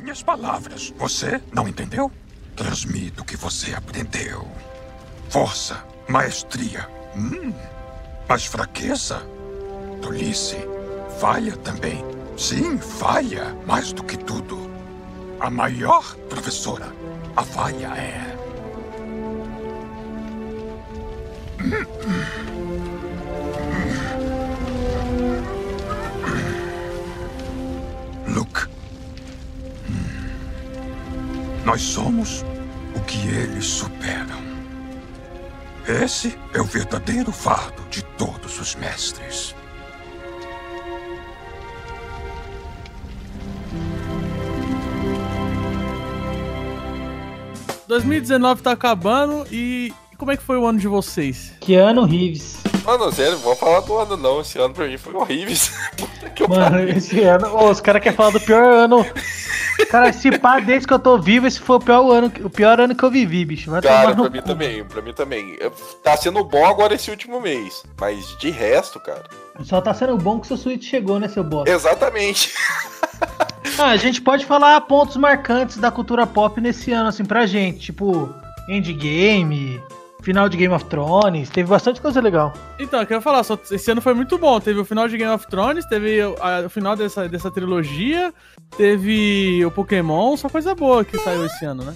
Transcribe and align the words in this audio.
minhas 0.00 0.22
palavras. 0.22 0.92
Você 0.98 1.40
não 1.52 1.68
entendeu? 1.68 2.10
Transmito 2.56 3.22
o 3.22 3.24
que 3.24 3.36
você 3.36 3.74
aprendeu. 3.74 4.46
Força, 5.28 5.84
maestria. 6.08 6.88
Hum. 7.16 7.52
Mas 8.28 8.46
fraqueza? 8.46 9.22
Tolice. 10.02 10.56
Falha 11.20 11.56
também. 11.56 12.04
Sim, 12.36 12.78
falha. 12.78 13.56
Mais 13.66 13.92
do 13.92 14.02
que 14.04 14.16
tudo. 14.16 14.70
A 15.38 15.50
maior 15.50 16.14
professora. 16.28 16.92
A 17.36 17.42
falha 17.42 17.88
é. 17.96 18.30
Luke. 21.60 22.39
Nós 31.70 31.82
somos 31.82 32.44
o 32.96 33.00
que 33.02 33.28
eles 33.28 33.64
superam. 33.64 34.40
Esse 35.86 36.36
é 36.52 36.60
o 36.60 36.64
verdadeiro 36.64 37.30
fardo 37.30 37.80
de 37.88 38.02
todos 38.02 38.58
os 38.58 38.74
mestres. 38.74 39.54
2019 47.86 48.62
tá 48.62 48.72
acabando 48.72 49.46
e 49.52 49.94
como 50.18 50.32
é 50.32 50.36
que 50.36 50.42
foi 50.42 50.58
o 50.58 50.66
ano 50.66 50.80
de 50.80 50.88
vocês? 50.88 51.52
Que 51.60 51.76
ano, 51.76 52.04
Rives? 52.04 52.58
Mano, 52.84 53.12
sério, 53.12 53.34
não 53.34 53.38
vou 53.38 53.54
falar 53.54 53.78
do 53.78 53.96
ano 53.96 54.16
não. 54.16 54.40
Esse 54.40 54.58
ano 54.58 54.74
pra 54.74 54.88
mim 54.88 54.98
foi 54.98 55.14
horrível. 55.14 55.56
Mano, 56.48 56.80
esse 56.88 57.20
ano. 57.20 57.48
Oh, 57.52 57.70
os 57.70 57.80
caras 57.80 58.02
querem 58.02 58.16
falar 58.16 58.30
do 58.30 58.40
pior 58.40 58.64
ano. 58.64 59.06
Cara, 59.88 60.12
se 60.12 60.38
pá, 60.38 60.60
desde 60.60 60.86
que 60.86 60.92
eu 60.94 60.98
tô 60.98 61.18
vivo, 61.18 61.46
esse 61.46 61.60
foi 61.60 61.76
o 61.76 61.80
pior 61.80 62.10
ano, 62.10 62.32
o 62.44 62.50
pior 62.50 62.80
ano 62.80 62.94
que 62.94 63.02
eu 63.02 63.10
vivi, 63.10 63.44
bicho. 63.44 63.70
Vai 63.70 63.80
Cara, 63.80 64.14
pra 64.14 64.30
mim 64.30 64.42
também, 64.42 64.84
pra 64.84 65.02
mim 65.02 65.12
também. 65.12 65.58
Tá 66.02 66.16
sendo 66.16 66.44
bom 66.44 66.66
agora 66.66 66.94
esse 66.94 67.10
último 67.10 67.40
mês. 67.40 67.82
Mas 68.00 68.36
de 68.38 68.50
resto, 68.50 69.00
cara. 69.00 69.24
Só 69.62 69.80
tá 69.80 69.92
sendo 69.92 70.16
bom 70.16 70.40
que 70.40 70.46
seu 70.46 70.56
Switch 70.56 70.84
chegou, 70.84 71.18
né, 71.18 71.28
seu 71.28 71.44
bosta? 71.44 71.70
Exatamente. 71.70 72.54
ah, 73.78 73.90
a 73.90 73.96
gente 73.96 74.20
pode 74.20 74.46
falar 74.46 74.80
pontos 74.82 75.16
marcantes 75.16 75.76
da 75.76 75.90
cultura 75.90 76.26
pop 76.26 76.60
nesse 76.60 76.92
ano, 76.92 77.08
assim, 77.08 77.24
pra 77.24 77.46
gente. 77.46 77.78
Tipo, 77.80 78.34
Endgame, 78.68 79.82
final 80.22 80.48
de 80.48 80.56
Game 80.56 80.74
of 80.74 80.84
Thrones, 80.86 81.48
teve 81.50 81.68
bastante 81.68 82.00
coisa 82.00 82.20
legal. 82.20 82.52
Então, 82.78 83.00
eu 83.00 83.06
quero 83.06 83.20
falar, 83.20 83.42
só, 83.44 83.58
esse 83.70 83.90
ano 83.90 84.00
foi 84.00 84.14
muito 84.14 84.38
bom. 84.38 84.60
Teve 84.60 84.80
o 84.80 84.84
final 84.84 85.08
de 85.08 85.16
Game 85.16 85.32
of 85.32 85.46
Thrones, 85.48 85.84
teve 85.86 86.22
o, 86.22 86.36
a, 86.40 86.60
o 86.66 86.70
final 86.70 86.96
dessa, 86.96 87.28
dessa 87.28 87.50
trilogia, 87.50 88.32
teve 88.76 89.64
o 89.64 89.70
Pokémon, 89.70 90.36
só 90.36 90.48
coisa 90.48 90.74
boa 90.74 91.04
que 91.04 91.18
saiu 91.18 91.46
esse 91.46 91.64
ano, 91.64 91.84
né? 91.84 91.94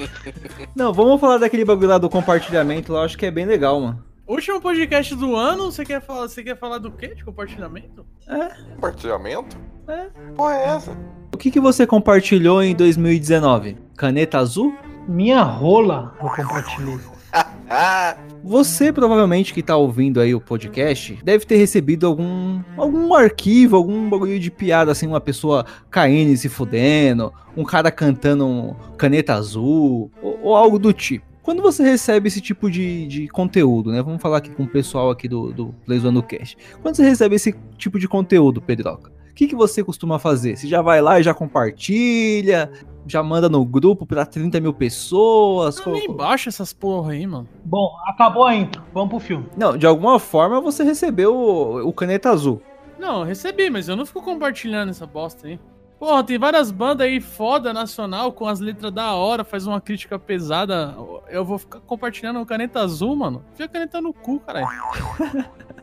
Não, 0.74 0.92
vamos 0.92 1.20
falar 1.20 1.38
daquele 1.38 1.64
bagulho 1.64 1.88
lá 1.88 1.98
do 1.98 2.10
compartilhamento 2.10 2.92
lá, 2.92 3.04
acho 3.04 3.16
que 3.16 3.26
é 3.26 3.30
bem 3.30 3.46
legal, 3.46 3.80
mano. 3.80 4.04
Último 4.26 4.60
podcast 4.60 5.14
do 5.14 5.36
ano, 5.36 5.70
você 5.70 5.84
quer 5.84 6.00
falar, 6.00 6.22
você 6.22 6.42
quer 6.42 6.58
falar 6.58 6.78
do 6.78 6.90
quê? 6.90 7.14
De 7.14 7.24
compartilhamento? 7.24 8.04
É. 8.26 8.48
Compartilhamento? 8.74 9.56
É. 9.86 10.08
Qual 10.34 10.50
é 10.50 10.64
essa? 10.64 10.98
O 11.32 11.36
que, 11.38 11.48
que 11.48 11.60
você 11.60 11.86
compartilhou 11.86 12.60
em 12.60 12.74
2019? 12.74 13.76
Caneta 13.96 14.38
azul? 14.38 14.74
Minha 15.06 15.42
rola 15.42 16.12
eu 16.20 16.28
compartilhei. 16.28 16.98
Você 18.42 18.92
provavelmente 18.92 19.52
que 19.52 19.62
tá 19.62 19.76
ouvindo 19.76 20.20
aí 20.20 20.34
o 20.34 20.40
podcast 20.40 21.18
deve 21.22 21.44
ter 21.44 21.56
recebido 21.56 22.06
algum 22.06 22.62
algum 22.76 23.12
arquivo, 23.12 23.76
algum 23.76 24.08
bagulho 24.08 24.38
de 24.38 24.50
piada 24.50 24.92
assim, 24.92 25.06
uma 25.06 25.20
pessoa 25.20 25.66
caindo 25.90 26.30
e 26.30 26.36
se 26.36 26.48
fudendo, 26.48 27.32
um 27.56 27.64
cara 27.64 27.90
cantando 27.90 28.46
um 28.46 28.74
caneta 28.96 29.34
azul 29.34 30.10
ou, 30.22 30.40
ou 30.42 30.56
algo 30.56 30.78
do 30.78 30.92
tipo. 30.92 31.26
Quando 31.42 31.62
você 31.62 31.84
recebe 31.84 32.26
esse 32.26 32.40
tipo 32.40 32.68
de, 32.68 33.06
de 33.06 33.28
conteúdo, 33.28 33.92
né? 33.92 34.02
Vamos 34.02 34.20
falar 34.20 34.38
aqui 34.38 34.50
com 34.50 34.64
o 34.64 34.68
pessoal 34.68 35.10
aqui 35.10 35.28
do, 35.28 35.52
do 35.52 36.22
Cast. 36.24 36.58
Quando 36.82 36.96
você 36.96 37.04
recebe 37.04 37.36
esse 37.36 37.54
tipo 37.78 38.00
de 38.00 38.08
conteúdo, 38.08 38.60
Pedroca, 38.60 39.12
que, 39.36 39.46
que 39.46 39.54
você 39.54 39.84
costuma 39.84 40.18
fazer? 40.18 40.56
Você 40.56 40.66
já 40.66 40.80
vai 40.80 41.00
lá 41.00 41.20
e 41.20 41.22
já 41.22 41.34
compartilha? 41.34 42.72
já 43.08 43.22
manda 43.22 43.48
no 43.48 43.64
grupo 43.64 44.04
pra 44.04 44.26
30 44.26 44.60
mil 44.60 44.74
pessoas. 44.74 45.80
Não, 45.84 45.92
nem 45.92 46.12
baixa 46.12 46.48
essas 46.48 46.72
porra 46.72 47.12
aí, 47.12 47.24
mano. 47.24 47.48
Bom, 47.64 47.96
acabou 48.04 48.44
a 48.44 48.52
intro. 48.52 48.82
Vamos 48.92 49.10
pro 49.10 49.20
filme. 49.20 49.46
Não, 49.56 49.76
de 49.76 49.86
alguma 49.86 50.18
forma 50.18 50.60
você 50.60 50.82
recebeu 50.82 51.32
o, 51.32 51.88
o 51.88 51.92
caneta 51.92 52.30
azul. 52.30 52.60
Não, 52.98 53.22
recebi, 53.22 53.70
mas 53.70 53.88
eu 53.88 53.94
não 53.94 54.04
fico 54.04 54.22
compartilhando 54.22 54.90
essa 54.90 55.06
bosta 55.06 55.46
aí. 55.46 55.60
Porra, 56.00 56.24
tem 56.24 56.38
várias 56.38 56.70
bandas 56.72 57.06
aí 57.06 57.20
foda 57.20 57.72
nacional 57.72 58.32
com 58.32 58.46
as 58.46 58.58
letras 58.58 58.92
da 58.92 59.14
hora, 59.14 59.44
faz 59.44 59.68
uma 59.68 59.80
crítica 59.80 60.18
pesada. 60.18 60.94
Eu 61.28 61.44
vou 61.44 61.58
ficar 61.58 61.80
compartilhando 61.80 62.44
caneta 62.44 62.80
azul, 62.80 63.14
mano. 63.14 63.44
Fica 63.52 63.66
a 63.66 63.68
caneta 63.68 64.00
no 64.00 64.12
cu, 64.12 64.40
caralho. 64.40 64.66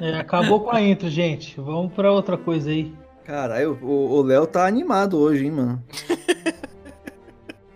É, 0.00 0.18
acabou 0.18 0.60
com 0.60 0.70
a 0.70 0.80
intro, 0.80 1.08
gente. 1.08 1.60
Vamos 1.60 1.92
pra 1.92 2.12
outra 2.12 2.36
coisa 2.36 2.70
aí. 2.70 2.92
Caralho, 3.24 3.78
o 3.82 4.22
Léo 4.22 4.46
tá 4.46 4.66
animado 4.66 5.18
hoje, 5.18 5.44
hein, 5.44 5.50
mano. 5.50 5.84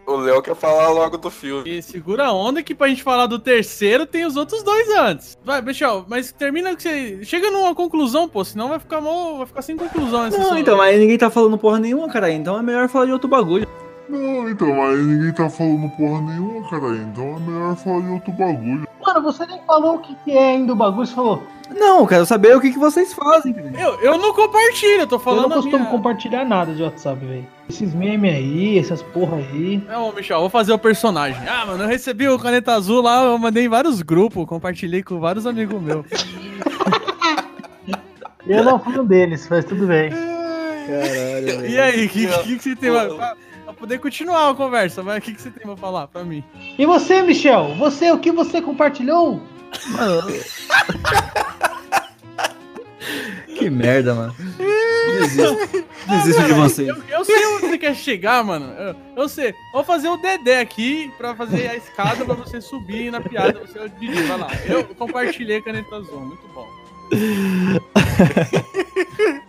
O 0.07 0.17
Léo 0.17 0.43
quer 0.43 0.55
falar 0.55 0.89
logo 0.91 1.17
do 1.17 1.31
filme. 1.31 1.79
E 1.79 1.83
segura 1.83 2.27
a 2.27 2.33
onda 2.33 2.63
que 2.63 2.75
pra 2.75 2.89
gente 2.89 3.03
falar 3.03 3.27
do 3.27 3.39
terceiro 3.39 4.05
tem 4.05 4.27
os 4.27 4.37
outros 4.37 4.63
dois 4.63 4.89
antes. 4.91 5.39
Vai, 5.45 5.63
Michel, 5.63 6.05
mas 6.09 6.33
termina 6.33 6.75
que 6.75 6.83
você. 6.83 7.25
Chega 7.25 7.51
numa 7.51 7.75
conclusão, 7.75 8.29
pô, 8.29 8.45
senão 8.45 8.69
vai 8.69 8.79
ficar 8.79 9.01
mal, 9.01 9.39
vai 9.39 9.47
ficar 9.47 9.63
sem 9.63 9.77
conclusão 9.77 10.29
Não, 10.29 10.59
então, 10.59 10.77
mas 10.77 10.99
ninguém 10.99 11.17
tá 11.17 11.31
falando 11.31 11.57
porra 11.57 11.79
nenhuma, 11.79 12.09
cara. 12.09 12.31
Então 12.31 12.59
é 12.59 12.63
melhor 12.63 12.89
falar 12.89 13.07
de 13.07 13.13
outro 13.13 13.29
bagulho. 13.29 13.67
Não, 14.13 14.47
então, 14.47 14.75
mas 14.75 14.99
ninguém 14.99 15.33
tá 15.33 15.49
falando 15.49 15.89
porra 15.97 16.21
nenhuma, 16.21 16.69
cara. 16.69 16.97
Então 16.97 17.35
é 17.35 17.41
melhor 17.41 17.77
falar 17.77 18.01
de 18.03 18.09
outro 18.11 18.33
bagulho. 18.33 18.87
Mano, 19.01 19.23
você 19.23 19.47
nem 19.47 19.59
falou 19.67 19.95
o 19.95 19.99
que, 20.01 20.15
que 20.17 20.33
é 20.33 20.51
ainda 20.51 20.75
o 20.75 20.77
bagulho, 20.77 21.07
você 21.07 21.15
falou. 21.15 21.43
Não, 21.75 22.07
quero 22.07 22.27
saber 22.27 22.55
o 22.55 22.61
que, 22.61 22.73
que 22.73 22.79
vocês 22.79 23.15
fazem, 23.15 23.55
cara. 23.55 23.73
Eu, 23.75 23.95
eu 24.03 24.19
não 24.19 24.35
compartilho, 24.35 25.01
eu 25.01 25.07
tô 25.07 25.19
falando. 25.19 25.45
Eu 25.45 25.49
não 25.49 25.57
costumo 25.57 25.79
minha... 25.79 25.91
compartilhar 25.91 26.45
nada 26.45 26.75
de 26.75 26.83
WhatsApp, 26.83 27.25
velho. 27.25 27.47
Esses 27.71 27.95
memes 27.95 28.35
aí, 28.35 28.79
essas 28.79 29.01
porra 29.01 29.39
aí. 29.39 29.83
Não, 29.89 30.13
Michel, 30.13 30.41
vou 30.41 30.51
fazer 30.51 30.75
o 30.75 30.79
personagem. 30.79 31.41
Ah, 31.49 31.65
mano, 31.65 31.85
eu 31.85 31.89
recebi 31.89 32.29
o 32.29 32.39
caneta 32.39 32.75
azul 32.75 33.01
lá, 33.01 33.25
eu 33.25 33.39
mandei 33.39 33.65
em 33.65 33.69
vários 33.69 34.03
grupos, 34.03 34.45
compartilhei 34.45 35.03
com 35.03 35.19
vários 35.19 35.47
amigos 35.47 35.81
meus. 35.81 36.05
eu 38.47 38.63
não 38.63 38.79
fui 38.79 38.99
um 38.99 39.07
deles, 39.07 39.49
mas 39.49 39.65
tudo 39.65 39.87
bem. 39.87 40.11
Caralho. 40.11 41.65
E 41.65 41.81
aí, 41.81 42.05
o 42.05 42.09
que, 42.11 42.27
que, 42.27 42.57
que, 42.57 42.63
você 42.63 42.77
tem 42.77 42.91
pra 42.91 43.35
poder 43.83 43.99
continuar 43.99 44.51
a 44.51 44.55
conversa? 44.55 45.03
Mas 45.03 45.19
o 45.19 45.21
que, 45.21 45.35
que 45.35 45.43
você 45.43 45.51
tem 45.51 45.67
pra 45.67 45.77
falar 45.77 46.07
pra 46.07 46.23
mim? 46.23 46.45
E 46.79 46.87
você, 46.87 47.21
Michel? 47.21 47.75
Você, 47.75 48.13
o 48.13 48.19
que 48.19 48.31
você 48.31 48.63
compartilhou? 48.63 49.43
Mano. 49.89 50.33
que 53.59 53.69
merda, 53.69 54.15
mano. 54.15 54.33
Desisto. 55.19 55.85
Desisto 56.07 56.45
de 56.45 56.53
você. 56.53 56.89
Eu, 56.89 56.95
eu, 57.09 57.25
sei 57.25 57.45
onde 57.47 57.67
você 57.67 57.79
quer 57.79 57.97
chegar, 57.97 58.45
mano. 58.45 58.67
Eu, 58.67 58.95
eu, 59.17 59.29
sei. 59.29 59.53
Vou 59.73 59.83
fazer 59.83 60.09
o 60.09 60.17
Dedé 60.17 60.61
aqui 60.61 61.11
pra 61.19 61.35
fazer 61.35 61.69
a 61.69 61.77
escada 61.77 62.25
pra 62.25 62.35
você 62.35 62.61
subir 62.61 63.11
na 63.11 63.21
piada. 63.21 63.67
Você 63.67 63.81
é 63.81 63.83
o 63.83 63.89
Didi, 63.89 64.23
vai 64.23 64.39
lá. 64.39 64.49
Eu 64.65 64.85
compartilhei 64.95 65.57
a 65.57 65.63
caneta 65.63 65.97
azul, 65.97 66.21
muito 66.21 66.47
bom. 66.55 66.69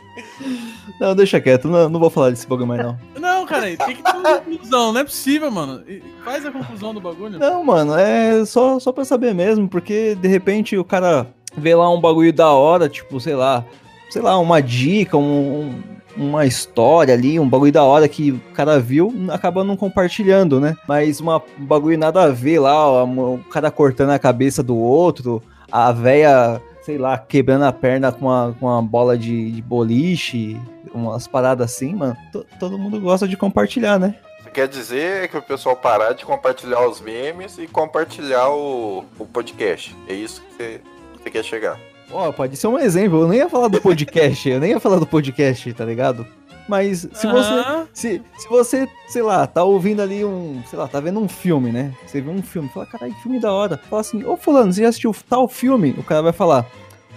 Não, 0.99 1.15
deixa 1.15 1.39
quieto, 1.41 1.67
não, 1.67 1.89
não 1.89 1.99
vou 1.99 2.09
falar 2.09 2.29
desse 2.29 2.47
bagulho 2.47 2.67
mais 2.67 2.81
não. 2.81 2.97
Não, 3.19 3.45
cara, 3.45 3.61
tem 3.61 3.95
que 3.95 4.03
ter 4.03 4.15
uma 4.15 4.37
conclusão, 4.39 4.93
não 4.93 5.01
é 5.01 5.03
possível, 5.03 5.51
mano. 5.51 5.83
Faz 6.23 6.45
a 6.45 6.51
conclusão 6.51 6.93
do 6.93 7.01
bagulho. 7.01 7.39
Não, 7.39 7.63
mano, 7.63 7.93
é 7.93 8.45
só, 8.45 8.79
só 8.79 8.91
pra 8.91 9.03
saber 9.03 9.33
mesmo, 9.33 9.67
porque 9.67 10.15
de 10.15 10.27
repente 10.27 10.77
o 10.77 10.83
cara 10.83 11.27
vê 11.57 11.75
lá 11.75 11.89
um 11.89 11.99
bagulho 11.99 12.31
da 12.31 12.51
hora, 12.51 12.87
tipo, 12.87 13.19
sei 13.19 13.35
lá, 13.35 13.65
sei 14.09 14.21
lá, 14.21 14.37
uma 14.37 14.61
dica, 14.61 15.17
um, 15.17 15.73
uma 16.15 16.45
história 16.45 17.13
ali, 17.13 17.39
um 17.39 17.49
bagulho 17.49 17.71
da 17.71 17.83
hora 17.83 18.07
que 18.07 18.31
o 18.31 18.39
cara 18.53 18.79
viu, 18.79 19.13
acaba 19.29 19.63
não 19.63 19.75
compartilhando, 19.75 20.59
né? 20.59 20.75
Mas 20.87 21.19
uma, 21.19 21.41
um 21.59 21.65
bagulho 21.65 21.97
nada 21.97 22.23
a 22.23 22.29
ver 22.29 22.59
lá, 22.59 23.03
o 23.03 23.39
cara 23.49 23.71
cortando 23.71 24.11
a 24.11 24.19
cabeça 24.19 24.61
do 24.63 24.77
outro, 24.77 25.41
a 25.71 25.91
véia 25.91 26.61
sei 26.83 26.97
lá, 26.97 27.17
quebrando 27.17 27.63
a 27.63 27.71
perna 27.71 28.11
com 28.11 28.25
uma, 28.25 28.55
com 28.59 28.65
uma 28.67 28.81
bola 28.81 29.17
de, 29.17 29.51
de 29.51 29.61
boliche, 29.61 30.59
umas 30.93 31.27
paradas 31.27 31.71
assim, 31.71 31.95
mano. 31.95 32.15
T 32.31 32.43
todo 32.59 32.77
mundo 32.77 32.99
gosta 32.99 33.27
de 33.27 33.37
compartilhar, 33.37 33.97
né? 33.97 34.15
Você 34.41 34.49
quer 34.49 34.67
dizer 34.67 35.29
que 35.29 35.37
o 35.37 35.41
pessoal 35.41 35.75
parar 35.75 36.13
de 36.13 36.25
compartilhar 36.25 36.85
os 36.87 37.01
memes 37.01 37.57
e 37.57 37.67
compartilhar 37.67 38.49
o, 38.49 39.05
o 39.17 39.25
podcast. 39.25 39.95
É 40.07 40.13
isso 40.13 40.41
que 40.41 40.55
você, 40.55 40.81
você 41.17 41.31
quer 41.31 41.43
chegar. 41.43 41.79
Ó, 42.11 42.29
oh, 42.29 42.33
pode 42.33 42.55
ser 42.57 42.67
um 42.67 42.77
exemplo. 42.77 43.21
Eu 43.21 43.27
nem 43.27 43.39
ia 43.39 43.49
falar 43.49 43.69
do 43.69 43.81
podcast, 43.81 44.47
eu 44.47 44.59
nem 44.59 44.71
ia 44.71 44.79
falar 44.79 44.99
do 44.99 45.07
podcast, 45.07 45.73
tá 45.73 45.85
ligado? 45.85 46.27
Mas 46.67 47.07
se 47.13 47.27
uhum. 47.27 47.33
você. 47.33 47.87
Se, 47.93 48.21
se 48.37 48.49
você, 48.49 48.89
sei 49.07 49.21
lá, 49.21 49.45
tá 49.45 49.63
ouvindo 49.63 50.01
ali 50.01 50.23
um. 50.23 50.61
Sei 50.67 50.77
lá, 50.77 50.87
tá 50.87 50.99
vendo 50.99 51.19
um 51.19 51.27
filme, 51.27 51.71
né? 51.71 51.93
Você 52.05 52.21
vê 52.21 52.29
um 52.29 52.41
filme, 52.41 52.69
fala, 52.69 52.85
caralho, 52.85 53.13
filme 53.15 53.39
da 53.39 53.51
hora. 53.51 53.79
Fala 53.89 54.01
assim, 54.01 54.23
ô 54.23 54.37
fulano, 54.37 54.71
você 54.71 54.81
já 54.81 54.89
assistiu 54.89 55.15
tal 55.29 55.47
filme? 55.47 55.93
O 55.97 56.03
cara 56.03 56.21
vai 56.21 56.33
falar. 56.33 56.65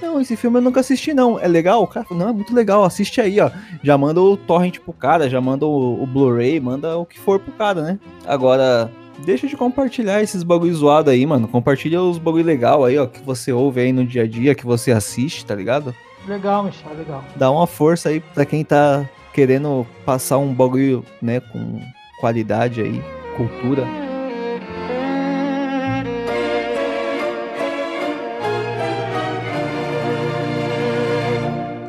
Não, 0.00 0.20
esse 0.20 0.36
filme 0.36 0.58
eu 0.58 0.62
nunca 0.62 0.80
assisti, 0.80 1.14
não. 1.14 1.38
É 1.40 1.48
legal? 1.48 1.82
O 1.82 1.86
cara 1.86 2.06
não, 2.10 2.28
é 2.28 2.32
muito 2.32 2.54
legal, 2.54 2.84
assiste 2.84 3.20
aí, 3.20 3.40
ó. 3.40 3.50
Já 3.82 3.96
manda 3.96 4.20
o 4.20 4.36
torrent 4.36 4.78
pro 4.80 4.92
cara, 4.92 5.28
já 5.28 5.40
manda 5.40 5.64
o, 5.64 6.02
o 6.02 6.06
Blu-ray, 6.06 6.60
manda 6.60 6.98
o 6.98 7.06
que 7.06 7.18
for 7.18 7.40
pro 7.40 7.52
cara, 7.52 7.80
né? 7.80 7.98
Agora, 8.26 8.90
deixa 9.24 9.46
de 9.46 9.56
compartilhar 9.56 10.22
esses 10.22 10.42
bagulho 10.42 10.74
zoado 10.74 11.08
aí, 11.08 11.24
mano. 11.24 11.48
Compartilha 11.48 12.02
os 12.02 12.18
bagulho 12.18 12.44
legal 12.44 12.84
aí, 12.84 12.98
ó, 12.98 13.06
que 13.06 13.22
você 13.22 13.52
ouve 13.52 13.80
aí 13.80 13.92
no 13.92 14.04
dia 14.04 14.24
a 14.24 14.26
dia, 14.26 14.54
que 14.54 14.66
você 14.66 14.92
assiste, 14.92 15.46
tá 15.46 15.54
ligado? 15.54 15.94
Legal, 16.26 16.64
Michel, 16.64 16.92
legal. 16.94 17.24
Dá 17.36 17.50
uma 17.50 17.66
força 17.66 18.08
aí 18.08 18.20
pra 18.20 18.44
quem 18.44 18.64
tá 18.64 19.08
querendo 19.36 19.86
passar 20.06 20.38
um 20.38 20.54
bagulho, 20.54 21.04
né, 21.20 21.40
com 21.40 21.78
qualidade 22.20 22.80
aí, 22.80 23.02
cultura. 23.36 23.84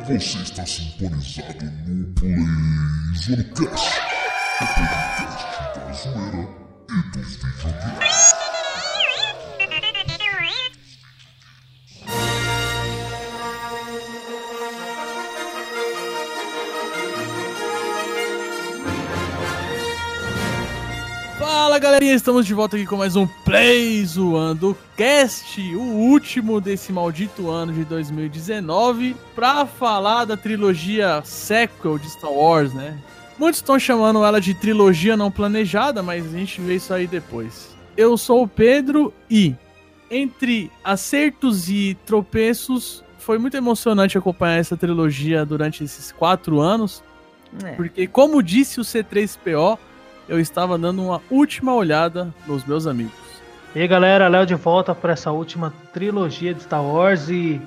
Você 0.06 0.38
está 0.42 0.66
sintonizado 0.66 1.64
no 1.86 2.12
PlayZonecast, 2.12 3.98
o 4.60 4.66
podcast 4.66 5.46
da 5.74 5.92
zoeira 5.94 6.37
Fala 21.78 21.92
galerinha, 21.92 22.14
estamos 22.14 22.44
de 22.44 22.52
volta 22.52 22.74
aqui 22.76 22.84
com 22.84 22.96
mais 22.96 23.14
um 23.14 23.24
Play 23.24 24.04
Zoando 24.04 24.76
Cast, 24.96 25.60
o 25.76 25.80
último 25.80 26.60
desse 26.60 26.92
maldito 26.92 27.48
ano 27.48 27.72
de 27.72 27.84
2019, 27.84 29.14
pra 29.32 29.64
falar 29.64 30.24
da 30.24 30.36
trilogia 30.36 31.22
sequel 31.24 31.96
de 31.96 32.10
Star 32.10 32.32
Wars, 32.32 32.74
né? 32.74 32.98
Muitos 33.38 33.58
estão 33.58 33.78
chamando 33.78 34.24
ela 34.24 34.40
de 34.40 34.54
trilogia 34.54 35.16
não 35.16 35.30
planejada, 35.30 36.02
mas 36.02 36.26
a 36.26 36.36
gente 36.36 36.60
vê 36.60 36.74
isso 36.74 36.92
aí 36.92 37.06
depois. 37.06 37.68
Eu 37.96 38.18
sou 38.18 38.42
o 38.42 38.48
Pedro 38.48 39.14
e, 39.30 39.54
entre 40.10 40.72
acertos 40.82 41.68
e 41.68 41.96
tropeços, 42.04 43.04
foi 43.18 43.38
muito 43.38 43.56
emocionante 43.56 44.18
acompanhar 44.18 44.56
essa 44.56 44.76
trilogia 44.76 45.46
durante 45.46 45.84
esses 45.84 46.10
quatro 46.10 46.58
anos, 46.60 47.04
porque, 47.76 48.08
como 48.08 48.42
disse 48.42 48.80
o 48.80 48.84
C3PO, 48.84 49.78
eu 50.28 50.38
estava 50.38 50.76
dando 50.76 51.02
uma 51.02 51.22
última 51.30 51.74
olhada 51.74 52.32
nos 52.46 52.64
meus 52.64 52.86
amigos. 52.86 53.12
E 53.74 53.80
aí 53.80 53.88
galera, 53.88 54.28
Léo 54.28 54.46
de 54.46 54.54
volta 54.54 54.94
para 54.94 55.12
essa 55.12 55.30
última 55.30 55.72
trilogia 55.92 56.54
de 56.54 56.62
Star 56.62 56.82
Wars 56.82 57.28
e 57.28 57.60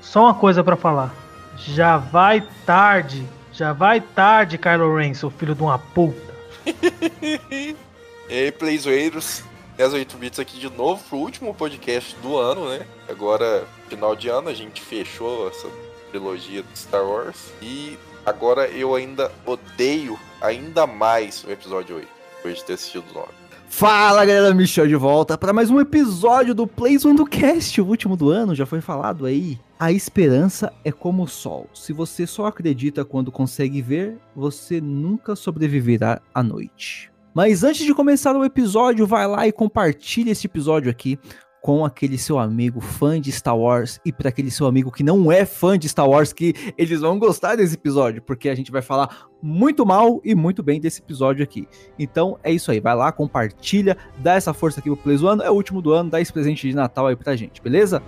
só 0.00 0.24
uma 0.24 0.34
coisa 0.34 0.62
pra 0.62 0.76
falar. 0.76 1.14
Já 1.56 1.96
vai 1.96 2.42
tarde, 2.66 3.26
já 3.52 3.72
vai 3.72 4.00
tarde, 4.00 4.58
Kylo 4.58 4.96
Ren, 4.96 5.14
seu 5.14 5.30
filho 5.30 5.54
de 5.54 5.62
uma 5.62 5.78
puta. 5.78 6.32
E 8.28 8.44
aí, 8.44 8.52
Playzoeiros, 8.52 9.42
18 9.76 10.16
bits 10.16 10.38
aqui 10.38 10.58
de 10.58 10.70
novo 10.70 11.04
pro 11.06 11.18
último 11.18 11.52
podcast 11.52 12.16
do 12.22 12.38
ano, 12.38 12.66
né? 12.70 12.86
Agora, 13.06 13.66
final 13.90 14.16
de 14.16 14.28
ano, 14.30 14.48
a 14.48 14.54
gente 14.54 14.80
fechou 14.80 15.48
essa 15.48 15.68
trilogia 16.10 16.62
de 16.62 16.78
Star 16.78 17.04
Wars. 17.04 17.52
E 17.60 17.98
agora 18.24 18.68
eu 18.68 18.94
ainda 18.94 19.30
odeio 19.46 20.18
ainda 20.40 20.86
mais 20.86 21.44
o 21.44 21.50
episódio 21.50 21.96
8, 21.96 22.08
depois 22.36 22.58
de 22.58 22.64
ter 22.64 22.72
assistido 22.74 23.04
o 23.10 23.14
9. 23.14 23.28
Fala 23.68 24.24
galera, 24.26 24.54
Michel 24.54 24.86
de 24.86 24.94
volta 24.96 25.38
para 25.38 25.52
mais 25.52 25.70
um 25.70 25.80
episódio 25.80 26.54
do 26.54 26.66
Plays 26.66 27.04
One 27.06 27.16
do 27.16 27.24
Cast, 27.24 27.80
o 27.80 27.86
último 27.86 28.16
do 28.16 28.28
ano, 28.28 28.54
já 28.54 28.66
foi 28.66 28.82
falado 28.82 29.24
aí. 29.24 29.58
A 29.80 29.90
esperança 29.90 30.72
é 30.84 30.92
como 30.92 31.22
o 31.22 31.28
sol. 31.28 31.68
Se 31.72 31.92
você 31.92 32.26
só 32.26 32.46
acredita 32.46 33.04
quando 33.04 33.32
consegue 33.32 33.80
ver, 33.80 34.18
você 34.36 34.80
nunca 34.80 35.34
sobreviverá 35.34 36.20
à 36.34 36.42
noite. 36.42 37.10
Mas 37.34 37.64
antes 37.64 37.86
de 37.86 37.94
começar 37.94 38.36
o 38.36 38.44
episódio, 38.44 39.06
vai 39.06 39.26
lá 39.26 39.46
e 39.46 39.52
compartilha 39.52 40.32
esse 40.32 40.46
episódio 40.46 40.90
aqui 40.90 41.18
com 41.62 41.84
aquele 41.84 42.18
seu 42.18 42.40
amigo 42.40 42.80
fã 42.80 43.20
de 43.20 43.30
Star 43.30 43.56
Wars 43.56 44.00
e 44.04 44.12
para 44.12 44.28
aquele 44.28 44.50
seu 44.50 44.66
amigo 44.66 44.90
que 44.90 45.04
não 45.04 45.30
é 45.30 45.46
fã 45.46 45.78
de 45.78 45.88
Star 45.88 46.08
Wars, 46.08 46.32
que 46.32 46.52
eles 46.76 47.00
vão 47.00 47.20
gostar 47.20 47.54
desse 47.54 47.76
episódio, 47.76 48.20
porque 48.20 48.48
a 48.48 48.54
gente 48.54 48.72
vai 48.72 48.82
falar 48.82 49.28
muito 49.40 49.86
mal 49.86 50.20
e 50.24 50.34
muito 50.34 50.60
bem 50.60 50.80
desse 50.80 51.00
episódio 51.00 51.44
aqui. 51.44 51.68
Então 51.96 52.36
é 52.42 52.50
isso 52.50 52.72
aí, 52.72 52.80
vai 52.80 52.96
lá, 52.96 53.12
compartilha, 53.12 53.96
dá 54.18 54.34
essa 54.34 54.52
força 54.52 54.80
aqui 54.80 54.90
pro 54.90 54.98
Play 54.98 55.16
Zoando, 55.16 55.44
é 55.44 55.50
o 55.50 55.54
último 55.54 55.80
do 55.80 55.92
ano, 55.92 56.10
dá 56.10 56.20
esse 56.20 56.32
presente 56.32 56.68
de 56.68 56.74
Natal 56.74 57.06
aí 57.06 57.14
pra 57.14 57.36
gente, 57.36 57.62
beleza? 57.62 58.02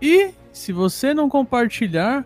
E 0.00 0.30
se 0.52 0.72
você 0.72 1.12
não 1.12 1.28
compartilhar, 1.28 2.24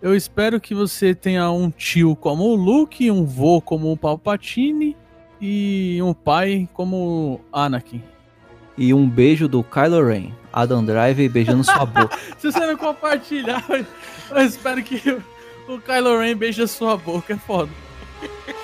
eu 0.00 0.14
espero 0.14 0.60
que 0.60 0.72
você 0.72 1.16
tenha 1.16 1.50
um 1.50 1.68
tio 1.68 2.14
como 2.14 2.44
o 2.44 2.54
Luke, 2.54 3.10
um 3.10 3.24
vô 3.26 3.60
como 3.60 3.90
o 3.90 3.96
Palpatine 3.96 4.96
e 5.40 5.98
um 6.00 6.14
pai 6.14 6.68
como 6.72 6.96
o 6.96 7.40
Anakin. 7.52 8.02
E 8.80 8.94
um 8.94 9.06
beijo 9.06 9.46
do 9.46 9.62
Kylo 9.62 10.02
Ren, 10.02 10.32
Adam 10.50 10.82
Driver 10.82 11.30
beijando 11.30 11.62
sua 11.62 11.84
boca. 11.84 12.16
Se 12.38 12.50
você 12.50 12.60
não 12.60 12.78
compartilhar, 12.78 13.62
eu 13.68 14.42
espero 14.42 14.82
que 14.82 15.18
o 15.68 15.78
Kylo 15.78 16.18
Ren 16.18 16.34
beije 16.34 16.62
a 16.62 16.66
sua 16.66 16.96
boca, 16.96 17.34
é 17.34 17.36
foda. 17.36 17.70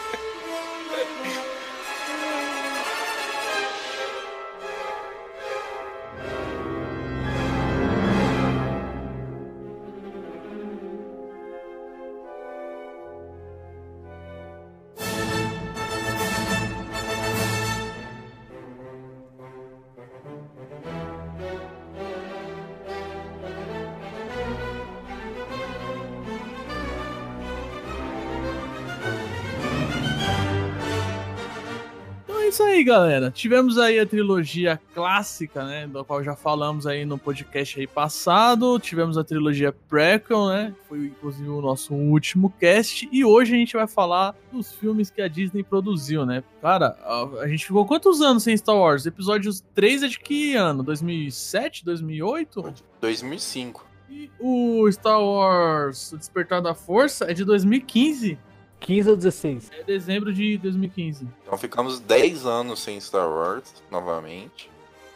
é 32.46 32.48
isso 32.48 32.62
aí, 32.62 32.84
galera. 32.84 33.31
Tivemos 33.31 33.76
aí 33.76 33.98
a 33.98 34.06
trilogia 34.06 34.81
clássica, 34.94 35.64
né? 35.64 35.87
Da 35.87 36.04
qual 36.04 36.22
já 36.22 36.37
falamos 36.37 36.87
aí 36.87 37.04
no 37.04 37.19
podcast 37.19 37.81
aí 37.81 37.87
passado. 37.88 38.78
Tivemos 38.78 39.19
a 39.19 39.25
trilogia 39.25 39.72
prequel, 39.72 40.46
né? 40.46 40.75
Foi 40.88 41.06
inclusive 41.06 41.48
o 41.48 41.60
nosso 41.60 41.93
último 41.93 42.50
cast. 42.50 43.08
E 43.10 43.25
hoje 43.25 43.54
a 43.54 43.58
gente 43.58 43.76
vai 43.76 43.88
falar 43.88 44.34
dos 44.52 44.72
filmes 44.72 45.10
que 45.10 45.20
a 45.20 45.26
Disney 45.26 45.64
produziu, 45.64 46.25
né? 46.25 46.44
Cara, 46.62 46.96
a, 47.02 47.25
a 47.43 47.48
gente 47.48 47.66
ficou 47.66 47.84
quantos 47.84 48.20
anos 48.20 48.44
sem 48.44 48.56
Star 48.56 48.76
Wars? 48.76 49.06
Episódios 49.06 49.65
3 49.74 50.05
é 50.05 50.08
de 50.08 50.20
que 50.20 50.55
ano? 50.55 50.84
2007? 50.84 51.84
2008? 51.84 52.74
2005. 53.00 53.86
E 54.08 54.31
o 54.38 54.88
Star 54.93 55.20
Wars 55.20 56.12
o 56.12 56.17
Despertar 56.17 56.62
da 56.62 56.74
Força 56.74 57.24
é 57.29 57.34
de 57.34 57.44
2015. 57.44 58.38
15 58.86 59.10
ou 59.10 59.16
16? 59.16 59.70
É 59.72 59.82
dezembro 59.82 60.32
de 60.32 60.56
2015. 60.58 61.26
Então 61.43 61.58
ficamos 61.58 61.98
10 61.98 62.46
anos 62.46 62.81
sem 62.81 63.00
Star 63.00 63.28
Wars, 63.28 63.74
novamente. 63.90 64.70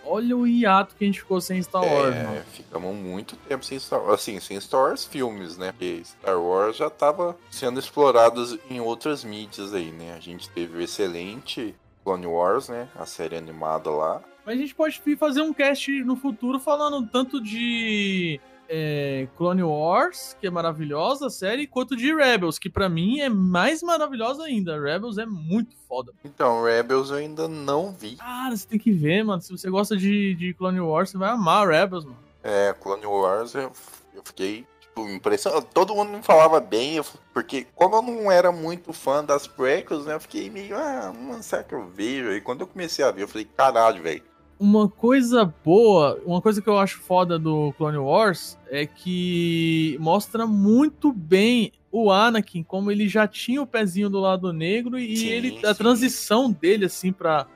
Olha 0.04 0.36
o 0.36 0.44
hiato 0.44 0.96
que 0.96 1.04
a 1.04 1.06
gente 1.06 1.20
ficou 1.20 1.40
sem 1.40 1.62
Star 1.62 1.84
Wars, 1.84 2.16
é, 2.16 2.24
mano. 2.24 2.42
ficamos 2.52 2.96
muito 2.96 3.36
tempo 3.36 3.64
sem 3.64 3.78
Star 3.78 4.02
Wars. 4.02 4.14
Assim, 4.14 4.40
sem 4.40 4.60
Star 4.60 4.80
Wars 4.80 5.04
filmes, 5.04 5.56
né? 5.56 5.70
Porque 5.70 6.02
Star 6.04 6.40
Wars 6.40 6.78
já 6.78 6.90
tava 6.90 7.38
sendo 7.48 7.78
explorados 7.78 8.58
em 8.68 8.80
outras 8.80 9.22
mídias 9.22 9.72
aí, 9.72 9.92
né? 9.92 10.14
A 10.16 10.20
gente 10.20 10.48
teve 10.48 10.78
o 10.78 10.80
excelente 10.80 11.72
Clone 12.02 12.26
Wars, 12.26 12.68
né? 12.68 12.88
A 12.96 13.06
série 13.06 13.36
animada 13.36 13.88
lá. 13.88 14.20
Mas 14.44 14.56
a 14.56 14.60
gente 14.60 14.74
pode 14.74 15.00
fazer 15.16 15.42
um 15.42 15.52
cast 15.52 15.92
no 16.02 16.16
futuro 16.16 16.58
falando 16.58 17.06
tanto 17.06 17.40
de 17.40 18.40
é, 18.72 19.26
Clone 19.36 19.64
Wars, 19.64 20.36
que 20.40 20.46
é 20.46 20.50
maravilhosa 20.50 21.26
a 21.26 21.30
série, 21.30 21.66
quanto 21.66 21.96
de 21.96 22.14
Rebels, 22.14 22.56
que 22.58 22.70
pra 22.70 22.88
mim 22.88 23.18
é 23.18 23.28
mais 23.28 23.82
maravilhosa 23.82 24.44
ainda. 24.44 24.80
Rebels 24.80 25.18
é 25.18 25.26
muito 25.26 25.74
foda. 25.88 26.12
Então, 26.24 26.62
Rebels 26.62 27.10
eu 27.10 27.16
ainda 27.16 27.48
não 27.48 27.90
vi. 27.92 28.14
Cara, 28.16 28.56
você 28.56 28.66
tem 28.68 28.78
que 28.78 28.92
ver, 28.92 29.24
mano. 29.24 29.42
Se 29.42 29.50
você 29.50 29.68
gosta 29.68 29.96
de, 29.96 30.34
de 30.36 30.54
Clone 30.54 30.80
Wars, 30.80 31.10
você 31.10 31.18
vai 31.18 31.30
amar 31.30 31.66
Rebels, 31.66 32.04
mano. 32.04 32.18
É, 32.44 32.72
Clone 32.80 33.04
Wars 33.04 33.54
eu, 33.54 33.72
eu 34.14 34.22
fiquei 34.24 34.64
tipo, 34.80 35.08
impressionado. 35.08 35.66
Todo 35.74 35.94
mundo 35.94 36.12
me 36.12 36.22
falava 36.22 36.60
bem, 36.60 36.94
eu- 36.94 37.04
porque 37.34 37.66
como 37.74 37.96
eu 37.96 38.02
não 38.02 38.30
era 38.30 38.52
muito 38.52 38.92
fã 38.92 39.24
das 39.24 39.46
prequels, 39.48 40.06
né? 40.06 40.14
Eu 40.14 40.20
fiquei 40.20 40.48
meio, 40.48 40.76
ah, 40.76 41.12
mano, 41.12 41.42
será 41.42 41.64
que 41.64 41.74
eu 41.74 41.86
vejo? 41.88 42.30
E 42.32 42.40
quando 42.40 42.60
eu 42.60 42.66
comecei 42.68 43.04
a 43.04 43.10
ver, 43.10 43.22
eu 43.24 43.28
falei, 43.28 43.44
caralho, 43.56 44.02
velho. 44.02 44.22
Uma 44.61 44.90
coisa 44.90 45.43
boa, 45.64 46.21
uma 46.26 46.43
coisa 46.43 46.61
que 46.61 46.69
eu 46.69 46.76
acho 46.79 47.00
foda 47.00 47.38
do 47.38 47.73
Clone 47.79 47.97
Wars 47.97 48.59
é 48.69 48.85
que 48.85 49.97
mostra 49.99 50.47
muito 50.47 51.11
bem 51.14 51.73
o 51.90 52.12
Anakin, 52.12 52.62
como 52.62 52.90
ele 52.93 53.09
já 53.09 53.26
tinha 53.26 53.62
o 53.62 53.67
pezinho 53.67 54.11
do 54.11 54.21
lado 54.21 54.52
negro 54.52 54.99
e 54.99 55.17
Sim, 55.17 55.29
ele 55.29 55.67
a 55.67 55.73
sim. 55.73 55.79
transição 55.79 56.52
dele 56.52 56.85
assim 56.85 57.11
pra, 57.11 57.47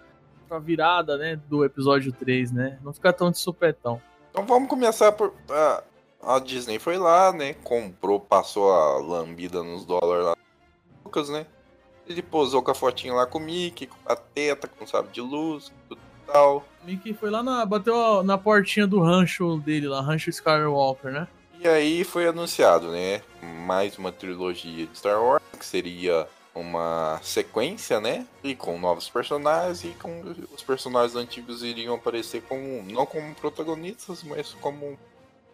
pra 0.48 0.58
virada, 0.58 1.18
né, 1.18 1.36
do 1.46 1.62
episódio 1.62 2.10
3, 2.10 2.50
né? 2.52 2.78
Não 2.82 2.94
ficar 2.94 3.12
tão 3.12 3.30
de 3.30 3.36
supetão. 3.36 4.00
Então 4.30 4.46
vamos 4.46 4.70
começar 4.70 5.12
por. 5.12 5.34
ah, 5.50 5.84
a 6.22 6.38
Disney 6.38 6.78
foi 6.78 6.96
lá, 6.96 7.34
né? 7.34 7.52
Comprou, 7.52 8.18
passou 8.18 8.72
a 8.72 8.98
lambida 8.98 9.62
nos 9.62 9.84
dólares 9.84 10.24
lá. 10.24 10.36
Lucas, 11.04 11.28
né? 11.28 11.44
Ele 12.06 12.22
posou 12.22 12.62
com 12.62 12.70
a 12.70 12.74
fotinha 12.74 13.12
lá 13.12 13.26
com 13.26 13.36
o 13.36 13.42
Mickey, 13.42 13.86
com 13.86 13.96
a 14.06 14.16
teta, 14.16 14.66
com 14.66 14.84
o 14.84 14.88
sabre 14.88 15.12
de 15.12 15.20
luz, 15.20 15.70
tudo 15.86 16.00
tal. 16.26 16.64
Mickey 16.84 17.14
foi 17.14 17.30
lá 17.30 17.42
na. 17.42 17.64
bateu 17.64 18.22
na 18.22 18.36
portinha 18.36 18.86
do 18.86 19.00
rancho 19.00 19.58
dele 19.58 19.88
lá, 19.88 20.00
Rancho 20.00 20.30
Skywalker, 20.30 21.10
né? 21.10 21.28
E 21.58 21.68
aí 21.68 22.04
foi 22.04 22.26
anunciado, 22.26 22.90
né? 22.90 23.22
Mais 23.66 23.96
uma 23.96 24.12
trilogia 24.12 24.86
de 24.86 24.98
Star 24.98 25.22
Wars, 25.22 25.42
que 25.58 25.64
seria 25.64 26.28
uma 26.54 27.18
sequência, 27.22 28.00
né? 28.00 28.26
E 28.42 28.54
com 28.54 28.78
novos 28.78 29.08
personagens 29.08 29.84
e 29.84 29.88
com 29.94 30.22
os 30.54 30.62
personagens 30.62 31.16
antigos 31.16 31.62
iriam 31.62 31.94
aparecer 31.94 32.42
como 32.42 32.82
não 32.82 33.06
como 33.06 33.34
protagonistas, 33.34 34.22
mas 34.22 34.54
como 34.60 34.98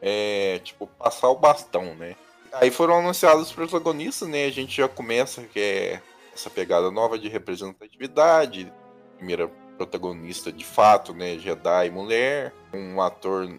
é, 0.02 0.60
tipo 0.64 0.86
passar 0.86 1.28
o 1.28 1.36
bastão, 1.36 1.94
né? 1.94 2.16
Aí 2.52 2.70
foram 2.70 2.98
anunciados 2.98 3.48
os 3.48 3.52
protagonistas, 3.52 4.28
né? 4.28 4.46
A 4.46 4.50
gente 4.50 4.76
já 4.76 4.88
começa 4.88 5.42
que 5.42 5.60
é 5.60 6.02
essa 6.34 6.50
pegada 6.50 6.90
nova 6.90 7.18
de 7.18 7.28
representatividade, 7.28 8.72
primeira 9.16 9.50
protagonista 9.80 10.52
de 10.52 10.64
fato, 10.64 11.14
né? 11.14 11.38
Jedi 11.38 11.88
mulher, 11.90 12.52
um 12.74 13.00
ator 13.00 13.50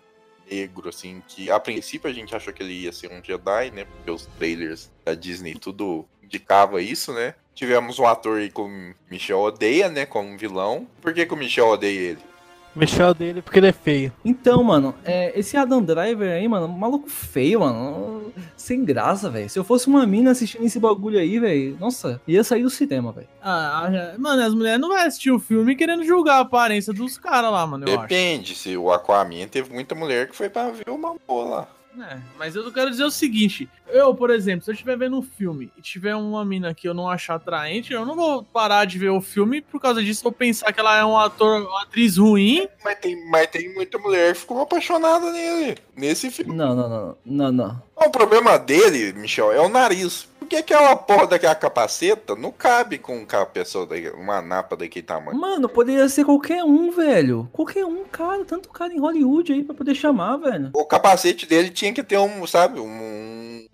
negro, 0.50 0.90
assim, 0.90 1.24
que 1.28 1.50
a 1.50 1.60
princípio 1.60 2.08
a 2.08 2.13
gente 2.13 2.36
achou 2.36 2.54
que 2.54 2.62
ele 2.62 2.74
ia 2.74 2.92
ser 2.92 3.12
um 3.12 3.24
Jedi, 3.24 3.72
né? 3.72 3.86
Porque 3.86 4.12
os 4.12 4.28
trailers 4.38 4.92
da 5.04 5.16
Disney 5.16 5.56
tudo 5.56 6.06
indicava 6.22 6.80
isso, 6.80 7.12
né? 7.12 7.34
Tivemos 7.56 7.98
um 7.98 8.06
ator 8.06 8.38
aí 8.38 8.51
com 8.51 8.94
Michel 9.10 9.40
Odeia, 9.40 9.90
né? 9.90 10.06
Como 10.06 10.38
vilão. 10.38 10.88
Por 11.01 11.12
que, 11.12 11.25
que 11.25 11.34
o 11.34 11.38
Michel 11.38 11.68
odeia 11.68 12.12
ele? 12.12 12.31
Michel 12.75 13.13
dele 13.13 13.42
porque 13.42 13.60
ele 13.60 13.68
é 13.68 13.74
feio. 13.74 14.12
Então, 14.24 14.63
mano, 14.63 14.96
é, 15.04 15.38
esse 15.38 15.58
Adam 15.58 15.82
Driver 15.82 16.32
aí, 16.32 16.48
mano, 16.48 16.68
maluco 16.68 17.10
feio, 17.10 17.60
mano. 17.62 18.32
Sem 18.56 18.86
graça, 18.86 19.30
velho. 19.30 19.50
Se 19.50 19.60
eu 19.60 19.63
fosse 19.63 19.88
uma 19.88 20.06
mina 20.06 20.32
assistindo 20.32 20.66
esse 20.66 20.80
bagulho 20.80 21.20
aí, 21.20 21.40
velho, 21.40 21.78
nossa, 21.80 22.22
ia 22.28 22.44
sair 22.44 22.63
do 22.63 22.70
cinema, 22.70 23.12
velho. 23.12 23.28
Ah, 23.42 23.88
ah, 23.88 24.16
mano, 24.18 24.42
as 24.42 24.54
mulheres 24.54 24.80
não 24.80 24.90
vão 24.90 24.98
assistir 24.98 25.32
o 25.32 25.40
filme 25.40 25.75
querendo 25.75 26.04
julgar 26.04 26.38
a 26.38 26.42
aparência 26.42 26.94
dos 26.94 27.18
caras 27.18 27.51
lá, 27.51 27.66
mano, 27.66 27.86
eu 27.88 28.00
acho. 28.00 28.08
Depende, 28.08 28.56
se 28.56 28.78
o 28.78 28.92
Aquaman 28.92 29.48
teve 29.50 29.74
muita 29.74 29.96
mulher 29.96 30.28
que 30.28 30.36
foi 30.36 30.50
pra 30.50 30.70
ver 30.70 30.90
o 30.90 30.98
Mambo 30.98 31.44
lá. 31.44 31.68
É, 32.00 32.20
mas 32.38 32.56
eu 32.56 32.72
quero 32.72 32.90
dizer 32.90 33.04
o 33.04 33.12
seguinte: 33.12 33.70
eu, 33.88 34.16
por 34.16 34.30
exemplo, 34.30 34.64
se 34.64 34.72
eu 34.72 34.74
estiver 34.74 34.98
vendo 34.98 35.18
um 35.18 35.22
filme 35.22 35.72
e 35.78 35.82
tiver 35.82 36.16
uma 36.16 36.46
mina 36.46 36.74
que 36.74 36.88
eu 36.88 36.94
não 36.94 37.10
achar 37.10 37.36
atraente, 37.36 37.92
eu 37.92 38.06
não 38.06 38.16
vou 38.16 38.44
parar 38.44 38.86
de 38.86 38.98
ver 38.98 39.10
o 39.10 39.20
filme 39.20 39.62
por 39.62 39.80
causa 39.80 40.02
disso, 40.02 40.24
vou 40.24 40.32
pensar 40.32 40.72
que 40.72 40.80
ela 40.80 40.98
é 40.98 41.04
um 41.04 41.18
ator, 41.18 41.62
uma 41.62 41.84
atriz 41.84 42.18
ruim. 42.18 42.68
Mas 42.84 42.98
tem, 43.00 43.30
mas 43.30 43.48
tem 43.48 43.74
muita 43.74 43.98
mulher 43.98 44.34
que 44.34 44.40
ficou 44.40 44.62
apaixonada 44.62 45.32
nele, 45.32 45.78
nesse 45.96 46.32
filme. 46.32 46.56
Não, 46.56 46.76
não, 46.76 46.90
não, 46.90 47.18
não, 47.26 47.52
não. 47.52 47.84
O 47.96 48.10
problema 48.10 48.58
dele, 48.58 49.14
Michel, 49.14 49.52
é 49.52 49.60
o 49.60 49.70
nariz. 49.70 50.31
Por 50.51 50.58
que 50.58 50.74
aquela 50.74 50.98
porra 50.98 51.27
daquela 51.27 51.55
capaceta 51.55 52.36
não 52.36 52.51
cabe 52.51 52.98
com 52.98 53.20
uma 53.20 53.46
pessoa, 53.46 53.88
uma 54.17 54.41
napa 54.41 54.75
daquele 54.75 55.05
tamanho? 55.05 55.39
Mano, 55.39 55.70
poderia 55.70 56.10
ser 56.10 56.25
qualquer 56.25 56.62
um, 56.65 56.91
velho. 56.91 57.48
Qualquer 57.53 57.86
um, 57.86 58.03
cara. 58.03 58.43
Tanto 58.43 58.67
cara 58.67 58.93
em 58.93 59.00
Hollywood 59.00 59.53
aí 59.53 59.63
pra 59.63 59.74
poder 59.74 59.96
chamar, 59.96 60.36
velho. 60.36 60.72
O 60.74 60.84
capacete 60.84 61.46
dele 61.46 61.70
tinha 61.70 61.93
que 61.93 62.03
ter 62.03 62.17
um, 62.17 62.46
sabe, 62.46 62.81
um, 62.81 63.65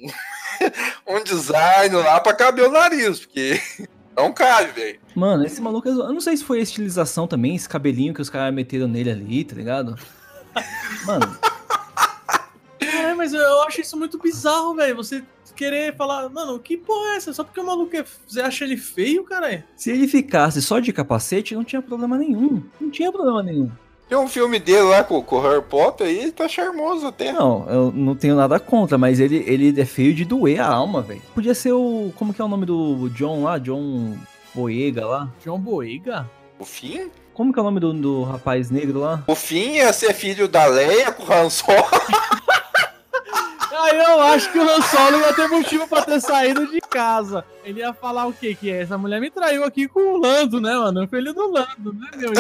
um 1.07 1.23
design 1.25 1.95
lá 1.95 2.19
pra 2.19 2.35
caber 2.35 2.65
o 2.65 2.71
nariz, 2.71 3.21
porque 3.21 3.59
não 4.15 4.31
cabe, 4.31 4.71
velho. 4.73 4.99
Mano, 5.15 5.47
esse 5.47 5.59
maluco. 5.59 5.87
é 5.89 5.91
Eu 5.91 6.13
não 6.13 6.21
sei 6.21 6.37
se 6.37 6.43
foi 6.43 6.59
a 6.59 6.63
estilização 6.63 7.25
também, 7.25 7.55
esse 7.55 7.67
cabelinho 7.67 8.13
que 8.13 8.21
os 8.21 8.29
caras 8.29 8.53
meteram 8.53 8.87
nele 8.87 9.09
ali, 9.09 9.43
tá 9.43 9.55
ligado? 9.55 9.95
Mano, 11.07 11.39
É, 12.79 13.13
mas 13.13 13.33
eu, 13.33 13.41
eu 13.41 13.63
acho 13.63 13.81
isso 13.81 13.97
muito 13.97 14.19
bizarro, 14.19 14.75
velho. 14.75 14.95
Você 14.95 15.23
querer 15.57 15.95
falar, 15.95 16.29
mano, 16.29 16.59
que 16.59 16.77
porra 16.77 17.13
é 17.13 17.15
essa? 17.17 17.33
Só 17.33 17.43
porque 17.43 17.59
o 17.59 17.65
maluco 17.65 17.95
é. 17.95 18.05
Você 18.27 18.39
acha 18.39 18.63
ele 18.63 18.77
feio, 18.77 19.23
cara? 19.23 19.65
se 19.75 19.91
ele 19.91 20.07
ficasse 20.07 20.61
só 20.61 20.79
de 20.79 20.93
capacete, 20.93 21.55
não 21.55 21.63
tinha 21.63 21.81
problema 21.81 22.17
nenhum. 22.17 22.63
Não 22.79 22.89
tinha 22.89 23.11
problema 23.11 23.41
nenhum. 23.43 23.71
Tem 24.07 24.17
um 24.17 24.27
filme 24.27 24.57
dele 24.57 24.83
lá 24.83 25.03
com, 25.03 25.21
com 25.21 25.35
o 25.35 25.41
Harry 25.41 25.61
Potter 25.61 26.07
e 26.07 26.19
ele 26.19 26.31
tá 26.31 26.47
charmoso 26.47 27.07
até. 27.07 27.33
Não, 27.33 27.65
eu 27.69 27.91
não 27.91 28.15
tenho 28.15 28.35
nada 28.35 28.57
contra, 28.57 28.97
mas 28.97 29.19
ele, 29.19 29.43
ele 29.45 29.81
é 29.81 29.85
feio 29.85 30.13
de 30.13 30.23
doer 30.23 30.61
a 30.61 30.67
alma, 30.67 31.01
velho. 31.01 31.21
Podia 31.35 31.53
ser 31.53 31.73
o. 31.73 32.11
Como 32.15 32.33
que 32.33 32.41
é 32.41 32.45
o 32.45 32.47
nome 32.47 32.65
do 32.65 33.09
John 33.09 33.43
lá? 33.43 33.57
John 33.57 34.15
Boyega 34.55 35.05
lá? 35.05 35.29
John 35.43 35.59
Boyega? 35.59 36.29
O 36.57 36.63
fim? 36.63 37.11
Como 37.33 37.51
que 37.51 37.59
é 37.59 37.61
o 37.61 37.65
nome 37.65 37.79
do, 37.81 37.93
do 37.93 38.23
rapaz 38.23 38.71
negro 38.71 39.01
lá? 39.01 39.23
O 39.27 39.35
fim 39.35 39.73
ia 39.73 39.91
ser 39.91 40.13
filho 40.13 40.47
da 40.47 40.65
Leia 40.65 41.11
com 41.11 41.23
o 41.23 41.31
Han 41.31 41.49
Solo. 41.49 41.77
Aí 43.87 43.97
eu 43.97 44.19
acho 44.21 44.51
que 44.51 44.59
o 44.59 44.69
Han 44.69 44.81
Solo 44.81 45.19
ia 45.19 45.33
ter 45.33 45.47
motivo 45.47 45.87
pra 45.87 46.01
ter 46.01 46.19
saído 46.19 46.67
de 46.67 46.81
casa. 46.81 47.45
Ele 47.63 47.79
ia 47.79 47.93
falar 47.93 48.27
o 48.27 48.33
quê? 48.33 48.53
Que 48.53 48.69
essa 48.69 48.97
mulher 48.97 49.21
me 49.21 49.31
traiu 49.31 49.63
aqui 49.63 49.87
com 49.87 50.13
o 50.13 50.17
Lando, 50.17 50.59
né, 50.59 50.75
mano? 50.75 51.05
O 51.05 51.07
filho 51.07 51.33
do 51.33 51.49
Lando, 51.49 51.93
né, 51.93 52.09
meu? 52.17 52.33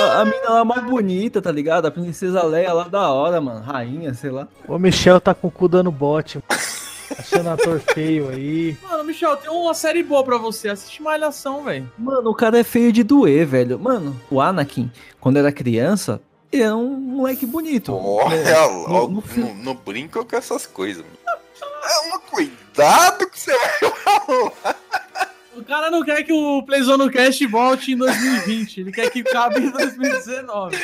A, 0.00 0.20
a 0.20 0.24
mina 0.24 0.48
lá 0.48 0.64
mais 0.64 0.84
bonita, 0.84 1.42
tá 1.42 1.50
ligado? 1.50 1.86
A 1.86 1.90
princesa 1.90 2.44
Leia 2.44 2.72
lá 2.72 2.84
da 2.84 3.10
hora, 3.10 3.40
mano. 3.40 3.60
Rainha, 3.60 4.14
sei 4.14 4.30
lá. 4.30 4.46
O 4.68 4.78
Michel 4.78 5.20
tá 5.20 5.34
com 5.34 5.48
o 5.48 5.50
cu 5.50 5.66
dando 5.66 5.90
bote. 5.90 6.40
Achando 7.18 7.50
ator 7.50 7.80
feio 7.80 8.28
aí. 8.28 8.76
Mano, 8.88 9.02
Michel, 9.02 9.36
tem 9.36 9.50
uma 9.50 9.74
série 9.74 10.04
boa 10.04 10.22
pra 10.22 10.38
você. 10.38 10.68
Assiste 10.68 11.02
Malhação, 11.02 11.64
velho. 11.64 11.90
Mano, 11.98 12.30
o 12.30 12.34
cara 12.34 12.60
é 12.60 12.64
feio 12.64 12.92
de 12.92 13.02
doer, 13.02 13.44
velho. 13.44 13.76
Mano, 13.76 14.14
o 14.30 14.40
Anakin, 14.40 14.88
quando 15.18 15.38
era 15.38 15.50
criança, 15.50 16.20
era 16.52 16.76
um 16.76 16.88
moleque 16.96 17.46
bonito. 17.46 17.94
Olha, 17.94 18.34
É, 18.36 18.58
logo, 18.64 19.22
no- 19.36 19.44
no 19.44 19.54
não, 19.54 19.74
brinca 19.74 20.24
com 20.24 20.36
essas 20.36 20.66
coisas. 20.66 21.04
É 21.82 22.14
um 22.14 22.18
cuidado 22.20 23.28
que 23.28 23.38
você 23.38 23.52
vai 23.56 23.90
falar. 23.90 24.76
O 25.56 25.64
cara 25.64 25.90
não 25.90 26.02
quer 26.04 26.22
que 26.22 26.32
o 26.32 26.62
Playzone 26.62 27.10
Cast 27.10 27.44
volte 27.46 27.92
em 27.92 27.96
2020. 27.96 28.80
Ele 28.80 28.92
quer 28.92 29.10
que 29.10 29.22
cabe 29.22 29.60
em 29.60 29.70
2019. 29.70 30.76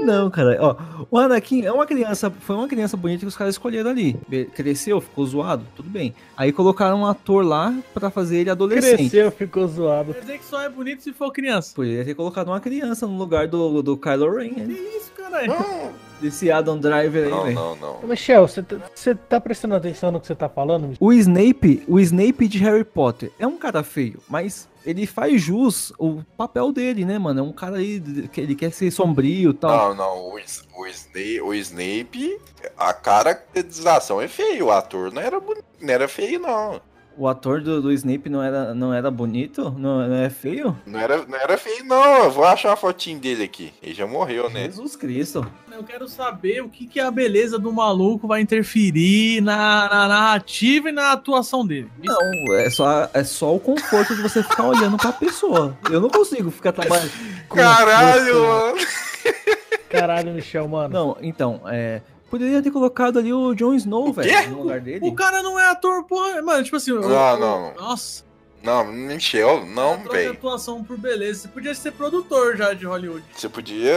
Não, 0.00 0.30
cara, 0.30 0.56
ó, 0.60 0.76
o 1.10 1.18
Anakin 1.18 1.64
é 1.64 1.72
uma 1.72 1.86
criança, 1.86 2.30
foi 2.30 2.56
uma 2.56 2.68
criança 2.68 2.96
bonita 2.96 3.20
que 3.20 3.26
os 3.26 3.36
caras 3.36 3.54
escolheram 3.54 3.90
ali. 3.90 4.14
Cresceu, 4.54 5.00
ficou 5.00 5.26
zoado, 5.26 5.64
tudo 5.76 5.88
bem. 5.88 6.14
Aí 6.36 6.52
colocaram 6.52 7.00
um 7.00 7.06
ator 7.06 7.44
lá 7.44 7.74
pra 7.92 8.10
fazer 8.10 8.38
ele 8.38 8.50
adolescente. 8.50 8.96
Cresceu, 9.10 9.30
ficou 9.30 9.66
zoado. 9.68 10.14
Quer 10.14 10.20
dizer 10.20 10.38
que 10.38 10.44
só 10.44 10.62
é 10.62 10.68
bonito 10.68 11.02
se 11.02 11.12
for 11.12 11.30
criança. 11.32 11.72
Poderia 11.74 12.04
ter 12.04 12.14
colocado 12.14 12.48
uma 12.48 12.60
criança 12.60 13.06
no 13.06 13.16
lugar 13.16 13.46
do, 13.48 13.82
do 13.82 13.96
Kylo 13.96 14.36
Ren, 14.36 14.50
Que 14.54 14.60
né? 14.60 14.74
isso, 14.96 15.10
caralho? 15.16 15.48
Não, 15.48 15.90
Desse 16.20 16.50
Adam 16.50 16.78
Driver 16.78 17.24
aí, 17.24 17.30
não, 17.30 17.42
velho. 17.44 17.54
não, 17.54 17.76
não. 17.76 18.00
Ô, 18.02 18.06
Michel, 18.06 18.46
você 18.46 18.62
tá, 18.62 18.76
você 18.94 19.14
tá 19.14 19.40
prestando 19.40 19.74
atenção 19.74 20.10
no 20.12 20.20
que 20.20 20.26
você 20.26 20.34
tá 20.34 20.48
falando? 20.50 20.82
Michel? 20.88 20.98
O 21.00 21.12
Snape, 21.14 21.82
o 21.88 21.98
Snape 21.98 22.46
de 22.46 22.58
Harry 22.58 22.84
Potter 22.84 23.32
é 23.38 23.46
um 23.46 23.56
cara 23.56 23.82
feio, 23.82 24.18
mas 24.28 24.68
ele 24.84 25.06
faz 25.06 25.40
jus 25.40 25.92
o 25.98 26.22
papel 26.36 26.72
dele, 26.72 27.04
né, 27.04 27.18
mano? 27.18 27.40
É 27.40 27.42
um 27.42 27.52
cara 27.52 27.76
aí 27.76 28.00
que 28.32 28.40
ele 28.40 28.54
quer 28.54 28.72
ser 28.72 28.90
sombrio 28.90 29.50
e 29.50 29.54
tal. 29.54 29.94
Não, 29.94 30.06
não, 30.06 30.18
o, 30.18 30.34
o, 30.34 30.86
Snape, 30.86 31.40
o 31.40 31.54
Snape, 31.54 32.40
a 32.76 32.92
caracterização 32.92 34.20
é 34.20 34.28
feio, 34.28 34.66
o 34.66 34.70
ator 34.70 35.12
não 35.12 35.22
era 35.22 35.40
não 35.40 35.94
era 35.94 36.08
feio, 36.08 36.38
não. 36.38 36.80
O 37.20 37.28
ator 37.28 37.60
do, 37.60 37.82
do 37.82 37.92
Snape 37.92 38.30
não 38.30 38.42
era, 38.42 38.72
não 38.72 38.94
era 38.94 39.10
bonito? 39.10 39.64
Não, 39.76 40.08
não 40.08 40.16
é 40.16 40.30
feio? 40.30 40.74
Não 40.86 40.98
era, 40.98 41.18
não 41.26 41.36
era 41.38 41.58
feio, 41.58 41.84
não. 41.84 42.24
Eu 42.24 42.30
vou 42.30 42.44
achar 42.46 42.70
uma 42.70 42.76
fotinho 42.76 43.18
dele 43.20 43.44
aqui. 43.44 43.74
Ele 43.82 43.92
já 43.92 44.06
morreu, 44.06 44.48
né? 44.48 44.64
Jesus 44.64 44.96
Cristo. 44.96 45.46
Eu 45.70 45.84
quero 45.84 46.08
saber 46.08 46.62
o 46.62 46.68
que, 46.70 46.86
que 46.86 46.98
a 46.98 47.10
beleza 47.10 47.58
do 47.58 47.70
maluco 47.70 48.26
vai 48.26 48.40
interferir 48.40 49.42
na, 49.42 49.86
na 49.90 50.08
narrativa 50.08 50.88
e 50.88 50.92
na 50.92 51.12
atuação 51.12 51.66
dele. 51.66 51.90
Isso 52.02 52.16
Não, 52.18 52.54
é 52.54 52.70
só, 52.70 53.10
é 53.12 53.22
só 53.22 53.54
o 53.54 53.60
conforto 53.60 54.16
de 54.16 54.22
você 54.22 54.42
ficar 54.42 54.64
olhando 54.66 54.96
pra 54.96 55.12
pessoa. 55.12 55.76
Eu 55.90 56.00
não 56.00 56.08
consigo 56.08 56.50
ficar 56.50 56.72
trabalhando. 56.72 57.10
com- 57.50 57.56
Caralho, 57.58 58.42
mano. 58.46 58.78
Caralho, 59.90 60.32
Michel, 60.32 60.66
mano. 60.68 60.88
Não, 60.94 61.16
então, 61.20 61.60
é. 61.66 62.00
Poderia 62.30 62.62
ter 62.62 62.70
colocado 62.70 63.18
ali 63.18 63.32
o 63.32 63.52
Jon 63.54 63.74
Snow, 63.74 64.12
velho, 64.12 64.50
no 64.50 64.62
lugar 64.62 64.80
dele. 64.80 65.06
O 65.08 65.12
cara 65.14 65.42
não 65.42 65.58
é 65.58 65.68
ator, 65.70 66.04
porra. 66.04 66.40
Mano, 66.40 66.62
tipo 66.62 66.76
assim. 66.76 66.92
o- 66.92 67.00
Não, 67.00 67.34
o- 67.34 67.38
não. 67.38 67.74
Nossa. 67.74 68.24
Não, 68.62 68.84
Michel, 68.84 69.64
não, 69.66 69.98
velho. 70.04 70.32
atuação 70.32 70.84
por 70.84 70.96
beleza. 70.98 71.40
Você 71.42 71.48
podia 71.48 71.74
ser 71.74 71.92
produtor 71.92 72.56
já 72.56 72.72
de 72.74 72.84
Hollywood. 72.86 73.24
Você 73.34 73.48
podia 73.48 73.94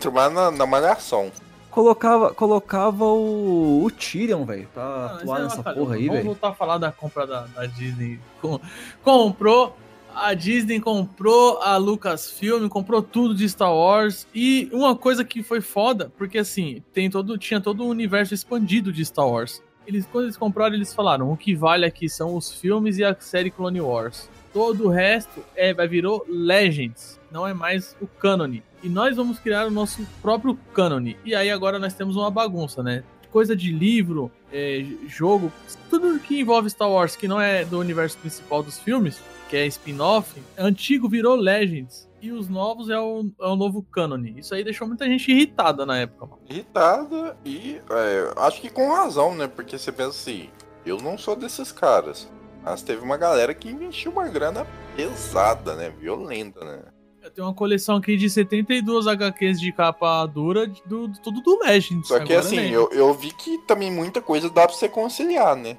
turmar 0.00 0.30
na, 0.30 0.50
na 0.50 0.66
malhação. 0.66 1.30
Colocava, 1.70 2.32
colocava 2.32 3.04
o, 3.04 3.84
o 3.84 3.90
Tyrion, 3.90 4.46
velho, 4.46 4.66
pra 4.72 4.82
Ah, 4.82 5.16
atuar 5.16 5.40
é 5.40 5.42
nessa 5.42 5.60
uma- 5.60 5.74
porra 5.74 5.94
aí, 5.96 6.06
Vamos 6.06 6.14
velho. 6.14 6.24
voltar 6.24 6.48
a 6.48 6.54
falar 6.54 6.78
da 6.78 6.90
compra 6.90 7.26
da, 7.26 7.40
da 7.54 7.66
Disney. 7.66 8.18
Com- 8.40 8.58
comprou. 9.04 9.76
A 10.18 10.32
Disney 10.32 10.80
comprou 10.80 11.58
a 11.60 11.76
Lucasfilm, 11.76 12.68
comprou 12.68 13.02
tudo 13.02 13.34
de 13.34 13.46
Star 13.46 13.70
Wars. 13.70 14.26
E 14.34 14.66
uma 14.72 14.96
coisa 14.96 15.22
que 15.22 15.42
foi 15.42 15.60
foda, 15.60 16.10
porque 16.16 16.38
assim, 16.38 16.82
tem 16.94 17.10
todo, 17.10 17.36
tinha 17.36 17.60
todo 17.60 17.84
o 17.84 17.88
universo 17.88 18.32
expandido 18.32 18.90
de 18.90 19.04
Star 19.04 19.28
Wars. 19.28 19.62
eles, 19.86 20.06
quando 20.06 20.24
eles 20.24 20.36
compraram, 20.38 20.74
eles 20.74 20.94
falaram: 20.94 21.30
o 21.30 21.36
que 21.36 21.54
vale 21.54 21.84
aqui 21.84 22.08
são 22.08 22.34
os 22.34 22.50
filmes 22.50 22.96
e 22.96 23.04
a 23.04 23.14
série 23.20 23.50
Clone 23.50 23.82
Wars. 23.82 24.30
Todo 24.54 24.86
o 24.86 24.88
resto 24.88 25.44
é, 25.54 25.74
virou 25.86 26.24
Legends, 26.26 27.20
não 27.30 27.46
é 27.46 27.52
mais 27.52 27.94
o 28.00 28.06
cânone. 28.06 28.62
E 28.82 28.88
nós 28.88 29.16
vamos 29.16 29.38
criar 29.38 29.66
o 29.66 29.70
nosso 29.70 30.02
próprio 30.22 30.58
cânone. 30.72 31.14
E 31.26 31.34
aí 31.34 31.50
agora 31.50 31.78
nós 31.78 31.92
temos 31.92 32.16
uma 32.16 32.30
bagunça, 32.30 32.82
né? 32.82 33.04
Coisa 33.30 33.54
de 33.54 33.70
livro, 33.70 34.32
é, 34.50 34.82
jogo, 35.06 35.52
tudo 35.90 36.18
que 36.20 36.40
envolve 36.40 36.70
Star 36.70 36.90
Wars, 36.90 37.16
que 37.16 37.28
não 37.28 37.38
é 37.38 37.66
do 37.66 37.78
universo 37.78 38.16
principal 38.16 38.62
dos 38.62 38.78
filmes, 38.78 39.20
que 39.48 39.56
é 39.56 39.66
spin-off, 39.66 40.40
antigo 40.58 41.08
virou 41.08 41.34
Legends. 41.36 42.06
E 42.20 42.32
os 42.32 42.48
novos 42.48 42.88
é 42.88 42.98
o, 42.98 43.30
é 43.40 43.46
o 43.46 43.54
novo 43.56 43.82
cânone. 43.82 44.34
Isso 44.38 44.54
aí 44.54 44.64
deixou 44.64 44.88
muita 44.88 45.06
gente 45.06 45.30
irritada 45.30 45.84
na 45.86 45.98
época, 45.98 46.26
mano. 46.26 46.40
Irritada 46.48 47.36
e 47.44 47.78
é, 47.90 48.32
acho 48.38 48.60
que 48.60 48.70
com 48.70 48.90
razão, 48.92 49.34
né? 49.34 49.46
Porque 49.46 49.78
você 49.78 49.92
pensa 49.92 50.10
assim, 50.10 50.48
eu 50.84 50.96
não 50.96 51.16
sou 51.16 51.36
desses 51.36 51.70
caras. 51.70 52.28
Mas 52.64 52.82
teve 52.82 53.00
uma 53.04 53.16
galera 53.16 53.54
que 53.54 53.68
investiu 53.70 54.10
uma 54.10 54.26
grana 54.28 54.66
pesada, 54.96 55.76
né? 55.76 55.90
Violenta, 55.90 56.64
né? 56.64 56.82
Eu 57.22 57.30
tenho 57.30 57.46
uma 57.46 57.54
coleção 57.54 57.96
aqui 57.96 58.16
de 58.16 58.28
72 58.30 59.06
HQs 59.06 59.60
de 59.60 59.72
capa 59.72 60.24
dura, 60.26 60.66
do, 60.86 61.08
do- 61.08 61.20
tudo 61.20 61.40
do 61.42 61.58
Legends. 61.64 62.08
Só 62.08 62.18
que 62.20 62.32
assim, 62.34 62.56
eu, 62.70 62.88
eu 62.92 63.12
vi 63.14 63.32
que 63.32 63.58
também 63.66 63.90
muita 63.92 64.20
coisa 64.22 64.48
dá 64.48 64.66
pra 64.66 64.74
você 64.76 64.88
conciliar, 64.88 65.54
né? 65.56 65.76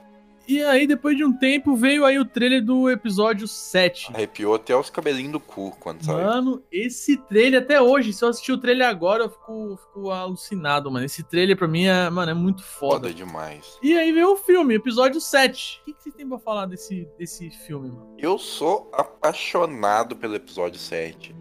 E 0.47 0.63
aí, 0.63 0.87
depois 0.87 1.17
de 1.17 1.25
um 1.25 1.33
tempo, 1.33 1.75
veio 1.75 2.05
aí 2.05 2.17
o 2.17 2.23
trailer 2.23 2.63
do 2.63 2.89
episódio 2.89 3.45
7. 3.47 4.13
Arrepiou 4.13 4.55
até 4.55 4.73
os 4.73 4.89
cabelinhos 4.89 5.33
do 5.33 5.39
cu 5.41 5.75
quando 5.77 6.05
saiu. 6.05 6.25
Mano, 6.25 6.63
esse 6.71 7.17
trailer 7.17 7.61
até 7.61 7.81
hoje, 7.81 8.13
se 8.13 8.23
eu 8.23 8.29
assistir 8.29 8.53
o 8.53 8.57
trailer 8.57 8.87
agora, 8.87 9.25
eu 9.25 9.29
fico, 9.29 9.77
fico 9.77 10.09
alucinado, 10.09 10.89
mano. 10.89 11.05
Esse 11.05 11.21
trailer 11.21 11.57
pra 11.57 11.67
mim 11.67 11.85
é, 11.85 12.09
mano, 12.09 12.31
é 12.31 12.33
muito 12.33 12.63
foda. 12.63 13.07
Foda 13.07 13.13
demais. 13.13 13.77
E 13.83 13.97
aí 13.97 14.13
veio 14.13 14.31
o 14.31 14.37
filme, 14.37 14.75
episódio 14.75 15.19
7. 15.19 15.81
O 15.81 15.85
que, 15.85 15.93
que 15.93 16.03
você 16.03 16.11
tem 16.11 16.25
pra 16.25 16.39
falar 16.39 16.65
desse, 16.65 17.05
desse 17.17 17.49
filme, 17.49 17.89
mano? 17.89 18.15
Eu 18.17 18.37
sou 18.37 18.89
apaixonado 18.93 20.15
pelo 20.15 20.35
episódio 20.35 20.79
7. 20.79 21.35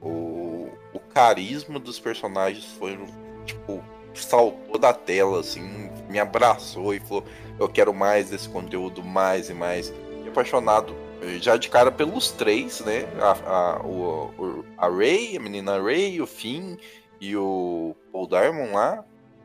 O, 0.00 0.68
o 0.94 1.00
carisma 1.12 1.80
dos 1.80 1.98
personagens 1.98 2.64
foi, 2.78 2.96
tipo, 3.44 3.82
saltou 4.14 4.78
da 4.78 4.92
tela, 4.92 5.40
assim, 5.40 5.90
me 6.08 6.18
abraçou 6.18 6.94
e 6.94 7.00
falou: 7.00 7.24
Eu 7.58 7.68
quero 7.68 7.92
mais 7.94 8.30
desse 8.30 8.48
conteúdo, 8.48 9.02
mais 9.02 9.48
e 9.50 9.54
mais. 9.54 9.92
E 10.24 10.28
apaixonado 10.28 10.94
eh, 11.22 11.38
já 11.40 11.56
de 11.56 11.68
cara 11.68 11.90
pelos 11.90 12.30
três, 12.30 12.80
né? 12.80 13.04
A, 13.20 13.50
a, 13.50 13.86
o, 13.86 14.64
a 14.76 14.88
Ray, 14.88 15.36
a 15.36 15.40
menina 15.40 15.80
Ray, 15.80 16.20
o 16.20 16.26
Finn 16.26 16.76
e 17.20 17.36
o 17.36 17.94
Paul 18.12 18.26
Diamond 18.26 18.72
lá. 18.72 19.04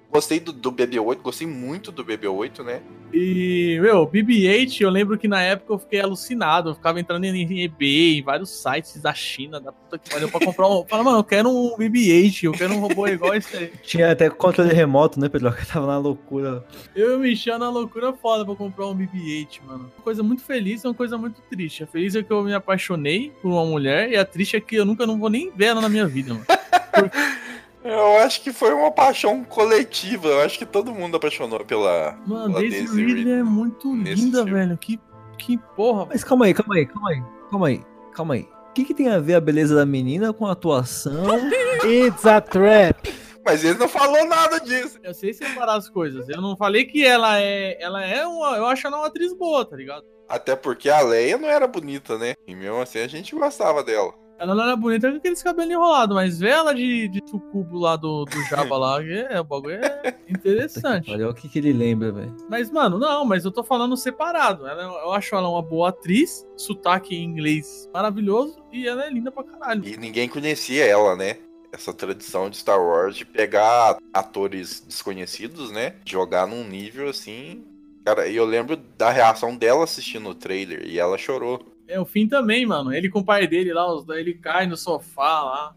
Gostei 0.09 0.39
do, 0.39 0.53
do 0.53 0.71
BB-8, 0.71 1.17
gostei 1.21 1.45
muito 1.45 1.91
do 1.91 2.03
BB-8, 2.03 2.63
né? 2.63 2.81
E, 3.13 3.79
meu, 3.81 4.05
BB-8, 4.07 4.81
eu 4.81 4.89
lembro 4.89 5.17
que 5.17 5.27
na 5.27 5.41
época 5.41 5.73
eu 5.73 5.79
fiquei 5.79 5.99
alucinado. 5.99 6.69
Eu 6.69 6.75
ficava 6.75 6.99
entrando 6.99 7.23
em 7.23 7.63
eBay, 7.63 8.19
em 8.19 8.21
vários 8.21 8.49
sites 8.49 9.01
da 9.01 9.13
China, 9.13 9.59
da 9.59 9.71
puta 9.71 9.97
que 9.97 10.09
pariu, 10.09 10.29
pra 10.29 10.39
comprar 10.39 10.67
um. 10.67 10.85
Fala, 10.85 11.03
mano, 11.03 11.19
eu 11.19 11.23
quero 11.23 11.49
um 11.49 11.75
BB-8, 11.77 12.43
eu 12.43 12.51
quero 12.51 12.73
um 12.73 12.79
robô 12.79 13.07
igual 13.07 13.33
esse 13.33 13.55
aí. 13.55 13.71
Tinha 13.83 14.11
até 14.11 14.29
controle 14.29 14.73
remoto, 14.73 15.19
né, 15.19 15.29
Pedro? 15.29 15.51
Que 15.53 15.65
tava 15.67 15.87
na 15.87 15.97
loucura. 15.97 16.65
Eu 16.95 17.19
me 17.19 17.31
enchendo 17.31 17.59
na 17.59 17.69
loucura 17.69 18.13
foda 18.13 18.45
pra 18.45 18.55
comprar 18.55 18.87
um 18.87 18.95
BB-8, 18.95 19.59
mano. 19.65 19.91
Uma 19.95 20.03
coisa 20.03 20.21
muito 20.21 20.43
feliz 20.43 20.83
e 20.83 20.87
uma 20.87 20.93
coisa 20.93 21.17
muito 21.17 21.41
triste. 21.49 21.83
A 21.83 21.87
feliz 21.87 22.15
é 22.15 22.23
que 22.23 22.31
eu 22.31 22.43
me 22.43 22.53
apaixonei 22.53 23.31
por 23.41 23.49
uma 23.49 23.65
mulher, 23.65 24.11
e 24.11 24.17
a 24.17 24.25
triste 24.25 24.55
é 24.55 24.59
que 24.61 24.75
eu 24.75 24.85
nunca 24.85 25.07
não 25.07 25.17
vou 25.17 25.29
nem 25.29 25.51
ver 25.51 25.65
ela 25.65 25.81
na 25.81 25.89
minha 25.89 26.05
vida, 26.05 26.33
mano. 26.33 26.45
Eu 27.83 28.17
acho 28.17 28.41
que 28.41 28.51
foi 28.51 28.73
uma 28.73 28.91
paixão 28.91 29.43
coletiva. 29.43 30.27
Eu 30.27 30.41
acho 30.41 30.57
que 30.57 30.65
todo 30.65 30.93
mundo 30.93 31.17
apaixonou 31.17 31.63
pela. 31.63 32.17
Mano, 32.25 32.55
pela 32.55 32.59
Daisy 32.59 32.85
Daisy 32.85 33.05
Ridley 33.05 33.39
é 33.39 33.43
muito 33.43 33.95
linda, 33.95 34.43
filme. 34.43 34.51
velho. 34.51 34.77
Que, 34.77 34.99
que 35.37 35.57
porra. 35.75 36.05
Mas 36.07 36.23
calma 36.23 36.45
aí, 36.45 36.53
calma 36.53 36.75
aí, 36.75 36.85
calma 36.85 37.09
aí, 37.09 37.23
calma 37.49 37.67
aí, 37.67 37.85
calma 38.13 38.33
aí. 38.33 38.41
O 38.69 38.73
que, 38.73 38.85
que 38.85 38.93
tem 38.93 39.09
a 39.09 39.19
ver 39.19 39.35
a 39.35 39.41
beleza 39.41 39.75
da 39.75 39.85
menina 39.85 40.33
com 40.33 40.45
a 40.45 40.51
atuação? 40.51 41.25
It's 41.85 42.25
a 42.25 42.41
trap. 42.41 43.11
Mas 43.45 43.63
ele 43.63 43.79
não 43.79 43.87
falou 43.87 44.25
nada 44.27 44.59
disso. 44.59 44.99
Eu 45.01 45.13
sei 45.13 45.33
separar 45.33 45.77
as 45.77 45.89
coisas. 45.89 46.27
Eu 46.27 46.41
não 46.41 46.57
falei 46.57 46.83
que 46.85 47.05
ela 47.05 47.39
é. 47.39 47.81
Ela 47.81 48.05
é 48.05 48.25
uma. 48.27 48.57
Eu 48.57 48.65
acho 48.65 48.85
ela 48.85 48.97
uma 48.97 49.07
atriz 49.07 49.33
boa, 49.33 49.63
tá 49.63 49.75
ligado? 49.75 50.03
Até 50.27 50.55
porque 50.55 50.89
a 50.89 50.99
Leia 50.99 51.37
não 51.37 51.47
era 51.47 51.65
bonita, 51.65 52.17
né? 52.17 52.35
E 52.45 52.53
mesmo 52.53 52.81
assim 52.81 52.99
a 52.99 53.07
gente 53.07 53.33
gostava 53.33 53.81
dela. 53.83 54.13
Ela 54.39 54.53
não 54.53 54.63
era 54.63 54.75
bonita 54.75 55.09
com 55.09 55.17
aqueles 55.17 55.41
cabelos 55.41 55.71
enrolados, 55.71 56.15
mas 56.15 56.39
ver 56.39 56.49
ela 56.49 56.73
de, 56.73 57.07
de 57.07 57.21
sucubo 57.27 57.79
lá 57.79 57.95
do, 57.95 58.23
do 58.25 58.41
Jabba 58.43 58.77
lá, 58.77 59.03
é, 59.03 59.39
o 59.39 59.43
bagulho 59.43 59.75
é 59.83 60.15
interessante. 60.29 61.11
Olha 61.11 61.29
o 61.29 61.33
que, 61.33 61.49
que 61.49 61.57
ele 61.57 61.73
lembra, 61.73 62.11
velho. 62.11 62.35
Mas, 62.47 62.69
mano, 62.69 62.99
não, 62.99 63.25
mas 63.25 63.45
eu 63.45 63.51
tô 63.51 63.63
falando 63.63 63.97
separado. 63.97 64.67
Ela, 64.67 64.83
eu 64.83 65.11
acho 65.11 65.35
ela 65.35 65.49
uma 65.49 65.61
boa 65.61 65.89
atriz, 65.89 66.45
sotaque 66.55 67.15
em 67.15 67.23
inglês 67.23 67.89
maravilhoso, 67.91 68.61
e 68.71 68.87
ela 68.87 69.05
é 69.05 69.09
linda 69.09 69.31
pra 69.31 69.43
caralho. 69.43 69.87
E 69.87 69.97
ninguém 69.97 70.29
conhecia 70.29 70.85
ela, 70.85 71.15
né? 71.15 71.37
Essa 71.71 71.91
tradição 71.91 72.49
de 72.49 72.57
Star 72.57 72.79
Wars 72.79 73.15
de 73.17 73.25
pegar 73.25 73.97
atores 74.13 74.83
desconhecidos, 74.85 75.71
né? 75.71 75.95
Jogar 76.05 76.47
num 76.47 76.63
nível 76.63 77.09
assim. 77.09 77.65
Cara, 78.05 78.27
e 78.27 78.35
eu 78.35 78.45
lembro 78.45 78.77
da 78.97 79.09
reação 79.09 79.55
dela 79.55 79.83
assistindo 79.83 80.29
o 80.29 80.35
trailer 80.35 80.85
e 80.85 80.97
ela 80.97 81.17
chorou. 81.17 81.76
É 81.87 81.99
o 81.99 82.05
fim 82.05 82.27
também, 82.27 82.65
mano. 82.65 82.93
Ele 82.93 83.09
com 83.09 83.19
o 83.19 83.25
pai 83.25 83.47
dele 83.47 83.73
lá, 83.73 83.85
ele 84.17 84.33
cai 84.33 84.67
no 84.67 84.75
sofá 84.75 85.41
lá. 85.43 85.75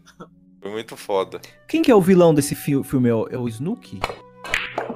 Foi 0.61 0.71
muito 0.71 0.95
foda. 0.97 1.39
Quem 1.67 1.81
que 1.81 1.89
é 1.89 1.95
o 1.95 2.01
vilão 2.01 2.33
desse 2.33 2.53
fi- 2.53 2.83
filme? 2.83 3.09
É 3.09 3.15
o, 3.15 3.27
é 3.29 3.37
o 3.37 3.47
Snook? 3.47 3.99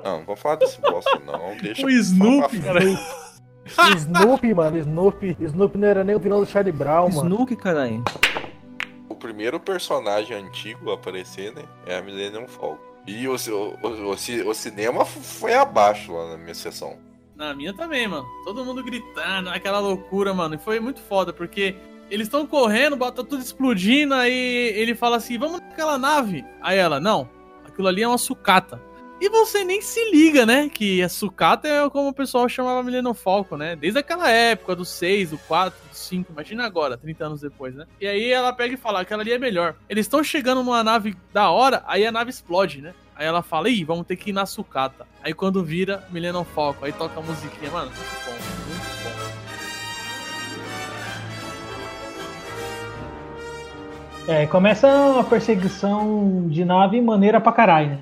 Não, 0.04 0.20
não 0.20 0.26
vou 0.26 0.36
falar 0.36 0.56
desse 0.58 0.80
bosta, 0.82 1.20
não. 1.26 1.56
Deixa 1.58 1.86
O 1.86 1.90
Snoopy, 1.90 2.60
falar. 2.62 2.80
cara. 2.82 2.86
Snoopy, 3.98 4.54
mano, 4.54 4.78
Snoopy. 4.78 5.38
Snoopy 5.40 5.78
não 5.78 5.88
era 5.88 6.04
nem 6.04 6.16
o 6.16 6.20
vilão 6.20 6.42
do 6.42 6.46
Charlie 6.46 6.72
Brown, 6.72 7.10
mano. 7.10 7.34
Snook, 7.34 7.56
caralho. 7.56 8.04
O 9.10 9.16
primeiro 9.16 9.60
personagem 9.60 10.38
antigo 10.38 10.92
a 10.92 10.96
aparecer, 10.96 11.52
né? 11.54 11.64
É 11.88 11.98
a 11.98 12.02
Millennium 12.02 12.48
Falcon. 12.48 12.78
E 13.08 13.28
o, 13.28 13.36
o, 13.36 13.88
o, 13.88 14.50
o 14.50 14.54
cinema 14.54 15.06
foi 15.06 15.54
abaixo 15.54 16.12
lá 16.14 16.32
na 16.32 16.38
minha 16.38 16.54
sessão. 16.56 16.98
Na 17.36 17.54
minha 17.54 17.74
também, 17.74 18.08
mano. 18.08 18.26
Todo 18.44 18.64
mundo 18.64 18.84
gritando, 18.84 19.50
aquela 19.50 19.80
loucura, 19.80 20.34
mano. 20.34 20.56
E 20.56 20.58
foi 20.58 20.80
muito 20.80 21.02
foda, 21.02 21.34
porque 21.34 21.76
eles 22.10 22.28
estão 22.28 22.46
correndo, 22.46 22.96
bota 22.96 23.24
tudo 23.24 23.42
explodindo, 23.42 24.14
aí 24.14 24.72
ele 24.76 24.96
fala 24.96 25.18
assim: 25.18 25.38
vamos 25.38 25.60
naquela 25.60 25.98
nave. 25.98 26.46
Aí 26.62 26.78
ela, 26.78 27.00
não, 27.00 27.30
aquilo 27.68 27.88
ali 27.88 28.04
é 28.04 28.08
uma 28.08 28.18
sucata. 28.18 28.82
E 29.20 29.30
você 29.30 29.64
nem 29.64 29.82
se 29.82 30.12
liga, 30.12 30.46
né? 30.46 30.68
Que 30.68 31.02
a 31.02 31.08
sucata 31.08 31.68
é 31.68 31.90
como 31.90 32.10
o 32.10 32.14
pessoal 32.14 32.50
chamava 32.50 32.84
Millennium 32.84 33.14
Falcon, 33.14 33.56
né? 33.56 33.76
Desde 33.76 33.98
aquela 33.98 34.30
época, 34.30 34.76
do 34.76 34.84
6, 34.84 35.30
do 35.32 35.38
4, 35.38 35.80
do 35.90 35.96
5, 35.96 36.34
imagina 36.34 36.66
agora, 36.66 36.98
30 36.98 37.26
anos 37.26 37.42
depois, 37.42 37.74
né? 37.74 37.86
E 38.00 38.06
aí 38.06 38.30
ela 38.30 38.52
pega 38.52 38.74
e 38.74 38.78
fala: 38.78 39.02
aquela 39.02 39.22
ali 39.24 39.32
é 39.32 39.40
melhor. 39.40 39.76
Eles 39.90 40.06
estão 40.06 40.24
chegando 40.24 40.64
numa 40.64 40.84
nave 40.84 41.16
da 41.34 41.50
hora, 41.50 41.84
aí 41.88 42.06
a 42.06 42.12
nave 42.12 42.30
explode, 42.30 42.82
né? 42.82 42.94
Aí 43.16 43.26
ela 43.26 43.42
fala, 43.42 43.70
ih, 43.70 43.84
vamos 43.84 44.06
ter 44.06 44.18
que 44.18 44.32
ir 44.32 44.34
na 44.34 44.46
sucata. 44.46 45.08
Aí 45.24 45.34
quando 45.34 45.64
vira, 45.64 46.04
Millennium 46.10 46.44
Falcon, 46.44 46.86
aí 46.86 46.92
toca 46.92 47.20
a 47.20 47.24
musiquinha, 47.24 47.72
mano, 47.72 47.90
muito 47.90 48.26
bom, 48.26 48.32
muito 48.32 49.04
bom. 49.04 49.36
É, 54.28 54.48
começa 54.48 54.88
uma 54.88 55.24
perseguição 55.24 56.48
de 56.50 56.66
nave 56.66 57.00
maneira 57.00 57.40
pra 57.40 57.52
caralho, 57.52 57.92
né? 57.92 58.00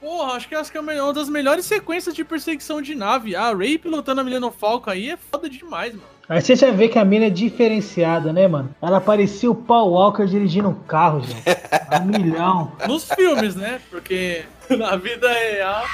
Porra, 0.00 0.32
acho 0.32 0.48
que 0.48 0.54
que 0.70 0.78
é 0.78 0.80
uma 0.80 1.12
das 1.12 1.28
melhores 1.28 1.66
sequências 1.66 2.14
de 2.14 2.24
perseguição 2.24 2.80
de 2.80 2.94
nave. 2.94 3.36
A 3.36 3.52
Ray 3.52 3.76
pilotando 3.76 4.20
a 4.20 4.24
Millennium 4.24 4.50
Falcon 4.50 4.90
aí 4.90 5.10
é 5.10 5.16
foda 5.16 5.50
demais, 5.50 5.92
mano. 5.94 6.15
Aí 6.28 6.40
você 6.40 6.56
já 6.56 6.70
vê 6.72 6.88
que 6.88 6.98
a 6.98 7.04
mina 7.04 7.26
é 7.26 7.30
diferenciada, 7.30 8.32
né, 8.32 8.48
mano? 8.48 8.74
Ela 8.82 9.00
parecia 9.00 9.48
o 9.50 9.54
Paul 9.54 9.92
Walker 9.92 10.26
dirigindo 10.26 10.68
um 10.68 10.74
carro, 10.74 11.20
gente. 11.20 11.44
A 11.88 12.00
milhão. 12.00 12.72
Nos 12.88 13.08
filmes, 13.12 13.54
né? 13.54 13.80
Porque 13.90 14.44
na 14.70 14.96
vida 14.96 15.32
real. 15.32 15.84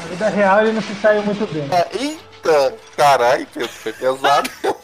Na 0.00 0.06
vida 0.08 0.28
real 0.28 0.60
ele 0.62 0.72
não 0.72 0.82
se 0.82 0.94
saiu 0.96 1.22
muito 1.22 1.46
bem. 1.52 1.68
Ah, 1.70 1.86
Eita! 1.96 2.74
Caralho, 2.96 3.46
Pedro, 3.54 3.68
foi 3.68 3.92
pesado. 3.92 4.50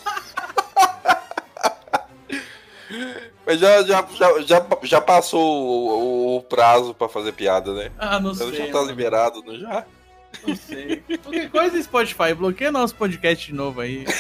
Mas 3.47 3.59
já, 3.59 3.83
já, 3.83 4.05
já, 4.15 4.41
já, 4.43 4.67
já 4.85 5.01
passou 5.01 5.41
o, 5.43 6.37
o 6.37 6.43
prazo 6.43 6.95
pra 6.95 7.09
fazer 7.09 7.33
piada, 7.33 7.73
né? 7.75 7.91
Ah, 7.99 8.21
não 8.21 8.31
Então 8.33 8.49
sei. 8.49 8.59
já 8.59 8.67
tá 8.67 8.75
mano, 8.79 8.87
liberado, 8.87 9.43
não 9.45 9.57
já? 9.59 9.85
Não 10.47 10.57
sei. 10.57 11.03
Qualquer 11.23 11.51
coisa 11.51 11.83
Spotify, 11.83 12.35
bloqueia 12.35 12.73
nosso 12.73 12.95
podcast 12.95 13.47
de 13.47 13.55
novo 13.55 13.81
aí. 13.81 14.05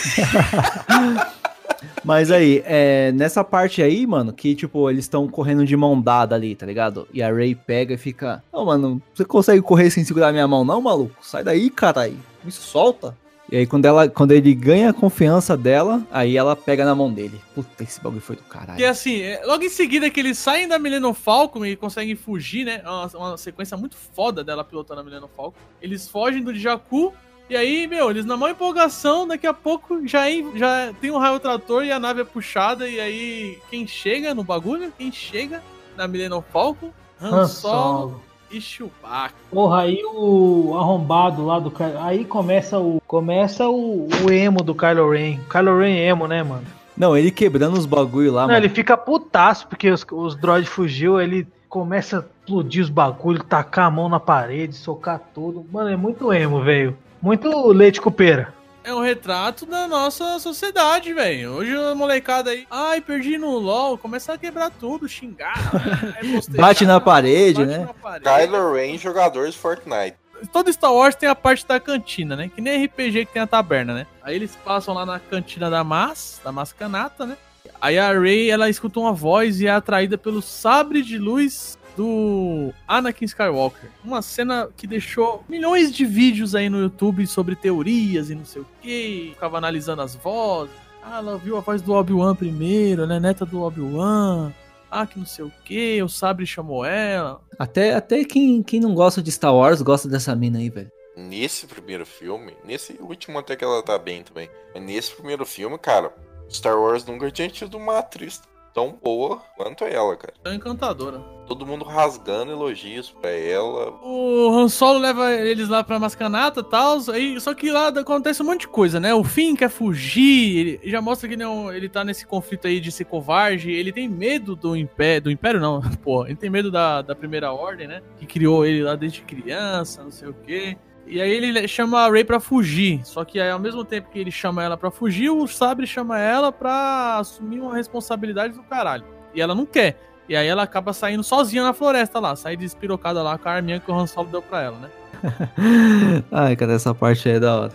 Mas 2.05 2.31
aí, 2.31 2.63
é, 2.67 3.11
nessa 3.13 3.43
parte 3.43 3.83
aí, 3.83 4.07
mano, 4.07 4.33
que 4.33 4.55
tipo, 4.55 4.91
eles 4.91 5.05
estão 5.05 5.29
correndo 5.29 5.65
de 5.65 5.77
mão 5.77 6.01
dada 6.01 6.35
ali, 6.35 6.55
tá 6.55 6.67
ligado? 6.67 7.09
E 7.13 7.23
a 7.23 7.33
Ray 7.33 7.55
pega 7.55 7.95
e 7.95 7.99
fica. 7.99 8.43
Não, 8.53 8.67
mano, 8.67 9.03
você 9.15 9.25
consegue 9.25 9.63
correr 9.63 9.91
sem 9.91 10.05
segurar 10.05 10.33
minha 10.33 10.47
mão, 10.47 10.65
não, 10.65 10.81
maluco? 10.81 11.15
Sai 11.23 11.43
daí, 11.43 11.71
caralho. 11.71 12.19
Me 12.45 12.51
solta. 12.51 13.17
E 13.51 13.57
aí, 13.57 13.67
quando, 13.67 13.85
ela, 13.85 14.09
quando 14.09 14.31
ele 14.31 14.55
ganha 14.55 14.91
a 14.91 14.93
confiança 14.93 15.57
dela, 15.57 16.07
aí 16.13 16.37
ela 16.37 16.55
pega 16.55 16.85
na 16.85 16.95
mão 16.95 17.13
dele. 17.13 17.41
Puta, 17.53 17.83
esse 17.83 18.01
bagulho 18.01 18.21
foi 18.21 18.37
do 18.37 18.43
caralho. 18.43 18.79
assim, 18.87 19.21
é, 19.23 19.43
logo 19.45 19.65
em 19.65 19.69
seguida 19.69 20.09
que 20.09 20.21
eles 20.21 20.39
saem 20.39 20.69
da 20.69 20.79
Millennium 20.79 21.13
Falcon 21.13 21.67
e 21.67 21.75
conseguem 21.75 22.15
fugir, 22.15 22.65
né? 22.65 22.81
É 22.85 22.89
uma, 22.89 23.07
uma 23.07 23.37
sequência 23.37 23.77
muito 23.77 23.97
foda 23.97 24.45
dela 24.45 24.63
pilotando 24.63 25.01
a 25.01 25.05
Millennium 25.05 25.29
Falcon. 25.37 25.59
Eles 25.83 26.09
fogem 26.09 26.45
do 26.45 26.55
Jakku 26.55 27.13
E 27.49 27.57
aí, 27.57 27.89
meu, 27.89 28.09
eles 28.09 28.25
na 28.25 28.37
maior 28.37 28.53
empolgação, 28.53 29.27
daqui 29.27 29.49
a 29.49 29.53
pouco 29.55 30.07
já, 30.07 30.27
já 30.55 30.95
tem 31.01 31.11
um 31.11 31.19
raio 31.19 31.41
trator 31.41 31.85
e 31.85 31.91
a 31.91 31.99
nave 31.99 32.21
é 32.21 32.25
puxada. 32.25 32.89
E 32.89 33.01
aí, 33.01 33.59
quem 33.69 33.85
chega 33.85 34.33
no 34.33 34.45
bagulho? 34.45 34.93
Quem 34.97 35.11
chega 35.11 35.61
na 35.97 36.07
Millennium 36.07 36.43
Falcon? 36.53 36.93
Han, 37.21 37.49
Solo. 37.49 38.30
E 38.51 38.61
Chewbacca. 38.61 39.35
Porra, 39.51 39.83
aí 39.83 40.03
o 40.05 40.75
arrombado 40.77 41.45
lá 41.45 41.59
do. 41.59 41.73
Aí 42.01 42.25
começa 42.25 42.79
o. 42.79 43.01
Começa 43.07 43.69
o, 43.69 44.09
o 44.25 44.31
emo 44.31 44.63
do 44.63 44.75
Kylo 44.75 45.11
Ren. 45.11 45.39
Kylo 45.51 45.79
Ren 45.79 45.97
emo, 45.97 46.27
né, 46.27 46.43
mano? 46.43 46.65
Não, 46.97 47.17
ele 47.17 47.31
quebrando 47.31 47.79
os 47.79 47.87
bagulho 47.87 48.33
lá, 48.33 48.43
Não, 48.43 48.49
mano. 48.49 48.59
ele 48.59 48.69
fica 48.69 48.97
putaço 48.97 49.67
porque 49.67 49.91
os, 49.91 50.05
os 50.13 50.37
droids 50.37 50.69
fugiu, 50.69 51.19
ele 51.21 51.47
começa 51.69 52.19
a 52.19 52.21
explodir 52.21 52.83
os 52.83 52.91
bagulhos, 52.91 53.43
tacar 53.49 53.87
a 53.87 53.91
mão 53.91 54.09
na 54.09 54.21
parede, 54.21 54.75
socar 54.75 55.21
tudo. 55.35 55.65
Mano, 55.73 55.89
é 55.89 55.97
muito 55.97 56.33
emo, 56.33 56.63
velho. 56.63 56.97
Muito 57.23 57.49
leite 57.69 58.01
com 58.01 58.11
pera. 58.11 58.53
É 58.83 58.95
um 58.95 59.01
retrato 59.01 59.67
da 59.67 59.87
nossa 59.87 60.39
sociedade, 60.39 61.13
velho. 61.13 61.53
Hoje 61.53 61.77
a 61.77 61.95
molecada 61.95 62.51
aí, 62.51 62.67
ai, 62.71 63.01
perdi 63.01 63.37
no 63.37 63.59
LOL, 63.59 63.99
começa 63.99 64.33
a 64.33 64.39
quebrar 64.39 64.71
tudo, 64.71 65.07
xingar. 65.09 65.55
postejar, 66.35 66.61
Bate 66.61 66.87
na 66.87 67.01
parede, 67.01 67.67
né? 67.67 67.79
na 67.79 67.95
parede. 67.95 68.25
Kylo 68.25 68.73
Ren, 68.73 68.97
jogador 68.97 69.51
de 69.51 69.57
Fortnite. 69.57 70.17
Todo 70.51 70.73
Star 70.73 70.95
Wars 70.95 71.15
tem 71.15 71.29
a 71.29 71.35
parte 71.35 71.67
da 71.67 71.79
cantina, 71.79 72.35
né? 72.35 72.51
Que 72.55 72.63
nem 72.63 72.87
RPG 72.87 73.27
que 73.27 73.33
tem 73.35 73.43
a 73.43 73.47
taberna, 73.47 73.93
né? 73.93 74.07
Aí 74.23 74.35
eles 74.35 74.57
passam 74.65 74.95
lá 74.95 75.05
na 75.05 75.21
cantina 75.21 75.69
da 75.69 75.85
Mas, 75.85 76.41
da 76.43 76.51
Mascanata, 76.51 77.27
né? 77.27 77.37
Aí 77.79 77.99
a 77.99 78.19
Rey, 78.19 78.51
ela 78.51 78.71
escuta 78.71 79.01
uma 79.01 79.13
voz 79.13 79.61
e 79.61 79.67
é 79.67 79.71
atraída 79.71 80.17
pelo 80.17 80.41
sabre 80.41 81.03
de 81.03 81.19
luz 81.19 81.79
do 81.97 82.73
Anakin 82.87 83.25
Skywalker. 83.25 83.91
Uma 84.05 84.23
cena 84.23 84.69
que 84.77 84.87
deixou 84.87 85.45
milhões 85.49 85.93
de 85.93 86.05
vídeos 86.05 86.55
aí 86.55 86.69
no 86.69 86.81
YouTube 86.81 87.27
sobre 87.27 87.57
teorias 87.57 88.31
e 88.31 88.35
não 88.35 88.45
sei 88.45 88.63
o 88.63 88.67
que. 88.81 89.31
Ficava 89.35 89.59
analisando 89.59 90.03
as 90.03 90.15
vozes. 90.15 90.75
Ah, 91.03 91.19
ela 91.19 91.39
viu 91.39 91.57
a 91.57 91.61
voz 91.61 91.81
do 91.81 91.93
Obi-Wan 91.93 92.35
primeiro, 92.35 93.07
né? 93.07 93.19
Neta 93.19 93.47
do 93.47 93.63
Obi-Wan. 93.63 94.53
Ah, 94.91 95.07
que 95.07 95.19
não 95.19 95.27
sei 95.27 95.45
o 95.45 95.53
que. 95.65 96.03
O 96.03 96.09
sabre 96.09 96.47
chamou 96.47 96.85
ela. 96.85 97.41
Até, 97.59 97.95
até 97.95 98.25
quem, 98.25 98.63
quem 98.63 98.81
não 98.81 98.95
gosta 98.95 99.23
de 99.23 99.31
Star 99.31 99.55
Wars 99.55 99.81
gosta 99.81 100.09
dessa 100.09 100.35
mina 100.35 100.59
aí, 100.59 100.69
velho. 100.69 100.91
Nesse 101.17 101.67
primeiro 101.67 102.07
filme, 102.07 102.55
nesse 102.65 102.95
último 103.01 103.39
até 103.39 103.55
que 103.55 103.65
ela 103.65 103.83
tá 103.83 103.99
bem 103.99 104.23
também. 104.23 104.49
Mas 104.75 104.83
nesse 104.83 105.15
primeiro 105.15 105.45
filme, 105.47 105.79
cara, 105.79 106.13
Star 106.51 106.79
Wars 106.79 107.05
nunca 107.05 107.31
tinha 107.31 107.49
tido 107.49 107.77
uma 107.77 107.99
atriz 107.99 108.43
tão 108.73 108.99
boa 109.03 109.43
quanto 109.57 109.85
ela, 109.85 110.17
cara. 110.17 110.35
Tão 110.43 110.55
encantadora. 110.55 111.19
Todo 111.47 111.67
mundo 111.67 111.85
rasgando 111.85 112.53
elogios 112.53 113.11
pra 113.11 113.31
ela. 113.31 113.91
O 114.03 114.51
Han 114.57 114.69
Solo 114.69 115.01
leva 115.01 115.33
eles 115.33 115.69
lá 115.69 115.83
pra 115.83 115.99
Mascanata 115.99 116.61
e 116.61 116.65
tal, 116.65 117.01
só 117.41 117.55
que 117.55 117.71
lá 117.71 117.89
acontece 117.89 118.43
um 118.43 118.47
monte 118.47 118.61
de 118.61 118.69
coisa, 118.69 119.01
né? 119.01 119.13
O 119.13 119.25
Finn 119.25 119.57
quer 119.57 119.69
fugir, 119.69 120.81
ele 120.83 120.91
já 120.91 121.01
mostra 121.01 121.29
que 121.29 121.37
não, 121.37 121.73
ele 121.73 121.89
tá 121.89 122.05
nesse 122.05 122.25
conflito 122.25 122.69
aí 122.69 122.81
de 122.81 122.93
ser 122.93 123.05
covarde, 123.05 123.71
ele 123.73 123.93
tem 123.93 124.09
medo 124.09 124.55
do 124.55 124.77
Império, 124.77 125.23
do 125.23 125.31
Império 125.31 125.61
não, 125.61 125.81
pô, 126.03 126.25
ele 126.25 126.37
tem 126.37 126.49
medo 126.49 126.71
da, 126.71 127.03
da 127.03 127.17
Primeira 127.17 127.53
Ordem, 127.53 127.89
né? 127.89 128.01
Que 128.17 128.27
criou 128.27 128.65
ele 128.65 128.83
lá 128.85 128.95
desde 128.95 129.23
criança, 129.23 130.05
não 130.05 130.11
sei 130.11 130.29
o 130.29 130.35
quê. 130.35 130.77
E 131.11 131.21
aí 131.21 131.31
ele 131.31 131.67
chama 131.67 132.01
a 132.07 132.11
Rey 132.11 132.23
pra 132.25 132.39
fugir, 132.39 133.01
só 133.05 133.25
que 133.25 133.41
aí, 133.41 133.51
ao 133.51 133.59
mesmo 133.59 133.85
tempo 133.85 134.09
que 134.11 134.19
ele 134.19 134.31
chama 134.31 134.63
ela 134.63 134.77
pra 134.77 134.91
fugir, 134.93 135.29
o 135.31 135.47
Sabre 135.49 135.87
chama 135.87 136.19
ela 136.19 136.53
pra 136.53 137.17
assumir 137.19 137.61
uma 137.61 137.75
responsabilidade 137.75 138.55
do 138.55 138.63
caralho. 138.63 139.05
E 139.35 139.41
ela 139.41 139.55
não 139.55 139.67
quer. 139.67 139.99
E 140.29 140.37
aí 140.37 140.47
ela 140.47 140.63
acaba 140.63 140.93
saindo 140.93 141.25
sozinha 141.25 141.65
na 141.65 141.73
floresta 141.73 142.21
lá, 142.21 142.37
sai 142.37 142.57
despirocada 142.57 143.21
lá 143.23 143.37
com 143.37 143.49
a 143.49 143.53
arminha 143.53 143.81
que 143.81 143.91
o 143.91 143.95
Han 143.99 144.07
Solo 144.07 144.29
deu 144.29 144.41
pra 144.41 144.63
ela, 144.63 144.79
né? 144.79 144.91
Ai, 146.31 146.55
cara, 146.57 146.73
essa 146.75 146.95
parte 146.95 147.29
aí 147.29 147.35
é 147.37 147.41
da 147.41 147.57
hora. 147.63 147.73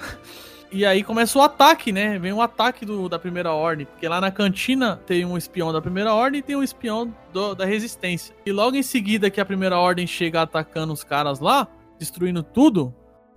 E 0.72 0.86
aí 0.86 1.04
começa 1.04 1.38
o 1.38 1.42
ataque, 1.42 1.92
né? 1.92 2.18
Vem 2.20 2.34
o 2.34 2.42
ataque 2.42 2.86
do, 2.86 3.08
da 3.08 3.18
Primeira 3.20 3.52
Ordem. 3.52 3.86
Porque 3.86 4.08
lá 4.08 4.20
na 4.20 4.32
cantina 4.32 5.00
tem 5.06 5.24
um 5.26 5.38
espião 5.38 5.72
da 5.72 5.82
Primeira 5.82 6.14
Ordem 6.14 6.40
e 6.40 6.44
tem 6.44 6.56
um 6.56 6.64
espião 6.64 7.14
do- 7.32 7.56
da 7.56 7.66
Resistência. 7.66 8.36
E 8.46 8.52
logo 8.52 8.76
em 8.76 8.84
seguida 8.84 9.30
que 9.30 9.40
a 9.40 9.46
Primeira 9.46 9.78
Ordem 9.78 10.06
chega 10.08 10.42
atacando 10.42 10.92
os 10.92 11.04
caras 11.04 11.40
lá, 11.40 11.68
destruindo 12.00 12.44
tudo, 12.44 12.94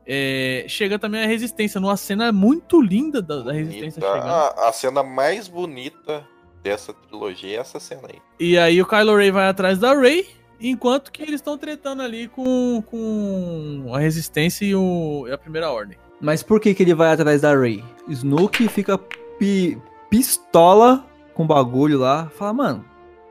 é, 0.08 0.64
chega 0.68 0.98
também 0.98 1.22
a 1.22 1.26
Resistência, 1.26 1.78
numa 1.80 1.96
cena 1.98 2.32
muito 2.32 2.80
linda 2.80 3.20
da, 3.20 3.42
da 3.42 3.52
Resistência 3.52 4.00
Bonita. 4.00 4.22
chegando. 4.22 4.30
A, 4.32 4.68
a 4.68 4.72
cena 4.72 5.02
mais 5.02 5.46
bonita 5.48 6.26
dessa 6.62 6.92
trilogia 6.94 7.58
é 7.58 7.60
essa 7.60 7.78
cena 7.78 8.08
aí. 8.12 8.18
E 8.40 8.56
aí 8.58 8.80
o 8.80 8.86
Kylo 8.86 9.14
Ren 9.16 9.30
vai 9.32 9.48
atrás 9.48 9.78
da 9.78 9.94
Rey, 9.94 10.26
enquanto 10.60 11.12
que 11.12 11.22
eles 11.22 11.34
estão 11.36 11.58
tretando 11.58 12.02
ali 12.02 12.26
com, 12.28 12.82
com 12.86 13.92
a 13.94 13.98
Resistência 13.98 14.64
e, 14.64 14.74
o, 14.74 15.26
e 15.28 15.32
a 15.32 15.38
Primeira 15.38 15.70
Ordem. 15.70 15.98
Mas 16.20 16.42
por 16.42 16.58
que 16.60 16.74
que 16.74 16.82
ele 16.82 16.94
vai 16.94 17.12
atrás 17.12 17.42
da 17.42 17.54
Rey? 17.56 17.84
Snoke 18.08 18.66
fica 18.68 18.98
pi- 19.38 19.78
pistola 20.10 21.04
com 21.34 21.46
bagulho 21.46 21.98
lá. 22.00 22.28
Fala, 22.36 22.52
mano, 22.52 22.84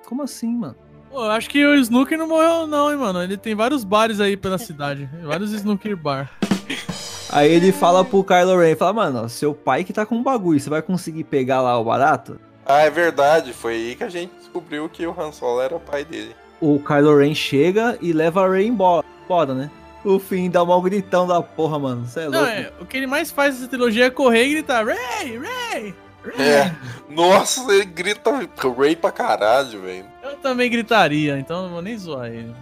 como 0.05 0.21
assim, 0.23 0.55
mano? 0.55 0.75
Pô, 1.09 1.25
eu 1.25 1.31
acho 1.31 1.49
que 1.49 1.65
o 1.65 1.75
Snooker 1.75 2.17
não 2.17 2.27
morreu 2.27 2.65
não, 2.67 2.89
hein, 2.91 2.97
mano. 2.97 3.21
Ele 3.21 3.35
tem 3.37 3.55
vários 3.55 3.83
bares 3.83 4.19
aí 4.21 4.37
pela 4.37 4.57
cidade. 4.57 5.09
Vários 5.23 5.51
Snooker 5.51 5.97
bar. 5.97 6.31
Aí 7.29 7.51
ele 7.51 7.71
fala 7.71 8.05
pro 8.05 8.23
Kylo 8.23 8.57
Ren, 8.57 8.75
fala, 8.75 8.93
mano, 8.93 9.29
seu 9.29 9.53
pai 9.53 9.83
que 9.83 9.91
tá 9.91 10.05
com 10.05 10.23
bagulho, 10.23 10.59
você 10.59 10.69
vai 10.69 10.81
conseguir 10.81 11.25
pegar 11.25 11.61
lá 11.61 11.77
o 11.77 11.83
barato? 11.83 12.39
Ah, 12.65 12.81
é 12.81 12.89
verdade. 12.89 13.53
Foi 13.53 13.73
aí 13.73 13.95
que 13.95 14.03
a 14.03 14.09
gente 14.09 14.33
descobriu 14.37 14.89
que 14.89 15.05
o 15.05 15.15
Han 15.17 15.31
Solo 15.31 15.61
era 15.61 15.75
o 15.75 15.79
pai 15.79 16.03
dele. 16.03 16.35
O 16.59 16.79
Kylo 16.79 17.17
Ren 17.17 17.33
chega 17.33 17.97
e 18.01 18.11
leva 18.11 18.45
a 18.45 18.49
Rey 18.49 18.67
embora, 18.67 19.05
embora, 19.23 19.53
né? 19.53 19.71
O 20.03 20.19
fim 20.19 20.49
dá 20.49 20.63
um 20.63 20.81
gritão 20.81 21.27
da 21.27 21.41
porra, 21.41 21.77
mano. 21.77 22.05
Você 22.05 22.21
é 22.21 22.23
louco. 22.23 22.37
Não, 22.37 22.45
é, 22.45 22.71
o 22.79 22.85
que 22.85 22.97
ele 22.97 23.07
mais 23.07 23.31
faz 23.31 23.55
nessa 23.55 23.67
trilogia 23.67 24.05
é 24.05 24.09
correr 24.09 24.45
e 24.45 24.51
gritar 24.53 24.85
Ray, 24.85 25.37
Ray, 25.37 25.95
Ray. 26.23 26.47
É. 26.47 26.75
Nossa, 27.09 27.71
ele 27.71 27.85
grita 27.85 28.31
Ray 28.31 28.95
pra 28.95 29.11
caralho, 29.11 29.81
velho. 29.81 30.05
Eu 30.23 30.35
também 30.37 30.69
gritaria, 30.69 31.37
então 31.37 31.63
não 31.63 31.69
vou 31.69 31.81
nem 31.81 31.97
zoar 31.97 32.27
ele. 32.27 32.53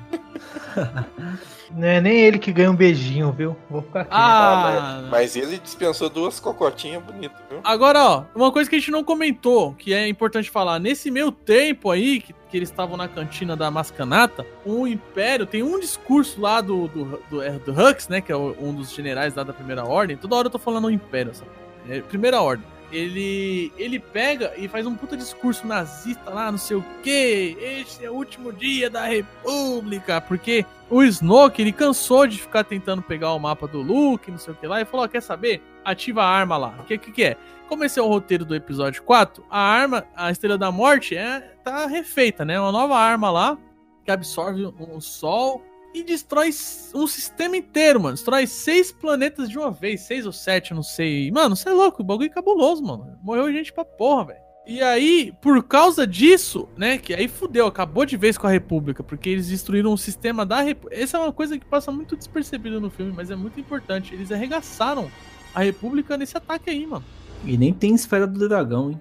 Não 1.72 1.88
é 1.88 2.00
nem 2.00 2.20
ele 2.20 2.38
que 2.38 2.52
ganha 2.54 2.70
um 2.70 2.76
beijinho, 2.76 3.32
viu? 3.32 3.56
Vou 3.70 3.82
ficar 3.82 4.02
aqui. 4.02 4.10
Ah, 4.14 5.00
mas, 5.02 5.10
mas 5.12 5.36
ele 5.36 5.58
dispensou 5.58 6.10
duas 6.10 6.40
cocotinhas 6.40 7.02
bonitas, 7.04 7.38
viu? 7.50 7.60
Agora, 7.64 8.04
ó, 8.04 8.24
uma 8.36 8.52
coisa 8.52 8.70
que 8.70 8.76
a 8.76 8.80
gente 8.80 8.92
não 8.92 9.04
comentou, 9.04 9.74
que 9.74 9.94
é 9.94 10.08
importante 10.08 10.50
falar, 10.50 10.80
nesse 10.80 11.10
meio 11.10 11.32
tempo 11.32 11.90
aí, 11.90 12.20
que, 12.22 12.34
que 12.50 12.58
eles 12.58 12.70
estavam 12.70 12.96
na 12.96 13.08
cantina 13.08 13.56
da 13.56 13.72
Mascanata, 13.72 14.46
o 14.66 14.86
Império 14.88 15.46
tem 15.46 15.64
um 15.64 15.80
discurso 15.80 16.40
lá 16.40 16.62
do, 16.62 16.88
do, 16.88 17.20
do, 17.30 17.42
é, 17.42 17.52
do 17.52 17.72
Hux, 17.72 18.08
né, 18.10 18.22
que 18.22 18.32
é 18.32 18.36
o- 18.36 18.56
um 18.60 18.74
dos 18.74 18.94
generais 18.94 19.34
lá 19.36 19.44
da 19.44 19.54
Primeira 19.54 19.84
Ordem, 19.86 20.16
toda 20.18 20.36
hora 20.36 20.48
eu 20.48 20.52
tô 20.52 20.60
falando 20.60 20.86
o 20.86 20.92
Império, 20.92 21.34
sabe? 21.34 21.50
É, 21.90 22.02
Primeira 22.02 22.42
Ordem. 22.42 22.66
Ele, 22.96 23.74
ele 23.78 24.00
pega 24.00 24.54
e 24.58 24.68
faz 24.68 24.86
um 24.86 24.96
puta 24.96 25.18
discurso 25.18 25.68
nazista 25.68 26.30
lá, 26.30 26.50
não 26.52 26.58
sei 26.58 26.78
o 26.78 26.86
que. 27.04 27.58
Este 27.60 28.06
é 28.06 28.10
o 28.10 28.14
último 28.14 28.54
dia 28.54 28.90
da 28.90 29.06
República. 29.06 30.22
Porque 30.22 30.66
o 30.90 31.04
Snoke, 31.04 31.62
ele 31.62 31.72
cansou 31.72 32.26
de 32.26 32.42
ficar 32.42 32.64
tentando 32.64 33.02
pegar 33.02 33.34
o 33.34 33.40
mapa 33.40 33.68
do 33.68 33.82
Luke, 33.82 34.32
não 34.32 34.38
sei 34.38 34.54
o 34.54 34.58
que 34.58 34.66
lá, 34.66 34.82
e 34.82 34.86
falou: 34.86 35.06
ó, 35.06 35.10
quer 35.10 35.22
saber? 35.22 35.62
Ativa 35.84 36.24
a 36.24 36.30
arma 36.30 36.58
lá. 36.58 36.76
O 36.80 36.86
que, 36.86 36.98
que, 36.98 37.12
que 37.12 37.24
é? 37.24 37.38
Como 37.68 37.84
esse 37.84 38.00
é 38.00 38.02
o 38.02 38.08
roteiro 38.08 38.46
do 38.46 38.56
episódio 38.56 39.02
4, 39.04 39.44
a 39.50 39.60
arma, 39.60 40.06
a 40.16 40.32
Estrela 40.32 40.58
da 40.58 40.72
Morte, 40.72 41.18
é, 41.18 41.40
tá 41.64 41.88
refeita, 41.88 42.46
né? 42.46 42.60
Uma 42.60 42.72
nova 42.72 42.96
arma 42.96 43.30
lá 43.30 43.58
que 44.04 44.12
absorve 44.12 44.64
o 44.66 45.02
sol 45.02 45.64
e 45.96 46.04
destrói 46.04 46.50
um 46.94 47.08
sistema 47.08 47.56
inteiro, 47.56 48.02
mano. 48.02 48.16
Destrói 48.16 48.46
seis 48.46 48.92
planetas 48.92 49.50
de 49.50 49.58
uma 49.58 49.72
vez, 49.72 50.02
seis 50.02 50.26
ou 50.26 50.32
sete, 50.34 50.74
não 50.74 50.84
sei. 50.84 51.32
Mano, 51.32 51.56
você 51.56 51.70
é 51.70 51.72
louco, 51.72 52.02
o 52.02 52.06
bagulho 52.06 52.28
é 52.28 52.30
cabuloso, 52.30 52.84
mano. 52.84 53.18
Morreu 53.24 53.52
gente 53.52 53.72
pra 53.72 53.86
porra, 53.86 54.26
velho. 54.26 54.46
E 54.68 54.82
aí, 54.82 55.32
por 55.42 55.64
causa 55.64 56.06
disso, 56.06 56.68
né, 56.76 56.98
que 56.98 57.14
aí 57.14 57.28
fudeu, 57.28 57.68
acabou 57.68 58.04
de 58.04 58.18
vez 58.18 58.38
com 58.38 58.48
a 58.48 58.50
República, 58.50 59.04
porque 59.04 59.30
eles 59.30 59.48
destruíram 59.48 59.94
o 59.94 59.98
sistema 59.98 60.46
da 60.46 60.60
República. 60.62 61.02
Essa 61.02 61.18
é 61.18 61.20
uma 61.22 61.32
coisa 61.32 61.58
que 61.58 61.66
passa 61.66 61.92
muito 61.92 62.18
despercebida 62.18 62.80
no 62.80 62.90
filme, 62.90 63.14
mas 63.16 63.32
é 63.32 63.36
muito 63.36 63.60
importante. 63.60 64.14
Eles 64.14 64.32
arregaçaram 64.32 65.10
a 65.54 65.62
República 65.62 66.18
nesse 66.18 66.36
ataque 66.36 66.70
aí, 66.70 66.86
mano. 66.86 67.06
E 67.46 67.58
nem 67.58 67.72
tem 67.72 67.94
esfera 67.94 68.26
do 68.26 68.50
dragão, 68.50 68.90
hein? 68.92 69.00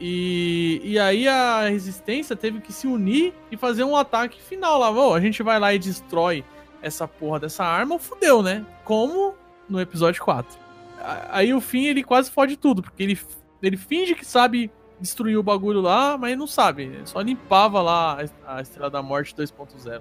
E, 0.00 0.80
e 0.84 0.98
aí 0.98 1.26
a 1.26 1.68
resistência 1.68 2.36
teve 2.36 2.60
que 2.60 2.72
se 2.72 2.86
unir 2.86 3.34
e 3.50 3.56
fazer 3.56 3.84
um 3.84 3.96
ataque 3.96 4.40
final 4.40 4.78
lá. 4.78 4.90
Ô, 4.90 5.14
a 5.14 5.20
gente 5.20 5.42
vai 5.42 5.58
lá 5.58 5.74
e 5.74 5.78
destrói 5.78 6.44
essa 6.80 7.08
porra 7.08 7.40
dessa 7.40 7.64
arma, 7.64 7.98
fudeu, 7.98 8.42
né? 8.42 8.64
Como 8.84 9.34
no 9.68 9.80
episódio 9.80 10.22
4. 10.22 10.56
A- 11.00 11.38
Aí 11.38 11.52
o 11.52 11.60
fim 11.60 11.84
ele 11.86 12.04
quase 12.04 12.30
fode 12.30 12.56
tudo, 12.56 12.82
porque 12.82 13.02
ele, 13.02 13.18
ele 13.62 13.76
finge 13.76 14.14
que 14.14 14.24
sabe 14.24 14.70
destruir 15.00 15.36
o 15.36 15.42
bagulho 15.42 15.80
lá, 15.80 16.16
mas 16.16 16.36
não 16.38 16.46
sabe. 16.46 16.84
Ele 16.84 17.02
só 17.06 17.20
limpava 17.20 17.82
lá 17.82 18.18
a 18.46 18.60
Estrela 18.60 18.90
da 18.90 19.02
Morte 19.02 19.34
2.0. 19.34 20.00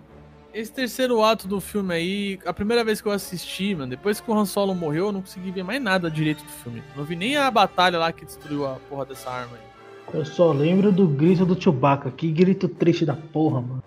Esse 0.53 0.71
terceiro 0.71 1.23
ato 1.23 1.47
do 1.47 1.59
filme 1.59 1.93
aí, 1.93 2.39
a 2.45 2.53
primeira 2.53 2.83
vez 2.83 2.99
que 3.01 3.07
eu 3.07 3.11
assisti, 3.11 3.75
mano, 3.75 3.89
depois 3.91 4.19
que 4.19 4.29
o 4.31 4.33
Han 4.33 4.45
Solo 4.45 4.73
morreu, 4.73 5.07
eu 5.07 5.11
não 5.11 5.21
consegui 5.21 5.51
ver 5.51 5.63
mais 5.63 5.81
nada 5.81 6.09
direito 6.09 6.43
do 6.43 6.49
filme. 6.49 6.83
Não 6.95 7.03
vi 7.03 7.15
nem 7.15 7.35
a 7.37 7.49
batalha 7.51 7.99
lá 7.99 8.11
que 8.11 8.25
destruiu 8.25 8.65
a 8.65 8.75
porra 8.89 9.05
dessa 9.05 9.29
arma 9.29 9.55
aí. 9.55 9.66
Eu 10.13 10.25
só 10.25 10.51
lembro 10.51 10.91
do 10.91 11.07
grito 11.07 11.45
do 11.45 11.61
Chewbacca. 11.61 12.11
Que 12.11 12.31
grito 12.31 12.67
triste 12.67 13.05
da 13.05 13.15
porra, 13.15 13.61
mano. 13.61 13.83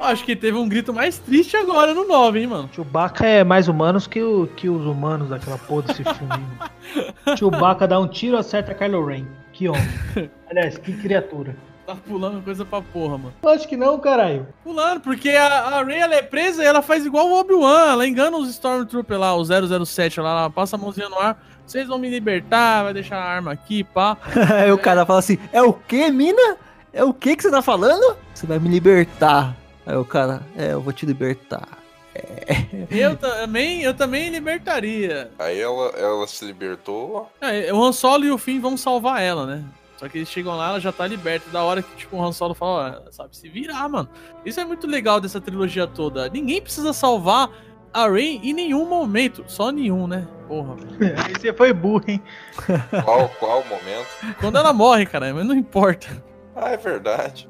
Acho 0.00 0.24
que 0.24 0.36
teve 0.36 0.56
um 0.56 0.68
grito 0.68 0.92
mais 0.92 1.18
triste 1.18 1.56
agora 1.56 1.94
no 1.94 2.06
9, 2.06 2.40
hein, 2.40 2.46
mano. 2.46 2.70
Chewbacca 2.72 3.26
é 3.26 3.44
mais 3.44 3.68
humanos 3.68 4.06
que, 4.06 4.22
o, 4.22 4.46
que 4.46 4.68
os 4.68 4.84
humanos 4.84 5.30
daquela 5.30 5.58
porra 5.58 5.82
desse 5.82 6.04
filme. 6.04 6.46
Chewbacca 7.38 7.86
dá 7.86 7.98
um 7.98 8.08
tiro, 8.08 8.36
acerta 8.36 8.74
Kylo 8.74 9.04
Ren. 9.04 9.26
Que 9.52 9.68
homem. 9.68 9.82
Aliás, 10.50 10.76
que 10.78 10.92
criatura. 10.92 11.56
Tá 11.86 11.96
pulando 11.96 12.42
coisa 12.42 12.64
pra 12.64 12.80
porra, 12.80 13.18
mano. 13.18 13.34
Acho 13.44 13.68
que 13.68 13.76
não, 13.76 13.98
caralho. 13.98 14.46
Pulando, 14.62 15.00
porque 15.00 15.30
a, 15.30 15.78
a 15.78 15.84
Rey 15.84 15.98
ela 15.98 16.14
é 16.14 16.22
presa 16.22 16.62
e 16.62 16.66
ela 16.66 16.80
faz 16.80 17.04
igual 17.04 17.28
o 17.28 17.40
Obi-Wan. 17.40 17.92
Ela 17.92 18.06
engana 18.06 18.36
os 18.36 18.48
Stormtrooper 18.50 19.18
lá, 19.18 19.34
o 19.34 19.44
007 19.44 20.20
lá, 20.20 20.30
ela 20.30 20.50
passa 20.50 20.76
a 20.76 20.78
mãozinha 20.78 21.08
no 21.08 21.18
ar. 21.18 21.36
Vocês 21.72 21.88
vão 21.88 21.98
me 21.98 22.10
libertar, 22.10 22.82
vai 22.82 22.92
deixar 22.92 23.16
a 23.16 23.24
arma 23.24 23.50
aqui, 23.50 23.82
pá. 23.82 24.18
Aí 24.60 24.70
o 24.70 24.76
cara 24.76 25.06
fala 25.06 25.20
assim: 25.20 25.38
É 25.50 25.62
o 25.62 25.72
que, 25.72 26.10
mina? 26.10 26.58
É 26.92 27.02
o 27.02 27.14
que 27.14 27.34
que 27.34 27.42
você 27.42 27.50
tá 27.50 27.62
falando? 27.62 28.14
Você 28.34 28.46
vai 28.46 28.58
me 28.58 28.68
libertar. 28.68 29.56
Aí 29.86 29.96
o 29.96 30.04
cara: 30.04 30.42
É, 30.54 30.74
eu 30.74 30.82
vou 30.82 30.92
te 30.92 31.06
libertar. 31.06 31.66
Eu 32.90 33.16
também, 33.16 33.80
eu 33.80 33.94
também 33.94 34.28
libertaria. 34.28 35.30
Aí 35.38 35.58
ela, 35.58 35.88
ela 35.96 36.26
se 36.26 36.44
libertou. 36.44 37.32
É, 37.40 37.72
o 37.72 37.82
Han 37.82 37.92
Solo 37.92 38.26
e 38.26 38.30
o 38.30 38.36
Finn 38.36 38.60
vão 38.60 38.76
salvar 38.76 39.22
ela, 39.22 39.46
né? 39.46 39.64
Só 39.96 40.06
que 40.10 40.18
eles 40.18 40.28
chegam 40.28 40.54
lá, 40.54 40.68
ela 40.68 40.80
já 40.80 40.92
tá 40.92 41.06
liberta. 41.06 41.48
Da 41.48 41.62
hora 41.62 41.80
que, 41.80 41.96
tipo, 41.96 42.18
o 42.18 42.22
Han 42.22 42.32
Solo 42.32 42.52
fala, 42.52 43.02
ó, 43.06 43.10
sabe, 43.10 43.34
se 43.34 43.48
virar, 43.48 43.88
mano. 43.88 44.10
Isso 44.44 44.60
é 44.60 44.64
muito 44.66 44.86
legal 44.86 45.22
dessa 45.22 45.40
trilogia 45.40 45.86
toda. 45.86 46.28
Ninguém 46.28 46.60
precisa 46.60 46.92
salvar 46.92 47.48
a 47.94 48.06
Rey 48.10 48.40
em 48.42 48.52
nenhum 48.52 48.86
momento. 48.86 49.42
Só 49.46 49.70
nenhum, 49.70 50.06
né? 50.06 50.28
Porra. 50.52 50.74
velho. 50.76 51.14
Aí 51.24 51.32
você 51.40 51.50
foi 51.50 51.72
burro, 51.72 52.04
hein? 52.06 52.22
Qual, 53.04 53.26
qual 53.40 53.64
momento? 53.64 54.06
Quando 54.38 54.58
ela 54.58 54.70
morre, 54.74 55.06
cara, 55.06 55.32
mas 55.32 55.46
não 55.46 55.54
importa. 55.54 56.08
Ah, 56.54 56.68
é 56.72 56.76
verdade. 56.76 57.48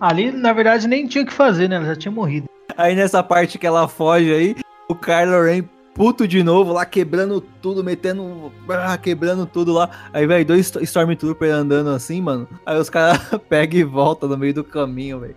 Ali, 0.00 0.30
na 0.30 0.52
verdade, 0.52 0.86
nem 0.86 1.08
tinha 1.08 1.24
o 1.24 1.26
que 1.26 1.32
fazer, 1.32 1.68
né? 1.68 1.74
Ela 1.74 1.86
já 1.86 1.96
tinha 1.96 2.12
morrido. 2.12 2.48
Aí 2.76 2.94
nessa 2.94 3.24
parte 3.24 3.58
que 3.58 3.66
ela 3.66 3.88
foge 3.88 4.32
aí, 4.32 4.54
o 4.88 4.94
Kylo 4.94 5.42
Ren 5.42 5.64
puto 5.94 6.28
de 6.28 6.44
novo, 6.44 6.72
lá 6.72 6.86
quebrando 6.86 7.40
tudo, 7.40 7.82
metendo. 7.82 8.52
ah, 8.68 8.96
quebrando 8.96 9.44
tudo 9.44 9.72
lá. 9.72 9.90
Aí, 10.12 10.24
velho, 10.28 10.44
dois 10.44 10.66
Sto- 10.66 10.80
Stormtrooper 10.84 11.52
andando 11.52 11.90
assim, 11.90 12.20
mano. 12.22 12.48
Aí 12.64 12.78
os 12.78 12.88
caras 12.88 13.18
pegam 13.50 13.80
e 13.80 13.82
voltam 13.82 14.28
no 14.28 14.38
meio 14.38 14.54
do 14.54 14.62
caminho, 14.62 15.18
velho. 15.18 15.34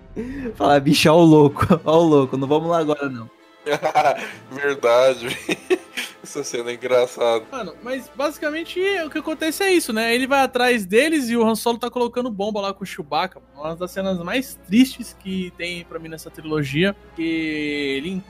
Fala, 0.53 0.79
bicho, 0.79 1.09
ó 1.11 1.15
o 1.17 1.23
louco, 1.25 1.65
ó 1.83 1.97
o 1.97 2.03
louco, 2.03 2.37
não 2.37 2.47
vamos 2.47 2.69
lá 2.69 2.77
agora 2.77 3.09
não. 3.09 3.27
verdade. 4.51 5.27
Essa 6.23 6.43
cena 6.43 6.69
é 6.69 6.75
engraçada. 6.75 7.43
Mano, 7.51 7.73
mas 7.81 8.09
basicamente 8.15 8.79
o 9.05 9.09
que 9.09 9.17
acontece 9.17 9.63
é 9.63 9.73
isso, 9.73 9.91
né? 9.91 10.13
Ele 10.13 10.27
vai 10.27 10.41
atrás 10.41 10.85
deles 10.85 11.29
e 11.29 11.35
o 11.35 11.43
Han 11.43 11.55
Solo 11.55 11.79
tá 11.79 11.89
colocando 11.89 12.29
bomba 12.29 12.61
lá 12.61 12.73
com 12.73 12.83
o 12.83 12.87
Chewbacca. 12.87 13.41
Uma 13.55 13.75
das 13.75 13.91
cenas 13.91 14.19
mais 14.19 14.59
tristes 14.67 15.15
que 15.19 15.51
tem 15.57 15.83
pra 15.83 15.97
mim 15.97 16.09
nessa 16.09 16.29
trilogia. 16.29 16.95
Que 17.15 17.23
ele. 17.23 18.23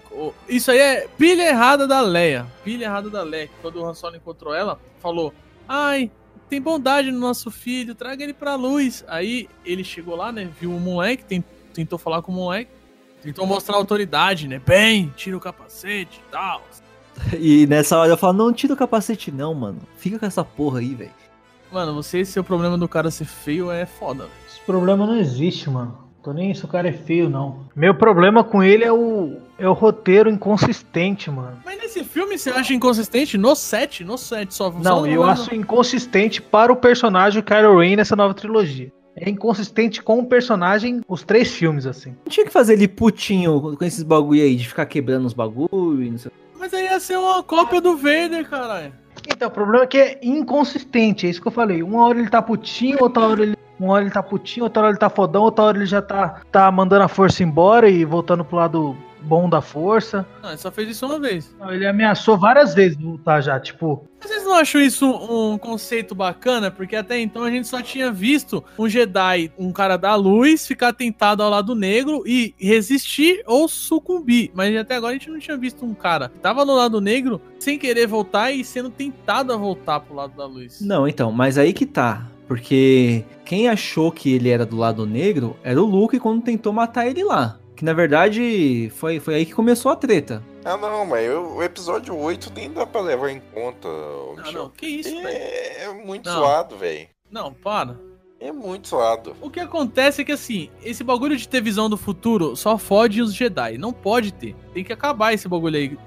Isso 0.47 0.71
aí 0.71 0.79
é 0.79 1.07
pilha 1.17 1.43
errada 1.43 1.85
da 1.85 1.99
Leia. 1.99 2.47
Pilha 2.63 2.85
errada 2.85 3.09
da 3.09 3.23
Leia. 3.23 3.49
Quando 3.61 3.81
o 3.81 3.85
Han 3.85 3.93
Solo 3.93 4.15
encontrou 4.15 4.53
ela, 4.53 4.79
falou: 5.01 5.33
Ai, 5.67 6.09
tem 6.49 6.61
bondade 6.61 7.11
no 7.11 7.19
nosso 7.19 7.51
filho, 7.51 7.93
traga 7.93 8.23
ele 8.23 8.33
pra 8.33 8.55
luz. 8.55 9.03
Aí 9.07 9.49
ele 9.65 9.83
chegou 9.83 10.15
lá, 10.15 10.31
né? 10.31 10.49
Viu 10.59 10.73
o 10.73 10.79
moleque, 10.79 11.43
tentou 11.73 11.99
falar 11.99 12.21
com 12.21 12.31
o 12.31 12.35
moleque. 12.35 12.71
Tentou 13.21 13.45
mostrar 13.45 13.75
autoridade, 13.75 14.47
né? 14.47 14.59
Bem, 14.59 15.13
tira 15.15 15.37
o 15.37 15.39
capacete 15.39 16.19
e 16.27 16.31
tal. 16.31 16.65
E 17.39 17.65
nessa 17.67 17.97
hora 17.97 18.11
eu 18.11 18.17
falo, 18.17 18.33
não 18.33 18.53
tira 18.53 18.73
o 18.73 18.77
capacete 18.77 19.31
não, 19.31 19.53
mano. 19.53 19.79
Fica 19.97 20.19
com 20.19 20.25
essa 20.25 20.43
porra 20.43 20.79
aí, 20.79 20.93
velho. 20.93 21.11
Mano, 21.71 21.93
você 21.93 22.25
se 22.25 22.39
o 22.39 22.43
problema 22.43 22.77
do 22.77 22.87
cara 22.87 23.09
ser 23.09 23.25
feio 23.25 23.71
é 23.71 23.85
foda, 23.85 24.23
velho. 24.23 24.35
Esse 24.47 24.59
problema 24.61 25.05
não 25.05 25.17
existe, 25.17 25.69
mano. 25.69 25.97
Tô 26.23 26.33
nem 26.33 26.53
se 26.53 26.63
o 26.63 26.67
cara 26.67 26.87
é 26.89 26.93
feio, 26.93 27.29
não. 27.29 27.61
Meu 27.75 27.95
problema 27.95 28.43
com 28.43 28.61
ele 28.61 28.83
é 28.83 28.91
o, 28.91 29.37
é 29.57 29.67
o 29.67 29.73
roteiro 29.73 30.29
inconsistente, 30.29 31.31
mano. 31.31 31.57
Mas 31.65 31.79
nesse 31.79 32.03
filme 32.03 32.37
você 32.37 32.51
acha 32.51 32.73
inconsistente? 32.73 33.39
No 33.39 33.55
set, 33.55 34.03
no 34.03 34.17
set 34.19 34.53
só. 34.53 34.69
Não, 34.69 34.99
só 34.99 35.07
eu 35.07 35.23
acho 35.23 35.55
inconsistente 35.55 36.39
para 36.39 36.71
o 36.71 36.75
personagem 36.75 37.41
Kylo 37.41 37.79
Ren 37.79 37.95
nessa 37.95 38.15
nova 38.15 38.35
trilogia. 38.35 38.91
É 39.15 39.29
inconsistente 39.29 40.01
com 40.01 40.19
o 40.19 40.25
personagem 40.25 41.01
os 41.07 41.23
três 41.23 41.51
filmes, 41.51 41.85
assim. 41.85 42.11
Não 42.23 42.31
tinha 42.31 42.45
que 42.45 42.51
fazer 42.51 42.73
ele 42.73 42.87
putinho 42.87 43.75
com 43.75 43.83
esses 43.83 44.03
bagulho 44.03 44.41
aí, 44.41 44.55
de 44.55 44.67
ficar 44.67 44.85
quebrando 44.85 45.25
os 45.25 45.33
bagulho 45.33 46.03
e 46.03 46.11
não 46.11 46.17
sei 46.17 46.31
Mas 46.61 46.75
aí 46.75 46.83
ia 46.83 46.99
ser 46.99 47.17
uma 47.17 47.41
cópia 47.41 47.81
do 47.81 47.97
Vader, 47.97 48.47
caralho. 48.47 48.93
Então, 49.27 49.47
o 49.47 49.51
problema 49.51 49.83
é 49.83 49.87
que 49.87 49.97
é 49.97 50.19
inconsistente, 50.21 51.25
é 51.25 51.29
isso 51.31 51.41
que 51.41 51.47
eu 51.47 51.51
falei. 51.51 51.81
Uma 51.81 52.05
hora 52.05 52.19
ele 52.19 52.29
tá 52.29 52.39
putinho, 52.39 52.99
outra 53.01 53.23
hora 53.23 53.41
ele. 53.41 53.57
Uma 53.79 53.93
hora 53.93 54.03
ele 54.03 54.11
tá 54.11 54.21
putinho, 54.21 54.65
outra 54.65 54.83
hora 54.83 54.91
ele 54.91 54.99
tá 54.99 55.09
fodão, 55.09 55.41
outra 55.41 55.65
hora 55.65 55.77
ele 55.79 55.87
já 55.87 56.03
tá, 56.03 56.39
tá 56.51 56.71
mandando 56.71 57.03
a 57.03 57.07
força 57.07 57.41
embora 57.41 57.89
e 57.89 58.05
voltando 58.05 58.45
pro 58.45 58.57
lado 58.57 58.95
bom 59.21 59.49
da 59.49 59.61
força. 59.61 60.25
Não, 60.41 60.49
ele 60.49 60.57
só 60.57 60.71
fez 60.71 60.89
isso 60.89 61.05
uma 61.05 61.19
vez. 61.19 61.55
Não, 61.59 61.73
Ele 61.73 61.85
ameaçou 61.85 62.37
várias 62.37 62.73
vezes 62.73 62.97
voltar 62.97 63.41
já, 63.41 63.59
tipo. 63.59 64.05
Vocês 64.19 64.43
não 64.43 64.53
acham 64.53 64.79
isso 64.79 65.09
um 65.09 65.57
conceito 65.57 66.13
bacana? 66.13 66.69
Porque 66.69 66.95
até 66.95 67.19
então 67.19 67.43
a 67.43 67.49
gente 67.49 67.67
só 67.67 67.81
tinha 67.81 68.11
visto 68.11 68.63
um 68.77 68.87
Jedi, 68.87 69.51
um 69.57 69.71
cara 69.71 69.97
da 69.97 70.13
luz, 70.15 70.67
ficar 70.67 70.93
tentado 70.93 71.41
ao 71.41 71.49
lado 71.49 71.73
negro 71.73 72.23
e 72.25 72.53
resistir 72.59 73.41
ou 73.47 73.67
sucumbir. 73.67 74.51
Mas 74.53 74.75
até 74.77 74.95
agora 74.95 75.11
a 75.11 75.17
gente 75.17 75.29
não 75.29 75.39
tinha 75.39 75.57
visto 75.57 75.83
um 75.85 75.93
cara 75.93 76.29
que 76.29 76.39
tava 76.39 76.63
no 76.63 76.75
lado 76.75 77.01
negro 77.01 77.41
sem 77.59 77.79
querer 77.79 78.05
voltar 78.05 78.51
e 78.51 78.63
sendo 78.63 78.89
tentado 78.89 79.53
a 79.53 79.57
voltar 79.57 79.99
pro 80.01 80.15
lado 80.15 80.35
da 80.35 80.45
luz. 80.45 80.81
Não, 80.81 81.07
então, 81.07 81.31
mas 81.31 81.57
aí 81.57 81.73
que 81.73 81.85
tá. 81.85 82.27
Porque 82.47 83.23
quem 83.45 83.69
achou 83.69 84.11
que 84.11 84.33
ele 84.33 84.49
era 84.49 84.65
do 84.65 84.75
lado 84.75 85.05
negro 85.05 85.55
era 85.63 85.81
o 85.81 85.85
Luke 85.85 86.19
quando 86.19 86.41
tentou 86.41 86.73
matar 86.73 87.07
ele 87.07 87.23
lá. 87.23 87.60
Que 87.81 87.85
na 87.85 87.93
verdade 87.93 88.91
foi, 88.95 89.19
foi 89.19 89.33
aí 89.33 89.43
que 89.43 89.55
começou 89.55 89.91
a 89.91 89.95
treta. 89.95 90.43
Ah, 90.63 90.77
não, 90.77 91.03
mas 91.03 91.27
o 91.31 91.55
o 91.55 91.63
episódio 91.63 92.15
8 92.15 92.53
nem 92.55 92.71
dá 92.71 92.85
pra 92.85 93.01
levar 93.01 93.31
em 93.31 93.39
conta. 93.39 93.87
Michel. 94.37 94.53
não, 94.53 94.69
que 94.69 94.85
isso, 94.85 95.09
velho? 95.09 95.27
É, 95.27 95.85
é 95.85 95.93
muito 96.05 96.29
Não. 96.29 96.37
zoado, 96.37 96.77
velho. 96.77 97.07
Não, 97.31 97.51
para. 97.51 97.99
É 98.39 98.51
muito 98.51 98.87
zoado. 98.87 99.35
O 99.41 99.49
que 99.49 99.59
acontece 99.59 100.21
é 100.21 100.23
que 100.23 100.31
assim, 100.31 100.69
esse 100.83 101.03
bagulho 101.03 101.35
de 101.35 101.47
ter 101.49 101.59
visão 101.59 101.89
do 101.89 101.97
futuro 101.97 102.55
só 102.55 102.77
fode 102.77 103.19
os 103.19 103.33
Jedi. 103.33 103.79
Não 103.79 103.91
pode 103.91 104.31
ter. 104.31 104.55
Tem 104.75 104.83
que 104.83 104.93
acabar 104.93 105.33
esse 105.33 105.47
bagulho 105.47 105.77
aí 105.77 105.97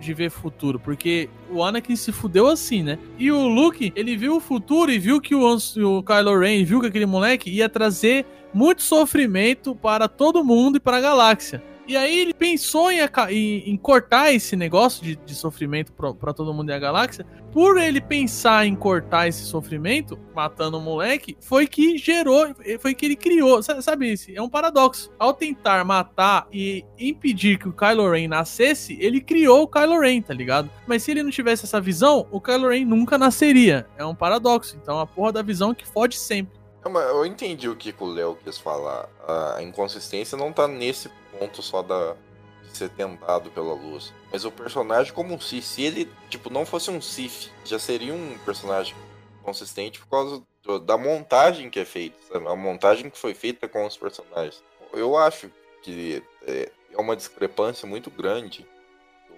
de 0.00 0.14
ver 0.14 0.30
futuro. 0.30 0.78
Porque 0.78 1.28
o 1.50 1.64
Anakin 1.64 1.96
se 1.96 2.12
fudeu 2.12 2.46
assim, 2.46 2.84
né? 2.84 2.96
E 3.18 3.32
o 3.32 3.48
Luke, 3.48 3.92
ele 3.96 4.16
viu 4.16 4.36
o 4.36 4.40
futuro 4.40 4.92
e 4.92 5.00
viu 5.00 5.20
que 5.20 5.34
o, 5.34 5.40
o 5.56 6.02
Kylo 6.04 6.38
Ren, 6.38 6.64
viu 6.64 6.80
que 6.80 6.86
aquele 6.86 7.06
moleque 7.06 7.50
ia 7.50 7.68
trazer 7.68 8.24
muito 8.54 8.82
sofrimento 8.82 9.74
para 9.74 10.08
todo 10.08 10.44
mundo 10.44 10.76
e 10.76 10.80
para 10.80 10.96
a 10.98 11.00
galáxia. 11.00 11.62
E 11.86 11.98
aí 11.98 12.18
ele 12.18 12.32
pensou 12.32 12.90
em, 12.90 13.00
em- 13.28 13.70
em 13.72 13.76
cortar 13.76 14.32
esse 14.32 14.56
negócio 14.56 15.04
de, 15.04 15.16
de 15.16 15.34
sofrimento 15.34 15.92
para 15.92 16.32
todo 16.32 16.54
mundo 16.54 16.70
e 16.70 16.72
a 16.72 16.78
galáxia. 16.78 17.26
Por 17.52 17.76
ele 17.76 18.00
pensar 18.00 18.66
em 18.66 18.74
cortar 18.74 19.28
esse 19.28 19.44
sofrimento, 19.44 20.18
matando 20.34 20.78
o 20.78 20.80
moleque, 20.80 21.36
foi 21.40 21.66
que 21.66 21.98
gerou, 21.98 22.46
foi 22.80 22.94
que 22.94 23.04
ele 23.04 23.14
criou. 23.14 23.62
Sa- 23.62 23.82
Sabe 23.82 24.10
esse? 24.10 24.34
É 24.34 24.40
um 24.40 24.48
paradoxo. 24.48 25.12
Ao 25.18 25.34
tentar 25.34 25.84
matar 25.84 26.48
e 26.50 26.86
impedir 26.98 27.58
que 27.58 27.68
o 27.68 27.72
Kylo 27.72 28.10
Ren 28.10 28.28
nascesse, 28.28 28.96
ele 28.98 29.20
criou 29.20 29.64
o 29.64 29.68
Kylo 29.68 30.00
Ren, 30.00 30.22
tá 30.22 30.32
ligado? 30.32 30.70
Mas 30.86 31.02
se 31.02 31.10
ele 31.10 31.22
não 31.22 31.30
tivesse 31.30 31.66
essa 31.66 31.82
visão, 31.82 32.26
o 32.30 32.40
Kylo 32.40 32.70
Ren 32.70 32.86
nunca 32.86 33.18
nasceria. 33.18 33.86
É 33.98 34.04
um 34.06 34.14
paradoxo. 34.14 34.78
Então 34.82 34.98
a 34.98 35.06
porra 35.06 35.32
da 35.32 35.42
visão 35.42 35.74
que 35.74 35.86
fode 35.86 36.16
sempre. 36.18 36.63
Eu 36.84 37.24
entendi 37.24 37.68
o 37.68 37.76
que 37.76 37.94
o 37.98 38.06
Léo 38.06 38.38
quis 38.44 38.58
falar. 38.58 39.08
A 39.56 39.62
inconsistência 39.62 40.36
não 40.36 40.52
tá 40.52 40.68
nesse 40.68 41.08
ponto 41.38 41.62
só 41.62 41.82
da 41.82 42.14
de 42.62 42.78
ser 42.78 42.88
tentado 42.90 43.50
pela 43.50 43.72
luz. 43.74 44.12
Mas 44.32 44.44
o 44.44 44.50
personagem 44.50 45.12
como 45.12 45.34
um 45.34 45.40
Sith, 45.40 45.62
se 45.62 45.82
ele, 45.82 46.10
tipo, 46.28 46.50
não 46.50 46.66
fosse 46.66 46.90
um 46.90 47.00
Sith, 47.00 47.50
já 47.64 47.78
seria 47.78 48.12
um 48.12 48.36
personagem 48.44 48.94
consistente 49.42 50.00
por 50.00 50.08
causa 50.08 50.42
do- 50.62 50.78
da 50.80 50.96
montagem 50.98 51.70
que 51.70 51.78
é 51.78 51.84
feita, 51.84 52.16
sabe? 52.32 52.46
A 52.48 52.56
montagem 52.56 53.10
que 53.10 53.18
foi 53.18 53.34
feita 53.34 53.68
com 53.68 53.86
os 53.86 53.96
personagens. 53.96 54.62
Eu 54.92 55.16
acho 55.16 55.50
que 55.82 56.22
é, 56.46 56.70
é 56.92 57.00
uma 57.00 57.14
discrepância 57.14 57.86
muito 57.86 58.10
grande 58.10 58.66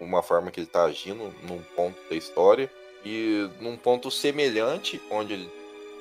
uma 0.01 0.23
forma 0.23 0.51
que 0.51 0.61
ele 0.61 0.67
tá 0.67 0.85
agindo 0.85 1.35
num 1.43 1.63
ponto 1.75 1.99
da 2.09 2.15
história 2.17 2.71
e 3.05 3.49
num 3.61 3.77
ponto 3.77 4.11
semelhante, 4.11 5.01
onde 5.11 5.33
ele 5.33 5.51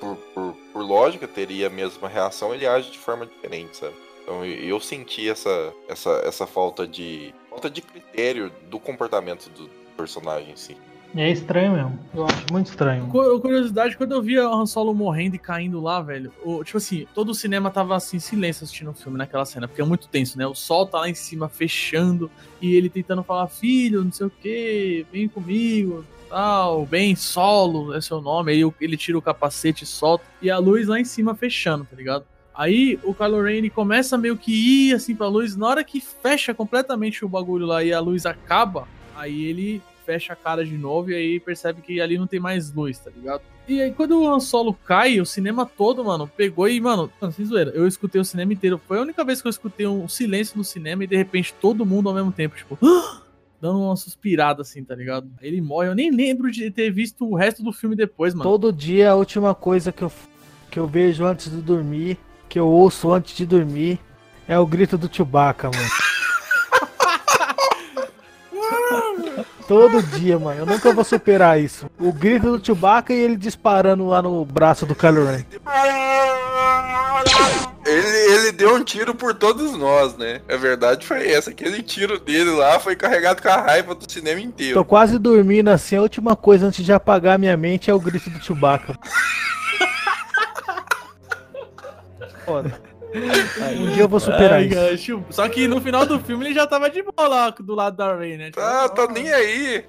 por, 0.00 0.16
por, 0.34 0.56
por 0.72 0.82
lógica, 0.82 1.26
teria 1.26 1.66
a 1.66 1.70
mesma 1.70 2.08
reação, 2.08 2.54
ele 2.54 2.66
age 2.66 2.90
de 2.90 2.98
forma 2.98 3.26
diferente, 3.26 3.76
sabe? 3.76 3.94
Então 4.22 4.44
eu- 4.44 4.80
senti 4.80 5.28
essa, 5.28 5.72
essa, 5.88 6.10
essa 6.24 6.46
falta 6.46 6.86
de 6.86 7.32
falta 7.48 7.70
de 7.70 7.80
critério 7.80 8.50
do 8.68 8.78
comportamento 8.80 9.48
do 9.50 9.68
personagem 9.96 10.52
em 10.52 10.56
si. 10.56 10.76
É 11.14 11.30
estranho 11.30 11.72
mesmo. 11.72 11.98
Eu 12.14 12.26
acho 12.26 12.44
muito 12.52 12.66
estranho. 12.66 13.06
Cu- 13.06 13.40
Curiosidade, 13.40 13.96
quando 13.96 14.12
eu 14.12 14.20
via 14.20 14.46
o 14.48 14.52
Han 14.54 14.66
Solo 14.66 14.92
morrendo 14.94 15.34
e 15.36 15.38
caindo 15.38 15.80
lá, 15.80 16.02
velho, 16.02 16.30
o- 16.44 16.62
tipo 16.62 16.76
assim, 16.76 17.06
todo 17.14 17.30
o 17.30 17.34
cinema 17.34 17.70
tava 17.70 17.96
assim, 17.96 18.18
silêncio 18.18 18.64
assistindo 18.64 18.90
o 18.90 18.94
filme 18.94 19.16
naquela 19.16 19.44
cena, 19.46 19.66
porque 19.66 19.80
é 19.80 19.84
muito 19.84 20.08
tenso, 20.08 20.36
né? 20.36 20.46
O 20.46 20.54
sol 20.54 20.86
tá 20.86 20.98
lá 21.00 21.08
em 21.08 21.14
cima 21.14 21.48
fechando 21.48 22.30
e 22.60 22.74
ele 22.74 22.90
tentando 22.90 23.22
falar, 23.22 23.48
filho, 23.48 24.04
não 24.04 24.12
sei 24.12 24.26
o 24.26 24.30
que, 24.30 25.06
vem 25.10 25.26
comigo, 25.26 26.04
tal, 26.28 26.84
bem, 26.84 27.16
solo, 27.16 27.94
é 27.94 28.00
seu 28.02 28.20
nome. 28.20 28.52
Aí 28.52 28.72
ele 28.80 28.96
tira 28.98 29.16
o 29.16 29.22
capacete 29.22 29.84
e 29.84 29.86
solta, 29.86 30.24
e 30.42 30.50
a 30.50 30.58
luz 30.58 30.86
lá 30.86 31.00
em 31.00 31.04
cima 31.04 31.34
fechando, 31.34 31.84
tá 31.90 31.96
ligado? 31.96 32.24
Aí 32.54 32.98
o 33.04 33.14
Kylo 33.14 33.42
Ren 33.42 33.68
começa 33.70 34.18
meio 34.18 34.36
que 34.36 34.52
ir 34.90 34.94
assim 34.94 35.14
pra 35.14 35.28
luz. 35.28 35.56
Na 35.56 35.66
hora 35.68 35.84
que 35.84 35.98
fecha 36.00 36.52
completamente 36.52 37.24
o 37.24 37.28
bagulho 37.28 37.64
lá 37.64 37.82
e 37.84 37.92
a 37.92 38.00
luz 38.00 38.24
acaba, 38.26 38.86
aí 39.14 39.44
ele 39.44 39.82
fecha 40.06 40.32
a 40.32 40.36
cara 40.36 40.64
de 40.64 40.78
novo 40.78 41.10
e 41.10 41.14
aí 41.14 41.40
percebe 41.40 41.82
que 41.82 42.00
ali 42.00 42.16
não 42.16 42.28
tem 42.28 42.38
mais 42.38 42.72
luz, 42.72 42.98
tá 43.00 43.10
ligado? 43.10 43.42
E 43.66 43.82
aí 43.82 43.92
quando 43.92 44.20
o 44.22 44.32
Han 44.32 44.38
Solo 44.38 44.72
cai, 44.72 45.20
o 45.20 45.26
cinema 45.26 45.66
todo, 45.66 46.04
mano, 46.04 46.30
pegou 46.36 46.68
e, 46.68 46.80
mano, 46.80 47.10
mano, 47.20 47.32
sem 47.32 47.44
zoeira, 47.44 47.72
eu 47.74 47.86
escutei 47.88 48.20
o 48.20 48.24
cinema 48.24 48.52
inteiro. 48.52 48.80
Foi 48.86 48.98
a 48.98 49.02
única 49.02 49.24
vez 49.24 49.42
que 49.42 49.48
eu 49.48 49.50
escutei 49.50 49.86
um 49.86 50.08
silêncio 50.08 50.56
no 50.56 50.62
cinema 50.62 51.02
e 51.02 51.06
de 51.08 51.16
repente 51.16 51.52
todo 51.60 51.84
mundo 51.84 52.08
ao 52.08 52.14
mesmo 52.14 52.30
tempo, 52.30 52.56
tipo, 52.56 52.78
dando 53.60 53.80
uma 53.80 53.96
suspirada 53.96 54.62
assim, 54.62 54.84
tá 54.84 54.94
ligado? 54.94 55.28
Ele 55.42 55.60
morre, 55.60 55.88
eu 55.88 55.94
nem 55.94 56.12
lembro 56.12 56.50
de 56.50 56.70
ter 56.70 56.90
visto 56.92 57.28
o 57.28 57.34
resto 57.34 57.64
do 57.64 57.72
filme 57.72 57.96
depois, 57.96 58.32
mano. 58.32 58.48
Todo 58.48 58.72
dia 58.72 59.10
a 59.10 59.16
última 59.16 59.54
coisa 59.54 59.90
que 59.90 60.02
eu, 60.02 60.12
que 60.70 60.78
eu 60.78 60.86
vejo 60.86 61.24
antes 61.24 61.50
de 61.50 61.60
dormir, 61.60 62.16
que 62.48 62.60
eu 62.60 62.68
ouço 62.68 63.12
antes 63.12 63.36
de 63.36 63.44
dormir, 63.44 63.98
é 64.46 64.56
o 64.56 64.66
grito 64.66 64.96
do 64.96 65.12
Chewbacca, 65.12 65.68
mano. 65.70 65.88
Todo 69.66 70.02
dia, 70.02 70.38
mano. 70.38 70.60
Eu 70.60 70.66
nunca 70.66 70.92
vou 70.92 71.04
superar 71.04 71.60
isso. 71.60 71.90
O 71.98 72.12
grito 72.12 72.56
do 72.56 72.64
Chewbacca 72.64 73.12
e 73.12 73.18
ele 73.18 73.36
disparando 73.36 74.06
lá 74.06 74.22
no 74.22 74.44
braço 74.44 74.86
do 74.86 74.94
Kylo 74.94 75.26
Ren. 75.26 75.44
Ele, 77.84 78.06
ele 78.32 78.52
deu 78.52 78.74
um 78.74 78.84
tiro 78.84 79.14
por 79.14 79.34
todos 79.34 79.76
nós, 79.76 80.16
né? 80.16 80.40
A 80.48 80.56
verdade 80.56 81.06
foi 81.06 81.30
essa. 81.30 81.50
Aquele 81.50 81.82
tiro 81.82 82.18
dele 82.18 82.50
lá 82.50 82.80
foi 82.80 82.96
carregado 82.96 83.42
com 83.42 83.48
a 83.48 83.60
raiva 83.60 83.94
do 83.94 84.10
cinema 84.10 84.40
inteiro. 84.40 84.74
Tô 84.74 84.84
quase 84.84 85.18
dormindo 85.18 85.68
assim. 85.68 85.96
A 85.96 86.02
última 86.02 86.34
coisa 86.34 86.66
antes 86.66 86.84
de 86.84 86.92
apagar 86.92 87.38
minha 87.38 87.56
mente 87.56 87.90
é 87.90 87.94
o 87.94 88.00
grito 88.00 88.28
do 88.30 88.42
Chewbacca. 88.42 88.98
Foda. 92.44 92.80
Um 93.78 93.92
dia 93.92 94.02
eu 94.02 94.08
vou 94.08 94.20
superar 94.20 94.54
Ai, 94.54 94.66
isso. 94.66 95.14
cara, 95.18 95.26
Só 95.30 95.48
que 95.48 95.66
no 95.66 95.80
final 95.80 96.04
do 96.06 96.18
filme 96.20 96.44
ele 96.46 96.54
já 96.54 96.66
tava 96.66 96.88
de 96.90 97.02
boa 97.02 97.28
lá 97.28 97.50
do 97.50 97.74
lado 97.74 97.96
da 97.96 98.16
Rey, 98.16 98.36
né? 98.36 98.46
Tipo, 98.46 98.60
Tá, 98.60 98.88
tá 98.88 99.06
nem 99.08 99.32
aí. 99.32 99.84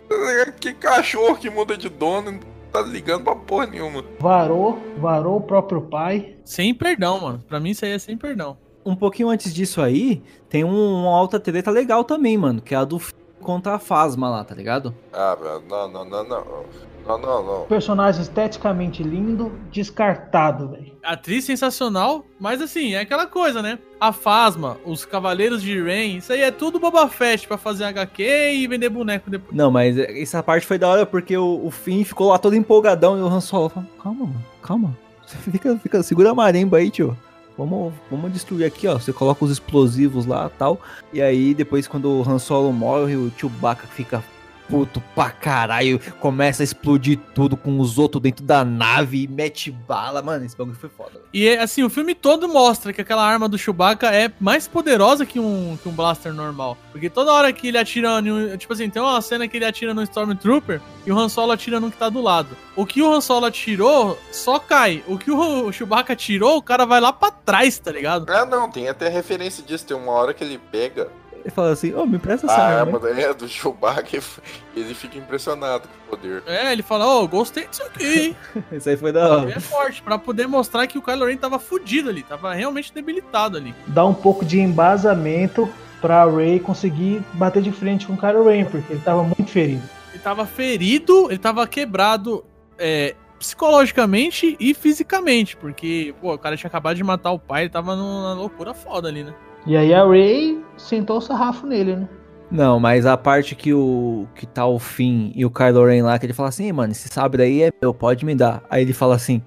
Que 0.60 0.74
cachorro 0.74 1.36
que 1.36 1.50
muda 1.50 1.76
de 1.78 1.90
dono, 1.90 2.32
não 2.32 2.40
tá 2.72 2.82
ligando 2.82 3.24
pra 3.24 3.36
porra 3.36 3.68
nenhuma. 3.68 4.04
Varou, 4.20 4.80
varou 4.98 5.38
o 5.38 5.42
próprio 5.42 5.82
pai. 5.82 6.36
Sem 6.46 6.74
perdão, 6.74 7.20
mano. 7.22 7.44
Pra 7.48 7.60
mim 7.60 7.72
isso 7.72 7.86
aí 7.86 7.92
é 7.92 8.00
sem 8.00 8.18
perdão. 8.18 8.58
Um 8.86 8.96
pouquinho 8.96 9.30
antes 9.30 9.54
disso 9.54 9.82
aí, 9.82 10.22
tem 10.50 10.64
um, 10.64 10.70
uma 11.02 11.18
alta 11.18 11.40
treta 11.40 11.70
legal 11.70 12.04
também, 12.06 12.38
mano, 12.38 12.62
que 12.62 12.74
é 12.74 12.78
a 12.78 12.86
do 12.86 13.00
contra 13.48 13.76
a 13.76 13.80
Fasma 13.80 14.30
lá, 14.30 14.44
tá 14.44 14.54
ligado? 14.54 14.94
Ah, 15.14 15.34
velho, 15.42 15.64
não, 15.70 15.88
não, 15.88 16.04
não, 16.04 16.24
não. 16.26 16.44
Não, 17.08 17.18
não, 17.18 17.44
não. 17.46 17.66
Personagem 17.68 18.22
esteticamente 18.22 19.02
lindo, 19.02 19.50
descartado, 19.72 20.68
velho. 20.68 20.92
Atriz 21.02 21.46
sensacional, 21.46 22.26
mas 22.38 22.62
assim, 22.62 22.96
é 22.96 23.00
aquela 23.00 23.26
coisa, 23.26 23.62
né? 23.62 23.80
A 24.02 24.12
Fasma, 24.12 24.76
os 24.86 25.06
Cavaleiros 25.06 25.62
de 25.62 25.82
Rain, 25.82 26.18
isso 26.18 26.34
aí 26.34 26.42
é 26.42 26.52
tudo 26.52 26.78
Boba 26.78 27.08
Fett 27.08 27.48
pra 27.48 27.58
fazer 27.58 27.86
HQ 27.86 28.52
e 28.52 28.68
vender 28.68 28.90
boneco 28.90 29.30
depois. 29.30 29.56
Não, 29.56 29.72
mas 29.72 29.98
essa 29.98 30.44
parte 30.44 30.68
foi 30.68 30.78
da 30.78 30.90
hora 30.90 31.06
porque 31.06 31.38
o, 31.38 31.66
o 31.66 31.72
Finn 31.72 32.04
ficou 32.04 32.28
lá 32.28 32.38
todo 32.38 32.54
empolgadão 32.54 33.18
e 33.18 33.22
o 33.22 33.28
Han 33.28 33.40
Solo 33.40 33.70
falou, 33.70 33.90
calma, 34.04 34.26
mano, 34.26 34.46
calma. 34.62 34.98
Você 35.26 35.38
fica, 35.50 35.78
fica, 35.78 36.04
segura 36.04 36.32
a 36.32 36.36
marimba 36.36 36.80
aí, 36.80 36.92
tio. 36.92 37.18
Vamos, 37.58 37.94
vamos 38.12 38.32
destruir 38.32 38.66
aqui, 38.66 38.88
ó. 38.88 39.00
Você 39.00 39.12
coloca 39.12 39.44
os 39.44 39.52
explosivos 39.52 40.26
lá 40.26 40.50
tal. 40.50 40.80
E 41.12 41.22
aí, 41.22 41.54
depois, 41.54 41.88
quando 41.88 42.06
o 42.06 42.30
Han 42.30 42.38
Solo 42.38 42.72
morre, 42.72 43.16
o 43.16 43.32
Chewbacca 43.36 43.88
fica 43.88 44.24
puto 44.70 45.02
pra 45.16 45.30
caralho. 45.30 46.00
Começa 46.20 46.64
a 46.64 46.66
explodir 46.66 47.20
tudo 47.34 47.56
com 47.56 47.80
os 47.80 47.98
outros 47.98 48.22
dentro 48.22 48.44
da 48.44 48.64
nave 48.64 49.24
e 49.24 49.28
mete 49.28 49.72
bala. 49.72 50.22
Mano, 50.22 50.46
esse 50.46 50.58
bagulho 50.58 50.78
foi 50.78 50.90
foda. 50.90 51.22
E 51.34 51.48
é, 51.48 51.62
assim, 51.62 51.84
o 51.84 51.90
filme 51.90 52.14
todo 52.14 52.48
mostra 52.48 52.94
que 52.94 53.02
aquela 53.02 53.26
arma 53.26 53.48
do 53.48 53.58
Chewbacca 53.58 54.14
é 54.14 54.32
mais 54.40 54.68
poderosa 54.68 55.26
que 55.26 55.40
um, 55.40 55.78
que 55.82 55.90
um 55.90 55.92
blaster 55.92 56.34
normal. 56.34 56.78
Porque 56.92 57.10
toda 57.10 57.32
hora 57.32 57.52
que 57.52 57.68
ele 57.68 57.78
atira. 57.78 58.22
Tipo 58.58 58.74
assim, 58.74 58.90
tem 58.90 59.02
uma 59.02 59.22
cena 59.22 59.48
que 59.48 59.58
ele 59.58 59.66
atira 59.66 59.94
no 59.94 60.04
Stormtrooper 60.04 60.82
e 61.06 61.12
o 61.12 61.18
Han 61.18 61.30
Solo 61.30 61.52
atira 61.52 61.80
no 61.80 61.92
que 61.92 61.98
tá 61.98 62.10
do 62.10 62.22
lado. 62.22 62.56
O 62.76 62.86
que 62.86 63.02
o 63.02 63.12
Han 63.12 63.22
Solo 63.22 63.46
atirou 63.46 64.18
só 64.32 64.60
cai. 64.60 65.04
O 65.08 65.18
que 65.18 65.32
o 65.32 65.72
Chewbacca 65.72 66.14
atirou, 66.14 66.58
o 66.58 66.62
cara 66.62 66.86
vai 66.86 67.00
lá 67.00 67.14
pra 67.14 67.32
trás, 67.32 67.80
tá 67.80 67.92
ligado? 67.92 68.30
Ah, 68.30 68.46
não, 68.46 68.70
tem 68.70 68.90
até 68.90 69.08
referência 69.08 69.64
disso. 69.64 69.86
Tem 69.86 69.96
uma 69.96 70.12
hora 70.12 70.34
que 70.34 70.44
ele 70.44 70.60
pega 70.72 71.10
Ele 71.48 71.56
fala 71.56 71.72
assim, 71.72 71.94
ô, 71.94 72.06
me 72.06 72.18
empresta 72.18 72.46
a 72.46 72.52
essa 72.52 72.62
arma 72.62 72.98
arma. 72.98 73.10
é, 73.22 73.34
do 73.34 73.48
Chewbacca 73.48 74.18
e 74.76 74.80
ele 74.82 74.94
fica 74.94 75.18
impressionado 75.18 75.88
com 75.88 75.96
o 76.14 76.18
poder. 76.18 76.44
É, 76.46 76.74
ele 76.74 76.84
fala, 76.84 77.08
ô, 77.08 77.26
gostei 77.26 77.66
disso 77.68 77.84
aqui, 77.84 78.04
hein? 78.06 78.38
Isso 78.74 78.90
aí 78.90 78.98
foi 78.98 79.14
da 79.14 79.22
Ele 79.22 79.30
hora. 79.36 79.52
é 79.56 79.60
forte, 79.62 80.02
pra 80.02 80.18
poder 80.18 80.46
mostrar 80.46 80.86
que 80.88 80.98
o 80.98 81.02
Kylo 81.02 81.26
Ren 81.26 81.38
tava 81.38 81.58
fudido 81.58 82.10
ali, 82.10 82.22
tava 82.22 82.54
realmente 82.54 82.94
debilitado 82.94 83.56
ali. 83.56 83.74
Dá 83.88 84.06
um 84.06 84.14
pouco 84.14 84.44
de 84.44 84.60
embasamento 84.60 85.70
pra 86.02 86.26
Rey 86.26 86.60
conseguir 86.60 87.24
bater 87.32 87.62
de 87.62 87.72
frente 87.72 88.06
com 88.06 88.14
o 88.16 88.18
Kylo 88.18 88.44
Ren, 88.50 88.66
porque 88.66 88.92
ele 88.92 89.02
tava 89.02 89.24
muito 89.24 89.46
ferido. 89.46 89.84
Ele 90.14 90.22
tava 90.22 90.46
ferido, 90.46 91.28
ele 91.30 91.40
tava 91.40 91.66
quebrado 91.66 92.44
é, 92.78 93.16
psicologicamente 93.40 94.58
e 94.60 94.74
fisicamente, 94.74 95.56
porque, 95.56 96.14
pô, 96.20 96.34
o 96.34 96.38
cara 96.38 96.58
tinha 96.58 96.68
acabado 96.68 96.98
de 96.98 97.04
matar 97.06 97.32
o 97.32 97.40
pai, 97.40 97.64
ele 97.64 97.70
tava 97.70 97.96
numa 97.96 98.34
loucura 98.34 98.74
foda 98.74 99.08
ali, 99.08 99.24
né? 99.24 99.34
E 99.68 99.76
aí 99.76 99.94
a 99.94 100.08
Rey 100.08 100.64
sentou 100.78 101.18
o 101.18 101.22
sarrafo 101.22 101.68
nele, 101.68 101.96
né? 101.96 102.10
Não, 102.50 102.80
mas 102.80 103.06
a 103.06 103.18
parte 103.18 103.54
que 103.56 103.74
o 103.74 104.26
que 104.34 104.46
tá 104.48 104.66
o 104.66 104.80
Finn 104.80 105.32
e 105.36 105.46
o 105.46 105.52
Kylo 105.52 105.86
Ren 105.86 106.04
lá, 106.04 106.18
que 106.18 106.26
ele 106.26 106.34
fala 106.34 106.48
assim, 106.50 106.68
"Ih, 106.68 106.72
mano, 106.72 106.94
esse 106.94 107.10
sabre 107.10 107.44
aí 107.44 107.64
é 107.64 107.72
meu, 107.82 107.94
pode 107.94 108.26
me 108.26 108.34
dar. 108.34 108.64
Aí 108.70 108.82
ele 108.84 108.94
fala 108.94 109.16
assim, 109.16 109.42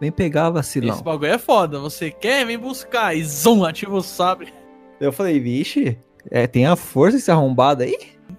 vem 0.00 0.10
pegar, 0.10 0.48
vacilão. 0.48 0.94
Esse 0.94 1.04
bagulho 1.04 1.32
é 1.32 1.38
foda, 1.38 1.78
você 1.78 2.10
quer, 2.10 2.46
vem 2.46 2.58
buscar, 2.58 3.14
e 3.14 3.22
zoom, 3.22 3.62
ativa 3.64 3.94
o 3.94 4.00
sabre. 4.02 4.54
Eu 4.98 5.12
falei, 5.12 5.38
vixe, 5.38 5.98
é, 6.30 6.46
tem 6.46 6.64
a 6.64 6.74
força 6.76 7.18
esse 7.18 7.30
arrombado 7.30 7.82
aí? 7.82 7.94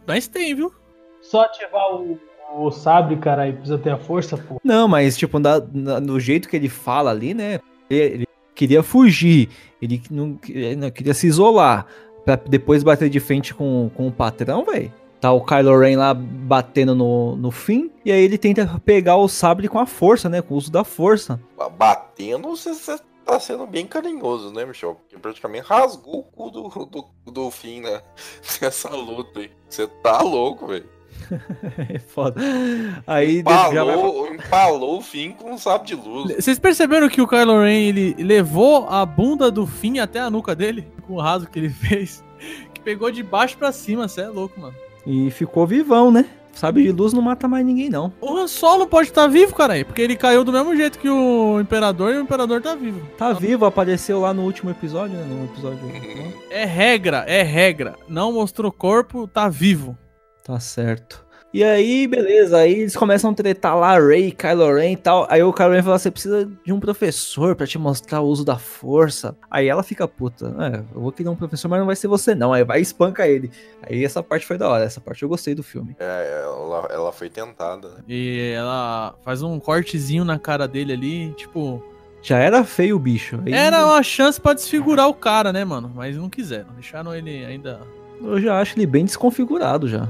Mas 0.07 0.27
tem, 0.27 0.55
viu? 0.55 0.73
Só 1.21 1.41
ativar 1.43 1.93
o, 1.93 2.17
o 2.55 2.71
sabre, 2.71 3.17
cara, 3.17 3.47
e 3.47 3.53
precisa 3.53 3.77
ter 3.77 3.91
a 3.91 3.97
força, 3.97 4.35
pô. 4.35 4.59
Não, 4.63 4.87
mas 4.87 5.15
tipo, 5.15 5.37
na, 5.37 5.61
na- 5.71 5.99
no 5.99 6.19
jeito 6.19 6.49
que 6.49 6.55
ele 6.55 6.69
fala 6.69 7.11
ali, 7.11 7.35
né, 7.35 7.59
ele, 7.87 8.15
ele 8.15 8.26
queria 8.57 8.81
fugir, 8.81 9.49
ele 9.79 10.01
não, 10.09 10.39
ele 10.49 10.75
não 10.75 10.89
queria 10.89 11.13
se 11.13 11.27
isolar, 11.27 11.85
pra 12.25 12.35
depois 12.35 12.83
bater 12.83 13.09
de 13.09 13.19
frente 13.19 13.53
com, 13.53 13.91
com 13.95 14.07
o 14.07 14.11
patrão, 14.11 14.65
velho. 14.65 14.91
Tá 15.21 15.31
o 15.31 15.43
Kylo 15.43 15.79
Ren 15.79 15.97
lá 15.97 16.13
batendo 16.13 16.93
no, 16.93 17.35
no 17.35 17.51
Finn, 17.51 17.89
e 18.03 18.11
aí 18.11 18.21
ele 18.21 18.37
tenta 18.37 18.81
pegar 18.83 19.15
o 19.15 19.27
sabre 19.27 19.67
com 19.67 19.79
a 19.79 19.85
força, 19.85 20.27
né, 20.27 20.41
com 20.41 20.53
o 20.53 20.57
uso 20.57 20.71
da 20.71 20.83
força. 20.83 21.39
Batendo, 21.77 22.49
você, 22.49 22.73
você 22.73 22.99
tá 23.25 23.39
sendo 23.39 23.65
bem 23.65 23.85
carinhoso, 23.85 24.51
né, 24.51 24.65
Michel? 24.65 24.95
Porque 24.95 25.17
praticamente 25.17 25.67
rasgou 25.67 26.19
o 26.19 26.23
cu 26.23 26.49
do, 26.49 26.69
do, 26.85 27.31
do 27.31 27.51
fim, 27.51 27.81
né? 27.81 28.01
Nessa 28.61 28.89
luta 28.89 29.39
aí. 29.39 29.51
Você 29.67 29.87
tá 29.87 30.21
louco, 30.21 30.67
velho. 30.67 30.96
É 31.93 31.99
foda. 31.99 32.39
Aí 33.05 33.43
já 33.45 33.83
vai- 33.83 33.93
Empalou, 33.95 34.33
empalou 34.33 34.97
o 34.97 35.01
fim 35.01 35.31
com 35.31 35.51
um 35.53 35.57
sabre 35.57 35.87
de 35.87 35.95
luz. 35.95 36.35
Vocês 36.35 36.57
perceberam 36.59 37.09
que 37.09 37.21
o 37.21 37.27
Kylo 37.27 37.61
Ren, 37.61 37.87
ele 37.87 38.15
levou 38.19 38.87
a 38.89 39.05
bunda 39.05 39.49
do 39.51 39.65
Finn 39.67 39.99
até 39.99 40.19
a 40.19 40.29
nuca 40.29 40.55
dele? 40.55 40.87
Com 41.05 41.13
o 41.13 41.19
rasgo 41.21 41.49
que 41.51 41.59
ele 41.59 41.69
fez. 41.73 42.23
Que 42.73 42.81
pegou 42.81 43.11
de 43.11 43.23
baixo 43.23 43.57
pra 43.57 43.71
cima, 43.71 44.07
você 44.07 44.21
é 44.21 44.27
louco, 44.29 44.59
mano. 44.59 44.75
E 45.05 45.29
ficou 45.31 45.65
vivão, 45.67 46.11
né? 46.11 46.25
Sabe 46.53 46.81
de 46.81 46.91
luz 46.91 47.13
não 47.13 47.21
mata 47.21 47.47
mais 47.47 47.63
ninguém, 47.63 47.87
não. 47.87 48.11
O 48.19 48.35
Han 48.35 48.47
Solo 48.47 48.87
pode 48.87 49.09
estar 49.09 49.27
vivo, 49.27 49.53
cara, 49.53 49.85
porque 49.85 50.01
ele 50.01 50.15
caiu 50.15 50.43
do 50.43 50.51
mesmo 50.51 50.75
jeito 50.75 50.97
que 50.97 51.07
o 51.07 51.59
Imperador 51.61 52.11
e 52.15 52.17
o 52.17 52.21
Imperador 52.21 52.59
tá 52.63 52.73
vivo. 52.73 52.99
Tá 53.15 53.31
vivo, 53.31 53.63
apareceu 53.63 54.19
lá 54.21 54.33
no 54.33 54.41
último 54.41 54.71
episódio, 54.71 55.15
né? 55.15 55.23
No 55.23 55.45
episódio. 55.45 55.85
né? 55.85 56.33
É 56.49 56.65
regra, 56.65 57.23
é 57.27 57.43
regra. 57.43 57.93
Não 58.09 58.33
mostrou 58.33 58.71
corpo, 58.71 59.27
tá 59.27 59.47
vivo. 59.47 59.95
Tá 60.47 60.59
certo. 60.61 61.27
E 61.53 61.63
aí, 61.63 62.05
beleza, 62.07 62.57
aí 62.57 62.73
eles 62.73 62.95
começam 62.95 63.31
a 63.31 63.33
tretar 63.33 63.75
lá, 63.75 63.97
Ray, 63.97 64.31
Kylo 64.31 64.75
Ren 64.75 64.91
e 64.91 64.97
tal. 64.97 65.25
Aí 65.29 65.41
o 65.41 65.53
Kylo 65.53 65.71
Ren 65.71 65.81
fala: 65.81 65.97
você 65.97 66.11
precisa 66.11 66.49
de 66.65 66.73
um 66.73 66.79
professor 66.79 67.55
pra 67.55 67.65
te 67.65 67.77
mostrar 67.77 68.21
o 68.21 68.27
uso 68.27 68.45
da 68.45 68.57
força. 68.57 69.35
Aí 69.49 69.67
ela 69.67 69.81
fica 69.81 70.07
puta. 70.07 70.53
É, 70.59 70.83
eu 70.93 71.01
vou 71.01 71.11
querer 71.11 71.29
um 71.29 71.35
professor, 71.35 71.67
mas 71.69 71.79
não 71.79 71.85
vai 71.85 71.95
ser 71.95 72.07
você, 72.07 72.35
não. 72.35 72.51
Aí 72.53 72.63
vai 72.63 72.79
e 72.79 72.81
espanca 72.81 73.27
ele. 73.27 73.49
Aí 73.81 74.03
essa 74.03 74.21
parte 74.21 74.45
foi 74.45 74.57
da 74.57 74.69
hora, 74.69 74.83
essa 74.83 74.99
parte 75.01 75.23
eu 75.23 75.29
gostei 75.29 75.55
do 75.55 75.63
filme. 75.63 75.95
É, 75.99 76.43
ela, 76.43 76.87
ela 76.91 77.11
foi 77.11 77.29
tentada, 77.29 77.89
né? 77.89 78.03
E 78.07 78.51
ela 78.55 79.15
faz 79.23 79.41
um 79.41 79.57
cortezinho 79.59 80.23
na 80.25 80.37
cara 80.37 80.67
dele 80.67 80.93
ali, 80.93 81.31
tipo. 81.33 81.83
Já 82.21 82.39
era 82.39 82.63
feio 82.63 82.97
o 82.97 82.99
bicho. 82.99 83.39
Aí 83.45 83.53
Era 83.53 83.85
uma 83.85 84.03
chance 84.03 84.39
pra 84.39 84.53
desfigurar 84.53 85.07
o 85.07 85.13
cara, 85.13 85.53
né, 85.53 85.63
mano? 85.63 85.89
Mas 85.95 86.17
não 86.17 86.29
quiseram. 86.29 86.73
Deixaram 86.73 87.15
ele 87.15 87.45
ainda. 87.45 87.79
Eu 88.21 88.41
já 88.41 88.59
acho 88.59 88.77
ele 88.77 88.85
bem 88.85 89.05
desconfigurado 89.05 89.87
já. 89.87 90.09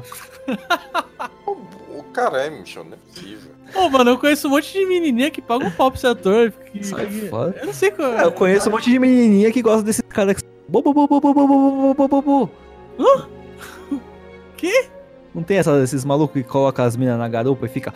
O, 1.45 1.51
o 1.99 2.03
caralho, 2.13 2.59
Michel, 2.59 2.83
não 2.85 2.93
é 2.93 2.97
possível. 2.97 3.51
Ô, 3.75 3.89
mano, 3.89 4.11
eu 4.11 4.17
conheço 4.17 4.47
um 4.47 4.51
monte 4.51 4.71
de 4.73 4.85
menininha 4.85 5.29
que 5.29 5.41
paga 5.41 5.65
um 5.65 5.71
pau 5.71 5.91
pra 5.91 5.97
esse 5.97 6.07
ator. 6.07 6.51
Que, 6.51 6.83
Sai 6.85 7.05
fora. 7.29 7.55
Eu 7.59 7.65
não 7.67 7.73
sei 7.73 7.91
qual 7.91 8.13
É, 8.13 8.23
eu 8.23 8.31
conheço 8.31 8.69
um 8.69 8.71
monte 8.71 8.89
de 8.89 8.97
menininha 8.99 9.51
que 9.51 9.61
gosta 9.61 9.83
desse 9.83 10.01
cara 10.03 10.33
que. 10.33 10.41
Bo, 10.69 10.81
bo, 10.81 10.93
bo, 10.93 11.07
bo, 11.07 11.19
bo, 11.21 11.33
bo, 11.33 11.47
bo, 11.47 11.93
bo, 11.93 12.07
bo, 12.07 12.21
bo. 12.21 12.49
Que? 14.55 14.87
Não 15.35 15.43
tem 15.43 15.57
essa- 15.57 15.77
esses 15.83 16.03
malucos 16.03 16.33
que 16.41 16.47
colocam 16.47 16.83
as 16.85 16.95
minas 16.97 17.17
na 17.19 17.27
garupa 17.27 17.65
e 17.65 17.69
fica. 17.69 17.93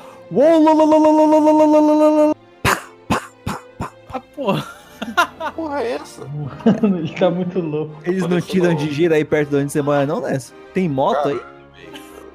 Ah, 4.13 4.19
porra. 4.35 4.67
porra 5.55 5.81
é 5.81 5.91
essa? 5.93 6.27
Ele 6.83 7.13
tá 7.17 7.29
muito 7.29 7.59
louco. 7.59 7.95
Eles 8.05 8.27
não 8.27 8.39
tiram 8.41 8.73
de 8.75 8.91
gira 8.91 9.15
aí 9.15 9.25
perto 9.25 9.49
de 9.49 9.55
onde 9.55 9.71
você 9.71 9.81
mora, 9.81 10.05
não, 10.05 10.21
Nessa? 10.21 10.53
Tem 10.73 10.87
moto 10.87 11.29
aí? 11.29 11.39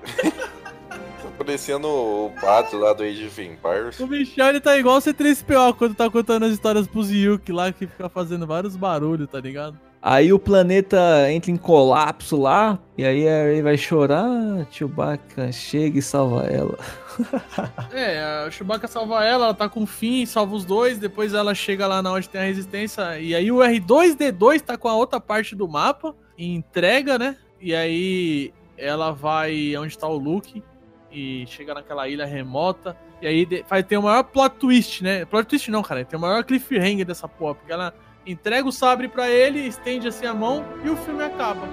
Tá 0.06 1.30
parecendo 1.38 1.88
o 1.88 2.32
padre 2.40 2.76
lá 2.76 2.92
do 2.92 3.02
Age 3.02 3.26
of 3.26 3.42
Empires. 3.42 4.00
O 4.00 4.06
Michel 4.06 4.48
ele 4.48 4.60
tá 4.60 4.76
igual 4.76 4.96
o 4.96 5.00
C3PO 5.00 5.74
quando 5.74 5.94
tá 5.94 6.08
contando 6.08 6.44
as 6.44 6.52
histórias 6.52 6.86
pros 6.86 7.10
Yuki 7.10 7.52
lá, 7.52 7.72
que 7.72 7.86
fica 7.86 8.08
fazendo 8.08 8.46
vários 8.46 8.76
barulhos, 8.76 9.28
tá 9.28 9.40
ligado? 9.40 9.78
Aí 10.08 10.32
o 10.32 10.38
planeta 10.38 11.28
entra 11.32 11.50
em 11.50 11.56
colapso 11.56 12.40
lá, 12.40 12.78
e 12.96 13.04
aí 13.04 13.28
a 13.28 13.42
Rey 13.42 13.60
vai 13.60 13.76
chorar, 13.76 14.64
Chewbacca 14.70 15.50
chega 15.50 15.98
e 15.98 16.02
salva 16.02 16.44
ela. 16.44 16.78
É, 17.92 18.20
a 18.46 18.50
Chewbacca 18.50 18.86
salva 18.86 19.24
ela, 19.24 19.46
ela 19.46 19.54
tá 19.54 19.68
com 19.68 19.86
fim, 19.86 20.26
salva 20.26 20.54
os 20.54 20.66
dois, 20.66 20.98
depois 20.98 21.32
ela 21.32 21.54
chega 21.54 21.86
lá 21.86 22.02
na 22.02 22.12
onde 22.12 22.28
tem 22.28 22.40
a 22.40 22.44
resistência, 22.44 23.18
e 23.18 23.34
aí 23.34 23.50
o 23.50 23.56
R2D2 23.56 24.60
tá 24.60 24.76
com 24.76 24.86
a 24.86 24.94
outra 24.94 25.18
parte 25.18 25.56
do 25.56 25.66
mapa, 25.66 26.14
e 26.36 26.54
entrega, 26.54 27.18
né? 27.18 27.36
E 27.58 27.74
aí 27.74 28.52
ela 28.76 29.10
vai 29.10 29.76
onde 29.76 29.96
tá 29.96 30.06
o 30.06 30.16
Luke, 30.16 30.62
e 31.10 31.46
chega 31.46 31.72
naquela 31.72 32.08
ilha 32.08 32.26
remota, 32.26 32.96
e 33.22 33.26
aí 33.26 33.64
vai 33.68 33.82
ter 33.82 33.96
o 33.96 34.02
maior 34.02 34.22
plot 34.24 34.56
twist, 34.56 35.02
né? 35.02 35.24
Plot 35.24 35.48
twist 35.48 35.70
não, 35.70 35.82
cara, 35.82 36.04
tem 36.04 36.18
o 36.18 36.20
maior 36.20 36.44
cliffhanger 36.44 37.06
dessa 37.06 37.26
porra, 37.26 37.54
porque 37.54 37.72
ela 37.72 37.94
entrega 38.26 38.68
o 38.68 38.72
sabre 38.72 39.08
pra 39.08 39.30
ele, 39.30 39.60
estende 39.60 40.08
assim 40.08 40.26
a 40.26 40.34
mão, 40.34 40.64
e 40.84 40.90
o 40.90 40.96
filme 40.96 41.22
acaba. 41.22 41.66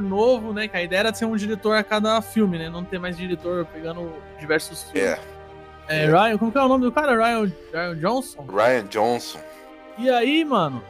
Diretor 0.00 0.02
novo, 0.02 0.52
né? 0.52 0.66
Que 0.68 0.76
a 0.76 0.82
ideia 0.82 1.00
era 1.00 1.14
ser 1.14 1.26
um 1.26 1.36
diretor 1.36 1.76
a 1.76 1.84
cada 1.84 2.20
filme, 2.22 2.58
né? 2.58 2.68
Não 2.68 2.84
ter 2.84 2.98
mais 2.98 3.16
diretor 3.16 3.66
pegando 3.66 4.12
diversos 4.38 4.84
filmes. 4.84 5.18
É, 5.88 6.04
É, 6.04 6.06
Ryan, 6.06 6.38
como 6.38 6.52
que 6.52 6.58
é 6.58 6.62
o 6.62 6.68
nome 6.68 6.84
do 6.84 6.92
cara? 6.92 7.12
Ryan, 7.14 7.52
Ryan 7.72 7.96
Johnson? 7.96 8.46
Ryan 8.48 8.84
Johnson. 8.86 9.40
E 9.98 10.08
aí, 10.08 10.44
mano, 10.44 10.82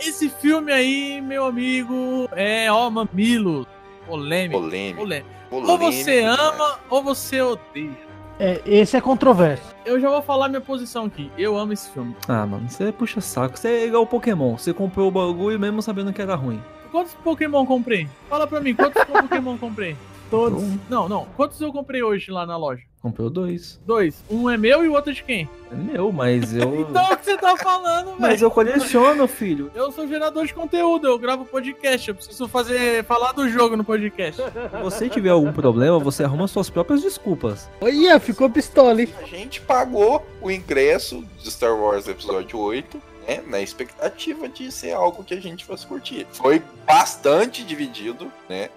esse 0.00 0.28
filme 0.28 0.70
aí, 0.70 1.20
meu 1.20 1.46
amigo, 1.46 2.28
é, 2.32 2.70
ó, 2.70 2.90
mamilo. 2.90 3.66
Polêmico. 4.06 4.60
Polêmico. 4.60 5.00
Polêmico. 5.00 5.30
Ou 5.50 5.78
você 5.78 6.20
demais. 6.20 6.38
ama 6.38 6.78
ou 6.90 7.02
você 7.02 7.40
odeia. 7.40 8.08
É, 8.38 8.60
esse 8.64 8.96
é 8.96 9.00
controverso. 9.00 9.74
Eu 9.84 9.98
já 9.98 10.08
vou 10.08 10.22
falar 10.22 10.48
minha 10.48 10.60
posição 10.60 11.06
aqui. 11.06 11.32
Eu 11.36 11.58
amo 11.58 11.72
esse 11.72 11.90
filme. 11.90 12.14
Ah, 12.28 12.46
mano, 12.46 12.68
você 12.68 12.92
puxa 12.92 13.20
saco. 13.20 13.58
Você 13.58 13.68
é 13.68 13.86
igual 13.86 14.02
o 14.02 14.06
Pokémon. 14.06 14.56
Você 14.56 14.72
comprou 14.72 15.08
o 15.08 15.10
bagulho 15.10 15.58
mesmo 15.58 15.82
sabendo 15.82 16.12
que 16.12 16.22
era 16.22 16.36
ruim. 16.36 16.62
Quantos 16.90 17.14
Pokémon 17.14 17.64
comprei? 17.66 18.08
Fala 18.28 18.46
pra 18.46 18.60
mim, 18.60 18.74
quantos 18.74 19.02
Pokémon 19.06 19.56
comprei? 19.58 19.96
Todos. 20.30 20.62
Um, 20.62 20.78
Não, 20.90 21.08
não. 21.08 21.26
Quantos 21.36 21.58
eu 21.60 21.72
comprei 21.72 22.02
hoje 22.02 22.30
lá 22.30 22.44
na 22.46 22.56
loja? 22.56 22.82
comprou 23.00 23.30
dois. 23.30 23.80
Dois. 23.86 24.22
Um 24.28 24.50
é 24.50 24.56
meu 24.58 24.84
e 24.84 24.88
o 24.88 24.92
outro 24.92 25.10
é 25.12 25.14
de 25.14 25.22
quem? 25.22 25.48
É 25.70 25.74
meu, 25.74 26.12
mas 26.12 26.54
eu. 26.54 26.80
Então 26.90 27.12
o 27.12 27.16
que 27.16 27.24
você 27.24 27.38
tá 27.38 27.56
falando, 27.56 28.06
velho? 28.06 28.16
mas 28.20 28.42
eu 28.42 28.50
coleciono, 28.50 29.26
filho. 29.28 29.70
Eu 29.74 29.90
sou 29.92 30.06
gerador 30.06 30.44
de 30.44 30.52
conteúdo, 30.52 31.06
eu 31.06 31.18
gravo 31.18 31.44
podcast, 31.46 32.08
eu 32.08 32.14
preciso 32.14 32.46
fazer 32.48 33.04
falar 33.04 33.32
do 33.32 33.48
jogo 33.48 33.76
no 33.76 33.84
podcast. 33.84 34.42
Se 34.42 34.82
você 34.82 35.08
tiver 35.08 35.30
algum 35.30 35.52
problema, 35.52 35.98
você 35.98 36.24
arruma 36.24 36.48
suas 36.48 36.68
próprias 36.68 37.00
desculpas. 37.00 37.70
Olha, 37.80 38.18
ficou 38.20 38.50
pistola, 38.50 39.00
hein? 39.00 39.08
A 39.22 39.24
gente 39.24 39.60
pagou 39.60 40.26
o 40.42 40.50
ingresso 40.50 41.24
de 41.38 41.50
Star 41.50 41.74
Wars 41.74 42.08
Episódio 42.08 42.58
8, 42.58 43.00
né? 43.28 43.42
Na 43.46 43.60
expectativa 43.60 44.48
de 44.48 44.72
ser 44.72 44.92
algo 44.92 45.22
que 45.22 45.34
a 45.34 45.40
gente 45.40 45.64
fosse 45.64 45.86
curtir. 45.86 46.26
Foi 46.32 46.62
bastante 46.86 47.62
dividido, 47.62 48.32
né? 48.48 48.70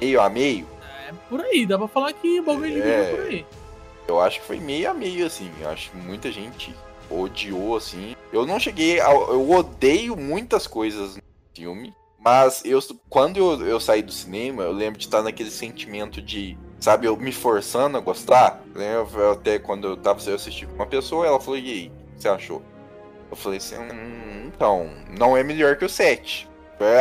Meio 0.00 0.20
a 0.20 0.30
meio. 0.30 0.66
É 1.06 1.12
por 1.28 1.40
aí, 1.42 1.66
dá 1.66 1.76
pra 1.76 1.86
falar 1.86 2.12
que 2.14 2.40
o 2.40 2.42
bagulho 2.42 2.82
É. 2.82 2.88
é 2.88 3.14
por 3.14 3.20
aí. 3.26 3.46
Eu 4.08 4.18
acho 4.20 4.40
que 4.40 4.46
foi 4.46 4.58
meio 4.58 4.90
a 4.90 4.94
meio, 4.94 5.26
assim. 5.26 5.50
Eu 5.60 5.68
acho 5.68 5.90
que 5.90 5.96
muita 5.98 6.32
gente 6.32 6.74
odiou, 7.10 7.76
assim. 7.76 8.16
Eu 8.32 8.46
não 8.46 8.58
cheguei. 8.58 9.00
A, 9.00 9.12
eu 9.12 9.50
odeio 9.50 10.16
muitas 10.16 10.66
coisas 10.66 11.16
no 11.16 11.22
filme. 11.54 11.94
Mas 12.18 12.62
eu, 12.64 12.80
quando 13.08 13.38
eu, 13.38 13.66
eu 13.66 13.80
saí 13.80 14.02
do 14.02 14.12
cinema, 14.12 14.62
eu 14.62 14.72
lembro 14.72 14.98
de 14.98 15.06
estar 15.06 15.22
naquele 15.22 15.50
sentimento 15.50 16.20
de, 16.20 16.56
sabe, 16.78 17.06
eu 17.06 17.16
me 17.16 17.32
forçando 17.32 17.96
a 17.96 18.00
gostar. 18.00 18.60
Né? 18.74 18.94
Eu 18.94 19.32
até 19.32 19.58
quando 19.58 19.88
eu 19.88 19.96
tava 19.96 20.20
eu 20.28 20.34
assisti 20.34 20.66
com 20.66 20.74
uma 20.74 20.86
pessoa, 20.86 21.26
ela 21.26 21.40
falou, 21.40 21.58
e 21.58 21.70
aí, 21.70 21.88
o 21.88 22.16
que 22.16 22.22
você 22.22 22.28
achou? 22.28 22.62
Eu 23.30 23.36
falei 23.36 23.58
assim, 23.58 23.76
hum, 23.76 24.50
então, 24.54 24.90
não 25.18 25.36
é 25.36 25.42
melhor 25.42 25.76
que 25.76 25.84
o 25.84 25.88
7. 25.88 26.48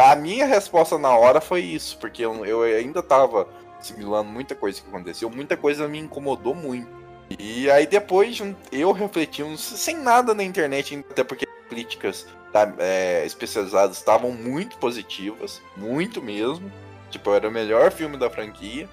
A 0.10 0.16
minha 0.16 0.46
resposta 0.46 0.98
na 0.98 1.16
hora 1.16 1.40
foi 1.40 1.62
isso, 1.62 1.98
porque 2.00 2.24
eu, 2.24 2.46
eu 2.46 2.62
ainda 2.64 3.02
tava 3.02 3.48
assimilando 3.80 4.30
muita 4.30 4.54
coisa 4.54 4.82
que 4.82 4.88
aconteceu, 4.88 5.30
muita 5.30 5.56
coisa 5.56 5.88
me 5.88 5.98
incomodou 6.00 6.54
muito. 6.54 7.00
E 7.38 7.70
aí 7.72 7.88
depois 7.88 8.36
de 8.36 8.56
eu 8.72 8.92
refletindo, 8.92 9.56
sem 9.58 9.98
nada 9.98 10.34
na 10.34 10.44
internet, 10.44 11.04
até 11.10 11.24
porque 11.24 11.46
críticas 11.70 12.28
tá, 12.52 12.74
é, 12.80 13.26
especializadas 13.26 13.98
estavam 13.98 14.32
muito 14.32 14.78
positivas, 14.78 15.62
muito 15.78 16.22
mesmo. 16.22 16.70
Tipo, 17.10 17.34
era 17.34 17.48
o 17.48 17.52
melhor 17.52 17.92
filme 17.92 18.18
da 18.18 18.30
franquia. 18.30 18.90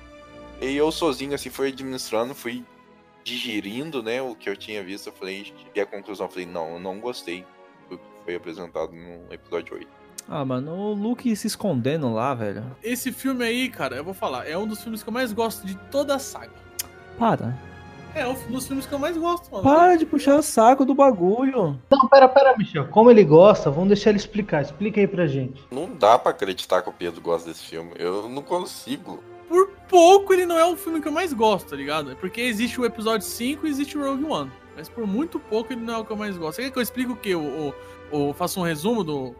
E 0.60 0.76
eu 0.76 0.90
sozinho, 0.92 1.34
assim, 1.34 1.50
fui 1.50 1.68
administrando, 1.68 2.34
fui 2.34 2.64
digerindo, 3.26 4.04
né, 4.04 4.22
o 4.22 4.36
que 4.36 4.48
eu 4.48 4.56
tinha 4.56 4.84
visto. 4.84 5.08
Eu 5.08 5.12
falei, 5.12 5.44
cheguei 5.44 5.82
à 5.82 5.86
conclusão, 5.86 6.26
eu 6.26 6.30
falei, 6.30 6.46
não, 6.46 6.74
eu 6.74 6.78
não 6.78 7.00
gostei 7.00 7.44
do 7.90 7.98
que 7.98 8.04
foi 8.24 8.36
apresentado 8.36 8.92
no 8.92 9.34
episódio 9.34 9.74
8. 9.74 9.88
Ah, 10.28 10.44
mano, 10.44 10.72
o 10.72 10.94
Luke 10.94 11.34
se 11.34 11.48
escondendo 11.48 12.12
lá, 12.12 12.32
velho. 12.34 12.64
Esse 12.82 13.10
filme 13.10 13.44
aí, 13.44 13.68
cara, 13.68 13.96
eu 13.96 14.04
vou 14.04 14.14
falar, 14.14 14.48
é 14.48 14.56
um 14.56 14.66
dos 14.66 14.80
filmes 14.80 15.02
que 15.02 15.08
eu 15.08 15.12
mais 15.12 15.32
gosto 15.32 15.66
de 15.66 15.74
toda 15.90 16.14
a 16.14 16.20
saga. 16.20 16.52
Para. 17.18 17.58
É 18.14 18.26
um 18.26 18.34
dos 18.48 18.66
filmes 18.66 18.86
que 18.86 18.94
eu 18.94 18.98
mais 18.98 19.16
gosto, 19.16 19.50
mano. 19.50 19.64
Para 19.64 19.96
de 19.96 20.06
puxar 20.06 20.36
o 20.36 20.42
saco 20.42 20.84
do 20.84 20.94
bagulho. 20.94 21.78
Não, 21.90 22.08
pera, 22.08 22.28
pera, 22.28 22.56
Michel. 22.56 22.86
Como 22.88 23.10
ele 23.10 23.24
gosta, 23.24 23.70
vamos 23.70 23.88
deixar 23.88 24.10
ele 24.10 24.18
explicar. 24.18 24.62
Explica 24.62 25.00
aí 25.00 25.06
pra 25.06 25.26
gente. 25.26 25.62
Não 25.70 25.90
dá 25.94 26.18
pra 26.18 26.30
acreditar 26.30 26.80
que 26.80 26.88
o 26.88 26.92
Pedro 26.92 27.20
gosta 27.20 27.48
desse 27.48 27.64
filme. 27.64 27.92
Eu 27.98 28.28
não 28.28 28.40
consigo. 28.40 29.22
Pouco 29.88 30.32
ele 30.32 30.46
não 30.46 30.58
é 30.58 30.64
o 30.64 30.76
filme 30.76 31.00
que 31.00 31.08
eu 31.08 31.12
mais 31.12 31.32
gosto, 31.32 31.68
tá 31.70 31.76
ligado? 31.76 32.10
É 32.10 32.14
porque 32.14 32.40
existe 32.40 32.80
o 32.80 32.84
episódio 32.84 33.26
5 33.26 33.66
e 33.66 33.70
existe 33.70 33.96
o 33.96 34.02
Rogue 34.04 34.24
One. 34.24 34.50
Mas 34.76 34.88
por 34.88 35.06
muito 35.06 35.38
pouco 35.38 35.72
ele 35.72 35.80
não 35.80 35.94
é 35.94 35.98
o 35.98 36.04
que 36.04 36.12
eu 36.12 36.16
mais 36.16 36.36
gosto. 36.36 36.56
Você 36.56 36.62
quer 36.64 36.70
que 36.70 36.78
eu 36.78 36.82
explique 36.82 37.10
o 37.12 37.16
quê? 37.16 37.34
O, 37.34 37.72
o, 38.12 38.28
o- 38.30 38.32
faça 38.34 38.58
um 38.60 38.62
resumo 38.62 39.02
do. 39.04 39.34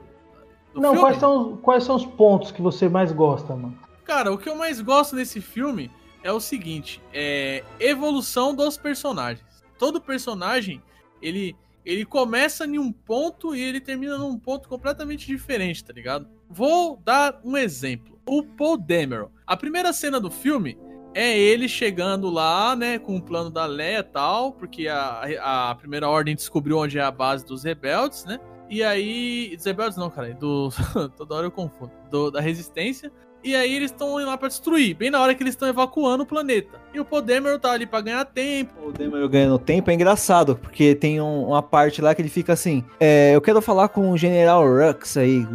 do 0.73 0.81
Não, 0.81 0.91
filme? 0.93 1.01
quais 1.01 1.19
são, 1.19 1.57
quais 1.59 1.85
são 1.85 1.97
os 1.97 2.07
pontos 2.07 2.51
que 2.53 2.63
você 2.63 2.89
mais 2.89 3.13
gosta, 3.13 3.55
mano? 3.55 3.77
Cara, 4.05 4.33
o 4.33 4.39
que 4.39 4.49
eu 4.49 4.57
mais 4.57 4.81
gosto 4.81 5.17
desse 5.17 5.41
filme 5.41 5.91
é 6.23 6.33
o 6.33 6.41
seguinte: 6.41 7.03
é 7.13 7.63
evolução 7.81 8.55
dos 8.55 8.77
personagens. 8.79 9.45
Todo 9.79 10.01
personagem, 10.01 10.81
ele, 11.21 11.55
ele 11.85 12.05
começa 12.07 12.65
em 12.65 12.79
um 12.79 12.91
ponto 12.91 13.55
e 13.55 13.61
ele 13.61 13.81
termina 13.81 14.17
num 14.17 14.39
ponto 14.39 14.69
completamente 14.71 15.27
diferente, 15.27 15.85
tá 15.85 15.93
ligado? 15.93 16.27
Vou 16.49 16.99
dar 17.05 17.41
um 17.45 17.57
exemplo. 17.57 18.19
O 18.25 18.43
Paul 18.43 18.79
Dameron. 18.79 19.29
A 19.47 19.57
primeira 19.57 19.93
cena 19.93 20.19
do 20.21 20.31
filme 20.31 20.77
é 21.15 21.39
ele 21.39 21.69
chegando 21.69 22.29
lá, 22.29 22.75
né, 22.77 22.99
com 22.99 23.17
o 23.17 23.23
plano 23.23 23.49
da 23.49 23.65
Leia 23.65 24.01
e 24.01 24.03
tal, 24.03 24.53
porque 24.53 24.87
a, 24.89 25.71
a 25.71 25.75
primeira 25.75 26.09
ordem 26.09 26.35
descobriu 26.35 26.79
onde 26.79 26.99
é 26.99 27.03
a 27.03 27.11
base 27.11 27.45
dos 27.47 27.63
rebeldes, 27.65 28.25
né? 28.25 28.39
E 28.69 28.83
aí. 28.83 29.55
Dos 29.57 29.65
rebeldes 29.65 29.97
não, 29.97 30.11
cara. 30.11 30.35
Do, 30.35 30.71
toda 31.17 31.35
hora 31.37 31.47
eu 31.47 31.51
confundo. 31.53 31.93
Do- 32.11 32.31
da 32.31 32.41
resistência. 32.41 33.11
E 33.45 33.55
aí 33.55 33.73
eles 33.77 33.93
estão 33.93 34.19
indo 34.21 34.27
lá 34.29 34.37
pra 34.37 34.49
destruir, 34.49 34.93
bem 34.97 35.09
na 35.09 35.21
hora 35.21 35.33
que 35.33 35.41
eles 35.41 35.55
estão 35.55 35.69
evacuando 35.69 36.25
o 36.25 36.27
planeta. 36.27 36.81
E 36.93 36.99
o 36.99 37.05
Paul 37.05 37.23
Dameron 37.23 37.61
tá 37.61 37.71
ali 37.71 37.87
pra 37.87 38.01
ganhar 38.01 38.25
tempo. 38.25 38.89
O 38.89 38.93
Demer 38.93 39.29
ganhando 39.29 39.57
tempo 39.57 39.89
é 39.89 39.95
engraçado, 39.95 40.57
porque 40.57 40.97
tem 40.97 41.21
um- 41.21 41.47
uma 41.47 41.63
parte 41.63 42.03
lá 42.03 42.13
que 42.13 42.21
ele 42.21 42.29
fica 42.29 42.55
assim: 42.55 42.85
é, 42.99 43.33
Eu 43.37 43.41
quero 43.41 43.63
falar 43.63 43.89
com 43.89 44.11
o 44.11 44.17
General 44.19 44.65
Rux 44.67 45.17
aí. 45.17 45.47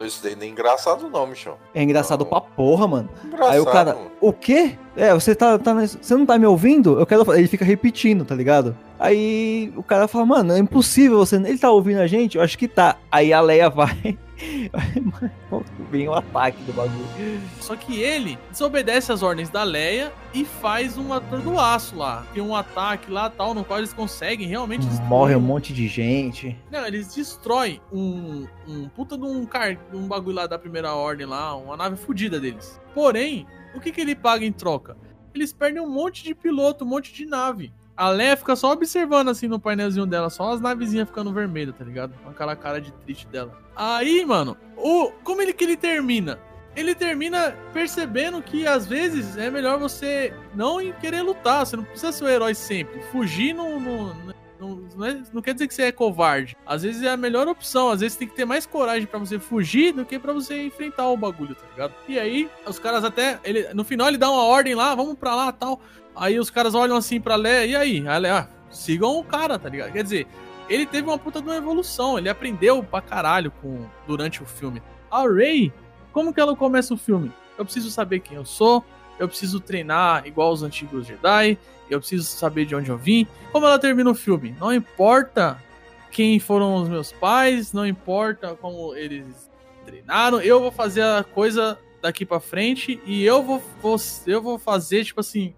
Isso 0.00 0.22
daí 0.22 0.36
nem 0.36 0.50
é 0.50 0.52
engraçado 0.52 1.08
não, 1.08 1.26
Michel. 1.26 1.58
É 1.74 1.82
engraçado 1.82 2.20
Não. 2.20 2.26
pra 2.28 2.40
porra, 2.40 2.86
mano. 2.86 3.08
Engraçado. 3.24 3.52
Aí 3.52 3.60
o 3.60 3.64
cara, 3.66 3.96
o 4.20 4.32
quê? 4.32 4.78
É, 4.96 5.12
você 5.12 5.34
tá, 5.34 5.58
tá. 5.58 5.74
Você 5.74 6.14
não 6.14 6.24
tá 6.24 6.38
me 6.38 6.46
ouvindo? 6.46 6.98
Eu 6.98 7.06
quero. 7.06 7.24
fa-" 7.24 7.38
Ele 7.38 7.46
fica 7.46 7.64
repetindo, 7.64 8.24
tá 8.24 8.34
ligado? 8.34 8.76
Aí 8.98 9.70
o 9.76 9.82
cara 9.82 10.08
fala, 10.08 10.24
mano, 10.24 10.54
é 10.54 10.58
impossível 10.58 11.18
você. 11.18 11.36
Ele 11.36 11.58
tá 11.58 11.70
ouvindo 11.70 12.00
a 12.00 12.06
gente? 12.06 12.36
Eu 12.38 12.42
acho 12.42 12.56
que 12.56 12.66
tá. 12.66 12.96
Aí 13.12 13.32
a 13.32 13.40
Leia 13.40 13.68
vai. 13.68 14.18
Vem 15.90 16.08
o 16.08 16.14
ataque 16.14 16.62
do 16.62 16.72
bagulho. 16.72 17.40
Só 17.60 17.76
que 17.76 18.00
ele 18.00 18.38
desobedece 18.50 19.12
as 19.12 19.22
ordens 19.22 19.48
da 19.48 19.62
Leia 19.62 20.12
e 20.34 20.44
faz 20.44 20.98
um 20.98 21.12
ator 21.12 21.40
do 21.40 21.58
aço 21.58 21.96
lá. 21.96 22.26
Tem 22.34 22.42
um 22.42 22.54
ataque 22.54 23.10
lá 23.10 23.30
tal, 23.30 23.54
no 23.54 23.64
qual 23.64 23.78
eles 23.78 23.92
conseguem 23.92 24.46
realmente 24.46 24.86
destruir 24.86 25.08
Morre 25.08 25.36
um 25.36 25.40
monte 25.40 25.72
de 25.72 25.88
gente. 25.88 26.56
Não, 26.70 26.86
eles 26.86 27.14
destroem 27.14 27.80
um, 27.92 28.46
um 28.68 28.88
puta 28.88 29.16
de 29.16 29.24
um, 29.24 29.44
car... 29.46 29.76
um 29.92 30.06
bagulho 30.06 30.36
lá 30.36 30.46
da 30.46 30.58
primeira 30.58 30.94
ordem 30.94 31.26
lá, 31.26 31.54
uma 31.54 31.76
nave 31.76 31.96
fodida 31.96 32.38
deles. 32.38 32.80
Porém, 32.94 33.46
o 33.76 33.80
que, 33.80 33.92
que 33.92 34.00
ele 34.00 34.14
paga 34.14 34.44
em 34.44 34.52
troca? 34.52 34.96
Eles 35.34 35.52
perdem 35.52 35.82
um 35.82 35.88
monte 35.88 36.24
de 36.24 36.34
piloto, 36.34 36.84
um 36.84 36.88
monte 36.88 37.12
de 37.12 37.26
nave. 37.26 37.72
A 37.96 38.10
Leia 38.10 38.36
fica 38.36 38.54
só 38.54 38.72
observando 38.72 39.28
assim 39.28 39.48
no 39.48 39.58
painelzinho 39.58 40.06
dela, 40.06 40.28
só 40.28 40.52
as 40.52 40.60
navezinhas 40.60 41.08
ficando 41.08 41.32
vermelhas, 41.32 41.74
tá 41.76 41.84
ligado? 41.84 42.12
Com 42.22 42.30
aquela 42.30 42.54
cara 42.54 42.80
de 42.80 42.92
triste 42.92 43.26
dela. 43.28 43.58
Aí, 43.74 44.24
mano, 44.24 44.56
o 44.76 45.10
como 45.24 45.40
ele 45.40 45.52
que 45.52 45.64
ele 45.64 45.76
termina? 45.76 46.38
Ele 46.74 46.94
termina 46.94 47.56
percebendo 47.72 48.42
que 48.42 48.66
às 48.66 48.86
vezes 48.86 49.38
é 49.38 49.50
melhor 49.50 49.78
você 49.78 50.34
não 50.54 50.78
querer 50.92 51.22
lutar, 51.22 51.64
você 51.64 51.74
não 51.74 51.84
precisa 51.84 52.12
ser 52.12 52.24
o 52.24 52.28
herói 52.28 52.54
sempre. 52.54 53.00
Fugir 53.04 53.54
não, 53.54 53.80
não, 53.80 54.14
não, 54.60 54.76
não, 54.96 55.06
é- 55.06 55.22
não 55.32 55.42
quer 55.42 55.52
dizer 55.54 55.68
que 55.68 55.74
você 55.74 55.82
é 55.82 55.92
covarde. 55.92 56.56
Às 56.66 56.82
vezes 56.82 57.02
é 57.02 57.10
a 57.10 57.16
melhor 57.16 57.46
opção, 57.48 57.90
às 57.90 58.00
vezes 58.00 58.16
tem 58.16 58.26
que 58.28 58.34
ter 58.34 58.44
mais 58.44 58.66
coragem 58.66 59.06
pra 59.06 59.18
você 59.18 59.38
fugir 59.38 59.92
do 59.92 60.04
que 60.04 60.18
pra 60.18 60.32
você 60.32 60.66
enfrentar 60.66 61.08
o 61.08 61.16
bagulho, 61.16 61.54
tá 61.54 61.66
ligado? 61.72 61.94
E 62.08 62.18
aí, 62.18 62.50
os 62.66 62.78
caras 62.78 63.04
até. 63.04 63.38
Ele, 63.44 63.72
no 63.74 63.84
final 63.84 64.08
ele 64.08 64.18
dá 64.18 64.30
uma 64.30 64.44
ordem 64.44 64.74
lá, 64.74 64.94
vamos 64.94 65.16
pra 65.18 65.34
lá 65.34 65.52
tal. 65.52 65.80
Aí 66.14 66.38
os 66.38 66.48
caras 66.50 66.74
olham 66.74 66.96
assim 66.96 67.20
pra 67.20 67.36
Leia, 67.36 67.66
e 67.66 67.76
aí? 67.76 68.08
A 68.08 68.16
Leia, 68.18 68.38
ah, 68.38 68.48
sigam 68.70 69.18
o 69.18 69.24
cara, 69.24 69.58
tá 69.58 69.68
ligado? 69.68 69.92
Quer 69.92 70.02
dizer, 70.02 70.26
ele 70.68 70.86
teve 70.86 71.06
uma 71.06 71.18
puta 71.18 71.40
de 71.42 71.46
uma 71.48 71.56
evolução, 71.56 72.18
ele 72.18 72.28
aprendeu 72.28 72.82
pra 72.82 73.00
caralho 73.02 73.50
com, 73.62 73.86
durante 74.06 74.42
o 74.42 74.46
filme. 74.46 74.82
A 75.10 75.22
Rey, 75.28 75.72
como 76.12 76.32
que 76.32 76.40
ela 76.40 76.56
começa 76.56 76.94
o 76.94 76.96
filme? 76.96 77.30
Eu 77.58 77.64
preciso 77.64 77.90
saber 77.90 78.20
quem 78.20 78.36
eu 78.36 78.44
sou, 78.44 78.82
eu 79.18 79.28
preciso 79.28 79.60
treinar 79.60 80.26
igual 80.26 80.52
os 80.52 80.62
antigos 80.62 81.06
Jedi, 81.06 81.58
eu 81.90 81.98
preciso 81.98 82.24
saber 82.24 82.64
de 82.66 82.74
onde 82.74 82.90
eu 82.90 82.96
vim. 82.98 83.26
Como 83.52 83.66
ela 83.66 83.78
termina 83.78 84.10
o 84.10 84.14
filme? 84.14 84.54
Não 84.60 84.72
importa 84.72 85.62
quem 86.10 86.38
foram 86.40 86.76
os 86.76 86.88
meus 86.88 87.12
pais, 87.12 87.72
não 87.72 87.86
importa 87.86 88.54
como 88.60 88.94
eles 88.94 89.50
treinaram, 89.84 90.40
eu 90.40 90.60
vou 90.60 90.72
fazer 90.72 91.02
a 91.02 91.22
coisa 91.22 91.78
daqui 92.02 92.24
pra 92.24 92.40
frente 92.40 93.00
e 93.06 93.24
eu 93.24 93.42
vou, 93.42 93.62
vou 93.82 93.96
eu 94.26 94.40
vou 94.42 94.58
fazer, 94.58 95.04
tipo 95.04 95.20
assim, 95.20 95.54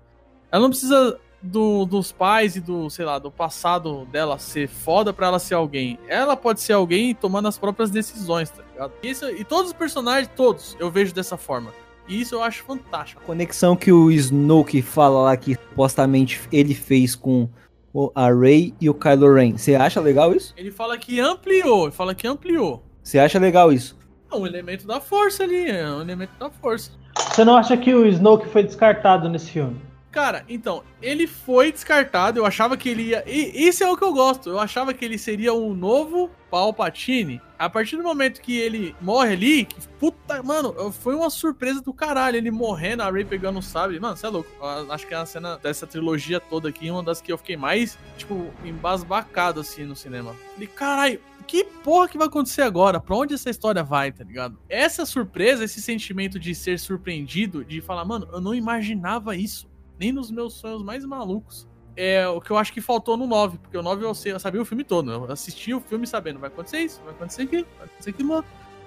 ela 0.50 0.62
não 0.62 0.70
precisa 0.70 1.18
do- 1.40 1.84
dos 1.84 2.10
pais 2.10 2.56
e 2.56 2.60
do, 2.60 2.90
sei 2.90 3.04
lá, 3.04 3.18
do 3.18 3.30
passado 3.30 4.04
dela 4.06 4.38
ser 4.38 4.66
foda 4.68 5.12
pra 5.12 5.28
ela 5.28 5.38
ser 5.38 5.54
alguém. 5.54 5.98
Ela 6.08 6.36
pode 6.36 6.60
ser 6.60 6.72
alguém 6.72 7.14
tomando 7.14 7.46
as 7.48 7.56
próprias 7.56 7.90
decisões, 7.90 8.50
tá 8.50 8.62
ligado? 8.72 8.92
Isso, 9.02 9.28
e 9.30 9.44
todos 9.44 9.70
os 9.70 9.76
personagens, 9.76 10.28
todos, 10.34 10.76
eu 10.80 10.90
vejo 10.90 11.14
dessa 11.14 11.36
forma. 11.36 11.72
E 12.08 12.20
isso 12.20 12.34
eu 12.34 12.42
acho 12.42 12.62
fantástico. 12.64 13.20
A 13.22 13.24
conexão 13.26 13.76
que 13.76 13.92
o 13.92 14.10
Snoke 14.10 14.80
fala 14.82 15.20
lá 15.24 15.36
que 15.36 15.54
supostamente 15.54 16.40
ele 16.50 16.74
fez 16.74 17.14
com 17.14 17.48
o- 17.92 18.10
a 18.14 18.32
Rey 18.32 18.74
e 18.80 18.88
o 18.88 18.94
Kylo 18.94 19.34
Ren. 19.34 19.56
Você 19.56 19.74
acha 19.74 20.00
legal 20.00 20.32
isso? 20.34 20.54
Ele 20.56 20.70
fala 20.70 20.96
que 20.96 21.20
ampliou, 21.20 21.84
ele 21.84 21.92
fala 21.92 22.14
que 22.14 22.26
ampliou. 22.26 22.82
Você 23.02 23.18
acha 23.18 23.38
legal 23.38 23.72
isso? 23.72 23.96
É 24.30 24.36
um 24.36 24.46
elemento 24.46 24.86
da 24.86 25.00
força 25.00 25.42
ali, 25.42 25.70
é 25.70 25.88
um 25.90 26.00
elemento 26.02 26.32
da 26.38 26.50
força. 26.50 26.90
Você 27.30 27.44
não 27.44 27.56
acha 27.56 27.76
que 27.76 27.94
o 27.94 28.06
Snoke 28.06 28.46
foi 28.48 28.62
descartado 28.62 29.28
nesse 29.28 29.50
filme? 29.50 29.80
Cara, 30.10 30.44
então, 30.48 30.82
ele 31.02 31.26
foi 31.26 31.70
descartado. 31.70 32.38
Eu 32.38 32.46
achava 32.46 32.76
que 32.76 32.88
ele 32.88 33.02
ia. 33.08 33.22
E 33.26 33.68
isso 33.68 33.84
é 33.84 33.90
o 33.90 33.96
que 33.96 34.04
eu 34.04 34.12
gosto. 34.12 34.48
Eu 34.48 34.58
achava 34.58 34.94
que 34.94 35.04
ele 35.04 35.18
seria 35.18 35.52
um 35.52 35.74
novo 35.74 36.30
Palpatine. 36.50 37.40
A 37.58 37.68
partir 37.68 37.96
do 37.96 38.02
momento 38.02 38.40
que 38.40 38.56
ele 38.56 38.96
morre 39.00 39.32
ali, 39.34 39.64
que 39.66 39.76
puta, 39.98 40.42
mano, 40.42 40.90
foi 40.92 41.14
uma 41.14 41.28
surpresa 41.28 41.82
do 41.82 41.92
caralho. 41.92 42.36
Ele 42.36 42.50
morrendo, 42.50 43.02
a 43.02 43.10
Ray 43.10 43.24
pegando 43.24 43.58
o 43.58 43.62
sabre. 43.62 44.00
Mano, 44.00 44.16
você 44.16 44.26
é 44.26 44.30
louco. 44.30 44.50
Acho 44.90 45.06
que 45.06 45.12
é 45.12 45.16
a 45.18 45.26
cena 45.26 45.58
dessa 45.58 45.86
trilogia 45.86 46.40
toda 46.40 46.68
aqui, 46.68 46.90
uma 46.90 47.02
das 47.02 47.20
que 47.20 47.30
eu 47.30 47.36
fiquei 47.36 47.56
mais, 47.56 47.98
tipo, 48.16 48.50
embasbacado 48.64 49.60
assim 49.60 49.84
no 49.84 49.94
cinema. 49.94 50.34
Falei, 50.54 50.68
caralho, 50.68 51.20
que 51.46 51.64
porra 51.64 52.08
que 52.08 52.16
vai 52.16 52.28
acontecer 52.28 52.62
agora? 52.62 52.98
Pra 52.98 53.14
onde 53.14 53.34
essa 53.34 53.50
história 53.50 53.82
vai, 53.82 54.10
tá 54.10 54.24
ligado? 54.24 54.58
Essa 54.68 55.04
surpresa, 55.04 55.64
esse 55.64 55.82
sentimento 55.82 56.38
de 56.38 56.54
ser 56.54 56.78
surpreendido, 56.78 57.64
de 57.64 57.80
falar, 57.80 58.04
mano, 58.04 58.26
eu 58.32 58.40
não 58.40 58.54
imaginava 58.54 59.36
isso. 59.36 59.68
Nem 59.98 60.12
nos 60.12 60.30
meus 60.30 60.54
sonhos 60.54 60.82
mais 60.82 61.04
malucos. 61.04 61.66
É 61.96 62.28
o 62.28 62.40
que 62.40 62.50
eu 62.50 62.56
acho 62.56 62.72
que 62.72 62.80
faltou 62.80 63.16
no 63.16 63.26
9, 63.26 63.58
porque 63.58 63.76
o 63.76 63.82
9 63.82 64.04
eu, 64.04 64.12
eu 64.26 64.38
sabia 64.40 64.62
o 64.62 64.64
filme 64.64 64.84
todo. 64.84 65.10
Eu 65.10 65.24
assisti 65.32 65.74
o 65.74 65.80
filme 65.80 66.06
sabendo, 66.06 66.38
vai 66.38 66.48
acontecer 66.48 66.78
isso, 66.78 67.00
vai 67.04 67.12
acontecer 67.12 67.42
aquilo, 67.42 67.66
vai 67.76 67.86
acontecer 67.86 68.10
aquilo. 68.10 68.44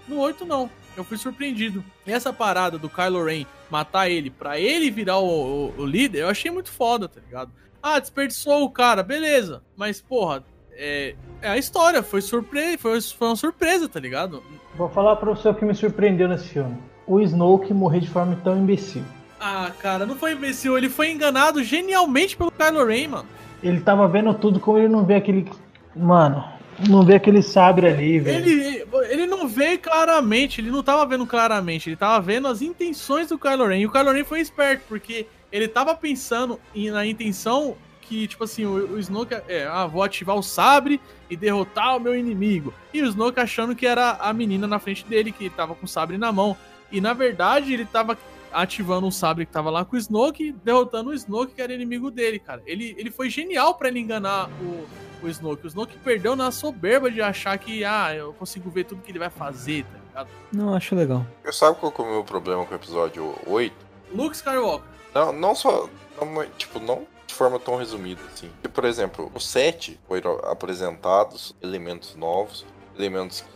No 0.07 0.18
8, 0.20 0.45
não. 0.45 0.70
Eu 0.95 1.03
fui 1.03 1.18
surpreendido. 1.18 1.84
E 2.07 2.12
essa 2.12 2.32
parada 2.32 2.78
do 2.78 2.89
Kylo 2.89 3.24
Ren 3.26 3.45
matar 3.70 4.09
ele 4.09 4.30
pra 4.30 4.59
ele 4.59 4.89
virar 4.89 5.18
o, 5.20 5.28
o- 5.68 5.74
o 5.82 5.86
líder, 5.86 6.20
eu 6.22 6.30
achei 6.30 6.49
muito 6.49 6.70
foda, 6.72 7.07
tá 7.09 7.20
ligado? 7.20 7.51
Ah, 7.84 7.99
desperdiçou 7.99 8.64
o 8.64 8.70
cara, 8.70 9.03
beleza. 9.03 9.62
Mas, 9.76 10.01
porra, 10.01 10.43
é, 10.74 11.16
é 11.41 11.49
a 11.49 11.57
história, 11.57 12.01
foi, 12.03 12.22
surpre 12.22 12.78
foi, 12.78 13.01
foi 13.01 13.28
uma 13.28 13.36
surpresa, 13.36 13.89
tá 13.89 13.99
ligado? 13.99 14.41
Vou 14.76 14.89
falar 14.89 15.16
pra 15.18 15.30
você 15.32 15.49
o 15.49 15.53
que 15.55 15.66
me 15.66 15.76
surpreendeu 15.76 16.28
nesse 16.30 16.47
filme. 16.49 16.78
O 17.07 17.20
Snoke 17.20 17.74
morrer 17.74 17.99
de 17.99 18.09
forma 18.09 18.38
tão 18.43 18.57
imbecil. 18.57 19.03
Ah, 19.43 19.71
cara, 19.79 20.05
não 20.05 20.15
foi 20.15 20.33
imbecil, 20.33 20.77
ele 20.77 20.87
foi 20.87 21.09
enganado 21.09 21.63
genialmente 21.63 22.37
pelo 22.37 22.51
Kylo 22.51 22.85
Ren, 22.85 23.07
mano. 23.07 23.27
Ele 23.63 23.81
tava 23.81 24.07
vendo 24.07 24.31
tudo 24.35 24.59
como 24.59 24.77
ele 24.77 24.87
não 24.87 25.03
vê 25.03 25.15
aquele. 25.15 25.49
Mano, 25.95 26.43
não 26.87 27.03
vê 27.03 27.15
aquele 27.15 27.41
sabre 27.41 27.87
ali, 27.87 28.19
velho. 28.19 28.37
Ele, 28.37 28.85
ele 29.09 29.25
não 29.25 29.47
vê 29.47 29.79
claramente, 29.79 30.61
ele 30.61 30.69
não 30.69 30.83
tava 30.83 31.03
vendo 31.07 31.25
claramente, 31.25 31.89
ele 31.89 31.95
tava 31.95 32.21
vendo 32.21 32.47
as 32.47 32.61
intenções 32.61 33.29
do 33.29 33.39
Kylo 33.39 33.65
Ren. 33.65 33.79
E 33.79 33.85
o 33.87 33.91
Kylo 33.91 34.11
Ren 34.11 34.23
foi 34.23 34.41
esperto, 34.41 34.83
porque 34.87 35.25
ele 35.51 35.67
tava 35.67 35.95
pensando 35.95 36.59
na 36.75 37.03
intenção 37.03 37.75
que, 38.01 38.27
tipo 38.27 38.43
assim, 38.43 38.65
o, 38.65 38.93
o 38.93 38.99
Snoke 38.99 39.33
é, 39.47 39.67
ah, 39.67 39.87
vou 39.87 40.03
ativar 40.03 40.35
o 40.35 40.43
sabre 40.43 41.01
e 41.31 41.35
derrotar 41.35 41.97
o 41.97 41.99
meu 41.99 42.15
inimigo. 42.15 42.71
E 42.93 43.01
o 43.01 43.07
Snoke 43.07 43.39
achando 43.39 43.75
que 43.75 43.87
era 43.87 44.17
a 44.19 44.31
menina 44.33 44.67
na 44.67 44.77
frente 44.77 45.03
dele, 45.03 45.31
que 45.31 45.49
tava 45.49 45.73
com 45.73 45.85
o 45.85 45.89
sabre 45.89 46.19
na 46.19 46.31
mão. 46.31 46.55
E 46.91 47.01
na 47.01 47.13
verdade, 47.13 47.73
ele 47.73 47.85
tava 47.85 48.17
ativando 48.52 49.08
um 49.08 49.12
sabre 49.12 49.45
que 49.45 49.52
tava 49.52 49.70
lá 49.70 49.86
com 49.86 49.95
o 49.95 49.99
Snoke, 49.99 50.54
derrotando 50.64 51.10
o 51.10 51.14
Snoke, 51.14 51.54
que 51.54 51.62
era 51.62 51.74
inimigo 51.74 52.12
dele, 52.12 52.39
cara. 52.39 52.62
Ele, 52.66 52.95
ele 52.97 53.12
foi 53.12 53.30
genial 53.30 53.76
pra 53.76 53.88
ele 53.88 53.99
enganar 53.99 54.49
o, 54.62 54.88
o 55.26 55.30
Snoke. 55.30 55.66
O 55.66 55.68
Snoke 55.68 55.97
perdeu 55.99 56.36
na 56.36 56.52
soberba 56.52 57.10
de 57.10 57.22
achar 57.22 57.58
que, 57.58 57.84
ah, 57.84 58.14
eu 58.16 58.34
consigo 58.34 58.70
ver 58.70 58.86
tudo 58.86 59.02
que 59.02 59.12
ele 59.12 59.20
vai 59.20 59.30
fazer, 59.30 59.86
tá 59.86 59.99
ligado? 60.08 60.30
Não, 60.52 60.74
acho 60.74 60.95
legal. 60.95 61.26
Eu 61.43 61.54
sabe 61.54 61.78
qual 61.80 61.91
que 61.91 62.02
é 62.02 62.06
o 62.06 62.10
meu 62.10 62.24
problema 62.24 62.66
com 62.66 62.74
o 62.74 62.78
episódio 62.78 63.36
8? 63.47 63.74
Luke 64.14 64.36
Skywalker. 64.36 64.89
Não, 65.14 65.32
não 65.34 65.56
só. 65.56 65.89
não, 66.20 66.45
tipo, 66.58 66.80
não 66.80 67.08
de 67.32 67.34
forma 67.34 67.58
tão 67.58 67.78
resumida 67.78 68.22
assim. 68.34 68.49
Porque, 68.49 68.68
por 68.68 68.84
exemplo, 68.84 69.32
no 69.34 69.39
7 69.39 69.97
foram 70.08 70.38
apresentados 70.43 71.56
elementos 71.62 72.14
novos, 72.16 72.66
elementos 72.97 73.41
que 73.41 73.49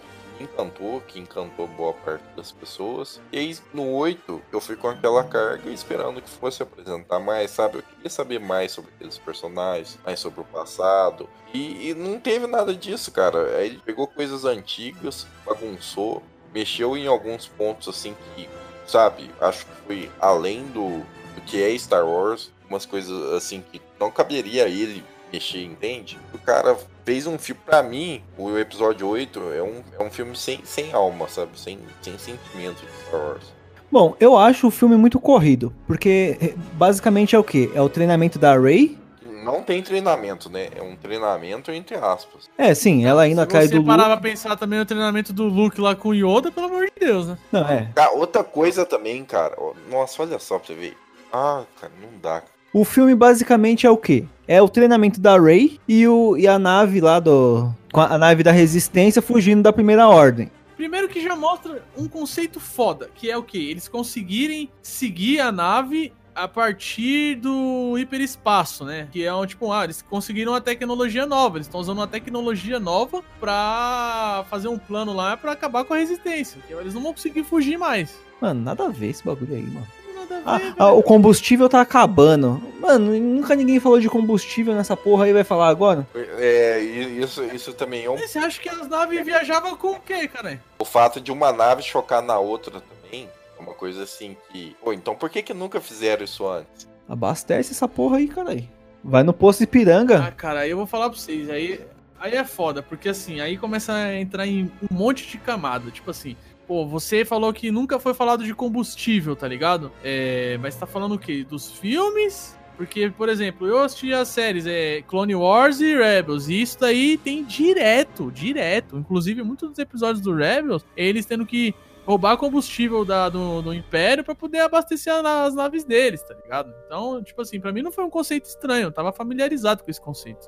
encantou, 0.43 1.01
que 1.01 1.19
encantou 1.19 1.67
boa 1.67 1.93
parte 1.93 2.23
das 2.35 2.51
pessoas. 2.51 3.21
E 3.31 3.37
aí 3.37 3.57
no 3.73 3.91
8 3.91 4.41
eu 4.51 4.61
fui 4.61 4.75
com 4.75 4.87
aquela 4.87 5.23
carga 5.23 5.69
esperando 5.69 6.21
que 6.21 6.29
fosse 6.29 6.61
apresentar 6.63 7.19
mais, 7.19 7.51
sabe? 7.51 7.77
Eu 7.77 7.83
queria 7.83 8.09
saber 8.09 8.39
mais 8.39 8.71
sobre 8.71 8.91
aqueles 8.95 9.17
personagens, 9.17 9.97
mais 10.03 10.19
sobre 10.19 10.41
o 10.41 10.45
passado. 10.45 11.29
E, 11.53 11.89
e 11.89 11.93
não 11.93 12.19
teve 12.19 12.47
nada 12.47 12.73
disso, 12.75 13.11
cara. 13.11 13.57
Aí 13.57 13.67
ele 13.67 13.81
pegou 13.83 14.07
coisas 14.07 14.45
antigas, 14.45 15.25
bagunçou, 15.45 16.21
mexeu 16.53 16.95
em 16.95 17.07
alguns 17.07 17.47
pontos 17.47 17.87
assim 17.87 18.15
que, 18.35 18.49
sabe, 18.87 19.29
acho 19.41 19.65
que 19.65 19.71
foi 19.87 20.11
além 20.19 20.65
do, 20.67 20.99
do 21.35 21.41
que 21.45 21.61
é 21.61 21.77
Star 21.77 22.05
Wars, 22.05 22.51
umas 22.69 22.85
coisas 22.85 23.33
assim 23.33 23.61
que 23.61 23.81
não 23.99 24.11
caberia 24.11 24.65
a 24.65 24.69
ele 24.69 25.03
mexer, 25.31 25.63
entende? 25.63 26.19
O 26.33 26.37
cara 26.37 26.77
fez 27.05 27.27
um 27.27 27.37
filme, 27.37 27.61
pra 27.65 27.83
mim, 27.83 28.21
o 28.37 28.57
episódio 28.57 29.07
8 29.07 29.39
é 29.53 29.61
um, 29.63 29.81
é 29.99 30.03
um 30.03 30.09
filme 30.09 30.35
sem, 30.35 30.59
sem 30.65 30.91
alma, 30.91 31.27
sabe? 31.29 31.51
Sem, 31.55 31.79
sem 32.01 32.17
sentimento 32.17 32.81
de 32.81 33.07
Star 33.07 33.21
Wars. 33.21 33.53
Bom, 33.91 34.15
eu 34.19 34.35
acho 34.37 34.67
o 34.67 34.71
filme 34.71 34.97
muito 34.97 35.19
corrido, 35.19 35.71
porque 35.87 36.37
eh, 36.41 36.53
basicamente 36.73 37.35
é 37.35 37.39
o 37.39 37.43
quê? 37.43 37.69
É 37.75 37.81
o 37.81 37.87
treinamento 37.87 38.39
da 38.39 38.57
Rey. 38.59 38.97
Não 39.43 39.61
tem 39.61 39.81
treinamento, 39.83 40.49
né? 40.49 40.69
É 40.75 40.81
um 40.81 40.95
treinamento 40.95 41.71
entre 41.71 41.95
aspas. 41.95 42.49
É, 42.57 42.73
sim, 42.73 43.05
ela 43.05 43.27
indo 43.27 43.35
Se 43.35 43.41
atrás 43.41 43.69
você 43.69 43.75
do 43.75 43.85
parar 43.85 44.07
Luke. 44.07 44.21
pra 44.21 44.29
pensar 44.31 44.55
também 44.57 44.79
no 44.79 44.85
treinamento 44.85 45.31
do 45.31 45.43
Luke 45.43 45.79
lá 45.79 45.95
com 45.95 46.09
o 46.09 46.13
Yoda, 46.15 46.51
pelo 46.51 46.65
amor 46.65 46.85
de 46.85 47.05
Deus, 47.05 47.27
né? 47.27 47.37
Não, 47.51 47.69
é. 47.69 47.91
Cara, 47.93 48.11
outra 48.13 48.43
coisa 48.43 48.85
também, 48.87 49.23
cara. 49.23 49.55
Nossa, 49.91 50.23
olha 50.23 50.39
só 50.39 50.57
pra 50.57 50.67
você 50.67 50.73
ver. 50.73 50.97
Ah, 51.31 51.63
cara, 51.79 51.93
não 52.01 52.09
dá. 52.19 52.41
O 52.73 52.83
filme 52.83 53.13
basicamente 53.13 53.85
é 53.85 53.89
o 53.89 53.97
quê? 53.97 54.25
É 54.47 54.61
o 54.61 54.69
treinamento 54.69 55.19
da 55.19 55.39
Rey 55.39 55.79
e, 55.87 56.07
o, 56.07 56.37
e 56.37 56.47
a 56.47 56.59
nave 56.59 57.01
lá 57.01 57.19
do. 57.19 57.73
a, 57.93 58.17
nave 58.17 58.43
da 58.43 58.51
resistência 58.51 59.21
fugindo 59.21 59.63
da 59.63 59.73
primeira 59.73 60.07
ordem. 60.07 60.51
Primeiro 60.75 61.07
que 61.07 61.21
já 61.21 61.35
mostra 61.35 61.83
um 61.97 62.07
conceito 62.07 62.59
foda, 62.59 63.09
que 63.15 63.31
é 63.31 63.37
o 63.37 63.43
quê? 63.43 63.57
Eles 63.57 63.87
conseguirem 63.87 64.69
seguir 64.81 65.39
a 65.39 65.51
nave 65.51 66.11
a 66.35 66.47
partir 66.49 67.35
do 67.35 67.97
hiperespaço, 67.97 68.83
né? 68.83 69.07
Que 69.11 69.23
é 69.23 69.33
um 69.33 69.45
tipo, 69.45 69.71
ah, 69.71 69.85
eles 69.85 70.01
conseguiram 70.01 70.51
uma 70.51 70.59
tecnologia 70.59 71.25
nova, 71.25 71.57
eles 71.57 71.67
estão 71.67 71.79
usando 71.79 71.99
uma 71.99 72.07
tecnologia 72.07 72.77
nova 72.77 73.23
pra 73.39 74.45
fazer 74.49 74.67
um 74.67 74.77
plano 74.77 75.13
lá 75.13 75.37
pra 75.37 75.53
acabar 75.53 75.85
com 75.85 75.93
a 75.93 75.97
resistência. 75.97 76.61
que 76.67 76.73
Eles 76.73 76.93
não 76.93 77.01
vão 77.01 77.13
conseguir 77.13 77.45
fugir 77.45 77.77
mais. 77.77 78.19
Mano, 78.41 78.61
nada 78.61 78.85
a 78.85 78.89
ver 78.89 79.09
esse 79.09 79.23
bagulho 79.23 79.55
aí, 79.55 79.63
mano. 79.63 79.87
Nada 80.29 80.41
Ah, 80.45 80.55
a 80.55 80.57
ver, 80.59 80.73
ah, 80.77 80.91
o 80.91 81.03
combustível 81.03 81.69
tá 81.69 81.81
acabando. 81.81 82.61
Mano, 82.79 83.17
nunca 83.19 83.55
ninguém 83.55 83.79
falou 83.79 83.99
de 83.99 84.09
combustível 84.09 84.73
nessa 84.73 84.95
porra 84.95 85.25
aí, 85.25 85.33
vai 85.33 85.43
falar 85.43 85.69
agora? 85.69 86.07
É, 86.15 86.81
e 86.81 87.21
isso, 87.21 87.43
isso 87.45 87.73
também 87.73 88.05
é 88.05 88.09
um, 88.09 88.17
Você 88.17 88.37
acha 88.37 88.59
que 88.59 88.69
as 88.69 88.87
naves 88.87 89.23
viajavam 89.25 89.75
com 89.75 89.91
o 89.91 89.99
quê, 89.99 90.27
cara? 90.27 90.61
o 90.77 90.85
fato 90.85 91.19
de 91.19 91.31
uma 91.31 91.51
nave 91.51 91.81
chocar 91.81 92.21
na 92.21 92.37
outra 92.37 92.81
também. 92.81 93.29
É 93.57 93.61
uma 93.61 93.73
coisa 93.73 94.03
assim 94.03 94.35
que. 94.51 94.75
Pô, 94.83 94.91
então 94.93 95.15
por 95.15 95.29
que 95.29 95.41
que 95.41 95.53
nunca 95.53 95.79
fizeram 95.79 96.23
isso 96.23 96.47
antes? 96.47 96.87
Abastece 97.07 97.71
essa 97.71 97.87
porra 97.87 98.17
aí, 98.17 98.27
caralho. 98.27 98.67
Vai 99.03 99.23
no 99.23 99.33
posto 99.33 99.63
Ipiranga. 99.63 100.25
Ah, 100.27 100.31
cara, 100.31 100.61
aí 100.61 100.71
eu 100.71 100.77
vou 100.77 100.87
falar 100.87 101.09
pra 101.09 101.17
vocês, 101.17 101.49
aí, 101.49 101.79
aí 102.19 102.33
é 102.35 102.43
foda, 102.43 102.81
porque 102.81 103.09
assim, 103.09 103.39
aí 103.39 103.55
começa 103.57 103.93
a 103.93 104.19
entrar 104.19 104.47
em 104.47 104.71
um 104.91 104.93
monte 104.95 105.27
de 105.27 105.37
camada, 105.37 105.91
tipo 105.91 106.09
assim, 106.09 106.35
pô, 106.67 106.85
você 106.85 107.23
falou 107.23 107.51
que 107.53 107.71
nunca 107.71 107.99
foi 107.99 108.13
falado 108.13 108.43
de 108.43 108.53
combustível, 108.53 109.35
tá 109.35 109.47
ligado? 109.47 109.91
É, 110.03 110.57
mas 110.61 110.75
tá 110.75 110.85
falando 110.85 111.15
o 111.15 111.19
quê? 111.19 111.43
Dos 111.43 111.71
filmes? 111.71 112.57
Porque, 112.75 113.09
por 113.09 113.29
exemplo, 113.29 113.67
eu 113.67 113.79
assisti 113.79 114.13
as 114.13 114.27
séries 114.27 114.65
é, 114.65 115.01
Clone 115.03 115.35
Wars 115.35 115.79
e 115.79 115.95
Rebels, 115.95 116.49
e 116.49 116.61
isso 116.61 116.77
daí 116.79 117.17
tem 117.17 117.43
direto, 117.43 118.31
direto. 118.31 118.97
Inclusive, 118.97 119.43
muitos 119.43 119.69
dos 119.69 119.79
episódios 119.79 120.21
do 120.21 120.35
Rebels, 120.35 120.85
eles 120.95 121.25
tendo 121.25 121.45
que 121.45 121.73
roubar 122.05 122.37
combustível 122.37 123.03
da, 123.03 123.29
do, 123.29 123.61
do 123.61 123.73
Império 123.73 124.23
pra 124.23 124.35
poder 124.35 124.59
abastecer 124.59 125.11
as 125.13 125.55
naves 125.55 125.83
deles, 125.83 126.21
tá 126.21 126.35
ligado? 126.35 126.71
Então, 126.85 127.23
tipo 127.23 127.41
assim, 127.41 127.59
pra 127.59 127.71
mim 127.71 127.81
não 127.81 127.91
foi 127.91 128.03
um 128.03 128.09
conceito 128.09 128.45
estranho, 128.45 128.87
eu 128.87 128.91
tava 128.91 129.11
familiarizado 129.11 129.83
com 129.83 129.89
esse 129.89 130.01
conceito. 130.01 130.47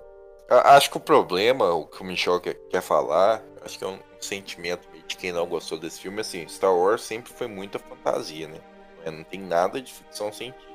Acho 0.50 0.92
que 0.92 0.98
o 0.98 1.00
problema, 1.00 1.74
o 1.74 1.86
que 1.86 2.02
o 2.02 2.06
Michel 2.06 2.40
quer, 2.40 2.54
quer 2.70 2.82
falar, 2.82 3.44
acho 3.66 3.78
que 3.78 3.84
é 3.84 3.88
um 3.88 4.00
sentimento 4.20 4.88
de 5.08 5.16
quem 5.16 5.32
não 5.32 5.46
gostou 5.48 5.78
desse 5.80 6.02
filme, 6.02 6.22
assim, 6.22 6.48
Star 6.48 6.76
Wars 6.76 7.02
sempre 7.02 7.32
foi 7.32 7.48
muita 7.48 7.80
fantasia, 7.80 8.48
né? 8.48 8.60
É, 9.06 9.12
Não 9.12 9.24
tem 9.24 9.40
nada 9.40 9.82
de 9.82 9.94
ficção 9.94 10.32
científica. 10.32 10.68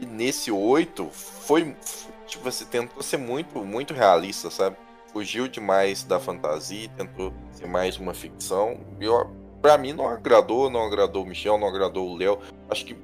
E 0.00 0.06
nesse 0.06 0.50
8 0.52 1.08
foi, 1.10 1.74
tipo, 2.26 2.44
você 2.44 2.64
tentou 2.64 3.02
ser 3.02 3.16
muito, 3.16 3.58
muito 3.64 3.92
realista, 3.94 4.50
sabe? 4.50 4.76
Fugiu 5.12 5.48
demais 5.48 6.04
da 6.04 6.20
fantasia, 6.20 6.88
tentou 6.96 7.32
ser 7.50 7.66
mais 7.66 7.96
uma 7.96 8.14
ficção. 8.14 8.78
Eu, 9.00 9.28
pra 9.60 9.76
mim 9.76 9.92
não 9.92 10.06
agradou, 10.06 10.70
não 10.70 10.84
agradou 10.86 11.24
o 11.24 11.26
Michel, 11.26 11.58
não 11.58 11.66
agradou 11.66 12.08
o 12.10 12.16
Léo. 12.16 12.38
Acho 12.70 12.84
que 12.84 12.96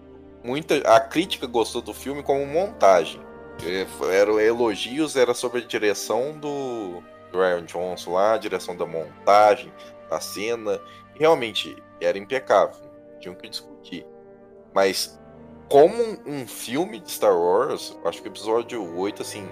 muita 0.45 0.77
a 0.89 1.01
crítica 1.01 1.47
gostou 1.47 1.83
do 1.83 1.93
filme 1.95 2.23
como 2.23 2.47
montagem. 2.47 3.21
É, 3.65 3.87
Eram 4.15 4.39
elogios, 4.39 5.17
era 5.17 5.33
sobre 5.35 5.63
a 5.63 5.67
direção 5.67 6.33
do, 6.39 7.03
do 7.33 7.39
Ryan 7.39 7.65
Johnson 7.65 8.13
lá, 8.13 8.35
a 8.35 8.39
direção 8.39 8.77
da 8.77 8.85
montagem, 8.87 9.73
da 10.15 10.21
cena. 10.21 10.81
Realmente 11.15 11.77
era 12.01 12.17
impecável, 12.17 12.77
não 13.13 13.21
tinha 13.21 13.35
que 13.35 13.49
discutir. 13.49 14.07
Mas 14.75 15.21
como 15.69 15.95
um, 16.27 16.47
filme 16.47 17.01
de 17.01 17.11
Star 17.11 17.37
Wars, 17.37 17.97
acho 18.05 18.23
que 18.23 18.29
o 18.29 18.31
episódio 18.31 18.99
8, 18.99 19.23
assim, 19.23 19.45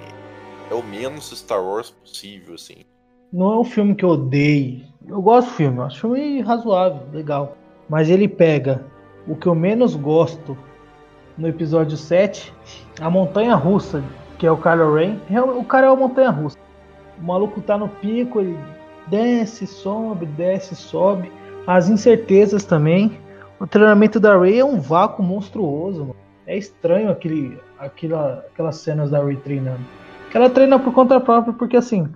é 0.71 0.75
o 0.75 0.83
menos 0.83 1.31
Star 1.31 1.63
Wars 1.63 1.91
possível, 1.91 2.55
assim. 2.55 2.85
Não 3.33 3.53
é 3.53 3.59
um 3.59 3.65
filme 3.65 3.95
que 3.95 4.05
eu 4.05 4.11
odeio. 4.11 4.85
Eu 5.07 5.23
gosto 5.23 5.49
do 5.49 5.55
filme, 5.55 5.81
acho 5.81 6.07
um 6.07 6.15
filme 6.15 6.41
razoável, 6.43 7.01
legal. 7.13 7.57
Mas 7.89 8.09
ele 8.09 8.29
pega 8.29 8.85
o 9.27 9.35
que 9.35 9.47
eu 9.47 9.55
menos 9.55 9.97
gosto 9.97 10.57
no 11.39 11.49
episódio 11.49 11.97
7, 11.97 12.53
a 13.01 13.09
montanha 13.09 13.55
russa, 13.55 14.05
que 14.39 14.47
é 14.47 14.51
o 14.51 14.57
Kylo 14.57 14.95
Ren. 14.95 15.19
O 15.57 15.65
cara 15.65 15.87
é 15.87 15.91
uma 15.91 16.09
montanha 16.09 16.31
russa. 16.31 16.59
O 17.19 17.23
maluco 17.23 17.61
tá 17.63 17.79
no 17.79 17.89
pico, 17.89 18.41
ele 18.41 18.59
desce, 19.07 19.67
sobe, 19.67 20.27
desce, 20.27 20.75
sobe. 20.75 21.31
As 21.67 21.89
incertezas 21.89 22.65
também. 22.65 23.19
O 23.61 23.67
treinamento 23.67 24.19
da 24.19 24.37
Rey 24.37 24.59
é 24.59 24.65
um 24.65 24.81
vácuo 24.81 25.23
monstruoso, 25.23 26.01
mano. 26.01 26.17
É 26.47 26.57
estranho 26.57 27.11
aquele, 27.11 27.57
aquela, 27.79 28.45
aquelas 28.53 28.77
cenas 28.77 29.11
da 29.11 29.25
Rey 29.25 29.37
treinando. 29.37 29.81
Que 30.31 30.37
ela 30.37 30.51
treina 30.51 30.79
por 30.79 30.93
conta 30.93 31.21
própria, 31.21 31.53
porque 31.53 31.77
assim, 31.77 32.09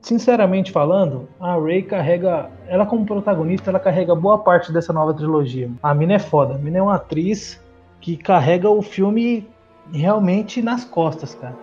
sinceramente 0.00 0.72
falando, 0.72 1.28
a 1.38 1.56
Rey 1.56 1.82
carrega, 1.82 2.50
ela 2.66 2.86
como 2.86 3.06
protagonista, 3.06 3.70
ela 3.70 3.78
carrega 3.78 4.14
boa 4.14 4.38
parte 4.38 4.72
dessa 4.72 4.92
nova 4.92 5.14
trilogia. 5.14 5.70
A 5.82 5.94
mina 5.94 6.14
é 6.14 6.18
foda, 6.18 6.54
a 6.54 6.58
mina 6.58 6.78
é 6.78 6.82
uma 6.82 6.96
atriz 6.96 7.62
que 8.00 8.16
carrega 8.16 8.68
o 8.68 8.82
filme 8.82 9.46
realmente 9.92 10.62
nas 10.62 10.84
costas, 10.84 11.34
cara. 11.34 11.56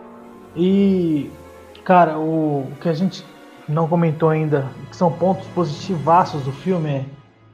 E, 0.55 1.29
cara, 1.83 2.17
o 2.17 2.67
que 2.79 2.89
a 2.89 2.93
gente 2.93 3.25
não 3.67 3.87
comentou 3.87 4.29
ainda, 4.29 4.65
que 4.89 4.95
são 4.95 5.11
pontos 5.11 5.47
positivaços 5.47 6.43
do 6.43 6.51
filme, 6.51 6.89
é 6.89 7.05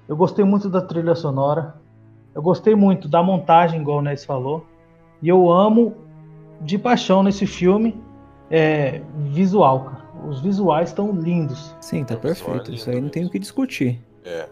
eu 0.07 0.15
gostei 0.15 0.43
muito 0.43 0.69
da 0.69 0.81
trilha 0.81 1.15
sonora, 1.15 1.75
eu 2.35 2.41
gostei 2.41 2.75
muito 2.75 3.07
da 3.07 3.23
montagem, 3.23 3.79
igual 3.79 3.99
o 3.99 4.01
Ness 4.01 4.25
falou, 4.25 4.65
e 5.21 5.29
eu 5.29 5.49
amo 5.49 5.95
de 6.59 6.77
paixão 6.77 7.23
nesse 7.23 7.45
filme 7.45 7.97
é, 8.49 9.01
visual, 9.29 9.85
cara. 9.85 10.01
Os 10.27 10.41
visuais 10.41 10.89
estão 10.89 11.11
lindos. 11.13 11.73
Sim, 11.79 12.03
tá 12.03 12.15
perfeito. 12.15 12.71
Isso 12.71 12.89
aí 12.89 13.01
não 13.01 13.09
tem 13.09 13.25
o 13.25 13.29
que 13.29 13.39
discutir. 13.39 13.99
É. 14.23 14.47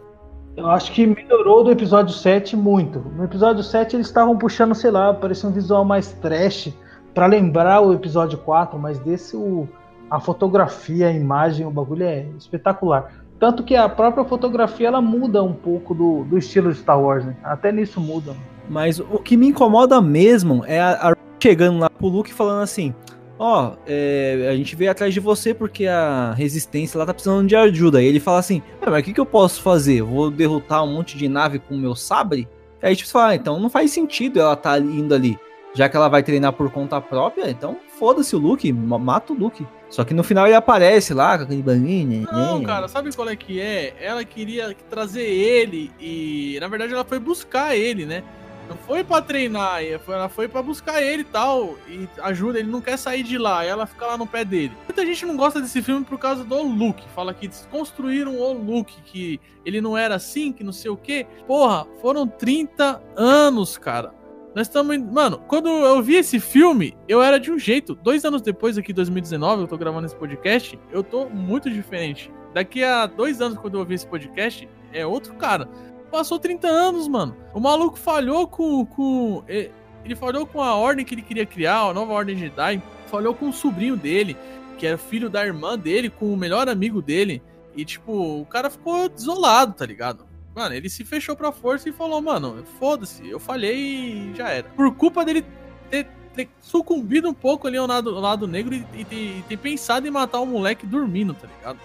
Eu 0.56 0.68
acho 0.68 0.90
que 0.92 1.06
melhorou 1.06 1.62
do 1.62 1.70
episódio 1.70 2.12
7 2.14 2.56
muito. 2.56 2.98
No 2.98 3.24
episódio 3.24 3.62
7 3.62 3.96
eles 3.96 4.06
estavam 4.06 4.36
puxando, 4.36 4.74
sei 4.74 4.90
lá, 4.90 5.14
parecia 5.14 5.48
um 5.48 5.52
visual 5.52 5.84
mais 5.84 6.12
trash 6.14 6.72
pra 7.14 7.26
lembrar 7.26 7.82
o 7.82 7.92
episódio 7.92 8.38
4, 8.38 8.78
mas 8.78 8.98
desse 8.98 9.36
o, 9.36 9.68
a 10.10 10.18
fotografia, 10.18 11.08
a 11.08 11.12
imagem, 11.12 11.66
o 11.66 11.70
bagulho 11.70 12.04
é 12.04 12.26
espetacular. 12.38 13.12
Tanto 13.38 13.62
que 13.62 13.74
a 13.74 13.88
própria 13.88 14.24
fotografia 14.24 14.88
ela 14.88 15.00
muda 15.00 15.42
um 15.42 15.54
pouco 15.54 15.94
do, 15.94 16.24
do 16.24 16.36
estilo 16.36 16.72
de 16.72 16.78
Star 16.78 17.00
Wars, 17.00 17.24
né? 17.24 17.36
Até 17.42 17.72
nisso 17.72 18.00
muda. 18.00 18.34
Mas 18.68 19.00
o 19.00 19.18
que 19.18 19.36
me 19.36 19.46
incomoda 19.48 20.00
mesmo 20.00 20.62
é 20.66 20.80
a, 20.80 21.10
a 21.10 21.16
chegando 21.42 21.78
lá 21.78 21.88
pro 21.88 22.08
Luke 22.08 22.32
falando 22.34 22.62
assim: 22.62 22.94
Ó, 23.38 23.72
é, 23.86 24.48
a 24.50 24.54
gente 24.54 24.76
veio 24.76 24.90
atrás 24.90 25.14
de 25.14 25.20
você 25.20 25.54
porque 25.54 25.86
a 25.86 26.34
resistência 26.34 26.98
lá 26.98 27.06
tá 27.06 27.14
precisando 27.14 27.48
de 27.48 27.56
ajuda. 27.56 28.02
E 28.02 28.06
ele 28.06 28.20
fala 28.20 28.38
assim: 28.38 28.60
"Ah, 28.82 28.90
mas 28.90 29.00
o 29.00 29.04
que, 29.04 29.14
que 29.14 29.20
eu 29.20 29.26
posso 29.26 29.62
fazer? 29.62 30.02
Vou 30.02 30.30
derrotar 30.30 30.84
um 30.84 30.92
monte 30.92 31.16
de 31.16 31.26
nave 31.26 31.58
com 31.58 31.74
o 31.74 31.78
meu 31.78 31.94
sabre? 31.94 32.46
Aí 32.82 32.94
tipo, 32.94 33.08
você 33.08 33.12
fala: 33.12 33.28
ah, 33.28 33.34
então 33.34 33.58
não 33.58 33.70
faz 33.70 33.90
sentido 33.90 34.38
ela 34.38 34.54
tá 34.54 34.78
indo 34.78 35.14
ali. 35.14 35.38
Já 35.72 35.88
que 35.88 35.96
ela 35.96 36.08
vai 36.08 36.22
treinar 36.22 36.52
por 36.52 36.70
conta 36.70 37.00
própria, 37.00 37.48
então 37.48 37.78
foda-se 37.98 38.36
o 38.36 38.38
Luke, 38.38 38.70
ma- 38.72 38.98
mata 38.98 39.32
o 39.32 39.36
Luke. 39.36 39.66
Só 39.90 40.04
que 40.04 40.14
no 40.14 40.22
final 40.22 40.46
ele 40.46 40.54
aparece 40.54 41.12
lá 41.12 41.36
com 41.36 41.44
aquele 41.44 41.62
banhinho. 41.62 42.26
Não, 42.32 42.62
cara, 42.62 42.86
sabe 42.86 43.14
qual 43.14 43.28
é 43.28 43.34
que 43.34 43.60
é? 43.60 43.94
Ela 44.00 44.24
queria 44.24 44.74
trazer 44.88 45.26
ele 45.26 45.90
e, 46.00 46.56
na 46.60 46.68
verdade, 46.68 46.94
ela 46.94 47.04
foi 47.04 47.18
buscar 47.18 47.76
ele, 47.76 48.06
né? 48.06 48.22
Não 48.68 48.76
foi 48.76 49.02
pra 49.02 49.20
treinar, 49.20 49.82
ela 49.82 50.28
foi 50.28 50.46
pra 50.46 50.62
buscar 50.62 51.02
ele 51.02 51.22
e 51.22 51.24
tal, 51.24 51.76
e 51.88 52.08
ajuda, 52.22 52.60
ele 52.60 52.70
não 52.70 52.80
quer 52.80 52.96
sair 52.96 53.24
de 53.24 53.36
lá, 53.36 53.64
ela 53.64 53.84
fica 53.84 54.06
lá 54.06 54.16
no 54.16 54.28
pé 54.28 54.44
dele. 54.44 54.72
Muita 54.86 55.04
gente 55.04 55.26
não 55.26 55.36
gosta 55.36 55.60
desse 55.60 55.82
filme 55.82 56.04
por 56.04 56.16
causa 56.20 56.44
do 56.44 56.62
Luke, 56.62 57.02
fala 57.12 57.34
que 57.34 57.48
desconstruíram 57.48 58.36
o 58.38 58.52
Luke, 58.52 58.94
que 59.04 59.40
ele 59.66 59.80
não 59.80 59.98
era 59.98 60.14
assim, 60.14 60.52
que 60.52 60.62
não 60.62 60.72
sei 60.72 60.88
o 60.88 60.96
quê. 60.96 61.26
Porra, 61.48 61.84
foram 62.00 62.28
30 62.28 63.02
anos, 63.16 63.76
cara. 63.76 64.14
Nós 64.54 64.66
estamos. 64.66 64.96
Mano, 64.98 65.38
quando 65.46 65.68
eu 65.68 66.02
vi 66.02 66.16
esse 66.16 66.40
filme, 66.40 66.96
eu 67.08 67.22
era 67.22 67.38
de 67.38 67.50
um 67.50 67.58
jeito. 67.58 67.94
Dois 67.94 68.24
anos 68.24 68.42
depois, 68.42 68.76
aqui, 68.76 68.92
2019, 68.92 69.62
eu 69.62 69.68
tô 69.68 69.78
gravando 69.78 70.06
esse 70.06 70.16
podcast, 70.16 70.78
eu 70.90 71.04
tô 71.04 71.28
muito 71.28 71.70
diferente. 71.70 72.30
Daqui 72.52 72.82
a 72.82 73.06
dois 73.06 73.40
anos, 73.40 73.58
quando 73.58 73.74
eu 73.74 73.80
ouvir 73.80 73.94
esse 73.94 74.06
podcast, 74.06 74.68
é 74.92 75.06
outro 75.06 75.34
cara. 75.34 75.68
Passou 76.10 76.38
30 76.38 76.66
anos, 76.66 77.06
mano. 77.06 77.36
O 77.54 77.60
maluco 77.60 77.96
falhou 77.96 78.48
com. 78.48 78.84
com 78.84 79.44
ele 79.46 80.16
falhou 80.16 80.46
com 80.46 80.60
a 80.62 80.74
ordem 80.74 81.04
que 81.04 81.14
ele 81.14 81.22
queria 81.22 81.46
criar, 81.46 81.82
a 81.82 81.94
nova 81.94 82.12
ordem 82.12 82.36
Jedi. 82.36 82.82
Falhou 83.06 83.34
com 83.34 83.48
o 83.48 83.52
sobrinho 83.52 83.96
dele, 83.96 84.36
que 84.78 84.86
era 84.86 84.98
filho 84.98 85.28
da 85.28 85.44
irmã 85.44 85.78
dele, 85.78 86.10
com 86.10 86.32
o 86.32 86.36
melhor 86.36 86.68
amigo 86.68 87.00
dele. 87.00 87.42
E, 87.76 87.84
tipo, 87.84 88.40
o 88.40 88.46
cara 88.46 88.68
ficou 88.70 89.08
desolado, 89.08 89.74
tá 89.74 89.86
ligado? 89.86 90.29
Mano, 90.54 90.74
ele 90.74 90.88
se 90.88 91.04
fechou 91.04 91.36
pra 91.36 91.52
força 91.52 91.88
e 91.88 91.92
falou, 91.92 92.20
mano, 92.20 92.64
foda-se, 92.78 93.28
eu 93.28 93.38
falhei 93.38 93.76
e 93.76 94.34
já 94.34 94.48
era. 94.48 94.68
Por 94.70 94.94
culpa 94.94 95.24
dele 95.24 95.44
ter, 95.88 96.08
ter 96.34 96.48
sucumbido 96.60 97.28
um 97.28 97.34
pouco 97.34 97.68
ali 97.68 97.76
ao 97.76 97.86
lado, 97.86 98.10
ao 98.10 98.20
lado 98.20 98.48
negro 98.48 98.74
e, 98.74 98.84
e 98.94 99.04
ter, 99.04 99.16
e 99.16 99.44
ter 99.48 99.56
pensado 99.56 100.06
em 100.06 100.10
matar 100.10 100.40
o 100.40 100.46
moleque 100.46 100.86
dormindo, 100.86 101.34
tá 101.34 101.46
ligado? 101.46 101.78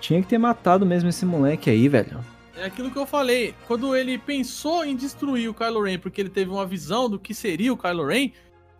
Tinha 0.00 0.22
que 0.22 0.28
ter 0.28 0.38
matado 0.38 0.86
mesmo 0.86 1.08
esse 1.08 1.26
moleque 1.26 1.68
aí, 1.68 1.88
velho. 1.88 2.24
É 2.56 2.66
aquilo 2.66 2.90
que 2.90 2.98
eu 2.98 3.06
falei. 3.06 3.54
Quando 3.66 3.94
ele 3.96 4.18
pensou 4.18 4.84
em 4.84 4.94
destruir 4.94 5.48
o 5.48 5.54
Kylo 5.54 5.82
Ren, 5.82 5.98
porque 5.98 6.20
ele 6.20 6.30
teve 6.30 6.50
uma 6.50 6.66
visão 6.66 7.08
do 7.08 7.18
que 7.18 7.34
seria 7.34 7.72
o 7.72 7.76
Kylo 7.76 8.06
Ren, 8.06 8.30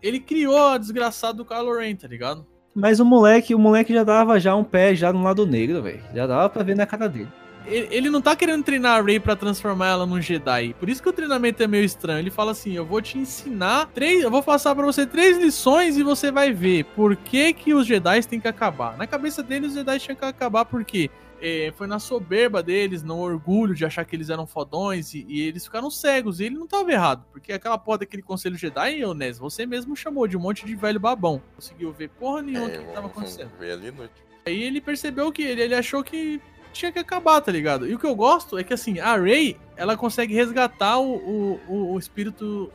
ele 0.01 0.19
criou 0.19 0.69
a 0.69 0.77
desgraçada 0.77 1.33
do 1.33 1.45
Kylo 1.45 1.77
Ren, 1.77 1.95
tá 1.95 2.07
ligado? 2.07 2.45
Mas 2.73 2.99
o 2.99 3.05
moleque, 3.05 3.53
o 3.53 3.59
moleque 3.59 3.93
já 3.93 4.03
dava 4.03 4.39
já 4.39 4.55
um 4.55 4.63
pé 4.63 4.95
já 4.95 5.11
no 5.11 5.21
lado 5.21 5.45
negro, 5.45 5.81
velho. 5.81 6.01
Já 6.13 6.25
dava 6.25 6.49
pra 6.49 6.63
ver 6.63 6.75
na 6.75 6.85
cara 6.85 7.09
dele. 7.09 7.29
Ele, 7.65 8.09
não 8.09 8.21
tá 8.21 8.35
querendo 8.35 8.63
treinar 8.63 8.99
a 8.99 9.01
Rey 9.01 9.19
pra 9.19 9.35
transformar 9.35 9.87
ela 9.87 10.05
num 10.05 10.21
Jedi. 10.21 10.73
Por 10.79 10.89
isso 10.89 11.01
que 11.01 11.09
o 11.09 11.13
treinamento 11.13 11.61
é 11.61 11.67
meio 11.67 11.83
estranho. 11.85 12.19
Ele 12.19 12.29
fala 12.31 12.51
assim: 12.51 12.73
eu 12.73 12.85
vou 12.85 13.01
te 13.01 13.17
ensinar 13.17 13.87
três. 13.93 14.23
Eu 14.23 14.31
vou 14.31 14.43
passar 14.43 14.75
pra 14.75 14.85
você 14.85 15.05
três 15.05 15.37
lições 15.37 15.97
e 15.97 16.03
você 16.03 16.31
vai 16.31 16.51
ver 16.51 16.85
por 16.95 17.15
que, 17.15 17.53
que 17.53 17.73
os 17.73 17.85
Jedi 17.87 18.21
têm 18.27 18.39
que 18.39 18.47
acabar. 18.47 18.97
Na 18.97 19.07
cabeça 19.07 19.41
deles, 19.43 19.69
os 19.69 19.75
Jedi 19.75 19.99
tinham 19.99 20.15
que 20.15 20.25
acabar 20.25 20.65
porque 20.65 21.09
é, 21.41 21.73
foi 21.75 21.87
na 21.87 21.97
soberba 21.99 22.61
deles, 22.61 23.03
no 23.03 23.17
orgulho 23.17 23.73
de 23.73 23.83
achar 23.83 24.05
que 24.05 24.15
eles 24.15 24.29
eram 24.29 24.45
fodões 24.45 25.13
e, 25.13 25.25
e 25.27 25.41
eles 25.41 25.65
ficaram 25.65 25.89
cegos. 25.89 26.39
E 26.39 26.45
ele 26.45 26.55
não 26.57 26.67
tava 26.67 26.91
errado, 26.91 27.25
porque 27.31 27.51
aquela 27.51 27.77
porra 27.77 27.99
daquele 27.99 28.21
conselho 28.21 28.55
Jedi, 28.55 28.99
eu, 28.99 29.13
Nes, 29.13 29.39
você 29.39 29.65
mesmo 29.65 29.95
chamou 29.95 30.27
de 30.27 30.37
um 30.37 30.39
monte 30.39 30.65
de 30.65 30.75
velho 30.75 30.99
babão. 30.99 31.41
Conseguiu 31.55 31.91
ver 31.91 32.09
porra 32.09 32.41
nenhuma 32.41 32.67
É, 32.67 32.71
que, 32.71 32.77
que 32.77 32.85
tava 32.85 33.07
vamos 33.07 33.11
acontecendo. 33.11 33.51
ver 33.59 33.71
ali 33.71 33.91
no 33.91 34.09
Aí 34.43 34.63
ele 34.63 34.81
percebeu 34.81 35.31
que 35.31 35.43
ele, 35.43 35.61
ele 35.61 35.75
achou 35.75 36.03
que 36.03 36.41
tinha 36.71 36.91
que 36.91 36.99
acabar, 36.99 37.39
tá 37.41 37.51
ligado? 37.51 37.87
E 37.87 37.93
o 37.93 37.99
que 37.99 38.05
eu 38.05 38.15
gosto 38.15 38.57
é 38.57 38.63
que 38.63 38.73
assim, 38.73 38.99
a 38.99 39.15
Rey, 39.17 39.57
ela 39.77 39.95
consegue 39.97 40.33
resgatar 40.33 40.97
o, 40.99 41.13
o, 41.15 41.59
o- 41.67 41.93
o 41.93 41.99
espírito 41.99 42.71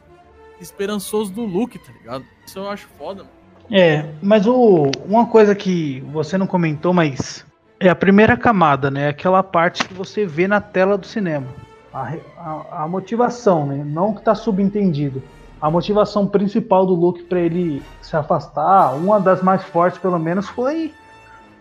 esperançoso 0.61 1.32
do 1.32 1.44
Luke, 1.44 1.78
tá 1.78 1.92
ligado? 1.92 2.24
Isso 2.47 2.59
eu 2.59 2.68
acho 2.70 2.86
foda, 2.99 3.24
mano. 3.24 3.36
É, 3.70 4.05
mas 4.22 4.47
o, 4.47 4.90
uma 5.09 5.26
coisa 5.26 5.55
que 5.55 6.01
você 6.12 6.38
não 6.38 6.47
comentou, 6.47 6.92
mas 6.92 7.44
é 7.80 7.88
a 7.88 7.94
primeira 7.97 8.36
camada, 8.36 8.90
né? 8.90 9.09
Aquela 9.09 9.42
parte 9.42 9.84
que 9.86 9.92
você 9.92 10.24
vê 10.24 10.47
na 10.47 10.61
tela 10.61 10.97
do 10.97 11.07
cinema. 11.07 11.47
A, 11.92 12.12
a- 12.38 12.82
a 12.84 12.88
motivação, 12.88 13.66
né? 13.66 13.82
Não 13.84 14.14
que 14.14 14.22
tá 14.22 14.34
subentendido. 14.34 15.22
A 15.61 15.70
motivação 15.70 16.26
principal 16.26 16.86
do 16.86 16.94
Luke 16.94 17.24
pra 17.24 17.40
ele 17.40 17.82
se 18.03 18.14
afastar, 18.16 18.94
uma 18.94 19.18
das 19.18 19.42
mais 19.42 19.64
fortes 19.64 19.99
pelo 19.99 20.18
menos, 20.18 20.49
foi 20.49 20.92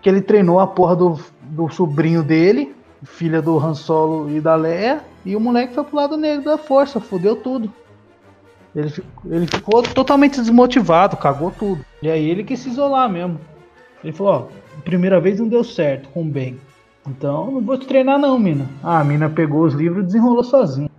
que 0.01 0.07
ele 0.09 0.21
treinou 0.21 0.59
a 0.59 0.67
porra 0.67 0.95
do, 0.95 1.19
do 1.49 1.69
sobrinho 1.69 2.23
dele, 2.23 2.75
filha 3.03 3.41
do 3.41 3.57
Han 3.57 3.73
Solo 3.73 4.29
e 4.29 4.39
da 4.39 4.55
Leia, 4.55 5.01
e 5.25 5.35
o 5.35 5.39
moleque 5.39 5.73
foi 5.73 5.83
pro 5.83 5.95
lado 5.95 6.17
negro 6.17 6.45
da 6.45 6.57
força, 6.57 6.99
fodeu 6.99 7.35
tudo. 7.35 7.71
Ele, 8.75 8.91
ele 9.29 9.47
ficou 9.47 9.81
totalmente 9.81 10.39
desmotivado, 10.39 11.15
cagou 11.15 11.51
tudo. 11.51 11.85
E 12.01 12.09
aí 12.09 12.29
ele 12.29 12.43
quis 12.43 12.59
se 12.59 12.69
isolar 12.69 13.09
mesmo. 13.09 13.39
Ele 14.03 14.11
falou, 14.11 14.33
ó, 14.33 14.81
primeira 14.81 15.19
vez 15.19 15.39
não 15.39 15.47
deu 15.47 15.63
certo 15.63 16.09
com 16.09 16.21
o 16.21 16.25
Ben. 16.25 16.59
Então 17.07 17.51
não 17.51 17.61
vou 17.61 17.77
te 17.77 17.87
treinar 17.87 18.19
não, 18.19 18.37
mina. 18.37 18.67
Ah, 18.83 18.99
a 18.99 19.03
mina 19.03 19.29
pegou 19.29 19.63
os 19.63 19.73
livros 19.73 20.03
e 20.03 20.05
desenrolou 20.07 20.43
sozinha. 20.43 20.89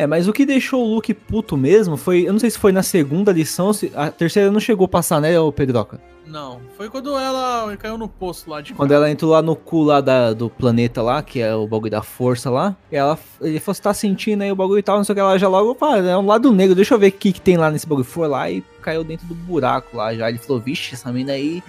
É, 0.00 0.06
mas 0.06 0.26
o 0.26 0.32
que 0.32 0.46
deixou 0.46 0.82
o 0.82 0.94
Luke 0.94 1.12
puto 1.12 1.56
mesmo 1.58 1.94
foi. 1.94 2.22
Eu 2.26 2.32
não 2.32 2.40
sei 2.40 2.48
se 2.50 2.58
foi 2.58 2.72
na 2.72 2.82
segunda 2.82 3.30
lição, 3.32 3.70
se 3.72 3.92
a 3.94 4.10
terceira 4.10 4.50
não 4.50 4.58
chegou 4.58 4.86
a 4.86 4.88
passar, 4.88 5.20
né, 5.20 5.38
ô 5.38 5.52
Pedroca? 5.52 6.00
Não, 6.26 6.58
foi 6.76 6.88
quando 6.88 7.18
ela 7.18 7.76
caiu 7.76 7.98
no 7.98 8.08
poço 8.08 8.48
lá 8.48 8.60
de 8.62 8.72
Quando 8.72 8.92
ela 8.92 9.10
entrou 9.10 9.32
lá 9.32 9.42
no 9.42 9.54
cu 9.54 9.82
lá 9.82 10.00
da- 10.00 10.32
do 10.32 10.48
planeta 10.48 11.02
lá, 11.02 11.22
que 11.22 11.40
é 11.40 11.54
o 11.54 11.66
bagulho 11.66 11.90
da 11.90 12.02
força 12.02 12.48
lá, 12.48 12.74
e 12.90 12.96
ela, 12.96 13.18
ele 13.42 13.58
falou, 13.60 13.74
você 13.74 13.82
tá 13.82 13.92
sentindo 13.92 14.40
aí 14.42 14.50
o 14.50 14.54
bagulho 14.56 14.78
e 14.78 14.82
tal, 14.82 14.96
não 14.96 15.04
sei 15.04 15.12
o 15.12 15.16
que, 15.16 15.20
ela 15.20 15.36
já 15.38 15.48
logo, 15.48 15.74
pá, 15.74 15.98
é 15.98 16.16
um 16.16 16.24
lado 16.26 16.50
negro, 16.52 16.74
deixa 16.74 16.94
eu 16.94 16.98
ver 16.98 17.08
o 17.08 17.12
que, 17.12 17.32
que 17.32 17.40
tem 17.40 17.56
lá 17.58 17.68
nesse 17.70 17.86
bagulho. 17.86 18.04
Foi 18.06 18.26
lá 18.28 18.48
e 18.50 18.62
caiu 18.80 19.02
dentro 19.04 19.26
do 19.26 19.34
buraco 19.34 19.96
lá 19.96 20.14
já. 20.14 20.28
Ele 20.30 20.38
falou, 20.38 20.62
vixe, 20.62 20.94
essa 20.94 21.12
mina 21.12 21.32
aí 21.32 21.62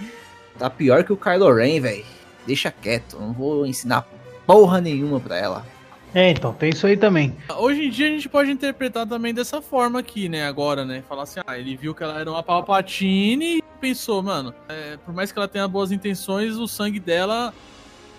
tá 0.58 0.70
pior 0.70 1.02
que 1.04 1.12
o 1.12 1.16
Kylo 1.18 1.52
Ren, 1.52 1.80
velho. 1.80 2.04
Deixa 2.46 2.70
quieto, 2.70 3.18
não 3.20 3.32
vou 3.32 3.66
ensinar 3.66 4.06
porra 4.46 4.80
nenhuma 4.80 5.18
pra 5.20 5.36
ela. 5.36 5.66
É, 6.14 6.30
então, 6.30 6.52
tem 6.52 6.70
isso 6.70 6.86
aí 6.86 6.96
também. 6.96 7.34
Hoje 7.56 7.86
em 7.86 7.90
dia 7.90 8.06
a 8.06 8.10
gente 8.10 8.28
pode 8.28 8.50
interpretar 8.50 9.06
também 9.06 9.32
dessa 9.32 9.62
forma 9.62 9.98
aqui, 9.98 10.28
né? 10.28 10.46
Agora, 10.46 10.84
né? 10.84 11.02
Falar 11.08 11.22
assim, 11.22 11.40
ah, 11.46 11.58
ele 11.58 11.76
viu 11.76 11.94
que 11.94 12.02
ela 12.02 12.20
era 12.20 12.30
uma 12.30 12.42
Palpatine 12.42 13.58
e 13.58 13.64
pensou, 13.80 14.22
mano, 14.22 14.54
é, 14.68 14.98
por 14.98 15.14
mais 15.14 15.32
que 15.32 15.38
ela 15.38 15.48
tenha 15.48 15.66
boas 15.66 15.90
intenções, 15.90 16.56
o 16.56 16.68
sangue 16.68 17.00
dela. 17.00 17.54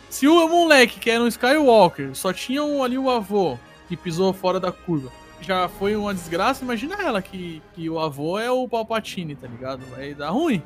Se 0.09 0.27
o 0.27 0.47
moleque 0.47 0.99
que 0.99 1.09
era 1.09 1.23
um 1.23 1.27
Skywalker 1.27 2.15
só 2.15 2.33
tinha 2.33 2.63
um, 2.63 2.83
ali 2.83 2.97
o 2.97 3.09
avô 3.09 3.57
que 3.87 3.95
pisou 3.95 4.33
fora 4.33 4.59
da 4.59 4.71
curva, 4.71 5.11
já 5.41 5.67
foi 5.67 5.95
uma 5.95 6.13
desgraça, 6.13 6.63
imagina 6.63 6.95
ela 7.01 7.21
que, 7.21 7.61
que 7.75 7.89
o 7.89 7.99
avô 7.99 8.39
é 8.39 8.49
o 8.49 8.67
Palpatine, 8.67 9.35
tá 9.35 9.47
ligado? 9.47 9.81
Vai 9.91 10.13
dar 10.13 10.29
ruim. 10.29 10.61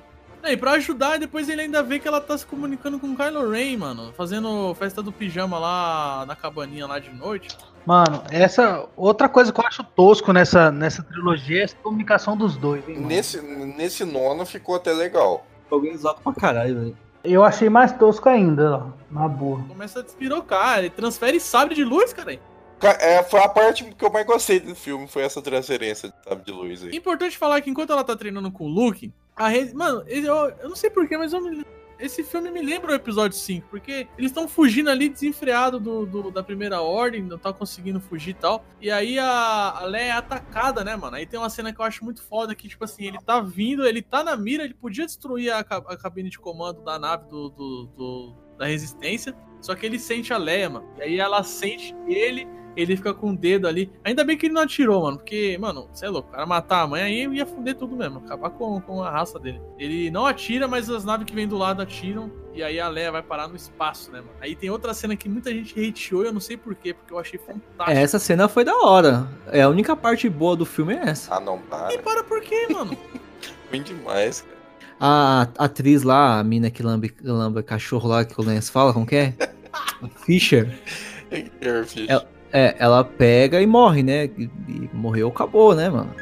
É, 0.48 0.54
E 0.54 0.58
pra 0.58 0.72
ajudar, 0.74 1.20
depois 1.20 1.50
ele 1.50 1.62
ainda 1.62 1.84
vê 1.84 2.00
que 2.00 2.08
ela 2.08 2.22
tá 2.22 2.38
se 2.38 2.46
comunicando 2.46 3.00
com 3.00 3.08
o 3.08 3.16
Kylo 3.16 3.50
Ren, 3.50 3.78
mano. 3.78 4.14
Fazendo 4.16 4.74
festa 4.76 5.02
do 5.04 5.12
pijama 5.12 5.60
lá 5.60 6.26
na 6.26 6.36
cabaninha 6.36 6.88
lá 6.88 7.00
de 7.00 7.14
noite. 7.14 7.50
Mano, 7.86 8.24
essa 8.32 8.86
outra 8.96 9.28
coisa 9.30 9.52
que 9.52 9.60
eu 9.60 9.66
acho 9.66 9.84
tosco 9.84 10.32
nessa, 10.34 10.72
nessa 10.72 11.02
trilogia 11.04 11.62
é 11.62 11.64
essa 11.64 11.76
comunicação 11.78 12.36
dos 12.36 12.58
dois, 12.58 12.88
hein? 12.88 12.98
Nesse, 13.00 13.42
nesse 13.42 14.04
nono 14.06 14.46
ficou 14.46 14.76
até 14.76 14.92
legal. 14.94 15.46
Alguém 15.70 15.92
exato 15.94 16.22
pra 16.22 16.34
caralho, 16.34 16.80
velho. 16.80 16.98
Eu 17.24 17.44
achei 17.44 17.70
mais 17.70 17.92
tosco 17.92 18.30
ainda, 18.30 18.78
ó, 18.78 18.88
na 19.12 19.28
boa. 19.28 19.62
começa 19.68 20.00
a 20.00 20.04
despirocar, 20.04 20.80
ele 20.80 20.90
transfere 20.90 21.40
sabre 21.42 21.76
de 21.76 21.84
luz, 21.84 22.14
cara. 22.14 22.40
Ca- 22.80 22.98
É, 23.02 23.22
foi 23.24 23.42
a 23.42 23.50
parte 23.50 23.84
que 23.84 24.06
eu 24.06 24.12
mais 24.12 24.26
gostei 24.26 24.60
do 24.62 24.74
filme, 24.76 25.08
foi 25.08 25.24
essa 25.24 25.42
transferência 25.42 26.10
de 26.10 26.16
sabe, 26.30 26.46
de 26.46 26.52
luz 26.52 26.84
aí. 26.84 26.96
Importante 26.96 27.38
falar 27.38 27.60
que 27.60 27.70
enquanto 27.70 27.92
ela 27.92 28.04
tá 28.04 28.16
treinando 28.16 28.50
com 28.52 28.66
o 28.66 28.68
Luke, 28.70 29.12
a. 29.38 29.50
Mano, 29.74 30.04
eu, 30.08 30.26
eu 30.62 30.70
não 30.70 30.76
sei 30.76 30.90
porquê, 30.90 31.18
mas 31.18 31.32
eu 31.34 31.42
me- 31.42 31.66
esse 32.00 32.24
filme 32.24 32.52
me 32.52 32.62
lembra 32.62 32.92
o 32.92 32.94
episódio 32.96 33.36
5, 33.36 33.68
porque 33.72 34.08
eles 34.20 34.30
estão 34.30 34.48
fugindo 34.48 34.88
ali 34.90 35.10
desenfreado 35.10 35.80
do, 35.80 36.06
do- 36.06 36.30
da 36.30 36.44
primeira 36.44 36.80
ordem, 36.80 37.24
não 37.24 37.40
tá 37.40 37.52
conseguindo 37.52 38.00
fugir 38.00 38.32
e 38.32 38.34
tal. 38.36 38.64
E 38.80 38.92
aí 38.92 39.18
a, 39.18 39.72
a 39.80 39.84
Leia 39.86 40.04
é 40.04 40.12
atacada, 40.12 40.84
né, 40.84 40.96
mano? 40.96 41.16
Aí 41.16 41.26
tem 41.26 41.40
uma 41.40 41.50
cena 41.50 41.74
que 41.74 41.82
eu 41.82 41.86
acho 41.86 42.04
muito 42.06 42.22
foda 42.22 42.54
que, 42.54 42.68
tipo 42.68 42.84
assim, 42.84 43.06
ele 43.08 43.18
tá 43.26 43.40
vindo, 43.42 43.84
ele 43.88 44.04
tá 44.04 44.24
na 44.24 44.38
mira, 44.38 44.64
ele 44.64 44.76
podia 44.76 45.08
destruir 45.08 45.52
a, 45.52 45.60
a 45.62 45.98
cabine 45.98 46.30
de 46.30 46.38
comando 46.38 46.84
da 46.84 47.00
nave 47.00 47.28
do, 47.30 47.50
do- 47.50 47.86
do- 47.98 48.36
da 48.60 48.66
resistência. 48.68 49.36
Só 49.60 49.74
que 49.74 49.84
ele 49.84 49.98
sente 49.98 50.32
a 50.32 50.38
Leia, 50.38 50.70
mano. 50.70 50.88
E 50.98 51.02
aí 51.02 51.20
ela 51.20 51.42
sente 51.42 51.96
ele, 52.08 52.48
ele 52.78 52.96
fica 52.96 53.14
com 53.14 53.32
o 53.32 53.36
dedo 53.36 53.68
ali. 53.68 53.92
Ainda 54.04 54.24
bem 54.24 54.38
que 54.38 54.46
ele 54.46 54.54
não 54.54 54.62
atirou, 54.62 55.04
mano. 55.04 55.18
Porque, 55.18 55.58
mano, 55.58 55.90
você 55.92 56.06
é 56.06 56.10
louco. 56.10 56.30
O 56.30 56.32
cara 56.32 56.46
matar 56.46 56.82
a 56.82 56.88
mãe 56.88 57.02
aí 57.02 57.28
ia 57.36 57.46
fuder 57.46 57.76
tudo 57.76 57.96
mesmo. 57.96 58.20
Acabar 58.20 58.52
com, 58.52 58.80
com 58.80 59.02
a 59.02 59.10
raça 59.10 59.40
dele. 59.40 59.60
Ele 59.80 60.12
não 60.12 60.26
atira, 60.26 60.68
mas 60.68 60.90
as 60.90 61.04
naves 61.04 61.26
que 61.26 61.34
vêm 61.34 61.48
do 61.48 61.58
lado 61.58 61.82
atiram. 61.82 62.32
E 62.54 62.64
aí 62.64 62.80
a 62.80 62.88
Leia 62.88 63.12
vai 63.12 63.22
parar 63.22 63.48
no 63.48 63.56
espaço, 63.56 64.12
né, 64.12 64.20
mano? 64.20 64.32
Aí 64.40 64.56
tem 64.56 64.70
outra 64.70 64.94
cena 64.94 65.16
que 65.16 65.28
muita 65.28 65.52
gente 65.52 65.74
hateou 65.74 66.24
e 66.24 66.28
eu 66.28 66.34
não 66.34 66.40
sei 66.40 66.58
porquê, 66.58 66.94
porque 66.94 67.14
eu 67.14 67.20
achei 67.20 67.40
fantástico. 67.40 67.92
É, 67.92 68.02
essa 68.02 68.18
cena 68.18 68.48
foi 68.48 68.64
da 68.64 68.76
hora. 68.76 69.28
É, 69.48 69.62
a 69.62 69.70
única 69.70 69.96
parte 69.96 70.28
boa 70.30 70.56
do 70.56 70.66
filme 70.66 70.96
é 70.96 71.10
essa. 71.10 71.36
Ah, 71.36 71.40
não, 71.40 71.60
para. 71.60 71.94
E 71.94 72.00
para 72.00 72.24
por 72.24 72.42
quê, 72.42 72.68
mano? 72.72 72.98
Ruim 73.70 73.84
demais, 73.84 74.42
cara. 74.42 74.58
A, 75.00 75.48
atriz 75.60 76.02
lá, 76.02 76.40
a 76.40 76.44
mina 76.44 76.72
que 76.72 76.82
lambe, 76.82 77.14
lambe 77.22 77.62
cachorro 77.62 78.10
lá, 78.10 78.26
que 78.26 78.40
o 78.40 78.44
Lance 78.44 78.72
fala, 78.72 78.94
como 78.94 79.06
que 79.06 79.16
é? 79.16 79.34
A 80.02 80.08
Fischer. 80.26 80.76
É- 82.52 82.60
É, 82.68 82.76
ela 82.80 83.04
pega 83.04 83.62
e 83.62 83.66
morre, 83.68 84.04
né? 84.04 84.26
E, 84.26 84.50
e 84.68 84.90
morreu, 84.94 85.28
acabou, 85.30 85.76
né, 85.76 85.90
mano? 85.90 86.14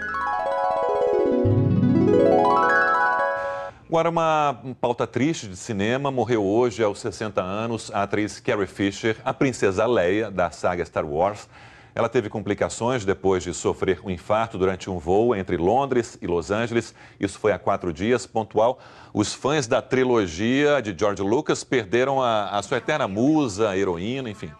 Agora, 3.88 4.10
uma 4.10 4.60
pauta 4.82 5.08
triste 5.08 5.48
de 5.48 5.56
cinema. 5.56 6.12
Morreu 6.12 6.44
hoje, 6.44 6.84
aos 6.84 7.00
60 7.00 7.42
anos, 7.42 7.92
a 7.94 8.04
atriz 8.04 8.40
Carrie 8.40 8.66
Fisher, 8.68 9.16
a 9.24 9.34
princesa 9.34 9.86
Leia, 9.86 10.30
da 10.30 10.52
saga 10.52 10.84
Star 10.84 11.06
Wars. 11.06 11.48
Ela 11.94 12.10
teve 12.10 12.28
complicações 12.28 13.06
depois 13.06 13.42
de 13.42 13.54
sofrer 13.54 14.02
um 14.04 14.10
infarto 14.10 14.58
durante 14.58 14.90
um 14.90 14.98
voo 14.98 15.34
entre 15.34 15.56
Londres 15.56 16.18
e 16.22 16.28
Los 16.28 16.52
Angeles. 16.52 16.94
Isso 17.18 17.40
foi 17.40 17.54
há 17.54 17.60
quatro 17.60 17.94
dias, 17.94 18.26
pontual. 18.26 18.80
Os 19.14 19.34
fãs 19.34 19.66
da 19.66 19.82
trilogia 19.82 20.82
de 20.82 20.94
George 20.98 21.22
Lucas 21.22 21.64
perderam 21.64 22.22
a, 22.22 22.50
a 22.50 22.62
sua 22.64 22.80
eterna 22.80 23.08
musa, 23.08 23.70
a 23.70 23.78
heroína, 23.78 24.30
enfim. 24.30 24.52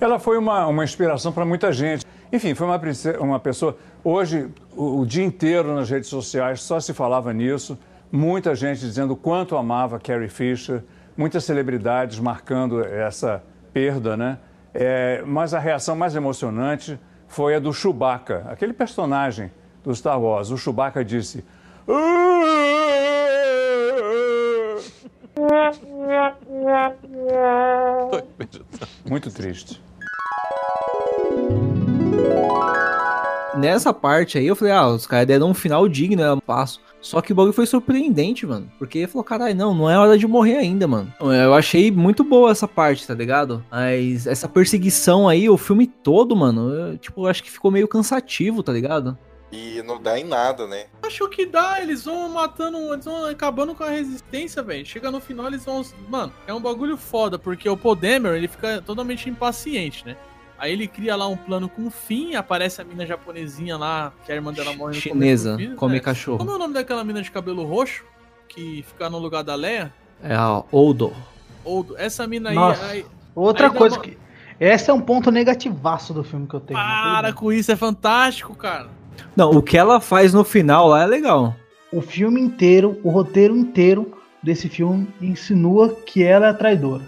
Ela 0.00 0.18
foi 0.18 0.38
uma, 0.38 0.66
uma 0.66 0.84
inspiração 0.84 1.32
para 1.32 1.44
muita 1.44 1.72
gente. 1.72 2.04
Enfim, 2.32 2.54
foi 2.54 2.66
uma, 2.66 2.80
uma 3.20 3.40
pessoa. 3.40 3.76
Hoje, 4.02 4.48
o, 4.76 5.00
o 5.00 5.06
dia 5.06 5.24
inteiro 5.24 5.74
nas 5.74 5.90
redes 5.90 6.08
sociais 6.08 6.62
só 6.62 6.80
se 6.80 6.92
falava 6.92 7.32
nisso. 7.32 7.78
Muita 8.10 8.54
gente 8.54 8.80
dizendo 8.80 9.16
quanto 9.16 9.56
amava 9.56 9.98
Carrie 9.98 10.28
Fisher, 10.28 10.82
muitas 11.16 11.44
celebridades 11.44 12.18
marcando 12.18 12.84
essa 12.84 13.42
perda, 13.72 14.16
né? 14.16 14.38
É, 14.74 15.22
mas 15.26 15.54
a 15.54 15.58
reação 15.58 15.94
mais 15.94 16.14
emocionante 16.14 16.98
foi 17.26 17.54
a 17.54 17.58
do 17.58 17.72
Chewbacca, 17.72 18.44
aquele 18.48 18.72
personagem 18.72 19.50
do 19.82 19.94
Star 19.94 20.20
Wars. 20.20 20.50
O 20.50 20.58
Chewbacca 20.58 21.04
disse. 21.04 21.44
Muito 29.08 29.30
triste. 29.30 29.80
Nessa 33.56 33.92
parte 33.92 34.38
aí, 34.38 34.46
eu 34.46 34.56
falei, 34.56 34.72
ah, 34.72 34.88
os 34.88 35.06
caras 35.06 35.26
deram 35.26 35.50
um 35.50 35.54
final 35.54 35.86
digno, 35.86 36.22
né? 36.22 36.32
Um 36.32 36.40
passo. 36.40 36.80
Só 37.00 37.20
que 37.20 37.32
o 37.32 37.34
bagulho 37.34 37.52
foi 37.52 37.66
surpreendente, 37.66 38.46
mano. 38.46 38.70
Porque 38.78 38.98
ele 38.98 39.06
falou, 39.08 39.24
caralho, 39.24 39.54
não, 39.54 39.74
não 39.74 39.90
é 39.90 39.98
hora 39.98 40.16
de 40.16 40.26
morrer 40.26 40.56
ainda, 40.56 40.86
mano. 40.86 41.12
Eu 41.20 41.52
achei 41.52 41.90
muito 41.90 42.22
boa 42.22 42.52
essa 42.52 42.68
parte, 42.68 43.06
tá 43.06 43.12
ligado? 43.12 43.64
Mas 43.70 44.26
essa 44.26 44.48
perseguição 44.48 45.28
aí, 45.28 45.50
o 45.50 45.58
filme 45.58 45.86
todo, 45.86 46.36
mano, 46.36 46.72
eu, 46.72 46.98
tipo, 46.98 47.22
eu 47.22 47.26
acho 47.26 47.42
que 47.42 47.50
ficou 47.50 47.70
meio 47.70 47.88
cansativo, 47.88 48.62
tá 48.62 48.72
ligado? 48.72 49.18
E 49.50 49.82
não 49.82 50.00
dá 50.00 50.18
em 50.18 50.24
nada, 50.24 50.66
né? 50.66 50.84
Acho 51.02 51.28
que 51.28 51.44
dá, 51.44 51.80
eles 51.80 52.04
vão 52.04 52.28
matando, 52.28 52.78
eles 52.92 53.04
vão 53.04 53.26
acabando 53.26 53.74
com 53.74 53.82
a 53.82 53.90
resistência, 53.90 54.62
velho. 54.62 54.86
Chega 54.86 55.10
no 55.10 55.20
final, 55.20 55.46
eles 55.48 55.64
vão. 55.64 55.84
Mano, 56.08 56.32
é 56.46 56.54
um 56.54 56.60
bagulho 56.60 56.96
foda, 56.96 57.38
porque 57.38 57.68
o 57.68 57.76
Podemer, 57.76 58.34
ele 58.34 58.46
fica 58.48 58.80
totalmente 58.80 59.28
impaciente, 59.28 60.06
né? 60.06 60.16
Aí 60.58 60.72
ele 60.72 60.86
cria 60.86 61.16
lá 61.16 61.26
um 61.26 61.36
plano 61.36 61.68
com 61.68 61.90
fim, 61.90 62.36
aparece 62.36 62.80
a 62.80 62.84
mina 62.84 63.04
japonesinha 63.04 63.76
lá, 63.76 64.12
que 64.24 64.30
a 64.30 64.34
irmã 64.36 64.52
dela 64.52 64.72
morre 64.76 64.94
no 64.94 65.00
Chinesa, 65.00 65.56
filme, 65.56 65.74
come 65.74 65.94
né? 65.94 66.00
cachorro. 66.00 66.38
Como 66.38 66.52
é 66.52 66.54
o 66.54 66.58
nome 66.58 66.72
daquela 66.74 67.02
mina 67.02 67.20
de 67.20 67.30
cabelo 67.32 67.64
roxo? 67.64 68.04
Que 68.48 68.84
fica 68.86 69.10
no 69.10 69.18
lugar 69.18 69.42
da 69.42 69.56
Leia? 69.56 69.92
É 70.22 70.34
a 70.36 70.62
Odo. 70.70 71.12
Ou 71.64 71.84
essa 71.96 72.26
mina 72.28 72.50
aí. 72.50 72.54
Nossa. 72.54 72.84
aí 72.86 73.04
Outra 73.34 73.68
Aí 73.68 73.74
coisa 73.76 73.96
uma- 73.96 74.02
que. 74.02 74.16
Esse 74.60 74.88
é 74.88 74.94
um 74.94 75.00
ponto 75.00 75.32
negativaço 75.32 76.14
do 76.14 76.22
filme 76.22 76.46
que 76.46 76.54
eu 76.54 76.60
tenho. 76.60 76.78
né? 76.78 76.84
para 76.86 77.32
com 77.32 77.52
isso, 77.52 77.72
é 77.72 77.76
fantástico, 77.76 78.54
cara. 78.54 78.88
Não, 79.36 79.50
o 79.50 79.62
que 79.62 79.76
ela 79.78 80.00
faz 80.00 80.32
no 80.34 80.44
final 80.44 80.88
lá 80.88 81.02
é 81.02 81.06
legal. 81.06 81.54
O 81.92 82.00
filme 82.00 82.40
inteiro, 82.40 82.98
o 83.02 83.10
roteiro 83.10 83.56
inteiro 83.56 84.16
desse 84.42 84.68
filme 84.68 85.08
insinua 85.20 85.94
que 86.06 86.22
ela 86.22 86.48
é 86.48 86.52
traidora. 86.52 87.04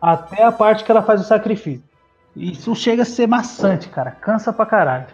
Até 0.00 0.44
a 0.44 0.52
parte 0.52 0.84
que 0.84 0.90
ela 0.90 1.02
faz 1.02 1.20
o 1.20 1.24
sacrifício. 1.24 1.82
Isso 2.36 2.74
chega 2.74 3.02
a 3.02 3.06
ser 3.06 3.26
maçante, 3.26 3.88
cara. 3.88 4.10
Cansa 4.10 4.52
pra 4.52 4.66
caralho. 4.66 5.06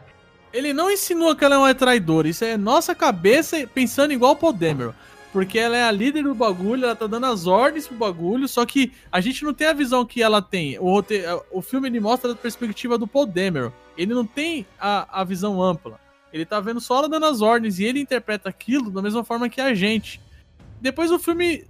Ele 0.53 0.73
não 0.73 0.91
insinua 0.91 1.37
que 1.37 1.45
ela 1.45 1.55
é 1.55 1.59
uma 1.59 1.75
traidora, 1.75 2.29
isso 2.29 2.45
é 2.45 2.57
nossa 2.57 2.95
cabeça 2.95 3.57
pensando 3.73 4.12
igual 4.12 4.33
o 4.33 4.37
Podemero. 4.37 4.95
Porque 5.33 5.61
ela 5.61 5.77
é 5.77 5.85
a 5.85 5.93
líder 5.93 6.25
do 6.25 6.35
bagulho, 6.35 6.85
ela 6.85 6.97
tá 6.97 7.07
dando 7.07 7.27
as 7.27 7.47
ordens 7.47 7.87
pro 7.87 7.97
bagulho, 7.97 8.49
só 8.49 8.66
que 8.66 8.93
a 9.12 9.21
gente 9.21 9.45
não 9.45 9.55
tem 9.55 9.68
a 9.68 9.73
visão 9.73 10.05
que 10.05 10.21
ela 10.21 10.43
tem. 10.43 10.77
O, 10.81 10.91
rote- 10.91 11.23
o 11.53 11.62
filme 11.62 11.89
ele 11.89 12.01
mostra 12.01 12.33
a 12.33 12.35
perspectiva 12.35 12.99
do 12.99 13.07
Podemero. 13.07 13.73
Ele 13.97 14.12
não 14.12 14.27
tem 14.27 14.66
a, 14.81 15.21
a 15.21 15.23
visão 15.23 15.62
ampla. 15.62 16.01
Ele 16.33 16.45
tá 16.45 16.61
vendo 16.61 16.81
só 16.81 16.99
ela 16.99 17.09
dando 17.09 17.26
as 17.26 17.41
ordens 17.41 17.78
e 17.78 17.85
ele 17.85 18.01
interpreta 18.01 18.49
aquilo 18.49 18.91
da 18.91 19.03
mesma 19.03 19.24
forma 19.24 19.49
que 19.49 19.61
a 19.61 19.74
gente. 19.74 20.20
Depois 20.81 21.11
o 21.11 21.18
filme 21.18 21.64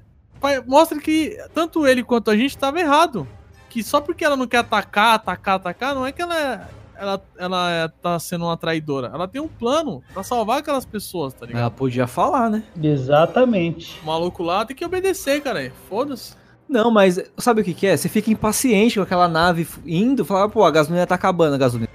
mostra 0.66 0.98
que 1.00 1.36
tanto 1.54 1.86
ele 1.86 2.02
quanto 2.02 2.30
a 2.30 2.36
gente 2.36 2.56
tava 2.56 2.80
errado. 2.80 3.26
Que 3.68 3.82
só 3.82 4.00
porque 4.00 4.24
ela 4.24 4.36
não 4.36 4.46
quer 4.46 4.58
atacar, 4.58 5.14
atacar, 5.14 5.56
atacar, 5.56 5.94
não 5.94 6.06
é 6.06 6.12
que 6.12 6.20
ela 6.22 6.36
é 6.38 6.66
ela, 7.00 7.22
ela 7.38 7.70
é- 7.70 7.88
tá 7.88 8.18
sendo 8.18 8.44
uma 8.44 8.58
traidora. 8.58 9.10
Ela 9.14 9.26
tem 9.26 9.40
um 9.40 9.48
plano 9.48 10.02
pra 10.12 10.22
salvar 10.22 10.58
aquelas 10.58 10.84
pessoas, 10.84 11.32
tá 11.32 11.46
ligado? 11.46 11.62
Ela 11.62 11.70
podia 11.70 12.06
falar, 12.06 12.50
né? 12.50 12.62
Exatamente. 12.82 13.98
O 14.02 14.06
maluco 14.06 14.42
lá 14.42 14.66
tem 14.66 14.76
que 14.76 14.84
obedecer, 14.84 15.40
cara. 15.40 15.72
Foda-se. 15.88 16.34
Não, 16.68 16.90
mas 16.90 17.18
sabe 17.38 17.62
o 17.62 17.64
que, 17.64 17.72
que 17.74 17.86
é? 17.86 17.96
Você 17.96 18.08
fica 18.08 18.30
impaciente 18.30 18.96
com 18.96 19.02
aquela 19.02 19.26
nave 19.28 19.66
indo, 19.86 20.24
fala, 20.24 20.48
pô, 20.48 20.62
a 20.62 20.70
gasolina 20.70 21.06
tá 21.06 21.14
acabando, 21.14 21.54
a 21.54 21.58
gasolina. 21.58 21.88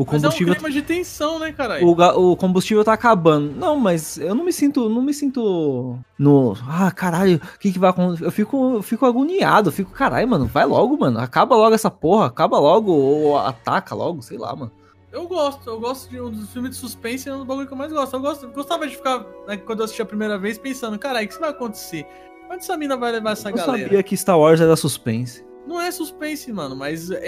O 0.00 0.04
Mas 0.06 0.14
é 0.14 0.16
um 0.16 0.20
combustível, 0.30 0.54
clima 0.54 0.70
de 0.70 0.80
tensão, 0.80 1.38
né, 1.38 1.52
caralho? 1.52 1.86
o, 1.86 2.30
o 2.32 2.36
combustível 2.36 2.82
tá 2.82 2.94
acabando. 2.94 3.52
Não, 3.54 3.76
mas 3.76 4.16
eu 4.16 4.34
não 4.34 4.44
me 4.46 4.52
sinto, 4.52 4.88
não 4.88 5.02
me 5.02 5.12
sinto 5.12 5.98
no, 6.18 6.56
ah, 6.66 6.90
caralho, 6.90 7.36
o 7.36 7.58
que 7.58 7.70
que 7.70 7.78
vai 7.78 7.90
acontecer? 7.90 8.24
Eu 8.24 8.30
fico, 8.30 8.76
eu 8.76 8.82
fico 8.82 9.04
agoniado, 9.04 9.68
eu 9.68 9.72
fico, 9.72 9.90
caralho, 9.90 10.26
mano, 10.26 10.46
vai 10.46 10.64
logo, 10.64 10.96
mano, 10.98 11.18
acaba 11.20 11.54
logo 11.54 11.74
essa 11.74 11.90
porra, 11.90 12.26
acaba 12.26 12.58
logo 12.58 12.90
ou 12.90 13.36
ataca 13.36 13.94
logo, 13.94 14.22
sei 14.22 14.38
lá, 14.38 14.56
mano. 14.56 14.72
Eu 15.12 15.28
gosto, 15.28 15.68
eu 15.68 15.78
gosto 15.78 16.08
de 16.08 16.18
um 16.18 16.30
dos 16.30 16.50
filmes 16.50 16.70
de 16.70 16.76
suspense, 16.76 17.28
é 17.28 17.34
um 17.34 17.38
dos 17.38 17.46
bagulho 17.46 17.66
que 17.66 17.72
eu 17.74 17.76
mais 17.76 17.92
gosto. 17.92 18.14
Eu 18.14 18.20
gosto, 18.20 18.46
eu 18.46 18.52
gostava 18.52 18.86
de 18.88 18.96
ficar, 18.96 19.18
né, 19.46 19.58
quando 19.58 19.80
eu 19.80 19.84
assisti 19.84 20.00
a 20.00 20.06
primeira 20.06 20.38
vez, 20.38 20.56
pensando, 20.56 20.98
caralho, 20.98 21.26
o 21.26 21.28
que 21.28 21.34
isso 21.34 21.40
vai 21.42 21.50
acontecer? 21.50 22.06
Onde 22.50 22.62
essa 22.62 22.74
mina 22.76 22.96
vai 22.96 23.12
levar 23.12 23.32
essa 23.32 23.50
Eu 23.50 23.56
galera? 23.56 23.82
sabia 23.82 24.02
que 24.02 24.16
Star 24.16 24.38
Wars 24.38 24.62
era 24.62 24.74
suspense. 24.76 25.44
Não 25.66 25.80
é 25.80 25.90
suspense, 25.90 26.50
mano, 26.52 26.74
mas 26.74 27.10
é, 27.10 27.18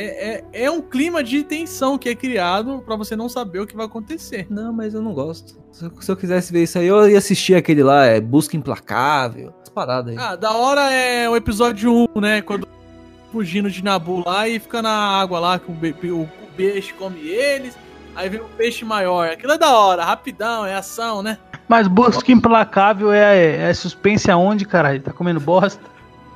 é, 0.52 0.64
é 0.64 0.70
um 0.70 0.80
clima 0.80 1.22
de 1.22 1.44
tensão 1.44 1.96
que 1.98 2.08
é 2.08 2.14
criado 2.14 2.82
pra 2.84 2.96
você 2.96 3.14
não 3.14 3.28
saber 3.28 3.60
o 3.60 3.66
que 3.66 3.76
vai 3.76 3.86
acontecer. 3.86 4.46
Não, 4.50 4.72
mas 4.72 4.94
eu 4.94 5.02
não 5.02 5.12
gosto. 5.12 5.60
Se 5.70 5.84
eu, 5.84 5.92
se 6.00 6.10
eu 6.10 6.16
quisesse 6.16 6.52
ver 6.52 6.62
isso 6.64 6.78
aí, 6.78 6.86
eu 6.86 7.08
ia 7.08 7.18
assistir 7.18 7.54
aquele 7.54 7.82
lá, 7.82 8.04
é 8.06 8.20
Busca 8.20 8.56
Implacável, 8.56 9.52
as 9.62 9.68
paradas 9.68 10.12
aí. 10.12 10.18
Ah, 10.18 10.34
da 10.34 10.52
hora 10.52 10.90
é 10.92 11.28
o 11.28 11.36
episódio 11.36 12.08
1, 12.16 12.20
né? 12.20 12.42
Quando 12.42 12.66
fugindo 13.30 13.70
de 13.70 13.82
Nabu 13.84 14.22
lá 14.26 14.48
e 14.48 14.58
fica 14.58 14.82
na 14.82 14.90
água 14.90 15.38
lá, 15.38 15.58
que 15.58 15.70
o, 15.70 15.74
be- 15.74 15.94
o, 16.10 16.22
o 16.22 16.28
peixe 16.56 16.92
come 16.94 17.20
eles. 17.20 17.76
Aí 18.14 18.28
vem 18.28 18.40
um 18.40 18.48
peixe 18.58 18.84
maior. 18.84 19.28
Aquilo 19.28 19.52
é 19.52 19.58
da 19.58 19.72
hora, 19.78 20.04
rapidão, 20.04 20.66
é 20.66 20.74
ação, 20.74 21.22
né? 21.22 21.38
Mas 21.68 21.86
Busca 21.86 22.30
Implacável 22.32 23.12
é, 23.12 23.70
é 23.70 23.74
suspense 23.74 24.30
aonde, 24.30 24.64
caralho? 24.66 25.00
Tá 25.00 25.12
comendo 25.12 25.38
bosta? 25.40 25.80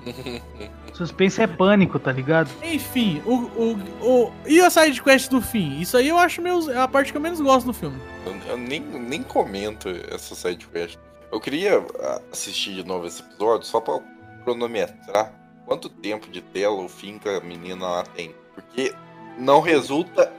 Suspense 0.97 1.43
é 1.43 1.47
pânico, 1.47 1.99
tá 1.99 2.11
ligado? 2.11 2.49
Enfim, 2.63 3.21
o, 3.27 3.35
o, 3.35 3.79
o, 4.01 4.33
e 4.47 4.61
a 4.61 4.71
side 4.71 5.03
quest 5.03 5.31
do 5.31 5.43
fim? 5.43 5.79
Isso 5.79 5.95
aí 5.95 6.09
eu 6.09 6.17
acho 6.17 6.41
meus, 6.41 6.69
é 6.69 6.79
a 6.79 6.89
parte 6.89 7.13
que 7.13 7.19
eu 7.19 7.21
menos 7.21 7.39
gosto 7.39 7.67
do 7.67 7.75
filme. 7.75 8.01
Eu, 8.25 8.35
eu 8.49 8.57
nem, 8.57 8.81
nem 8.81 9.23
comento 9.23 9.91
essa 10.11 10.35
side 10.35 10.67
quest. 10.69 10.99
Eu 11.31 11.39
queria 11.39 11.85
ah, 12.01 12.23
assistir 12.33 12.75
de 12.75 12.83
novo 12.83 13.07
esse 13.07 13.21
episódio 13.21 13.67
só 13.67 13.79
pra 13.79 14.01
cronometrar 14.43 15.35
quanto 15.67 15.91
tempo 15.91 16.31
de 16.31 16.41
tela 16.41 16.77
o 16.77 16.89
fim 16.89 17.19
que 17.19 17.29
a 17.29 17.41
menina 17.41 17.87
lá 17.87 18.03
tem. 18.03 18.35
Porque 18.55 18.95
não 19.37 19.61
resulta 19.61 20.33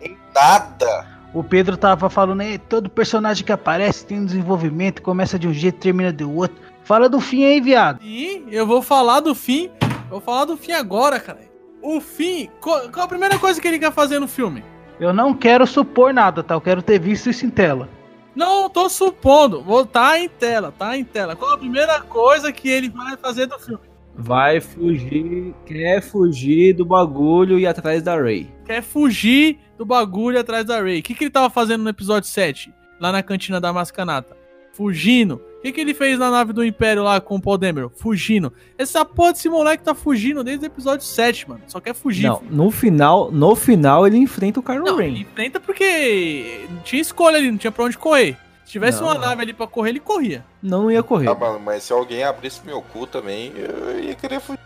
em 0.00 0.16
nada. 0.34 1.06
O 1.34 1.44
Pedro 1.44 1.76
tava 1.76 2.08
falando, 2.08 2.40
aí, 2.40 2.56
todo 2.56 2.88
personagem 2.88 3.44
que 3.44 3.52
aparece 3.52 4.06
tem 4.06 4.20
um 4.20 4.24
desenvolvimento, 4.24 5.02
começa 5.02 5.38
de 5.38 5.46
um 5.46 5.52
jeito, 5.52 5.78
termina 5.78 6.10
do 6.10 6.34
outro. 6.34 6.56
Fala 6.82 7.10
do 7.10 7.20
fim 7.20 7.44
aí, 7.44 7.60
viado. 7.60 8.00
E 8.02 8.46
eu 8.50 8.66
vou 8.66 8.80
falar 8.80 9.20
do 9.20 9.34
fim. 9.34 9.70
Eu 10.08 10.12
Vou 10.12 10.20
falar 10.20 10.46
do 10.46 10.56
fim 10.56 10.72
agora, 10.72 11.20
cara. 11.20 11.40
O 11.82 12.00
fim. 12.00 12.48
Qual, 12.60 12.88
qual 12.90 13.04
a 13.04 13.08
primeira 13.08 13.38
coisa 13.38 13.60
que 13.60 13.68
ele 13.68 13.78
quer 13.78 13.92
fazer 13.92 14.18
no 14.18 14.26
filme? 14.26 14.64
Eu 14.98 15.12
não 15.12 15.34
quero 15.34 15.66
supor 15.66 16.12
nada, 16.12 16.42
tá? 16.42 16.54
Eu 16.54 16.60
quero 16.60 16.82
ter 16.82 16.98
visto 16.98 17.30
isso 17.30 17.44
em 17.46 17.50
tela. 17.50 17.88
Não 18.34 18.70
tô 18.70 18.88
supondo. 18.88 19.62
Vou 19.62 19.84
tá 19.84 20.18
em 20.18 20.28
tela, 20.28 20.72
tá 20.76 20.96
em 20.96 21.04
tela. 21.04 21.36
Qual 21.36 21.52
a 21.52 21.58
primeira 21.58 22.00
coisa 22.00 22.50
que 22.50 22.68
ele 22.68 22.88
vai 22.88 23.16
fazer 23.16 23.46
do 23.46 23.58
filme? 23.58 23.82
Vai 24.20 24.60
fugir, 24.60 25.54
quer 25.64 26.00
fugir 26.00 26.72
do 26.72 26.84
bagulho 26.84 27.58
e 27.58 27.62
ir 27.62 27.66
atrás 27.66 28.02
da 28.02 28.16
Ray. 28.16 28.50
Quer 28.64 28.82
fugir 28.82 29.60
do 29.76 29.86
bagulho 29.86 30.40
atrás 30.40 30.64
da 30.64 30.80
Ray. 30.80 30.98
O 30.98 31.02
que, 31.02 31.14
que 31.14 31.24
ele 31.24 31.30
tava 31.30 31.48
fazendo 31.48 31.84
no 31.84 31.90
episódio 31.90 32.28
7? 32.28 32.74
Lá 33.00 33.12
na 33.12 33.22
cantina 33.22 33.60
da 33.60 33.72
Mascanata? 33.72 34.36
Fugindo. 34.72 35.40
O 35.58 35.60
que, 35.62 35.72
que 35.72 35.80
ele 35.80 35.92
fez 35.92 36.16
na 36.18 36.30
nave 36.30 36.52
do 36.52 36.64
Império 36.64 37.02
lá 37.02 37.20
com 37.20 37.34
o 37.34 37.40
Paul 37.42 37.58
Demeron? 37.58 37.90
Fugindo. 37.90 38.52
Essa 38.78 39.04
porra 39.04 39.32
desse 39.32 39.48
moleque 39.48 39.82
tá 39.82 39.92
fugindo 39.92 40.44
desde 40.44 40.64
o 40.64 40.68
episódio 40.68 41.04
7, 41.04 41.48
mano. 41.48 41.60
Só 41.66 41.80
quer 41.80 41.94
fugir. 41.94 42.28
Não, 42.28 42.40
no 42.48 42.70
final, 42.70 43.30
no 43.32 43.56
final 43.56 44.06
ele 44.06 44.16
enfrenta 44.18 44.60
o 44.60 44.62
Kylo 44.62 44.84
Não, 44.84 44.96
Ren. 44.98 45.06
ele 45.08 45.20
enfrenta 45.22 45.58
porque 45.58 46.64
não 46.70 46.78
tinha 46.82 47.02
escolha 47.02 47.38
ali, 47.38 47.50
não 47.50 47.58
tinha 47.58 47.72
pra 47.72 47.84
onde 47.84 47.98
correr. 47.98 48.36
Se 48.64 48.70
tivesse 48.72 49.00
Não. 49.00 49.08
uma 49.08 49.14
nave 49.18 49.42
ali 49.42 49.52
pra 49.52 49.66
correr, 49.66 49.90
ele 49.90 49.98
corria. 50.00 50.44
Não 50.62 50.88
ia 50.90 51.02
correr. 51.02 51.28
Ah, 51.28 51.34
mano, 51.34 51.58
mas 51.58 51.82
se 51.82 51.92
alguém 51.92 52.22
abrisse 52.22 52.60
meu 52.64 52.80
cu 52.80 53.06
também, 53.06 53.52
eu 53.56 53.98
ia 54.04 54.14
querer 54.14 54.40
fugir. 54.40 54.60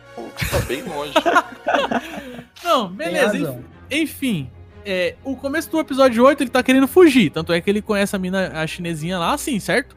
Tá 0.51 0.59
bem 0.69 0.83
longe. 0.83 1.15
Não, 2.63 2.89
beleza. 2.89 3.59
enfim, 3.91 4.51
é, 4.85 5.15
o 5.25 5.37
começo 5.37 5.71
do 5.71 5.79
episódio 5.81 6.25
8 6.25 6.43
ele 6.43 6.51
tá 6.51 6.63
querendo 6.63 6.87
fugir. 6.89 7.31
Tanto 7.31 7.53
é 7.53 7.61
que 7.61 7.71
ele 7.71 7.81
conhece 7.83 8.15
a 8.15 8.19
mina, 8.19 8.49
a 8.55 8.67
chinesinha 8.67 9.19
lá, 9.19 9.33
assim, 9.33 9.59
certo? 9.59 9.97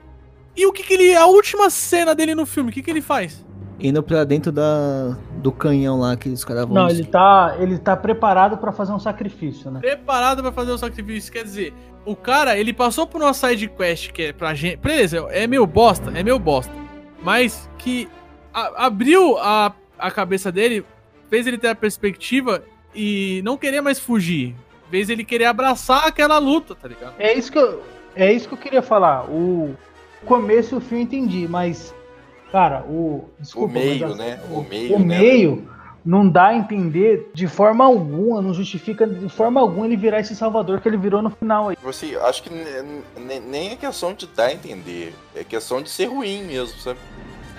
E 0.55 0.65
o 0.65 0.71
que 0.71 0.83
que 0.83 0.93
ele. 0.93 1.15
A 1.15 1.25
última 1.25 1.69
cena 1.69 2.13
dele 2.15 2.33
no 2.35 2.45
filme, 2.45 2.69
o 2.69 2.73
que 2.73 2.81
que 2.81 2.89
ele 2.89 3.01
faz? 3.01 3.43
Indo 3.79 4.01
pra 4.01 4.23
dentro 4.23 4.51
da, 4.53 5.17
do 5.37 5.51
canhão 5.51 5.99
lá 5.99 6.15
que 6.15 6.29
os 6.29 6.45
caras 6.45 6.65
vão. 6.65 6.73
Não, 6.75 6.89
ele 6.89 7.03
tá, 7.03 7.57
ele 7.59 7.77
tá 7.77 7.95
preparado 7.97 8.57
pra 8.57 8.71
fazer 8.71 8.93
um 8.93 8.99
sacrifício, 8.99 9.69
né? 9.69 9.79
Preparado 9.81 10.41
pra 10.41 10.51
fazer 10.51 10.71
o 10.71 10.77
sacrifício. 10.77 11.31
Quer 11.31 11.43
dizer, 11.43 11.73
o 12.05 12.15
cara, 12.15 12.57
ele 12.57 12.71
passou 12.71 13.05
por 13.05 13.21
uma 13.21 13.33
side 13.33 13.67
quest 13.67 14.11
que 14.13 14.21
é 14.23 14.33
pra 14.33 14.53
gente. 14.53 14.77
Beleza, 14.77 15.17
é 15.29 15.45
meio 15.45 15.65
bosta, 15.67 16.09
é 16.15 16.23
meio 16.23 16.39
bosta. 16.39 16.71
Mas 17.21 17.69
que 17.77 18.07
a- 18.53 18.85
abriu 18.85 19.37
a, 19.39 19.73
a 19.99 20.09
cabeça 20.09 20.51
dele, 20.53 20.85
fez 21.29 21.45
ele 21.45 21.57
ter 21.57 21.67
a 21.67 21.75
perspectiva 21.75 22.63
e 22.95 23.41
não 23.43 23.57
querer 23.57 23.81
mais 23.81 23.99
fugir. 23.99 24.55
Fez 24.89 25.09
ele 25.09 25.25
querer 25.25 25.45
abraçar 25.45 26.07
aquela 26.07 26.37
luta, 26.37 26.75
tá 26.75 26.87
ligado? 26.87 27.15
É 27.19 27.33
isso 27.33 27.51
que 27.51 27.57
eu, 27.57 27.83
é 28.15 28.31
isso 28.31 28.47
que 28.47 28.53
eu 28.53 28.57
queria 28.59 28.81
falar. 28.81 29.25
O 29.29 29.75
começo 30.25 30.75
e 30.75 30.77
o 30.77 30.81
fim 30.81 30.95
eu 30.95 31.01
entendi, 31.01 31.47
mas 31.47 31.93
cara, 32.51 32.83
o 32.87 33.25
desculpa, 33.39 33.77
O 33.77 33.81
meio, 33.81 34.07
mas, 34.09 34.17
né? 34.17 34.39
O, 34.49 34.59
O 34.59 34.63
meio, 34.63 34.95
o 34.95 34.99
né? 34.99 35.05
meio 35.19 35.69
não 36.05 36.29
dá 36.29 36.47
a 36.49 36.55
entender 36.55 37.31
de 37.33 37.47
forma 37.47 37.83
alguma, 37.83 38.39
não 38.41 38.53
justifica 38.53 39.07
de 39.07 39.27
forma 39.27 39.59
alguma 39.59 39.87
ele 39.87 39.97
virar 39.97 40.19
esse 40.19 40.35
salvador 40.35 40.79
que 40.79 40.87
ele 40.87 40.97
virou 40.97 41.21
no 41.21 41.31
final 41.31 41.69
aí. 41.69 41.77
Assim, 41.83 42.15
acho 42.15 42.43
que 42.43 42.49
ne- 42.53 43.01
ne- 43.19 43.39
nem 43.39 43.71
é 43.71 43.75
questão 43.75 44.13
de 44.13 44.27
dar 44.27 44.45
a 44.45 44.53
entender. 44.53 45.15
É 45.35 45.43
questão 45.43 45.81
de 45.81 45.89
ser 45.89 46.05
ruim 46.05 46.43
mesmo, 46.43 46.77
sabe? 46.79 46.99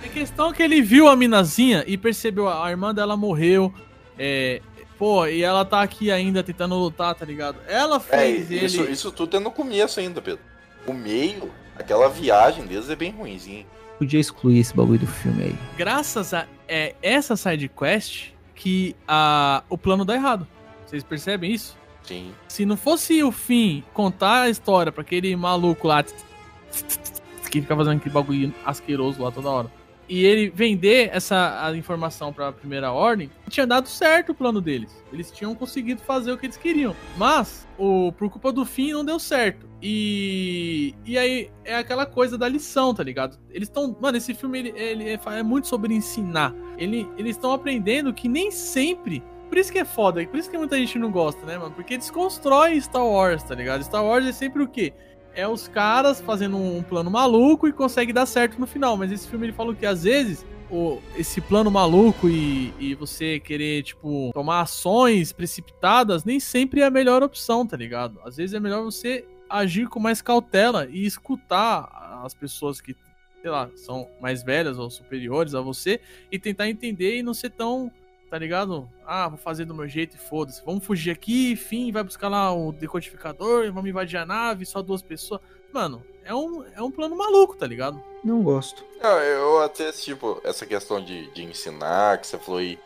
A 0.05 0.09
questão 0.09 0.51
é 0.51 0.53
que 0.55 0.63
ele 0.63 0.81
viu 0.81 1.09
a 1.09 1.17
minazinha 1.17 1.83
e 1.89 1.99
percebeu 1.99 2.49
a 2.49 2.71
irmã 2.71 2.95
dela 2.95 3.17
morreu. 3.17 3.75
É, 4.17 4.61
pô, 4.97 5.27
e 5.27 5.43
ela 5.43 5.65
tá 5.65 5.83
aqui 5.83 6.13
ainda 6.13 6.41
tentando 6.45 6.77
lutar, 6.77 7.15
tá 7.17 7.25
ligado? 7.25 7.57
Ela 7.67 7.97
É, 7.97 7.99
fez 7.99 8.51
isso, 8.51 8.83
ele. 8.83 8.93
isso 8.93 9.11
tudo 9.11 9.37
é 9.37 9.41
no 9.41 9.51
começo 9.51 9.99
ainda, 9.99 10.23
Pedro. 10.23 10.41
O 10.87 10.93
meio, 10.93 11.51
aquela 11.79 12.09
viagem 12.09 12.67
deles 12.67 12.89
é 12.91 12.97
bem 12.97 13.11
ruimzinha. 13.11 13.67
Podia 13.99 14.21
excluir 14.21 14.59
esse 14.59 14.75
bagulho 14.75 15.01
do 15.01 15.07
filme 15.07 15.45
aí. 15.45 15.57
Graças 15.77 16.35
a 16.35 16.47
é, 16.69 16.95
essa 17.03 17.37
side 17.37 17.69
quest 17.69 18.31
que 18.55 18.95
a, 19.07 19.63
o 19.69 19.79
plano 19.79 20.05
dá 20.05 20.15
errado. 20.15 20.47
Vocês 20.85 21.03
percebem 21.03 21.53
isso? 21.53 21.77
Sim. 22.03 22.33
Se 22.49 22.65
não 22.65 22.77
fosse 22.77 23.23
o 23.23 23.33
fim 23.33 23.83
contar 23.93 24.43
a 24.43 24.51
história 24.51 24.93
pra 24.93 25.03
aquele 25.03 25.35
maluco 25.35 25.89
lá 25.89 26.03
que 26.03 27.61
fica 27.61 27.77
fazendo 27.77 27.97
aquele 27.97 28.15
bagulho 28.15 28.55
asqueroso 28.65 29.23
lá 29.23 29.31
toda 29.31 29.49
hora. 29.49 29.71
E 30.09 30.25
ele 30.25 30.51
vender 30.51 31.11
essa 31.13 31.67
a 31.67 31.77
informação 31.77 32.33
pra 32.33 32.53
primeira 32.53 32.93
ordem, 32.93 33.31
tinha 33.49 33.67
dado 33.67 33.89
certo 33.89 34.31
o 34.31 34.35
plano 34.35 34.61
deles. 34.61 35.05
Eles 35.13 35.31
tinham 35.31 35.55
conseguido 35.55 36.01
fazer 36.01 36.33
o 36.33 36.39
que 36.39 36.47
eles 36.47 36.57
queriam. 36.57 36.95
Mas, 37.17 37.67
o, 37.77 38.13
por 38.13 38.31
culpa 38.31 38.53
do 38.53 38.65
fim, 38.65 38.93
não 38.93 39.05
deu 39.05 39.19
certo. 39.19 39.69
E. 39.83 40.95
E 41.05 41.19
aí 41.19 41.51
é 41.65 41.77
aquela 41.77 42.07
coisa 42.07 42.39
da 42.39 42.49
lição, 42.49 42.95
tá 42.95 43.03
ligado? 43.03 43.39
Eles 43.51 43.69
estão. 43.69 43.97
Mano, 44.01 44.17
esse 44.17 44.33
filme 44.33 44.59
ele, 44.59 44.73
ele 44.77 45.11
é, 45.11 45.21
é 45.39 45.43
muito 45.43 45.67
sobre 45.67 45.93
ensinar. 45.93 46.55
Ele, 46.79 47.09
eles 47.19 47.37
estão 47.37 47.53
aprendendo 47.53 48.13
que 48.15 48.29
nem 48.29 48.51
sempre 48.51 49.23
por 49.49 49.59
isso 49.59 49.71
que 49.71 49.79
é 49.79 49.85
foda, 49.85 50.27
por 50.27 50.39
isso 50.39 50.51
que 50.51 50.59
muita 50.59 50.77
gente 50.77 50.99
não 50.99 51.11
gosta, 51.11 51.45
né, 51.47 51.57
mano? 51.57 51.71
Porque 51.71 51.97
desconstrói 51.97 52.81
Star 52.81 53.07
Wars, 53.07 53.43
tá 53.45 53.55
ligado? 53.55 53.83
Star 53.85 54.05
Wars 54.05 54.27
é 54.27 54.33
sempre 54.33 54.63
o 54.63 54.69
quê? 54.69 54.93
É 55.37 55.47
os 55.47 55.69
caras 55.69 56.21
fazendo 56.21 56.57
um 56.57 56.83
plano 56.83 57.11
maluco 57.11 57.69
e 57.69 57.73
consegue 57.73 58.13
dar 58.13 58.25
certo 58.25 58.59
no 58.59 58.67
final. 58.67 58.97
Mas 58.97 59.13
esse 59.13 59.29
filme 59.29 59.47
ele 59.47 59.53
falou 59.53 59.75
que 59.75 59.85
às 59.85 60.03
vezes 60.03 60.45
o, 60.71 60.99
esse 61.17 61.41
plano 61.41 61.71
maluco 61.71 62.29
e, 62.29 62.73
e 62.79 62.95
você 62.95 63.39
querer, 63.39 63.83
tipo, 63.83 64.31
tomar 64.33 64.63
ações 64.63 65.33
precipitadas 65.33 66.25
nem 66.25 66.41
sempre 66.41 66.81
é 66.81 66.87
a 66.87 66.91
melhor 66.91 67.23
opção, 67.23 67.67
tá 67.67 67.77
ligado? 67.77 68.19
Às 68.25 68.37
vezes 68.37 68.55
é 68.55 68.61
melhor 68.61 68.83
você 68.83 69.25
agir 69.49 69.89
com 69.89 70.01
mais 70.01 70.21
cautela 70.21 70.89
e 70.91 71.05
escutar 71.05 72.23
as 72.25 72.35
pessoas 72.35 72.81
que, 72.81 72.97
sei 73.43 73.51
lá, 73.51 73.71
são 73.77 74.09
mais 74.21 74.43
velhas 74.43 74.79
ou 74.79 74.91
superiores 74.91 75.55
a 75.55 75.61
você 75.61 76.01
e 76.33 76.39
tentar 76.39 76.69
entender 76.69 77.19
e 77.19 77.23
não 77.23 77.35
ser 77.35 77.51
tão 77.51 77.93
tá 78.29 78.39
ligado? 78.39 78.89
Ah, 79.05 79.29
vou 79.29 79.39
fazer 79.39 79.65
do 79.65 79.75
meu 79.75 79.89
jeito 79.89 80.17
e 80.17 80.19
foda-se. 80.19 80.65
Vamos 80.65 80.85
fugir 80.85 81.11
aqui, 81.11 81.57
fim, 81.57 81.93
vai 81.93 82.03
buscar 82.03 82.29
lá 82.29 82.53
o 82.53 82.73
decodificador, 82.73 83.73
vamos 83.73 83.89
invadir 83.89 84.19
a 84.19 84.27
nave, 84.27 84.67
só 84.67 84.83
duas 84.83 85.03
pessoas. 85.03 85.41
Mano, 85.73 86.03
é 86.25 86.35
um, 86.35 86.65
é 86.75 86.83
um 86.83 86.91
plano 86.91 87.17
maluco, 87.17 87.57
tá 87.57 87.67
ligado? 87.67 88.03
Não 88.25 88.43
gosto. 88.43 88.85
Não, 89.01 89.19
eu 89.21 89.63
até, 89.63 89.93
tipo, 89.93 90.41
essa 90.43 90.67
questão 90.67 91.03
de, 91.03 91.31
de 91.33 91.45
ensinar, 91.45 92.19
que 92.19 92.27
você 92.27 92.39
falou 92.39 92.61
aí, 92.61 92.79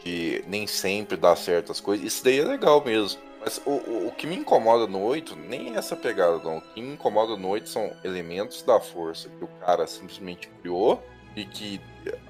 que 0.00 0.44
nem 0.46 0.66
sempre 0.66 1.16
dá 1.16 1.34
certo 1.34 1.72
as 1.72 1.80
coisas, 1.80 2.06
isso 2.06 2.24
daí 2.24 2.38
é 2.38 2.44
legal 2.44 2.84
mesmo. 2.84 3.20
Mas 3.40 3.60
o, 3.64 3.70
o, 3.70 4.08
o 4.08 4.12
que 4.12 4.26
me 4.26 4.36
incomoda 4.36 4.86
no 4.86 5.00
8 5.02 5.36
nem 5.36 5.74
é 5.74 5.78
essa 5.78 5.96
pegada, 5.96 6.38
não. 6.38 6.58
O 6.58 6.60
que 6.60 6.82
me 6.82 6.92
incomoda 6.92 7.36
no 7.36 7.48
8 7.48 7.68
são 7.68 7.92
elementos 8.04 8.62
da 8.62 8.80
força 8.80 9.28
que 9.28 9.44
o 9.44 9.48
cara 9.60 9.86
simplesmente 9.86 10.48
criou 10.60 11.02
e 11.36 11.44
que 11.44 11.80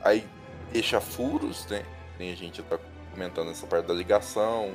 aí 0.02 0.26
deixa 0.72 1.00
furos, 1.00 1.66
né? 1.66 1.84
Nem 2.18 2.32
a 2.32 2.36
gente 2.36 2.62
tá 2.62 2.78
comentando 3.12 3.50
essa 3.50 3.66
parte 3.66 3.86
da 3.86 3.94
ligação. 3.94 4.72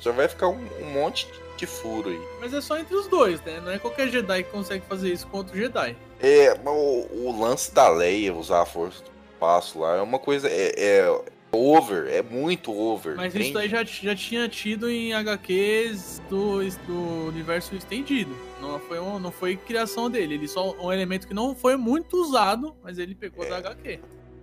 Já 0.00 0.12
vai 0.12 0.28
ficar 0.28 0.48
um, 0.48 0.66
um, 0.80 0.90
monte 0.92 1.28
de 1.56 1.66
furo 1.66 2.08
aí. 2.08 2.20
Mas 2.40 2.54
é 2.54 2.60
só 2.60 2.78
entre 2.78 2.94
os 2.94 3.06
dois, 3.08 3.40
né? 3.42 3.60
Não 3.60 3.70
é 3.70 3.78
qualquer 3.78 4.08
Jedi 4.08 4.44
que 4.44 4.50
consegue 4.50 4.84
fazer 4.86 5.12
isso 5.12 5.26
contra 5.26 5.54
o 5.54 5.58
Jedi. 5.58 5.96
É, 6.20 6.54
o, 6.64 7.28
o 7.28 7.40
lance 7.40 7.74
da 7.74 7.88
Leia 7.88 8.34
usar 8.34 8.62
a 8.62 8.66
força 8.66 9.02
do 9.02 9.10
passo 9.38 9.80
lá 9.80 9.96
é 9.96 10.00
uma 10.00 10.18
coisa. 10.18 10.48
É, 10.48 10.72
é 10.76 11.20
over, 11.52 12.06
é 12.08 12.22
muito 12.22 12.72
over. 12.72 13.16
Mas 13.16 13.34
entende? 13.34 13.48
isso 13.48 13.58
aí 13.58 13.68
já, 13.68 13.84
já 13.84 14.14
tinha 14.14 14.48
tido 14.48 14.88
em 14.88 15.12
HQs 15.12 16.22
do, 16.28 16.60
do 16.86 17.28
universo 17.28 17.74
estendido. 17.74 18.34
Não 18.60 18.78
foi, 18.78 19.00
um, 19.00 19.18
não 19.18 19.32
foi 19.32 19.56
criação 19.56 20.08
dele. 20.08 20.34
Ele 20.34 20.48
só 20.48 20.74
um 20.78 20.92
elemento 20.92 21.26
que 21.26 21.34
não 21.34 21.54
foi 21.54 21.76
muito 21.76 22.16
usado, 22.16 22.74
mas 22.82 22.98
ele 22.98 23.14
pegou 23.14 23.44
é. 23.44 23.48
da 23.48 23.56
HQ. 23.58 24.00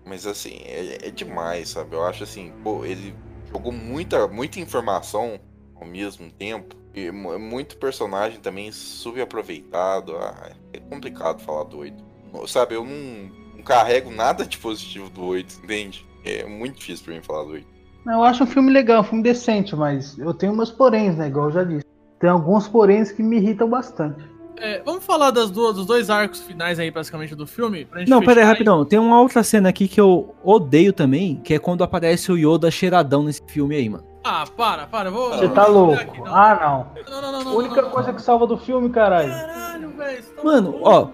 Mas 0.08 0.26
assim, 0.26 0.62
é, 0.64 1.08
é, 1.08 1.12
demais, 1.12 1.70
sabe? 1.70 1.96
Eu 1.96 2.04
acho 2.04 2.24
assim, 2.24 2.54
pô, 2.64 2.86
ele 2.86 3.14
jogou 3.52 3.72
muita, 3.72 4.28
muita 4.28 4.60
informação 4.60 5.40
ao 5.76 5.86
mesmo 5.86 6.32
tempo. 6.32 6.76
E 6.96 7.12
muito 7.12 7.78
personagem 7.78 8.40
também 8.40 8.72
subaproveitado. 8.72 10.18
Ah, 10.18 10.52
é 10.74 10.80
complicado 10.80 11.42
falar 11.42 11.66
do 11.66 11.80
8. 11.80 12.04
Sabe, 12.48 12.74
eu 12.74 12.84
não, 12.84 13.56
não 13.56 13.64
carrego 13.64 14.10
nada 14.10 14.46
de 14.46 14.58
positivo 14.58 15.10
do 15.10 15.24
8, 15.26 15.62
entende? 15.64 16.08
É 16.26 16.46
muito 16.46 16.80
difícil 16.80 17.06
pra 17.06 17.14
mim 17.14 17.22
falar 17.22 17.44
do 17.44 17.52
8. 17.52 17.68
Eu 18.08 18.24
acho 18.24 18.44
um 18.44 18.48
filme 18.48 18.72
legal, 18.72 19.02
um 19.02 19.04
filme 19.04 19.22
decente, 19.22 19.76
mas 19.76 20.18
eu 20.18 20.34
tenho 20.34 20.56
meus 20.56 20.72
poréns, 20.72 21.16
né? 21.18 21.28
Igual 21.28 21.48
eu 21.48 21.52
já 21.52 21.64
disse. 21.64 21.86
Tem 22.20 22.30
alguns 22.30 22.68
poréns 22.68 23.12
que 23.12 23.22
me 23.22 23.38
irritam 23.38 23.70
bastante. 23.70 24.24
É, 24.60 24.82
vamos 24.84 25.06
falar 25.06 25.32
das 25.32 25.52
duas, 25.52 25.76
dos 25.76 25.86
dois 25.86 26.10
arcos 26.10 26.42
finais 26.42 26.80
aí, 26.80 26.90
basicamente, 26.90 27.36
do 27.36 27.46
filme? 27.46 27.88
Não, 28.08 28.22
pera 28.22 28.42
aí, 28.42 28.46
rapidão. 28.46 28.84
Tem 28.84 28.98
uma 28.98 29.22
outra 29.22 29.44
cena 29.44 29.70
aqui 29.70 29.88
que 29.88 30.02
eu 30.02 30.36
odeio 30.44 30.92
também, 30.92 31.36
que 31.44 31.54
é 31.54 31.60
quando 31.60 31.84
aparece 31.84 32.32
o 32.32 32.38
Yoda 32.38 32.72
cheiradão 32.72 33.24
nesse 33.24 33.42
filme 33.48 33.76
aí, 33.76 33.88
mano. 33.88 34.04
Ah, 34.24 34.46
para, 34.58 34.88
para, 34.88 35.10
vou. 35.10 35.30
Você 35.30 35.48
tá 35.48 35.66
louco? 35.68 35.94
Aqui, 35.94 36.20
não. 36.20 36.36
Ah, 36.36 36.88
não. 36.96 37.04
Não, 37.10 37.22
não, 37.22 37.32
não, 37.32 37.44
não. 37.44 37.52
A 37.52 37.56
única 37.56 37.82
não, 37.82 37.90
coisa 37.92 38.12
que 38.12 38.22
salva 38.22 38.46
do 38.46 38.58
filme, 38.58 38.90
caralho. 38.90 39.30
Caralho, 39.30 39.90
velho. 39.92 40.24
Tá 40.24 40.44
mano, 40.44 40.72
louco. 40.72 40.90
ó. 40.90 41.10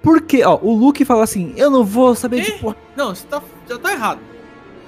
Por 0.00 0.22
que, 0.22 0.42
ó, 0.44 0.58
o 0.62 0.74
Luke 0.74 1.04
fala 1.04 1.24
assim, 1.24 1.52
eu 1.56 1.70
não 1.70 1.84
vou 1.84 2.14
saber 2.14 2.42
de 2.42 2.52
porra. 2.52 2.76
Não, 2.96 3.14
você 3.14 3.26
tá, 3.26 3.42
já 3.68 3.78
tá 3.78 3.92
errado. 3.92 4.20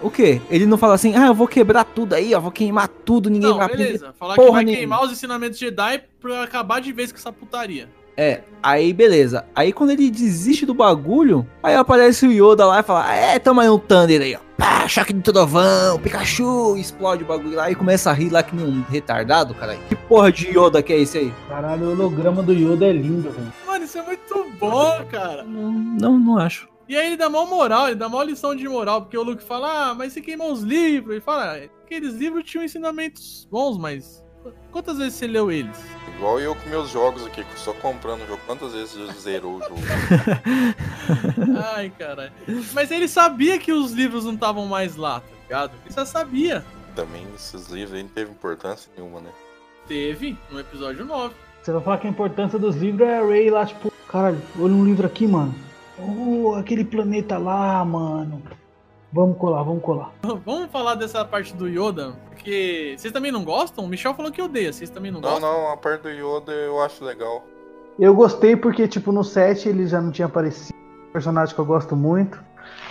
O 0.03 0.11
quê? 0.11 0.41
Ele 0.51 0.67
não 0.67 0.77
fala 0.77 0.95
assim, 0.95 1.15
ah, 1.17 1.27
eu 1.27 1.35
vou 1.35 1.49
quebrar 1.49 1.85
tudo 1.85 2.15
aí, 2.15 2.35
ó, 2.35 2.41
vou 2.41 2.51
queimar 2.51 2.89
tudo, 2.89 3.31
ninguém 3.31 3.51
não, 3.51 3.59
vai 3.59 3.69
beleza. 3.69 4.15
Falar 4.19 4.35
que 4.35 4.41
vai 4.41 4.65
nenhuma. 4.65 4.77
queimar 4.77 5.03
os 5.05 5.13
ensinamentos 5.13 5.59
Jedi 5.59 6.03
pra 6.21 6.43
acabar 6.43 6.81
de 6.81 6.93
vez 6.93 7.11
com 7.11 7.19
essa 7.19 7.33
putaria. 7.33 7.89
É, 8.17 8.41
aí 8.63 8.93
beleza. 8.93 9.45
Aí 9.55 9.73
quando 9.73 9.91
ele 9.91 10.11
desiste 10.11 10.65
do 10.65 10.73
bagulho, 10.73 11.47
aí 11.63 11.75
aparece 11.75 12.27
o 12.27 12.33
Yoda 12.33 12.65
lá 12.65 12.81
e 12.81 12.83
fala: 12.83 13.15
É, 13.15 13.39
toma 13.39 13.63
aí 13.63 13.69
um 13.69 13.79
Thunder 13.79 14.23
aí, 14.23 14.35
ó. 14.35 14.39
Pá, 14.57 14.89
choque 14.89 15.13
de 15.13 15.21
trovão, 15.21 15.99
Pikachu, 16.01 16.77
explode 16.79 17.23
o 17.23 17.27
bagulho 17.27 17.57
lá 17.57 17.71
e 17.71 17.75
começa 17.75 18.11
a 18.11 18.15
rir 18.15 18.31
lá 18.31 18.43
que 18.43 18.57
nem 18.57 18.65
um 18.65 18.83
retardado, 18.89 19.55
cara. 19.55 19.77
Que 19.87 19.95
porra 19.95 20.33
de 20.33 20.49
Yoda 20.49 20.83
que 20.83 20.95
é 20.95 21.01
esse 21.01 21.19
aí? 21.19 21.33
Caralho, 21.47 21.89
o 21.89 21.91
holograma 21.93 22.43
do 22.43 22.55
Yoda 22.55 22.87
é 22.87 22.93
lindo, 22.93 23.31
velho. 23.31 23.53
Mano, 23.67 23.85
isso 23.85 23.99
é 23.99 24.03
muito 24.03 24.47
bom, 24.59 25.05
cara. 25.11 25.43
Não, 25.45 25.71
não, 25.73 26.19
não 26.19 26.39
acho. 26.39 26.67
E 26.89 26.97
aí 26.97 27.07
ele 27.07 27.17
dá 27.17 27.29
mal 27.29 27.47
moral, 27.47 27.89
ele 27.89 27.97
dá 27.97 28.09
mal 28.09 28.23
lição 28.23 28.55
de 28.55 28.69
moral, 28.69 29.03
porque 29.03 29.19
o 29.19 29.23
Luke 29.23 29.43
fala, 29.43 29.91
ah, 29.91 29.95
mas 29.95 30.13
você 30.13 30.21
queimou 30.21 30.53
os 30.53 30.63
livros. 30.63 31.13
Ele 31.13 31.21
fala, 31.21 31.57
ah, 31.57 31.69
aqueles 31.85 32.15
livros 32.15 32.45
tinham 32.45 32.65
ensinamentos 32.65 33.47
bons, 33.51 33.77
mas 33.77 34.25
quantas 34.71 34.99
vezes 34.99 35.15
você 35.15 35.27
leu 35.27 35.51
eles? 35.51 35.77
Igual 36.15 36.39
eu 36.39 36.55
com 36.55 36.69
meus 36.69 36.89
jogos 36.89 37.27
aqui, 37.27 37.45
só 37.57 37.73
comprando 37.75 38.23
o 38.23 38.27
jogo. 38.27 38.41
Quantas 38.47 38.73
vezes 38.73 38.95
você 38.95 39.21
zerou 39.21 39.57
o 39.57 39.63
jogo? 39.63 39.81
Ai, 41.75 41.91
caralho. 41.91 42.33
Mas 42.73 42.91
ele 42.93 43.09
sabia 43.09 43.59
que 43.59 43.73
os 43.73 43.91
livros 43.93 44.25
não 44.25 44.35
estavam 44.35 44.65
mais 44.67 44.95
lá, 44.95 45.21
tá 45.21 45.27
ligado? 45.43 45.73
Ele 45.85 45.93
só 45.93 46.05
sabia. 46.05 46.65
Também 46.95 47.27
esses 47.35 47.69
livros 47.69 47.95
aí 47.95 48.05
não 48.05 48.11
teve 48.11 48.31
importância 48.31 48.91
nenhuma, 48.97 49.21
né? 49.21 49.31
Teve, 49.89 50.39
no 50.51 50.61
episódio 50.61 51.05
9. 51.05 51.35
Você 51.63 51.73
vai 51.73 51.83
falar 51.83 51.99
que 51.99 52.07
a 52.07 52.11
importância 52.11 52.59
dos 52.59 52.77
livros 52.77 53.09
é 53.09 53.19
a 53.19 53.27
Ray 53.27 53.51
lá, 53.51 53.67
tipo, 53.67 53.93
caralho, 54.09 54.41
olha 54.59 54.73
um 54.73 54.85
livro 54.85 55.05
aqui, 55.05 55.27
mano. 55.27 55.53
Oh, 55.99 56.55
aquele 56.55 56.85
planeta 56.85 57.39
lá, 57.39 57.85
mano. 57.85 58.43
Vamos 59.13 59.39
colar, 59.39 59.63
vamos 59.63 59.83
colar. 59.83 60.13
vamos 60.45 60.71
falar 60.71 60.95
dessa 60.95 61.25
parte 61.25 61.55
do 61.55 61.67
Yoda, 61.69 62.13
porque 62.29 62.95
vocês 62.99 63.13
também 63.13 63.33
não 63.33 63.45
gostam? 63.45 63.85
O 63.85 63.89
Michel 63.89 64.15
falou 64.15 64.31
que 64.31 64.43
odeia, 64.43 64.73
vocês 64.73 64.91
também 64.91 65.11
não, 65.11 65.21
não 65.21 65.31
gostam? 65.31 65.51
Não, 65.51 65.63
não, 65.63 65.73
a 65.73 65.77
parte 65.77 66.03
do 66.03 66.11
Yoda 66.11 66.53
eu 66.53 66.83
acho 66.83 67.05
legal. 67.05 67.45
Eu 67.99 68.15
gostei 68.15 68.55
porque, 68.55 68.87
tipo, 68.87 69.11
no 69.11 69.25
7 69.25 69.69
ele 69.69 69.87
já 69.87 70.01
não 70.01 70.11
tinha 70.11 70.27
aparecido. 70.27 70.79
Personagem 71.13 71.55
que 71.55 71.61
eu 71.61 71.65
gosto 71.65 71.97
muito. 71.97 72.39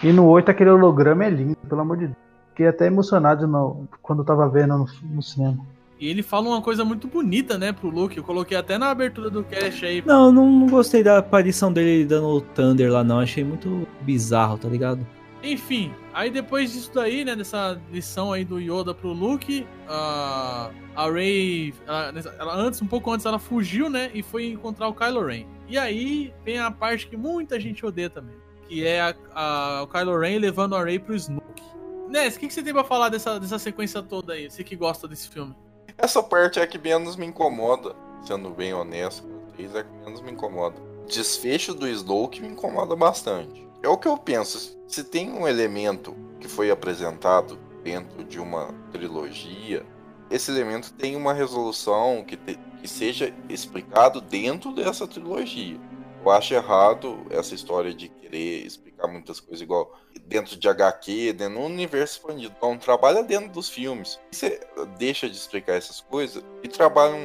E 0.02 0.12
no 0.12 0.28
8 0.28 0.50
aquele 0.50 0.72
holograma 0.72 1.26
é 1.26 1.30
lindo, 1.30 1.58
pelo 1.70 1.82
amor 1.82 1.98
de 1.98 2.08
Deus. 2.08 2.18
Fiquei 2.50 2.68
até 2.68 2.88
emocionado 2.88 3.48
no, 3.48 3.88
quando 4.02 4.20
eu 4.20 4.26
tava 4.26 4.48
vendo 4.50 4.78
no, 4.78 4.88
no 5.04 5.22
cinema. 5.22 5.64
E 6.00 6.10
ele 6.10 6.22
fala 6.22 6.50
uma 6.50 6.62
coisa 6.62 6.84
muito 6.84 7.08
bonita, 7.08 7.58
né, 7.58 7.72
pro 7.72 7.90
Luke. 7.90 8.18
Eu 8.18 8.24
coloquei 8.24 8.58
até 8.58 8.78
na 8.78 8.90
abertura 8.90 9.30
do 9.30 9.44
cast 9.44 9.86
aí. 9.86 10.04
Não, 10.06 10.32
não, 10.32 10.50
não 10.50 10.68
gostei 10.68 11.02
da 11.02 11.20
aparição 11.20 11.72
dele 11.72 12.06
dando 12.06 12.28
o 12.28 12.42
Thunder 12.42 12.92
lá, 12.92 13.04
não. 13.04 13.20
Achei 13.20 13.44
muito 13.44 13.88
bizarro, 14.02 14.58
tá 14.58 14.68
ligado? 14.68 15.06
Enfim, 15.46 15.94
aí 16.12 16.32
depois 16.32 16.74
disso 16.74 16.92
daí, 16.94 17.24
né, 17.24 17.36
dessa 17.36 17.80
lição 17.92 18.34
aí 18.34 18.44
do 18.44 18.60
Yoda 18.60 18.96
pro 18.96 19.14
Luke, 19.14 19.66
a, 19.88 20.72
a 20.96 21.12
Rey, 21.12 21.72
ela, 21.86 22.56
antes, 22.56 22.82
um 22.82 22.88
pouco 22.88 23.12
antes, 23.12 23.28
ela 23.28 23.38
fugiu, 23.38 23.88
né, 23.88 24.10
e 24.12 24.24
foi 24.24 24.48
encontrar 24.48 24.88
o 24.88 24.94
Kylo 24.94 25.24
Ren. 25.24 25.46
E 25.68 25.78
aí 25.78 26.34
vem 26.44 26.58
a 26.58 26.72
parte 26.72 27.08
que 27.08 27.16
muita 27.16 27.60
gente 27.60 27.86
odeia 27.86 28.10
também, 28.10 28.36
que 28.68 28.88
é 28.88 29.02
a, 29.02 29.16
a, 29.36 29.84
o 29.84 29.88
Kylo 29.88 30.20
Ren 30.20 30.40
levando 30.40 30.76
a 30.76 30.84
Rey 30.84 30.98
pro 30.98 31.16
Snoke. 31.16 31.62
Ness, 32.10 32.38
o 32.38 32.40
que, 32.40 32.48
que 32.48 32.54
você 32.54 32.64
tem 32.64 32.74
pra 32.74 32.84
falar 32.84 33.10
dessa, 33.10 33.40
dessa 33.40 33.60
sequência 33.60 34.02
toda 34.02 34.34
aí, 34.34 34.50
você 34.50 34.64
que 34.64 34.76
gosta 34.76 35.08
desse 35.08 35.30
filme? 35.30 35.54
Essa 35.98 36.22
parte 36.22 36.60
é 36.60 36.68
que 36.68 36.78
menos 36.78 37.16
me 37.16 37.26
incomoda, 37.26 37.96
sendo 38.28 38.50
bem 38.50 38.74
honesto 38.74 39.24
com 39.24 39.40
vocês, 39.52 39.74
é 39.74 39.84
que 39.84 39.92
menos 40.04 40.22
me 40.22 40.32
incomoda. 40.32 40.76
Desfecho 41.08 41.74
do 41.74 41.88
Snoke 41.88 42.42
me 42.42 42.50
incomoda 42.50 42.96
bastante. 42.96 43.66
É 43.82 43.88
o 43.88 43.98
que 43.98 44.08
eu 44.08 44.18
penso. 44.18 44.78
Se 44.88 45.04
tem 45.04 45.32
um 45.32 45.48
elemento 45.48 46.16
que 46.40 46.48
foi 46.48 46.70
apresentado 46.70 47.58
dentro 47.84 48.24
de 48.24 48.40
uma 48.40 48.74
trilogia, 48.92 49.86
esse 50.30 50.52
elemento 50.52 50.92
tem 50.94 51.16
uma 51.16 51.34
resolução 51.34 52.26
que, 52.28 52.36
te, 52.36 52.60
que 52.82 52.88
seja 52.88 53.34
explicado 53.48 54.20
dentro 54.20 54.74
dessa 54.74 55.08
trilogia. 55.08 55.80
Eu 56.24 56.32
acho 56.32 56.54
errado 56.54 57.26
essa 57.30 57.56
história 57.56 57.94
de 57.94 58.10
querer 58.10 58.66
explicar 59.06 59.08
muitas 59.08 59.40
coisas 59.40 59.62
igual 59.62 59.94
dentro 60.26 60.58
de 60.58 60.68
HQ, 60.68 61.34
dentro 61.34 61.56
do 61.56 61.66
universo 61.66 62.18
expandido. 62.18 62.54
Então, 62.58 62.78
trabalha 62.78 63.24
dentro 63.24 63.50
dos 63.50 63.70
filmes. 63.70 64.20
Você 64.32 64.60
deixa 64.98 65.30
de 65.30 65.36
explicar 65.36 65.74
essas 65.74 66.02
coisas 66.02 66.44
e 66.64 66.68
trabalham, 66.68 67.20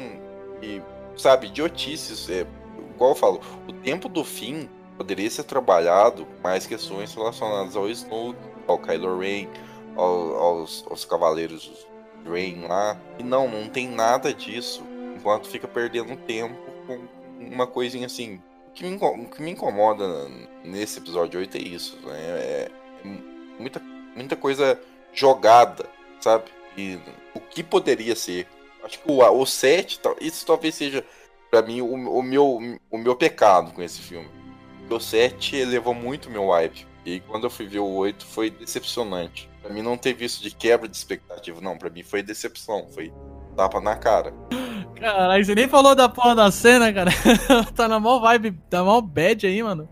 e, 0.62 0.82
sabe, 1.16 1.48
idiotices. 1.48 2.28
É, 2.28 2.46
igual 2.94 3.10
eu 3.10 3.16
falo, 3.16 3.40
o 3.68 3.72
tempo 3.72 4.08
do 4.08 4.24
fim 4.24 4.68
poderia 4.96 5.30
ser 5.30 5.44
trabalhado 5.44 6.26
mais 6.42 6.66
questões 6.66 7.14
relacionadas 7.14 7.74
ao 7.74 7.88
Snoke, 7.88 8.38
ao 8.66 8.78
Kylo 8.78 9.18
Ren, 9.18 9.48
ao, 9.96 10.36
aos, 10.36 10.84
aos 10.88 11.04
Cavaleiros 11.04 11.86
Rain 12.24 12.66
lá. 12.66 13.00
E 13.18 13.22
não, 13.22 13.48
não 13.48 13.68
tem 13.68 13.88
nada 13.88 14.32
disso. 14.32 14.84
Enquanto 15.16 15.48
fica 15.48 15.68
perdendo 15.68 16.16
tempo 16.16 16.56
com 16.86 16.98
uma 17.38 17.66
coisinha 17.66 18.06
assim. 18.06 18.40
O 18.70 18.72
que 18.72 18.84
me, 18.84 18.96
o 18.96 19.28
que 19.28 19.42
me 19.42 19.50
incomoda 19.50 20.28
nesse 20.64 20.98
episódio 20.98 21.40
8 21.40 21.56
é 21.56 21.60
isso. 21.60 21.98
Né? 22.06 22.18
É, 22.18 22.70
muita, 23.58 23.80
muita 24.14 24.36
coisa 24.36 24.80
jogada, 25.12 25.86
sabe? 26.20 26.44
E 26.76 26.98
o 27.34 27.40
que 27.40 27.62
poderia 27.62 28.14
ser. 28.14 28.46
Acho 28.82 28.98
que 29.00 29.10
o, 29.10 29.18
o 29.18 29.46
7, 29.46 30.00
isso 30.20 30.46
talvez 30.46 30.74
seja 30.74 31.04
para 31.50 31.62
mim 31.62 31.80
o, 31.80 31.92
o, 31.92 32.22
meu, 32.22 32.58
o 32.90 32.98
meu 32.98 33.16
pecado 33.16 33.72
com 33.72 33.82
esse 33.82 34.00
filme. 34.00 34.30
O 34.88 34.98
7 34.98 35.56
elevou 35.56 35.94
muito 35.94 36.28
o 36.28 36.32
meu 36.32 36.50
hype. 36.50 36.86
E 37.04 37.20
quando 37.20 37.44
eu 37.44 37.50
fui 37.50 37.66
ver 37.66 37.80
o 37.80 37.88
8 37.88 38.24
foi 38.24 38.50
decepcionante. 38.50 39.48
Pra 39.62 39.72
mim 39.72 39.82
não 39.82 39.96
teve 39.96 40.24
isso 40.24 40.42
de 40.42 40.50
quebra 40.50 40.88
de 40.88 40.96
expectativa, 40.96 41.60
não. 41.60 41.76
Pra 41.76 41.90
mim 41.90 42.02
foi 42.02 42.22
decepção, 42.22 42.88
foi 42.88 43.12
tapa 43.56 43.80
na 43.80 43.96
cara. 43.96 44.32
Caralho, 45.00 45.44
você 45.44 45.54
nem 45.54 45.66
falou 45.66 45.94
da 45.94 46.08
porra 46.08 46.34
da 46.34 46.50
cena, 46.50 46.92
cara. 46.92 47.10
tá 47.74 47.88
na 47.88 47.98
mó 47.98 48.20
vibe, 48.20 48.52
tá 48.68 48.84
mó 48.84 49.00
bad 49.00 49.46
aí, 49.46 49.62
mano. 49.62 49.88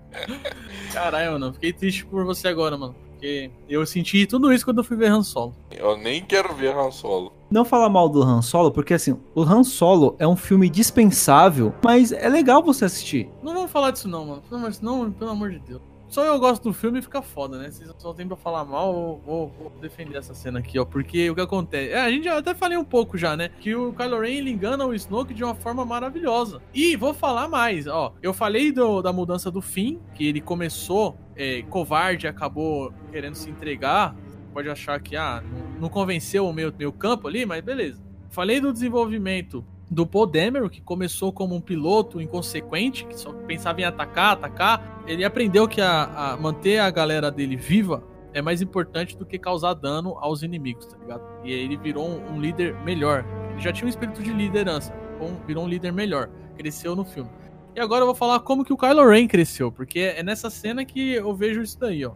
Caralho, 0.93 1.33
mano. 1.33 1.55
Fiquei 1.55 1.73
triste 1.73 2.05
por 2.05 2.25
você 2.25 2.47
agora, 2.49 2.77
mano. 2.77 2.95
Porque 3.13 3.51
eu 3.69 3.85
senti 3.85 4.27
tudo 4.27 4.53
isso 4.53 4.65
quando 4.65 4.79
eu 4.79 4.85
fui 4.85 4.97
ver 4.97 5.11
Han 5.11 5.25
Solo. 5.25 5.53
Eu 5.73 5.97
nem 5.97 6.23
quero 6.23 6.55
ver 6.55 6.77
Han 6.77 6.91
Solo. 6.93 7.33
Não 7.51 7.65
falar 7.65 7.89
mal 7.89 8.09
do 8.09 8.23
Han 8.23 8.43
Solo, 8.43 8.71
porque 8.71 8.95
assim, 8.95 9.19
o 9.35 9.43
Han 9.43 9.65
Solo 9.65 10.15
é 10.21 10.29
um 10.29 10.37
filme 10.37 10.69
dispensável, 10.69 11.75
mas 11.83 12.13
é 12.13 12.29
legal 12.29 12.63
você 12.63 12.85
assistir. 12.85 13.29
Não 13.43 13.55
vamos 13.55 13.73
falar 13.73 13.91
disso 13.91 14.07
não, 14.07 14.25
mano. 14.25 14.43
Não, 14.51 14.71
não, 14.81 15.11
pelo 15.11 15.31
amor 15.31 15.51
de 15.51 15.59
Deus. 15.59 15.83
Só 16.09 16.25
eu 16.25 16.39
gosto 16.39 16.65
do 16.65 16.73
filme 16.73 16.99
e 16.99 17.03
fica 17.03 17.21
foda, 17.21 17.59
né? 17.59 17.71
Vocês 17.71 17.91
só 17.99 18.15
tem 18.15 18.27
pra 18.27 18.37
falar 18.37 18.65
mal, 18.65 19.21
vou, 19.25 19.49
vou, 19.49 19.73
defender 19.79 20.17
essa 20.17 20.35
cena 20.35 20.59
aqui, 20.59 20.79
ó. 20.79 20.85
Porque 20.85 21.29
o 21.29 21.35
que 21.35 21.41
acontece. 21.41 21.93
É, 21.93 22.01
a 22.01 22.11
gente 22.11 22.27
até 22.29 22.55
falei 22.55 22.79
um 22.79 22.85
pouco 22.85 23.19
já, 23.19 23.37
né? 23.37 23.51
Que 23.61 23.75
o 23.75 23.93
Kylo 23.93 24.21
Ren 24.21 24.31
ele 24.31 24.51
engana 24.51 24.87
o 24.87 24.95
Snoke 24.95 25.35
de 25.35 25.45
uma 25.45 25.55
forma 25.55 25.85
maravilhosa. 25.85 26.63
E 26.73 26.97
vou 26.97 27.13
falar 27.13 27.47
mais, 27.47 27.87
ó. 27.87 28.15
Eu 28.23 28.33
falei 28.33 28.73
do, 28.73 29.03
da 29.03 29.13
mudança 29.13 29.51
do 29.51 29.61
fim, 29.61 30.01
que 30.15 30.27
ele 30.27 30.41
começou 30.41 31.19
é, 31.37 31.63
covarde 31.63 32.27
acabou 32.27 32.93
querendo 33.13 33.35
se 33.35 33.51
entregar. 33.51 34.17
Pode 34.53 34.69
achar 34.69 34.99
que, 35.01 35.15
ah, 35.15 35.43
não, 35.45 35.83
não 35.83 35.89
convenceu 35.89 36.49
o 36.49 36.53
meu, 36.53 36.73
meu 36.77 36.93
campo 36.93 37.29
ali, 37.29 37.45
mas 37.45 37.63
beleza. 37.63 38.03
Falei 38.31 38.61
do 38.61 38.73
desenvolvimento 38.73 39.65
do 39.91 40.07
Paul 40.07 40.31
que 40.71 40.81
começou 40.83 41.33
como 41.33 41.55
um 41.55 41.61
piloto 41.61 42.21
inconsequente, 42.21 43.07
que 43.07 43.19
só 43.19 43.33
pensava 43.33 43.81
em 43.81 43.85
atacar, 43.85 44.33
atacar. 44.33 45.03
Ele 45.07 45.25
aprendeu 45.25 45.67
que 45.67 45.81
a, 45.81 46.33
a 46.33 46.37
manter 46.37 46.79
a 46.79 46.91
galera 46.91 47.31
dele 47.31 47.57
viva 47.57 48.03
é 48.35 48.43
mais 48.43 48.61
importante 48.61 49.17
do 49.17 49.25
que 49.25 49.39
causar 49.39 49.75
dano 49.75 50.17
aos 50.19 50.43
inimigos, 50.43 50.87
tá 50.87 50.97
ligado? 50.99 51.23
E 51.43 51.53
aí 51.53 51.61
ele 51.61 51.77
virou 51.77 52.09
um, 52.09 52.35
um 52.35 52.41
líder 52.41 52.75
melhor. 52.85 53.25
Ele 53.51 53.61
já 53.61 53.73
tinha 53.73 53.87
um 53.87 53.89
espírito 53.89 54.23
de 54.23 54.33
liderança, 54.33 54.95
um, 55.21 55.35
virou 55.47 55.65
um 55.65 55.69
líder 55.69 55.93
melhor. 55.93 56.29
Cresceu 56.57 56.95
no 56.95 57.05
filme. 57.05 57.31
E 57.75 57.81
agora 57.81 58.03
eu 58.03 58.07
vou 58.07 58.15
falar 58.15 58.41
como 58.41 58.65
que 58.65 58.73
o 58.73 58.77
Kylo 58.77 59.09
Ren 59.09 59.27
cresceu, 59.27 59.71
porque 59.73 60.01
é 60.01 60.23
nessa 60.23 60.51
cena 60.51 60.85
que 60.85 61.13
eu 61.13 61.35
vejo 61.35 61.63
isso 61.63 61.79
daí, 61.79 62.05
ó. 62.05 62.13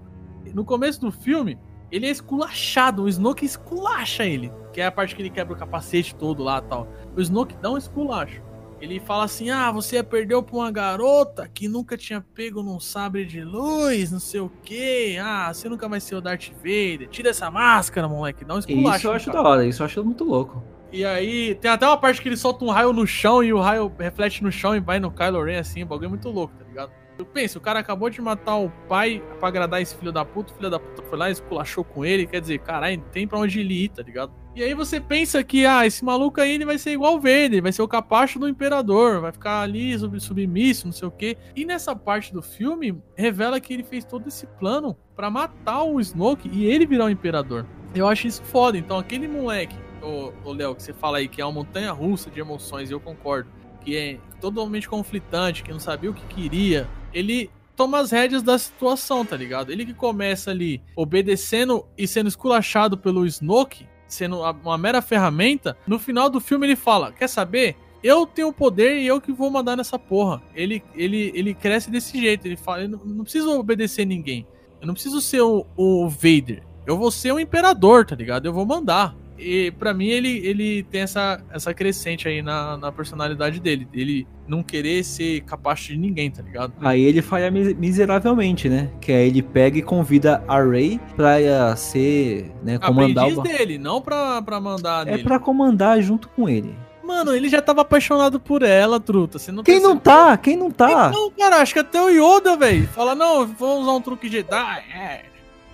No 0.53 0.64
começo 0.64 1.01
do 1.01 1.12
filme, 1.12 1.59
ele 1.93 2.07
é 2.07 2.11
esculachado, 2.11 3.03
o 3.03 3.09
Snoke 3.09 3.45
esculacha 3.45 4.24
ele. 4.24 4.51
Que 4.72 4.80
é 4.80 4.86
a 4.86 4.90
parte 4.90 5.14
que 5.14 5.20
ele 5.20 5.28
quebra 5.28 5.53
o 5.53 5.59
capacete 5.59 6.14
todo 6.14 6.43
lá 6.43 6.62
tal. 6.62 6.88
O 7.14 7.20
Snoke 7.20 7.55
dá 7.61 7.70
um 7.70 7.76
esculacho. 7.76 8.40
Ele 8.80 8.99
fala 8.99 9.24
assim: 9.24 9.51
Ah, 9.51 9.70
você 9.70 10.03
perdeu 10.03 10.43
pra 10.43 10.57
uma 10.57 10.70
garota 10.70 11.47
que 11.47 11.68
nunca 11.68 11.97
tinha 11.97 12.24
pego 12.34 12.62
num 12.62 12.80
sabre 12.80 13.26
de 13.26 13.45
luz, 13.45 14.11
não 14.11 14.18
sei 14.18 14.40
o 14.40 14.51
que. 14.62 15.18
Ah, 15.18 15.53
você 15.53 15.68
nunca 15.68 15.86
vai 15.86 16.01
ser 16.01 16.16
o 16.16 16.20
Darth 16.22 16.49
Vader. 16.57 17.09
Tira 17.11 17.28
essa 17.28 17.51
máscara, 17.51 18.09
moleque. 18.09 18.45
Dá 18.45 18.55
um 18.55 18.59
esculacho. 18.59 18.97
Isso 18.97 19.07
eu 19.07 19.12
acho 19.12 19.30
da 19.30 19.43
hora, 19.43 19.66
isso 19.66 19.82
eu 19.82 19.86
acho 19.86 20.03
muito 20.03 20.24
louco. 20.24 20.64
E 20.90 21.05
aí, 21.05 21.55
tem 21.55 21.70
até 21.70 21.86
uma 21.86 21.97
parte 21.97 22.20
que 22.20 22.28
ele 22.28 22.36
solta 22.36 22.64
um 22.64 22.70
raio 22.70 22.93
no 22.93 23.07
chão 23.07 23.43
e 23.45 23.53
o 23.53 23.61
raio 23.61 23.90
reflete 23.99 24.43
no 24.43 24.51
chão 24.51 24.74
e 24.74 24.80
vai 24.80 24.99
no 24.99 25.11
Kylo 25.11 25.45
Ren 25.45 25.59
assim. 25.59 25.82
O 25.82 25.86
bagulho 25.86 26.07
é 26.07 26.11
muito 26.11 26.28
louco, 26.28 26.55
tá 26.55 26.64
ligado? 26.64 26.90
Eu 27.23 27.27
penso, 27.27 27.59
o 27.59 27.61
cara 27.61 27.79
acabou 27.79 28.11
de 28.11 28.20
matar 28.20 28.57
o 28.57 28.68
pai 28.89 29.23
pra 29.39 29.47
agradar 29.47 29.81
esse 29.81 29.95
filho 29.95 30.11
da 30.11 30.25
puta, 30.25 30.53
o 30.53 30.57
filho 30.57 30.68
da 30.68 30.81
puta 30.81 31.05
foi 31.05 31.16
lá 31.16 31.29
e 31.29 31.33
esculachou 31.33 31.85
com 31.85 32.05
ele, 32.05 32.27
quer 32.27 32.41
dizer, 32.41 32.59
caralho, 32.59 33.01
tem 33.12 33.29
pra 33.29 33.39
onde 33.39 33.61
ele 33.61 33.85
ir, 33.85 33.91
tá 33.91 34.03
ligado? 34.03 34.33
E 34.57 34.61
aí 34.61 34.75
você 34.75 35.01
pensa 35.01 35.43
que, 35.45 35.64
ah, 35.64 35.87
esse 35.87 36.05
maluco 36.05 36.41
aí 36.41 36.51
ele 36.51 36.64
vai 36.64 36.79
ser 36.79 36.91
igual 36.91 37.14
o 37.14 37.20
Vader, 37.20 37.62
vai 37.62 37.70
ser 37.70 37.81
o 37.81 37.87
capacho 37.87 38.41
do 38.41 38.49
imperador, 38.49 39.20
vai 39.20 39.31
ficar 39.31 39.61
ali 39.61 39.97
sub 39.97 40.18
submisso, 40.18 40.87
não 40.87 40.93
sei 40.93 41.07
o 41.07 41.12
quê. 41.12 41.39
E 41.55 41.64
nessa 41.64 41.95
parte 41.95 42.33
do 42.33 42.43
filme, 42.43 43.01
revela 43.14 43.61
que 43.61 43.73
ele 43.73 43.85
fez 43.85 44.05
todo 44.05 44.27
esse 44.27 44.45
plano 44.59 44.97
para 45.14 45.31
matar 45.31 45.85
o 45.85 46.01
Snoke 46.01 46.51
e 46.53 46.66
ele 46.66 46.85
virar 46.85 47.05
o 47.05 47.11
imperador. 47.11 47.64
Eu 47.95 48.09
acho 48.09 48.27
isso 48.27 48.43
foda. 48.43 48.77
Então 48.77 48.99
aquele 48.99 49.29
moleque, 49.29 49.77
o 50.03 50.53
Léo, 50.53 50.75
que 50.75 50.83
você 50.83 50.93
fala 50.93 51.18
aí 51.18 51.29
que 51.29 51.41
é 51.41 51.45
uma 51.45 51.53
montanha 51.53 51.93
russa 51.93 52.29
de 52.29 52.41
emoções, 52.41 52.91
eu 52.91 52.99
concordo, 52.99 53.49
que 53.81 53.97
é 53.97 54.18
totalmente 54.41 54.89
conflitante, 54.89 55.62
que 55.62 55.70
não 55.70 55.79
sabia 55.79 56.11
o 56.11 56.14
que 56.14 56.27
queria, 56.27 56.89
ele 57.12 57.50
toma 57.76 57.98
as 57.98 58.10
rédeas 58.10 58.42
da 58.42 58.58
situação, 58.58 59.24
tá 59.24 59.36
ligado? 59.36 59.72
Ele 59.72 59.84
que 59.84 59.94
começa 59.94 60.50
ali 60.50 60.82
obedecendo 60.94 61.84
e 61.96 62.06
sendo 62.06 62.28
esculachado 62.28 62.96
pelo 62.96 63.26
Snoke, 63.26 63.86
sendo 64.06 64.40
uma 64.40 64.78
mera 64.78 65.00
ferramenta, 65.00 65.76
no 65.86 65.98
final 65.98 66.28
do 66.28 66.40
filme 66.40 66.66
ele 66.66 66.76
fala: 66.76 67.12
Quer 67.12 67.28
saber? 67.28 67.76
Eu 68.02 68.26
tenho 68.26 68.48
o 68.48 68.52
poder 68.52 68.98
e 68.98 69.06
eu 69.06 69.20
que 69.20 69.32
vou 69.32 69.48
mandar 69.48 69.76
nessa 69.76 69.96
porra. 69.96 70.42
Ele, 70.54 70.82
ele, 70.94 71.30
ele 71.34 71.54
cresce 71.54 71.88
desse 71.88 72.20
jeito. 72.20 72.46
Ele 72.46 72.56
fala: 72.56 72.82
Eu 72.82 72.88
não, 72.88 73.22
preciso 73.22 73.58
obedecer 73.58 74.04
ninguém. 74.04 74.46
Eu 74.80 74.86
não 74.86 74.94
preciso 74.94 75.20
ser 75.20 75.40
o, 75.40 75.64
o 75.76 76.08
Vader. 76.08 76.64
Eu 76.84 76.98
vou 76.98 77.12
ser 77.12 77.32
o 77.32 77.38
imperador, 77.38 78.04
tá 78.04 78.16
ligado? 78.16 78.46
Eu 78.46 78.52
vou 78.52 78.66
mandar 78.66 79.14
e 79.39 79.70
para 79.72 79.93
mim 79.93 80.09
ele, 80.09 80.39
ele 80.47 80.83
tem 80.85 81.03
essa, 81.03 81.41
essa 81.51 81.74
crescente 81.74 82.28
aí 82.28 82.43
na, 82.43 82.76
na 82.76 82.93
personalidade 82.93 83.61
dele. 83.61 83.89
Ele 83.93 84.26
não 84.47 84.62
querer 84.62 85.03
ser 85.05 85.41
capaz 85.43 85.80
de 85.80 85.97
ninguém, 85.97 86.30
tá 86.30 86.43
ligado? 86.43 86.72
Aí 86.80 87.03
ele 87.03 87.22
falha 87.22 87.51
miseravelmente, 87.51 88.68
né? 88.68 88.91
Que 89.01 89.12
aí 89.12 89.28
ele 89.28 89.43
pega 89.43 89.78
e 89.78 89.83
convida 89.83 90.43
a 90.47 90.62
Ray 90.62 91.01
pra 91.16 91.37
uh, 91.39 91.76
ser, 91.76 92.53
né, 92.62 92.78
comandar 92.78 93.28
o... 93.28 93.43
dele, 93.43 93.78
não 93.78 94.01
pra, 94.01 94.43
pra 94.43 94.61
mandar 94.61 95.07
É 95.07 95.12
nele. 95.12 95.22
pra 95.24 95.39
comandar 95.39 96.01
junto 96.01 96.28
com 96.28 96.49
ele. 96.49 96.74
Mano, 97.03 97.35
ele 97.35 97.49
já 97.49 97.61
tava 97.61 97.83
apaixonado 97.83 98.39
por 98.39 98.62
ela, 98.62 99.01
truta. 99.01 99.39
Você 99.39 99.51
não 99.51 99.62
Quem 99.62 99.80
não 99.80 99.97
tá? 99.97 100.37
Quem 100.37 100.57
não 100.57 100.70
tá? 100.70 101.11
Não, 101.11 101.30
cara, 101.33 101.57
acho 101.57 101.74
que 101.74 101.80
até 101.80 102.01
o 102.01 102.09
Yoda, 102.09 102.57
velho. 102.57 102.87
Fala, 102.89 103.14
não, 103.14 103.47
vou 103.47 103.83
usar 103.83 103.93
um 103.93 104.01
truque 104.01 104.28
Jedi. 104.28 104.85
É. 104.95 105.24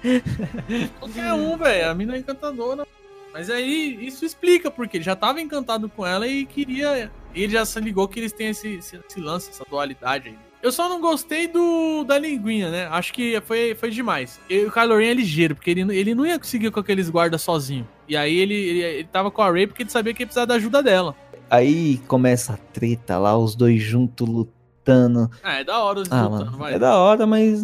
Qualquer 0.99 1.33
um, 1.35 1.57
velho. 1.57 1.91
A 1.91 1.95
mina 1.95 2.17
é 2.17 2.19
encantadora. 2.19 2.87
Mas 3.33 3.51
aí 3.51 3.99
isso 4.07 4.25
explica 4.25 4.71
porque 4.71 4.97
ele 4.97 5.05
já 5.05 5.13
estava 5.13 5.41
encantado 5.41 5.89
com 5.89 6.07
ela 6.07 6.27
e 6.27 6.47
queria. 6.47 7.11
Ele 7.35 7.53
já 7.53 7.65
se 7.65 7.79
ligou 7.81 8.09
que 8.09 8.21
eles 8.21 8.33
têm 8.33 8.49
esse, 8.49 8.77
esse, 8.77 8.99
esse 9.09 9.21
lance, 9.21 9.51
essa 9.51 9.65
dualidade 9.69 10.29
aí. 10.29 10.39
Eu 10.61 10.73
só 10.73 10.89
não 10.89 11.01
gostei 11.01 11.47
do 11.47 12.03
da 12.03 12.19
linguinha, 12.19 12.71
né? 12.71 12.89
Acho 12.91 13.13
que 13.13 13.41
foi, 13.43 13.77
foi 13.77 13.91
demais. 13.91 14.41
E 14.51 14.65
o 14.65 14.73
Kylo 14.73 14.97
Ren 14.97 15.11
é 15.11 15.15
ligeiro, 15.15 15.55
porque 15.55 15.71
ele, 15.71 15.83
ele 15.97 16.15
não 16.15 16.27
ia 16.27 16.39
conseguir 16.39 16.71
com 16.73 16.81
aqueles 16.81 17.09
guardas 17.09 17.43
sozinho. 17.43 17.87
E 18.09 18.17
aí 18.17 18.37
ele, 18.37 18.55
ele, 18.55 18.81
ele 18.81 19.05
tava 19.05 19.31
com 19.31 19.41
a 19.41 19.53
Rey 19.53 19.67
porque 19.67 19.85
ele 19.85 19.91
sabia 19.91 20.13
que 20.13 20.23
ia 20.23 20.27
precisar 20.27 20.47
da 20.47 20.55
ajuda 20.55 20.83
dela. 20.83 21.15
Aí 21.49 21.99
começa 22.09 22.55
a 22.55 22.57
treta 22.57 23.19
lá, 23.19 23.39
os 23.39 23.55
dois 23.55 23.81
juntos 23.81 24.29
lutando. 24.29 25.31
Ah, 25.43 25.61
é 25.61 25.65
da 25.65 25.83
hora 25.83 26.01
os 26.01 26.11
ah, 26.11 26.25
lutando, 26.25 26.45
mano, 26.47 26.59
vai. 26.59 26.75
É 26.75 26.79
da 26.79 26.97
hora, 26.97 27.25
mas 27.25 27.63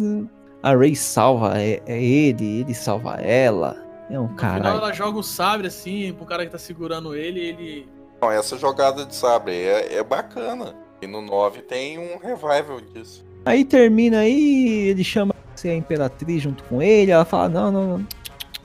a 0.63 0.75
Rey 0.75 0.95
salva 0.95 1.59
é, 1.59 1.81
é 1.85 2.01
ele, 2.01 2.61
ele 2.61 2.73
salva 2.73 3.15
ela. 3.15 3.84
É 4.09 4.19
um 4.19 4.35
cara. 4.35 4.59
No 4.59 4.63
final 4.65 4.77
ela 4.77 4.93
joga 4.93 5.17
o 5.17 5.23
sabre 5.23 5.67
assim 5.67 6.13
pro 6.13 6.25
cara 6.25 6.45
que 6.45 6.51
tá 6.51 6.57
segurando 6.57 7.15
ele 7.15 7.39
ele. 7.39 7.89
Não, 8.21 8.31
essa 8.31 8.57
jogada 8.57 9.05
de 9.05 9.15
sabre 9.15 9.53
é, 9.53 9.95
é 9.95 10.03
bacana. 10.03 10.75
E 11.01 11.07
no 11.07 11.21
9 11.21 11.61
tem 11.61 11.99
um 11.99 12.17
revival 12.17 12.81
disso. 12.81 13.25
Aí 13.45 13.63
termina 13.63 14.19
aí, 14.19 14.87
ele 14.89 15.03
chama 15.03 15.35
a 15.63 15.67
Imperatriz 15.67 16.43
junto 16.43 16.63
com 16.65 16.81
ele, 16.81 17.11
ela 17.11 17.25
fala, 17.25 17.49
não, 17.49 17.71
não, 17.71 17.97
não, 17.97 18.07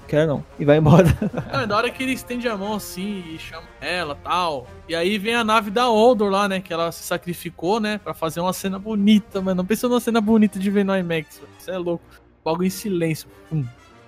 quero 0.09 0.27
não. 0.27 0.45
E 0.59 0.65
vai 0.65 0.79
embora. 0.79 1.07
É, 1.53 1.67
na 1.67 1.77
hora 1.77 1.91
que 1.91 2.03
ele 2.03 2.13
estende 2.13 2.49
a 2.49 2.57
mão 2.57 2.75
assim 2.75 3.23
e 3.29 3.39
chama 3.39 3.67
ela 3.81 4.15
tal. 4.15 4.67
E 4.89 4.95
aí 4.95 5.19
vem 5.19 5.35
a 5.35 5.45
nave 5.45 5.71
da 5.71 5.89
Oldor 5.89 6.31
lá, 6.31 6.49
né? 6.49 6.61
Que 6.61 6.73
ela 6.73 6.91
se 6.91 7.03
sacrificou, 7.03 7.81
né? 7.81 7.99
Pra 7.99 8.15
fazer 8.15 8.41
uma 8.41 8.53
cena 8.53 8.79
bonita, 8.79 9.41
mas 9.41 9.55
não 9.55 9.65
pensa 9.65 9.89
numa 9.89 10.01
cena 10.01 10.21
bonita 10.21 10.59
de 10.59 10.71
ver 10.71 10.85
no 10.85 10.97
IMAX. 10.97 11.41
Isso 11.59 11.71
é 11.71 11.79
louco. 11.79 12.05
O 12.43 12.51
bagulho 12.51 12.67
em 12.67 12.71
silêncio. 12.71 13.29
Pum. 13.49 13.65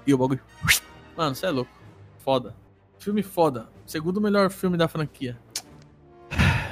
E 0.06 0.14
o 0.14 0.18
bagulho. 0.18 0.40
Mano, 1.22 1.36
você 1.36 1.46
é 1.46 1.50
louco. 1.50 1.70
Foda. 2.18 2.52
Filme 2.98 3.22
foda. 3.22 3.68
Segundo 3.86 4.20
melhor 4.20 4.50
filme 4.50 4.76
da 4.76 4.88
franquia. 4.88 5.38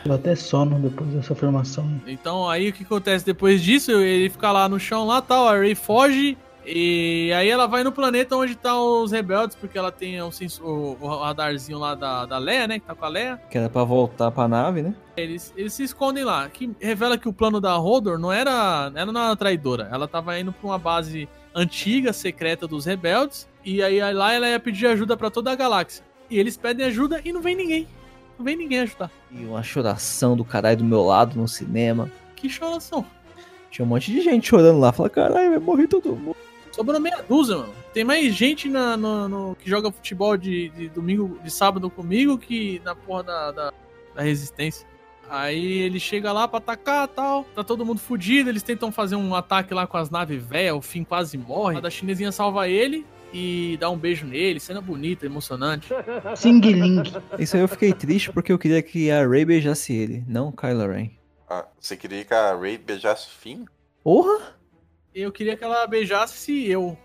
Deu 0.05 0.14
até 0.14 0.35
sono 0.35 0.77
depois 0.81 1.09
dessa 1.10 1.35
afirmação. 1.35 2.01
Então 2.05 2.48
aí 2.51 2.68
o 2.70 2.72
que 2.72 2.82
acontece 2.82 3.24
depois 3.24 3.62
disso? 3.62 3.93
Ele 3.93 4.28
fica 4.28 4.51
lá 4.51 4.68
no 4.68 4.81
chão 4.81 5.06
lá 5.06 5.22
tal, 5.22 5.47
a 5.47 5.56
Rey 5.56 5.77
foge. 5.77 6.36
E 6.66 7.32
aí 7.32 7.48
ela 7.48 7.66
vai 7.68 7.85
no 7.85 7.93
planeta 7.93 8.36
onde 8.36 8.56
tá 8.56 8.74
os 8.78 9.12
rebeldes, 9.12 9.55
porque 9.56 9.78
ela 9.78 9.93
tem 9.93 10.20
o, 10.20 10.32
sens- 10.32 10.60
o- 10.60 10.97
radarzinho 11.01 11.78
lá 11.78 11.94
da, 11.94 12.27
da 12.27 12.39
Leia, 12.39 12.66
né? 12.66 12.81
Que 12.81 12.86
tá 12.86 12.94
com 12.94 13.05
a 13.05 13.09
Leia. 13.09 13.40
Que 13.48 13.56
era 13.56 13.68
pra 13.70 13.85
voltar 13.85 14.31
pra 14.32 14.48
nave, 14.48 14.82
né? 14.82 14.94
Eles, 15.16 15.55
eles 15.56 15.72
se 15.74 15.85
escondem 15.85 16.24
lá. 16.24 16.48
Que 16.48 16.70
revela 16.81 17.16
que 17.16 17.28
o 17.28 17.32
plano 17.32 17.60
da 17.60 17.78
Hodor 17.78 18.18
não 18.18 18.32
era, 18.32 18.90
ela 18.97 19.12
não 19.12 19.22
era 19.22 19.36
traidora. 19.36 19.89
Ela 19.93 20.09
tava 20.09 20.36
indo 20.40 20.52
pra 20.52 20.68
uma 20.68 20.78
base 20.78 21.28
antiga, 21.55 22.12
secreta 22.12 22.66
dos 22.66 22.85
rebeldes. 22.85 23.48
E 23.65 23.82
aí 23.82 24.01
lá 24.12 24.32
ela 24.32 24.49
ia 24.49 24.59
pedir 24.61 24.87
ajuda 24.87 25.16
pra 25.16 25.31
toda 25.31 25.51
a 25.53 25.55
galáxia. 25.55 26.05
E 26.31 26.39
eles 26.39 26.57
pedem 26.57 26.87
ajuda 26.87 27.20
e 27.24 27.32
não 27.32 27.41
vem 27.43 27.55
ninguém. 27.57 27.87
Não 28.39 28.45
vem 28.45 28.57
ninguém 28.57 28.81
ajudar. 28.81 29.11
E 29.31 29.45
uma 29.45 29.62
choração 29.62 30.37
do 30.37 30.45
caralho 30.45 30.78
do 30.78 30.85
meu 30.85 31.03
lado 31.03 31.39
no 31.39 31.47
cinema. 31.47 32.11
Que 32.37 32.49
choração. 32.49 33.05
Tinha 33.70 33.85
um 33.85 33.89
monte 33.89 34.11
de 34.11 34.20
gente 34.23 34.49
chorando 34.49 34.78
lá. 34.81 34.93
Fala, 34.93 35.11
caralho, 35.11 35.51
vai 35.51 35.59
morrer 35.59 35.87
todo 35.89 36.16
mundo. 36.16 36.37
Sobrou 36.73 36.99
meia 37.01 37.23
dúzia, 37.28 37.57
mano. 37.59 37.74
Tem 37.93 38.05
mais 38.05 38.32
gente 38.35 38.69
na, 38.69 38.97
no, 38.97 39.28
no- 39.28 39.57
que 39.57 39.69
joga 39.69 39.91
futebol 39.91 40.37
de, 40.37 40.69
de 40.70 40.89
domingo, 40.89 41.39
de 41.43 41.51
sábado 41.51 41.91
comigo 41.91 42.39
que 42.39 42.81
na 42.85 42.95
porra 42.95 43.24
da, 43.24 43.51
da, 43.53 43.73
da 44.15 44.23
resistência. 44.23 44.87
Aí 45.28 45.78
ele 45.78 46.01
chega 46.01 46.32
lá 46.32 46.49
pra 46.49 46.59
atacar 46.59 47.07
tal. 47.09 47.45
Tá 47.55 47.62
todo 47.62 47.85
mundo 47.85 47.99
fudido. 48.01 48.49
Eles 48.49 48.62
tentam 48.62 48.91
fazer 48.91 49.16
um 49.16 49.35
ataque 49.35 49.74
lá 49.74 49.87
com 49.87 49.97
as 49.97 50.11
naves 50.11 50.43
velhas. 50.43 50.74
O 50.77 50.81
fim 50.81 51.05
quase 51.05 51.37
morre. 51.37 51.77
A 51.77 51.81
da 51.81 51.91
chinesinha 51.91 52.32
salva 52.32 52.69
ele 52.69 53.05
e 53.32 53.77
dá 53.81 53.90
um 53.90 53.97
beijo 53.97 54.27
nele. 54.27 54.61
Cena 54.61 54.81
bonita, 54.81 55.27
emocionante. 55.27 55.89
Sing 56.36 56.61
Ling. 56.61 57.02
Isso 57.39 57.57
aí 57.57 57.62
eu 57.62 57.69
fiquei 57.69 57.93
triste 57.93 58.32
porque 58.32 58.52
eu 58.52 58.59
queria 58.59 58.82
que 58.82 59.11
a 59.11 59.27
Rey 59.27 59.44
beijasse 59.44 59.93
ele, 59.93 60.24
não 60.27 60.48
o 60.48 60.52
Kylo 60.52 60.86
Ren. 60.86 61.11
Ah, 61.48 61.66
você 61.78 61.97
queria 61.97 62.24
que 62.24 62.35
a 62.35 62.55
Ray 62.57 62.78
beijasse 62.78 63.28
o 63.28 63.31
Finn? 63.31 63.65
Porra! 64.02 64.55
Eu 65.15 65.32
queria 65.32 65.57
que 65.57 65.65
ela 65.65 65.86
beijasse 65.86 66.69
eu. 66.69 66.97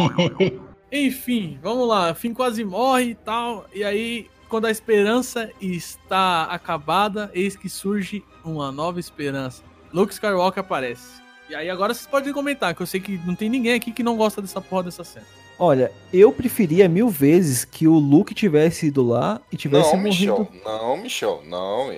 Enfim, 0.90 1.58
vamos 1.62 1.86
lá. 1.86 2.14
Fim 2.14 2.32
quase 2.32 2.64
morre 2.64 3.10
e 3.10 3.14
tal. 3.14 3.66
E 3.74 3.84
aí, 3.84 4.30
quando 4.48 4.66
a 4.66 4.70
esperança 4.70 5.50
está 5.60 6.44
acabada, 6.44 7.30
eis 7.34 7.56
que 7.56 7.68
surge 7.68 8.24
uma 8.44 8.72
nova 8.72 8.98
esperança. 8.98 9.62
Luke 9.92 10.12
Skywalker 10.12 10.62
aparece. 10.62 11.20
E 11.48 11.54
aí 11.54 11.68
agora 11.68 11.92
vocês 11.92 12.06
podem 12.06 12.32
comentar, 12.32 12.74
que 12.74 12.80
eu 12.80 12.86
sei 12.86 12.98
que 12.98 13.18
não 13.26 13.34
tem 13.34 13.50
ninguém 13.50 13.74
aqui 13.74 13.92
que 13.92 14.02
não 14.02 14.16
gosta 14.16 14.40
dessa 14.40 14.60
porra 14.60 14.84
dessa 14.84 15.04
cena. 15.04 15.26
Olha, 15.64 15.92
eu 16.12 16.32
preferia 16.32 16.88
mil 16.88 17.08
vezes 17.08 17.64
que 17.64 17.86
o 17.86 17.92
Luke 17.94 18.34
tivesse 18.34 18.86
ido 18.86 19.00
lá 19.06 19.40
e 19.52 19.56
tivesse 19.56 19.94
Não, 19.94 20.02
Michel, 20.02 20.38
morrido. 20.38 20.64
não, 20.64 20.96
Michel, 20.96 21.42
não. 21.46 21.90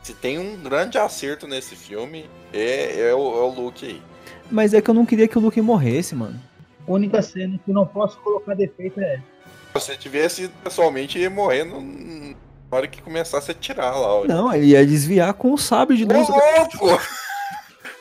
Se 0.00 0.14
tem 0.14 0.38
um 0.38 0.56
grande 0.56 0.96
acerto 0.96 1.48
nesse 1.48 1.74
filme, 1.74 2.30
é, 2.52 3.08
é, 3.08 3.12
o, 3.14 3.18
é 3.36 3.40
o 3.42 3.48
Luke 3.48 3.84
aí. 3.84 4.00
Mas 4.48 4.72
é 4.74 4.80
que 4.80 4.88
eu 4.88 4.94
não 4.94 5.04
queria 5.04 5.26
que 5.26 5.36
o 5.36 5.40
Luke 5.40 5.60
morresse, 5.60 6.14
mano. 6.14 6.40
Única 6.86 7.20
cena 7.20 7.58
que 7.64 7.72
não 7.72 7.84
posso 7.84 8.16
colocar 8.18 8.54
defeito 8.54 9.00
é. 9.00 9.16
Se 9.16 9.74
você 9.74 9.96
tivesse 9.96 10.42
ido 10.44 10.54
pessoalmente, 10.62 11.18
ia 11.18 11.28
morrer 11.28 11.64
no- 11.64 11.80
na 11.82 12.36
hora 12.76 12.86
que 12.86 13.02
começasse 13.02 13.50
a 13.50 13.54
tirar 13.54 13.90
lá. 13.90 14.20
Olha. 14.20 14.28
Não, 14.32 14.54
ele 14.54 14.66
ia 14.66 14.86
desviar 14.86 15.34
com 15.34 15.52
o 15.52 15.58
sabre 15.58 15.96
de 15.96 16.04
luz. 16.04 16.28
louco! 16.28 17.00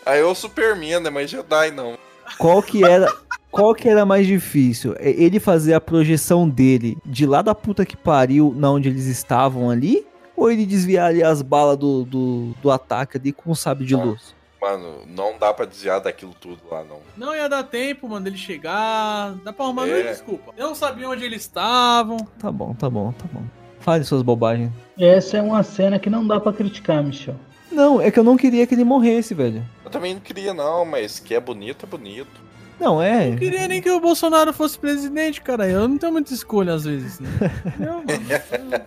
Aí 0.05 0.19
é 0.19 0.23
o 0.23 0.35
Superman, 0.35 0.99
né? 0.99 1.09
Mas 1.09 1.31
Jedi 1.31 1.71
não. 1.71 1.97
Qual 2.37 2.61
que 2.61 2.83
era. 2.83 3.11
Qual 3.57 3.73
que 3.73 3.89
era 3.89 4.05
mais 4.05 4.27
difícil? 4.27 4.95
É 4.99 5.09
Ele 5.09 5.39
fazer 5.39 5.73
a 5.73 5.81
projeção 5.81 6.47
dele 6.47 6.95
de 7.03 7.25
lá 7.25 7.41
da 7.41 7.55
puta 7.55 7.83
que 7.85 7.97
pariu, 7.97 8.53
na 8.55 8.69
onde 8.71 8.87
eles 8.87 9.07
estavam 9.07 9.69
ali? 9.71 10.05
Ou 10.35 10.51
ele 10.51 10.63
desviar 10.63 11.09
ali 11.09 11.23
as 11.23 11.41
balas 11.41 11.75
do, 11.75 12.03
do, 12.03 12.53
do 12.61 12.69
ataque 12.69 13.17
ali 13.17 13.31
com 13.31 13.49
o 13.49 13.55
sabre 13.55 13.83
de 13.83 13.95
luz? 13.95 14.35
Mano, 14.61 14.99
não 15.07 15.39
dá 15.39 15.51
pra 15.51 15.65
desviar 15.65 15.99
daquilo 15.99 16.35
tudo 16.39 16.59
lá, 16.69 16.83
não. 16.83 16.99
Não 17.17 17.35
ia 17.35 17.49
dar 17.49 17.63
tempo, 17.63 18.07
mano, 18.07 18.23
dele 18.25 18.37
chegar. 18.37 19.33
Dá 19.43 19.51
pra 19.51 19.65
arrumar 19.65 19.87
É. 19.87 20.03
desculpa. 20.03 20.53
Eu 20.55 20.67
não 20.67 20.75
sabia 20.75 21.09
onde 21.09 21.25
eles 21.25 21.41
estavam. 21.41 22.17
Tá 22.39 22.51
bom, 22.51 22.75
tá 22.75 22.87
bom, 22.87 23.11
tá 23.11 23.25
bom. 23.31 23.41
Fale 23.79 24.03
suas 24.03 24.21
bobagens. 24.21 24.71
Essa 24.99 25.37
é 25.37 25.41
uma 25.41 25.63
cena 25.63 25.97
que 25.97 26.09
não 26.11 26.25
dá 26.27 26.39
pra 26.39 26.53
criticar, 26.53 27.03
Michel. 27.03 27.35
Não, 27.71 27.99
é 27.99 28.11
que 28.11 28.19
eu 28.19 28.23
não 28.23 28.37
queria 28.37 28.65
que 28.67 28.75
ele 28.75 28.83
morresse, 28.83 29.33
velho. 29.33 29.63
Eu 29.83 29.89
também 29.89 30.13
não 30.13 30.21
queria, 30.21 30.53
não, 30.53 30.85
mas 30.85 31.19
que 31.19 31.33
é 31.33 31.39
bonito, 31.39 31.85
é 31.85 31.89
bonito. 31.89 32.46
Não, 32.79 33.01
é. 33.01 33.31
Não 33.31 33.37
queria 33.37 33.67
nem 33.67 33.81
que 33.81 33.89
o 33.89 33.99
Bolsonaro 33.99 34.53
fosse 34.53 34.77
presidente, 34.77 35.41
cara. 35.41 35.67
Eu 35.67 35.87
não 35.87 35.97
tenho 35.97 36.11
muita 36.11 36.33
escolha 36.33 36.73
às 36.73 36.85
vezes, 36.85 37.19
né? 37.19 37.29
Não, 37.79 38.03
mano. 38.03 38.85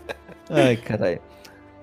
Ai, 0.48 0.76
caralho. 0.76 1.20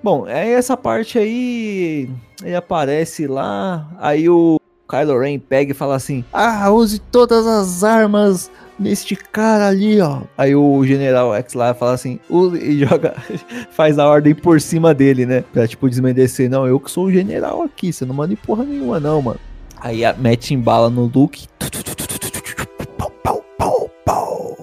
Bom, 0.02 0.26
aí 0.26 0.52
essa 0.52 0.78
parte 0.78 1.18
aí. 1.20 2.10
Ele 2.44 2.56
aparece 2.56 3.28
lá. 3.28 3.90
Aí 4.00 4.30
o 4.30 4.60
Kylo 4.88 5.20
Ren 5.20 5.40
pega 5.40 5.72
e 5.72 5.76
fala 5.76 5.96
assim: 5.96 6.24
Ah, 6.32 6.70
use 6.72 7.00
todas 7.00 7.46
as 7.46 7.84
armas 7.84 8.50
neste 8.80 9.16
cara 9.16 9.68
ali, 9.68 10.00
ó. 10.00 10.22
Aí 10.38 10.56
o 10.56 10.86
General 10.86 11.34
X 11.36 11.54
lá 11.54 11.74
fala 11.74 11.94
assim: 11.94 12.20
use 12.30 12.58
e 12.58 12.86
joga. 12.86 13.16
faz 13.72 14.00
a 14.00 14.08
ordem 14.08 14.34
por 14.34 14.62
cima 14.62 14.94
dele, 14.94 15.26
né? 15.26 15.44
Pra 15.52 15.68
tipo 15.68 15.90
desmerecer: 15.90 16.50
Não, 16.50 16.66
eu 16.66 16.80
que 16.80 16.90
sou 16.90 17.06
o 17.06 17.12
general 17.12 17.64
aqui. 17.64 17.92
Você 17.92 18.06
não 18.06 18.16
manda 18.16 18.34
em 18.34 18.38
porra 18.38 18.64
nenhuma, 18.64 19.00
não, 19.00 19.22
mano. 19.22 19.40
Aí 19.82 20.04
a- 20.06 20.14
mete 20.14 20.54
em 20.54 20.60
bala 20.60 20.90
no 20.90 21.06
Luke. 21.14 21.48
Pau, 22.98 23.10
pau, 23.24 23.44
pau, 23.58 23.90
pau. 24.06 24.58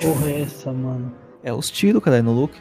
Porra, 0.00 0.30
é 0.30 0.42
essa, 0.42 0.72
mano. 0.72 1.12
É 1.42 1.52
os 1.52 1.70
tiros, 1.70 2.02
cara, 2.02 2.22
no 2.22 2.32
Luke. 2.32 2.58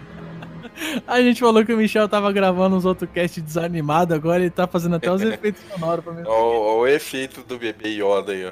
A 1.06 1.22
gente 1.22 1.40
falou 1.40 1.64
que 1.64 1.74
o 1.74 1.78
Michel 1.78 2.08
tava 2.10 2.32
gravando 2.32 2.76
uns 2.76 2.86
outros 2.86 3.10
cast 3.12 3.40
desanimado, 3.42 4.14
agora 4.14 4.40
ele 4.42 4.50
tá 4.50 4.66
fazendo 4.66 4.96
até 4.96 5.12
os 5.12 5.22
efeitos 5.22 5.62
sonoros 5.72 6.04
pra 6.04 6.14
mim. 6.14 6.24
Ó, 6.26 6.32
ó 6.32 6.80
o 6.80 6.88
efeito 6.88 7.44
do 7.44 7.58
bebê 7.58 7.90
Yoda 7.90 8.32
aí, 8.32 8.46
ó. 8.48 8.52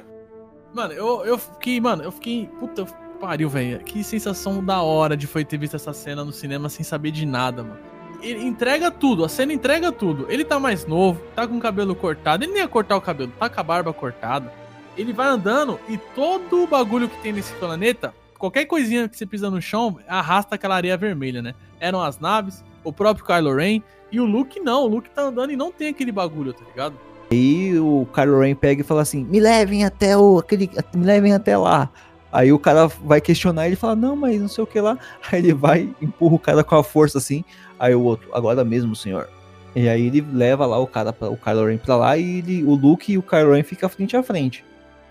Mano, 0.72 0.92
eu, 0.92 1.24
eu 1.24 1.36
fiquei, 1.38 1.80
mano, 1.80 2.02
eu 2.04 2.12
fiquei. 2.12 2.48
Puta 2.60 2.84
pariu, 3.20 3.48
velho. 3.48 3.80
Que 3.80 4.04
sensação 4.04 4.64
da 4.64 4.80
hora 4.80 5.16
de 5.16 5.26
foi 5.26 5.44
ter 5.44 5.58
visto 5.58 5.74
essa 5.76 5.92
cena 5.92 6.24
no 6.24 6.32
cinema 6.32 6.68
sem 6.68 6.84
saber 6.84 7.10
de 7.10 7.26
nada, 7.26 7.62
mano. 7.64 7.78
Ele 8.22 8.44
entrega 8.44 8.90
tudo, 8.90 9.24
a 9.24 9.28
cena 9.28 9.52
entrega 9.52 9.90
tudo. 9.90 10.26
Ele 10.28 10.44
tá 10.44 10.58
mais 10.58 10.86
novo, 10.86 11.20
tá 11.34 11.46
com 11.46 11.56
o 11.56 11.60
cabelo 11.60 11.94
cortado. 11.94 12.44
Ele 12.44 12.52
nem 12.52 12.62
ia 12.62 12.68
cortar 12.68 12.96
o 12.96 13.00
cabelo, 13.00 13.32
tá 13.38 13.48
com 13.48 13.60
a 13.60 13.62
barba 13.62 13.92
cortada. 13.92 14.52
Ele 14.96 15.12
vai 15.12 15.28
andando 15.28 15.78
e 15.88 15.96
todo 15.96 16.62
o 16.62 16.66
bagulho 16.66 17.08
que 17.08 17.20
tem 17.22 17.32
nesse 17.32 17.52
planeta, 17.54 18.14
qualquer 18.38 18.64
coisinha 18.66 19.08
que 19.08 19.16
você 19.16 19.24
pisa 19.24 19.50
no 19.50 19.62
chão, 19.62 19.98
arrasta 20.08 20.54
aquela 20.54 20.76
areia 20.76 20.96
vermelha, 20.96 21.40
né? 21.40 21.54
Eram 21.78 22.02
as 22.02 22.18
naves, 22.18 22.64
o 22.84 22.92
próprio 22.92 23.24
Kylo 23.24 23.54
Ren. 23.54 23.82
E 24.12 24.20
o 24.20 24.24
Luke 24.24 24.58
não, 24.58 24.82
o 24.82 24.88
Luke 24.88 25.08
tá 25.10 25.22
andando 25.22 25.52
e 25.52 25.56
não 25.56 25.70
tem 25.70 25.88
aquele 25.88 26.10
bagulho, 26.10 26.52
tá 26.52 26.64
ligado? 26.64 26.94
Aí 27.30 27.78
o 27.78 28.08
Kylo 28.12 28.40
Ren 28.40 28.54
pega 28.54 28.80
e 28.80 28.84
fala 28.84 29.02
assim: 29.02 29.24
me 29.24 29.38
levem 29.38 29.84
até 29.84 30.16
o. 30.16 30.38
Aquele, 30.38 30.68
me 30.94 31.04
levem 31.04 31.32
até 31.32 31.56
lá. 31.56 31.88
Aí 32.32 32.52
o 32.52 32.58
cara 32.58 32.86
vai 32.86 33.20
questionar 33.20 33.66
ele 33.66 33.76
fala: 33.76 33.94
não, 33.94 34.16
mas 34.16 34.40
não 34.40 34.48
sei 34.48 34.64
o 34.64 34.66
que 34.66 34.80
lá. 34.80 34.98
Aí 35.30 35.38
ele 35.38 35.54
vai, 35.54 35.88
empurra 36.00 36.34
o 36.34 36.38
cara 36.38 36.64
com 36.64 36.74
a 36.76 36.82
força 36.82 37.18
assim. 37.18 37.44
Aí 37.80 37.94
o 37.94 38.02
outro, 38.02 38.28
agora 38.32 38.62
mesmo, 38.64 38.94
senhor. 38.94 39.28
E 39.74 39.88
aí 39.88 40.06
ele 40.08 40.20
leva 40.32 40.66
lá 40.66 40.78
o 40.78 40.86
cara, 40.86 41.12
pra, 41.12 41.28
o 41.30 41.36
Kylo 41.36 41.66
Ren 41.66 41.78
pra 41.78 41.96
lá 41.96 42.16
e 42.16 42.38
ele, 42.38 42.62
o 42.64 42.74
Luke 42.74 43.10
e 43.12 43.16
o 43.18 43.22
Kylo 43.22 43.52
Ren 43.54 43.62
ficam 43.64 43.88
frente 43.88 44.16
a 44.16 44.22
frente. 44.22 44.64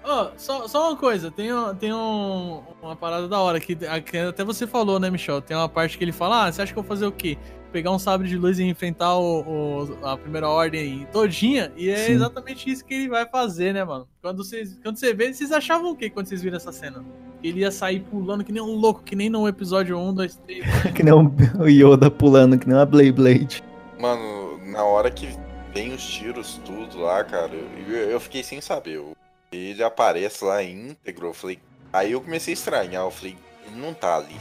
Ó, 0.03 0.29
só, 0.37 0.67
só 0.67 0.89
uma 0.89 0.95
coisa, 0.97 1.29
tem, 1.31 1.49
tem 1.79 1.93
um- 1.93 2.61
uma 2.81 2.95
parada 2.95 3.27
da 3.27 3.39
hora 3.39 3.59
que, 3.59 3.75
que 3.75 4.17
até 4.17 4.43
você 4.43 4.65
falou, 4.67 4.99
né, 4.99 5.09
Michel? 5.09 5.41
Tem 5.41 5.55
uma 5.57 5.67
parte 5.67 5.97
que 5.97 6.03
ele 6.03 6.11
fala: 6.13 6.45
Ah, 6.45 6.51
você 6.51 6.61
acha 6.61 6.71
que 6.71 6.79
eu 6.79 6.83
vou 6.83 6.87
fazer 6.89 7.05
o 7.05 7.11
quê? 7.11 7.37
Pegar 7.71 7.91
um 7.91 7.99
sabre 7.99 8.27
de 8.27 8.35
luz 8.37 8.57
e 8.59 8.63
enfrentar 8.63 9.15
o, 9.17 9.41
o- 9.41 10.05
a 10.05 10.17
primeira 10.17 10.49
ordem 10.49 10.81
aí 10.81 11.05
todinha? 11.11 11.71
E 11.77 11.89
é 11.89 11.95
Sim. 11.97 12.13
exatamente 12.13 12.69
isso 12.69 12.83
que 12.83 12.93
ele 12.95 13.09
vai 13.09 13.27
fazer, 13.27 13.73
né, 13.73 13.83
mano? 13.83 14.07
Quando, 14.21 14.43
vocês, 14.43 14.79
quando 14.83 14.97
você 14.97 15.13
vê, 15.13 15.31
vocês 15.33 15.51
achavam 15.51 15.91
o 15.91 15.95
quê 15.95 16.09
quando 16.09 16.25
vocês 16.27 16.41
viram 16.41 16.57
essa 16.57 16.71
cena? 16.71 17.05
Ele 17.43 17.59
ia 17.61 17.71
sair 17.71 17.99
pulando 18.01 18.43
que 18.43 18.51
nem 18.51 18.61
um 18.61 18.73
louco, 18.75 19.03
que 19.03 19.15
nem 19.15 19.29
no 19.29 19.47
episódio 19.47 19.97
1, 19.97 20.13
2, 20.13 20.35
3. 20.37 20.65
que 20.95 21.03
nem 21.03 21.13
o 21.13 21.31
o 21.61 21.67
Yoda 21.69 22.09
pulando, 22.09 22.57
que 22.57 22.67
nem 22.67 22.75
uma 22.75 22.85
Blade 22.85 23.11
Blade. 23.11 23.63
Mano, 23.99 24.57
na 24.71 24.83
hora 24.83 25.11
que 25.11 25.29
vem 25.73 25.93
os 25.93 26.03
tiros, 26.05 26.59
tudo 26.65 26.99
lá, 26.99 27.23
cara, 27.23 27.51
eu, 27.87 27.93
eu 28.09 28.19
fiquei 28.19 28.43
sem 28.43 28.59
saber. 28.59 28.95
Eu- 28.97 29.13
Ele 29.51 29.81
aparece 29.83 30.43
lá 30.43 30.63
íntegro, 30.63 31.27
eu 31.27 31.33
falei. 31.33 31.59
Aí 31.93 32.11
eu 32.13 32.21
comecei 32.21 32.51
a 32.53 32.55
estranhar, 32.55 33.03
eu 33.03 33.11
falei, 33.11 33.35
ele 33.67 33.79
não 33.81 33.93
tá 33.93 34.17
ali. 34.17 34.35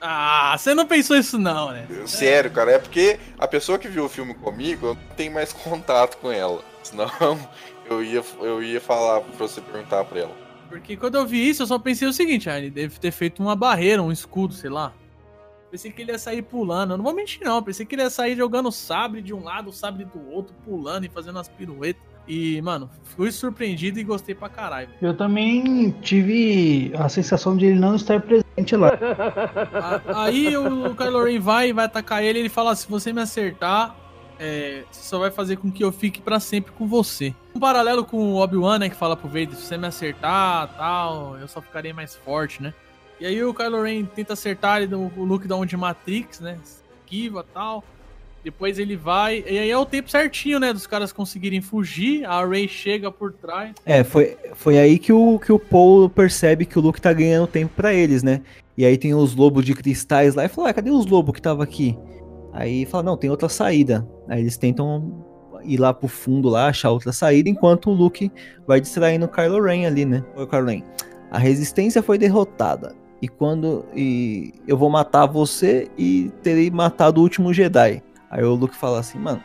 Ah, 0.00 0.56
você 0.56 0.74
não 0.74 0.86
pensou 0.86 1.16
isso 1.16 1.38
não, 1.38 1.70
né? 1.72 1.86
Sério, 2.06 2.50
cara, 2.50 2.72
é 2.72 2.78
porque 2.78 3.18
a 3.38 3.46
pessoa 3.46 3.78
que 3.78 3.88
viu 3.88 4.06
o 4.06 4.08
filme 4.08 4.32
comigo, 4.34 4.88
eu 4.88 4.94
não 4.94 5.16
tenho 5.16 5.32
mais 5.32 5.52
contato 5.54 6.16
com 6.16 6.32
ela. 6.32 6.62
Senão 6.82 7.10
eu 7.84 8.02
ia, 8.02 8.24
eu 8.40 8.62
ia 8.62 8.80
falar 8.80 9.20
pra 9.20 9.36
você 9.36 9.60
perguntar 9.60 10.04
pra 10.04 10.20
ela. 10.20 10.36
Porque 10.68 10.96
quando 10.96 11.16
eu 11.16 11.26
vi 11.26 11.48
isso, 11.48 11.62
eu 11.62 11.66
só 11.66 11.78
pensei 11.78 12.06
o 12.06 12.12
seguinte, 12.12 12.48
ah, 12.48 12.56
ele 12.56 12.70
deve 12.70 12.98
ter 12.98 13.10
feito 13.10 13.42
uma 13.42 13.56
barreira, 13.56 14.02
um 14.02 14.12
escudo, 14.12 14.54
sei 14.54 14.70
lá. 14.70 14.92
Pensei 15.70 15.92
que 15.92 16.02
ele 16.02 16.12
ia 16.12 16.18
sair 16.18 16.42
pulando. 16.42 16.92
Eu 16.92 16.96
não 16.96 17.04
vou 17.04 17.14
mentir, 17.14 17.40
não. 17.44 17.62
Pensei 17.62 17.86
que 17.86 17.94
ele 17.94 18.02
ia 18.02 18.10
sair 18.10 18.36
jogando 18.36 18.72
sabre 18.72 19.22
de 19.22 19.32
um 19.32 19.44
lado, 19.44 19.72
sabre 19.72 20.04
do 20.04 20.30
outro, 20.30 20.54
pulando 20.64 21.06
e 21.06 21.08
fazendo 21.08 21.38
as 21.38 21.48
piruetas. 21.48 22.02
E, 22.30 22.62
mano, 22.62 22.88
fui 23.02 23.32
surpreendido 23.32 23.98
e 23.98 24.04
gostei 24.04 24.36
pra 24.36 24.48
caralho. 24.48 24.88
Eu 25.02 25.16
também 25.16 25.90
tive 26.00 26.92
a 26.96 27.08
sensação 27.08 27.56
de 27.56 27.66
ele 27.66 27.80
não 27.80 27.96
estar 27.96 28.20
presente 28.20 28.76
lá. 28.76 28.92
Aí 30.14 30.56
o 30.56 30.94
Kylo 30.94 31.24
Ren 31.24 31.40
vai 31.40 31.72
vai 31.72 31.86
atacar 31.86 32.22
ele 32.22 32.38
e 32.38 32.42
ele 32.42 32.48
fala: 32.48 32.76
se 32.76 32.88
você 32.88 33.12
me 33.12 33.20
acertar, 33.20 33.96
é, 34.38 34.84
você 34.88 35.02
só 35.02 35.18
vai 35.18 35.32
fazer 35.32 35.56
com 35.56 35.72
que 35.72 35.82
eu 35.82 35.90
fique 35.90 36.20
pra 36.20 36.38
sempre 36.38 36.70
com 36.70 36.86
você. 36.86 37.34
Um 37.52 37.58
paralelo 37.58 38.04
com 38.04 38.16
o 38.16 38.36
Obi-Wan, 38.36 38.78
né, 38.78 38.88
que 38.88 38.94
fala 38.94 39.16
pro 39.16 39.26
Vader: 39.26 39.56
se 39.56 39.62
você 39.62 39.76
me 39.76 39.88
acertar, 39.88 40.68
tal, 40.76 41.36
eu 41.36 41.48
só 41.48 41.60
ficarei 41.60 41.92
mais 41.92 42.14
forte, 42.14 42.62
né? 42.62 42.72
E 43.18 43.26
aí 43.26 43.42
o 43.42 43.52
Kylo 43.52 43.82
Ren 43.82 44.04
tenta 44.04 44.34
acertar, 44.34 44.80
ele 44.80 44.94
o 44.94 45.24
Luke 45.24 45.48
dá 45.48 45.56
um 45.56 45.66
de 45.66 45.76
Matrix, 45.76 46.38
né? 46.38 46.60
Esquiva 46.62 47.44
tal. 47.52 47.82
Depois 48.42 48.78
ele 48.78 48.96
vai. 48.96 49.44
E 49.46 49.58
aí 49.58 49.70
é 49.70 49.76
o 49.76 49.84
tempo 49.84 50.10
certinho, 50.10 50.58
né? 50.58 50.72
Dos 50.72 50.86
caras 50.86 51.12
conseguirem 51.12 51.60
fugir. 51.60 52.24
A 52.24 52.44
Rey 52.46 52.66
chega 52.66 53.10
por 53.10 53.32
trás. 53.32 53.74
É, 53.84 54.02
foi, 54.02 54.36
foi 54.54 54.78
aí 54.78 54.98
que 54.98 55.12
o, 55.12 55.38
que 55.38 55.52
o 55.52 55.58
Paul 55.58 56.08
percebe 56.08 56.64
que 56.64 56.78
o 56.78 56.82
Luke 56.82 57.00
tá 57.00 57.12
ganhando 57.12 57.46
tempo 57.46 57.72
pra 57.76 57.92
eles, 57.92 58.22
né? 58.22 58.40
E 58.76 58.84
aí 58.84 58.96
tem 58.96 59.14
os 59.14 59.34
lobos 59.34 59.64
de 59.64 59.74
cristais 59.74 60.34
lá 60.34 60.46
e 60.46 60.48
fala, 60.48 60.70
ah, 60.70 60.74
cadê 60.74 60.90
os 60.90 61.04
lobos 61.04 61.34
que 61.34 61.42
tava 61.42 61.62
aqui? 61.62 61.98
Aí 62.52 62.86
fala, 62.86 63.02
não, 63.02 63.16
tem 63.16 63.28
outra 63.28 63.48
saída. 63.48 64.08
Aí 64.26 64.40
eles 64.40 64.56
tentam 64.56 65.24
ir 65.62 65.78
lá 65.78 65.92
pro 65.92 66.08
fundo 66.08 66.48
lá, 66.48 66.68
achar 66.68 66.90
outra 66.90 67.12
saída, 67.12 67.48
enquanto 67.48 67.90
o 67.90 67.94
Luke 67.94 68.32
vai 68.66 68.80
distraindo 68.80 69.26
o 69.26 69.28
Kylo 69.28 69.62
Ren 69.62 69.86
ali, 69.86 70.04
né? 70.04 70.24
Ô, 70.34 70.46
Kylo 70.46 70.66
Ren, 70.66 70.82
a 71.30 71.38
resistência 71.38 72.02
foi 72.02 72.16
derrotada. 72.16 72.94
E 73.22 73.28
quando. 73.28 73.84
E 73.94 74.54
eu 74.66 74.78
vou 74.78 74.88
matar 74.88 75.26
você 75.26 75.88
e 75.98 76.32
terei 76.42 76.70
matado 76.70 77.20
o 77.20 77.22
último 77.22 77.52
Jedi. 77.52 78.02
Aí 78.30 78.44
o 78.44 78.54
Luke 78.54 78.76
fala 78.76 79.00
assim, 79.00 79.18
mano, 79.18 79.42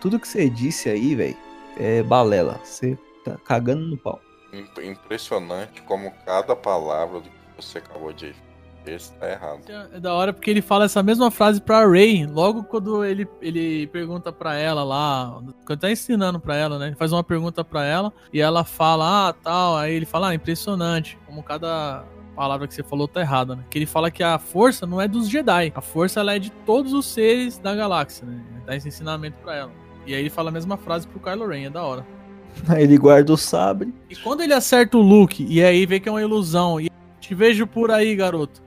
tudo 0.00 0.18
que 0.20 0.28
você 0.28 0.48
disse 0.48 0.88
aí, 0.88 1.14
velho, 1.14 1.36
é 1.76 2.02
balela. 2.02 2.60
Você 2.62 2.96
tá 3.24 3.36
cagando 3.44 3.84
no 3.86 3.96
pau. 3.96 4.20
Imp- 4.52 4.78
Impressionante 4.82 5.82
como 5.82 6.12
cada 6.24 6.54
palavra 6.56 7.20
do 7.20 7.28
que 7.28 7.36
você 7.56 7.78
acabou 7.78 8.12
de 8.12 8.32
dizer 8.32 8.38
está 8.86 9.28
errado. 9.28 9.60
É 9.92 10.00
da 10.00 10.14
hora 10.14 10.32
porque 10.32 10.50
ele 10.50 10.62
fala 10.62 10.86
essa 10.86 11.02
mesma 11.02 11.30
frase 11.30 11.60
pra 11.60 11.84
Ray, 11.86 12.24
logo 12.26 12.64
quando 12.64 13.04
ele, 13.04 13.28
ele 13.42 13.86
pergunta 13.88 14.32
pra 14.32 14.54
ela 14.54 14.82
lá, 14.82 15.42
quando 15.66 15.80
tá 15.80 15.90
ensinando 15.90 16.40
pra 16.40 16.56
ela, 16.56 16.78
né? 16.78 16.86
Ele 16.86 16.96
faz 16.96 17.12
uma 17.12 17.22
pergunta 17.22 17.62
pra 17.62 17.84
ela 17.84 18.10
e 18.32 18.40
ela 18.40 18.64
fala, 18.64 19.28
ah, 19.28 19.32
tal. 19.34 19.76
Aí 19.76 19.92
ele 19.92 20.06
fala, 20.06 20.28
ah, 20.28 20.34
impressionante, 20.34 21.18
como 21.26 21.42
cada 21.42 22.02
palavra 22.38 22.68
que 22.68 22.74
você 22.74 22.84
falou 22.84 23.08
tá 23.08 23.20
errada, 23.20 23.56
né? 23.56 23.64
Que 23.68 23.78
ele 23.78 23.86
fala 23.86 24.12
que 24.12 24.22
a 24.22 24.38
força 24.38 24.86
não 24.86 25.00
é 25.00 25.08
dos 25.08 25.28
Jedi, 25.28 25.72
a 25.74 25.80
força 25.80 26.20
ela 26.20 26.36
é 26.36 26.38
de 26.38 26.50
todos 26.50 26.92
os 26.92 27.04
seres 27.04 27.58
da 27.58 27.74
galáxia, 27.74 28.24
né? 28.24 28.40
Ele 28.52 28.62
dá 28.64 28.76
esse 28.76 28.86
ensinamento 28.86 29.36
pra 29.42 29.56
ela. 29.56 29.72
E 30.06 30.14
aí 30.14 30.20
ele 30.20 30.30
fala 30.30 30.50
a 30.50 30.52
mesma 30.52 30.76
frase 30.76 31.08
pro 31.08 31.18
Kylo 31.18 31.48
Ren, 31.48 31.64
é 31.64 31.70
da 31.70 31.82
hora. 31.82 32.06
Aí 32.68 32.84
ele 32.86 32.96
guarda 32.96 33.32
o 33.32 33.36
sabre. 33.36 33.92
E 34.08 34.14
quando 34.14 34.42
ele 34.42 34.54
acerta 34.54 34.96
o 34.96 35.00
Luke 35.00 35.44
e 35.48 35.62
aí 35.64 35.84
vê 35.84 35.98
que 35.98 36.08
é 36.08 36.12
uma 36.12 36.22
ilusão, 36.22 36.80
e 36.80 36.88
te 37.18 37.34
vejo 37.34 37.66
por 37.66 37.90
aí, 37.90 38.14
garoto. 38.14 38.62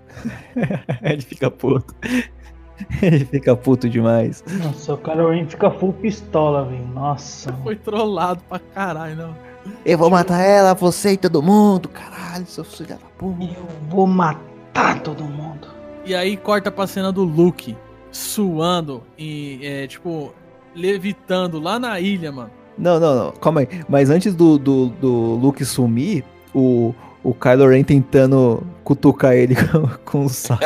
ele 1.02 1.22
fica 1.22 1.50
puto. 1.50 1.96
ele 3.02 3.24
fica 3.24 3.56
puto 3.56 3.88
demais. 3.88 4.44
Nossa, 4.62 4.96
o 4.96 4.98
Kylo 4.98 5.30
Ren 5.30 5.48
fica 5.48 5.72
full 5.72 5.94
pistola, 5.94 6.66
velho. 6.66 6.86
Nossa. 6.88 7.54
Foi 7.64 7.78
trollado 7.78 8.44
pra 8.50 8.60
caralho, 8.60 9.16
não. 9.16 9.51
Eu 9.86 9.98
vou 9.98 10.10
matar 10.10 10.42
ela, 10.42 10.74
você 10.74 11.14
e 11.14 11.18
todo 11.18 11.42
mundo. 11.42 11.90
Caralho, 11.90 12.46
seu 12.46 12.64
filho 12.64 12.90
da 12.90 12.98
porra. 13.18 13.44
Eu 13.44 13.68
vou 13.90 14.08
matar 14.08 15.02
todo 15.02 15.24
mundo. 15.24 15.68
E 16.06 16.16
aí 16.16 16.38
corta 16.38 16.72
pra 16.72 16.88
cena 16.88 17.12
do 17.12 17.24
Luke 17.24 17.76
suando 18.12 19.04
e, 19.18 19.60
é, 19.64 19.88
tipo, 19.88 20.34
levitando 20.76 21.60
lá 21.60 21.80
na 21.80 22.00
ilha, 22.00 22.32
mano. 22.32 22.52
Não, 22.78 23.00
não, 23.00 23.16
não. 23.16 23.32
Calma 23.34 23.62
aí. 23.62 23.68
Mas 23.88 24.10
antes 24.10 24.34
do, 24.34 24.58
do, 24.58 24.88
do 24.88 25.12
Luke 25.36 25.64
sumir, 25.64 26.24
o, 26.54 26.94
o 27.24 27.34
Kylo 27.34 27.70
Ren 27.70 27.84
tentando 27.84 28.64
cutucar 28.84 29.34
ele 29.34 29.56
com, 29.68 29.88
com 30.04 30.26
o 30.26 30.30
sabre. 30.30 30.66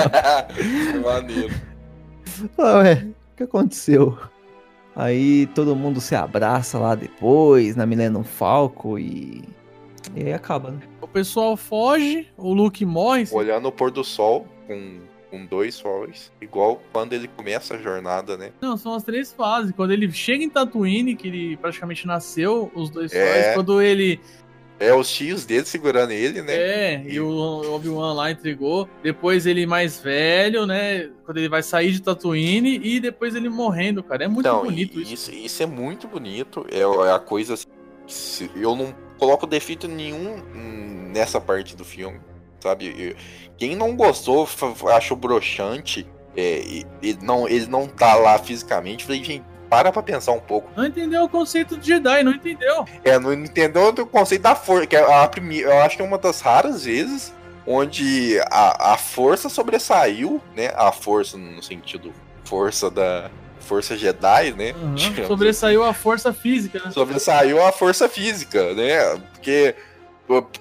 Maneiro. 1.04 1.54
Ah, 2.58 2.78
ué, 2.80 2.94
o 3.34 3.38
que 3.38 3.44
aconteceu? 3.44 4.18
Aí 4.96 5.48
todo 5.48 5.76
mundo 5.76 6.00
se 6.00 6.16
abraça 6.16 6.80
lá 6.80 6.96
depois, 6.96 7.76
na 7.76 7.86
Millennium 7.86 8.24
Falco 8.24 8.98
e. 8.98 9.44
E 10.16 10.24
aí 10.24 10.34
acaba, 10.34 10.72
né? 10.72 10.80
O 11.02 11.08
pessoal 11.08 11.58
foge, 11.58 12.28
o 12.38 12.54
Luke 12.54 12.86
morre. 12.86 13.26
Olhando 13.32 13.68
o 13.68 13.72
pôr 13.72 13.92
do 13.92 14.04
sol 14.04 14.46
com, 14.68 15.00
com 15.32 15.46
dois 15.46 15.76
sóis, 15.76 16.32
igual 16.40 16.80
quando 16.94 17.14
ele 17.14 17.28
começa 17.28 17.74
a 17.76 17.78
jornada, 17.78 18.38
né? 18.38 18.52
Não, 18.62 18.78
são 18.78 18.94
as 18.94 19.04
três 19.04 19.34
fases. 19.34 19.72
Quando 19.76 19.92
ele 19.92 20.10
chega 20.12 20.44
em 20.44 20.50
Tatooine, 20.50 21.16
que 21.16 21.28
ele 21.28 21.58
praticamente 21.58 22.06
nasceu, 22.08 22.72
os 22.74 22.90
dois 22.90 23.12
É. 23.12 23.44
sóis. 23.44 23.56
Quando 23.56 23.82
ele. 23.82 24.20
É 24.80 24.94
os 24.94 25.10
tios 25.10 25.46
dele 25.46 25.66
segurando 25.66 26.12
ele, 26.12 26.42
né? 26.42 26.54
É, 26.54 27.04
e 27.08 27.18
o 27.20 27.74
Obi-Wan 27.76 28.14
lá 28.14 28.30
entregou. 28.32 28.90
Depois 29.02 29.46
ele 29.46 29.66
mais 29.66 30.00
velho, 30.00 30.66
né? 30.66 31.10
Quando 31.26 31.38
ele 31.38 31.48
vai 31.48 31.64
sair 31.64 31.92
de 31.94 32.02
Tatooine 32.02 32.80
e 32.84 33.00
depois 33.00 33.36
ele 33.36 33.48
morrendo, 33.48 34.04
cara. 34.04 34.26
É 34.26 34.28
muito 34.28 34.46
Então, 34.48 34.64
bonito 34.64 35.00
e- 35.00 35.04
isso. 35.04 35.14
isso. 35.14 35.32
Isso 35.32 35.64
é 35.64 35.66
muito 35.66 36.08
bonito. 36.10 36.66
É, 36.70 36.80
é 37.08 37.12
a 37.14 37.20
coisa 37.20 37.54
assim, 37.54 38.48
que 38.50 38.62
eu 38.62 38.76
não 38.76 38.94
coloco 39.18 39.48
defeito 39.48 39.88
nenhum 39.88 40.44
hum, 40.54 41.12
nessa 41.14 41.40
parte 41.40 41.74
do 41.76 41.86
filme, 41.86 42.20
sabe? 42.60 43.16
Quem 43.58 43.78
não 43.78 43.96
gostou, 43.96 44.46
achou 44.94 45.16
broxante, 45.16 46.06
é, 46.36 46.60
e- 46.60 46.86
ele, 47.02 47.20
não, 47.22 47.48
ele 47.48 47.66
não 47.68 47.88
tá 47.88 48.14
lá 48.16 48.38
fisicamente, 48.38 49.06
falei, 49.06 49.24
gente, 49.24 49.46
para 49.70 49.92
pra 49.92 50.04
pensar 50.04 50.32
um 50.32 50.40
pouco. 50.40 50.70
Não 50.76 50.86
entendeu 50.86 51.24
o 51.24 51.30
conceito 51.30 51.78
de 51.78 51.88
Jedi, 51.88 52.24
não 52.24 52.32
entendeu. 52.32 52.86
É, 53.04 53.18
não 53.20 53.34
entendeu 53.34 53.90
o 53.90 54.06
conceito 54.06 54.42
da 54.42 54.56
força, 54.56 54.88
que 54.88 54.96
é 54.96 55.24
a 55.24 55.28
primeira, 55.28 55.70
eu 55.70 55.80
acho 55.80 55.98
que 55.98 56.02
é 56.02 56.06
uma 56.06 56.18
das 56.18 56.42
raras 56.42 56.86
vezes 56.86 57.34
onde 57.68 58.40
a, 58.52 58.94
a 58.94 58.98
força 58.98 59.50
sobressaiu, 59.50 60.42
né? 60.56 60.72
A 60.76 60.92
força 60.92 61.38
no 61.38 61.64
sentido 61.64 62.14
força 62.44 62.92
da 62.92 63.30
força 63.60 63.98
Jedi, 63.98 64.54
né? 64.54 64.74
Uhum. 64.74 65.28
Sobressaiu 65.28 65.84
a 65.84 65.94
força 65.94 66.32
física, 66.32 66.80
né? 66.80 66.92
sobressaiu 66.92 67.66
a 67.66 67.72
força 67.72 68.08
física, 68.08 68.74
né? 68.74 69.20
Porque, 69.34 69.76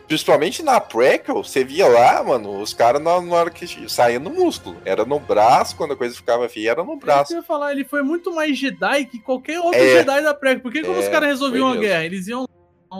principalmente 0.06 0.62
na 0.62 0.78
prequel, 0.80 1.42
você 1.42 1.64
via 1.64 1.88
lá, 1.88 2.22
mano, 2.22 2.60
os 2.60 2.74
caras 2.74 3.02
na, 3.02 3.20
na 3.20 3.34
hora 3.34 3.50
que 3.50 3.66
saía 3.88 4.18
no 4.18 4.30
músculo. 4.30 4.76
Era 4.84 5.04
no 5.04 5.18
braço, 5.18 5.76
quando 5.76 5.92
a 5.92 5.96
coisa 5.96 6.14
ficava 6.14 6.48
feia, 6.48 6.72
era 6.72 6.84
no 6.84 6.98
que 6.98 7.04
braço. 7.04 7.32
eu 7.32 7.38
ia 7.38 7.42
falar, 7.42 7.72
ele 7.72 7.84
foi 7.84 8.02
muito 8.02 8.34
mais 8.34 8.58
Jedi 8.58 9.06
que 9.06 9.18
qualquer 9.18 9.58
outro 9.60 9.80
É. 9.80 9.98
Jedi 9.98 10.22
da 10.22 10.34
pré. 10.34 10.56
Porque 10.56 10.82
como 10.82 10.96
É, 10.96 11.00
os 11.00 11.08
caras 11.08 11.28
resolviam 11.28 11.68
a 11.68 11.76
guerra? 11.76 12.04
Eles 12.04 12.26
iam 12.28 12.46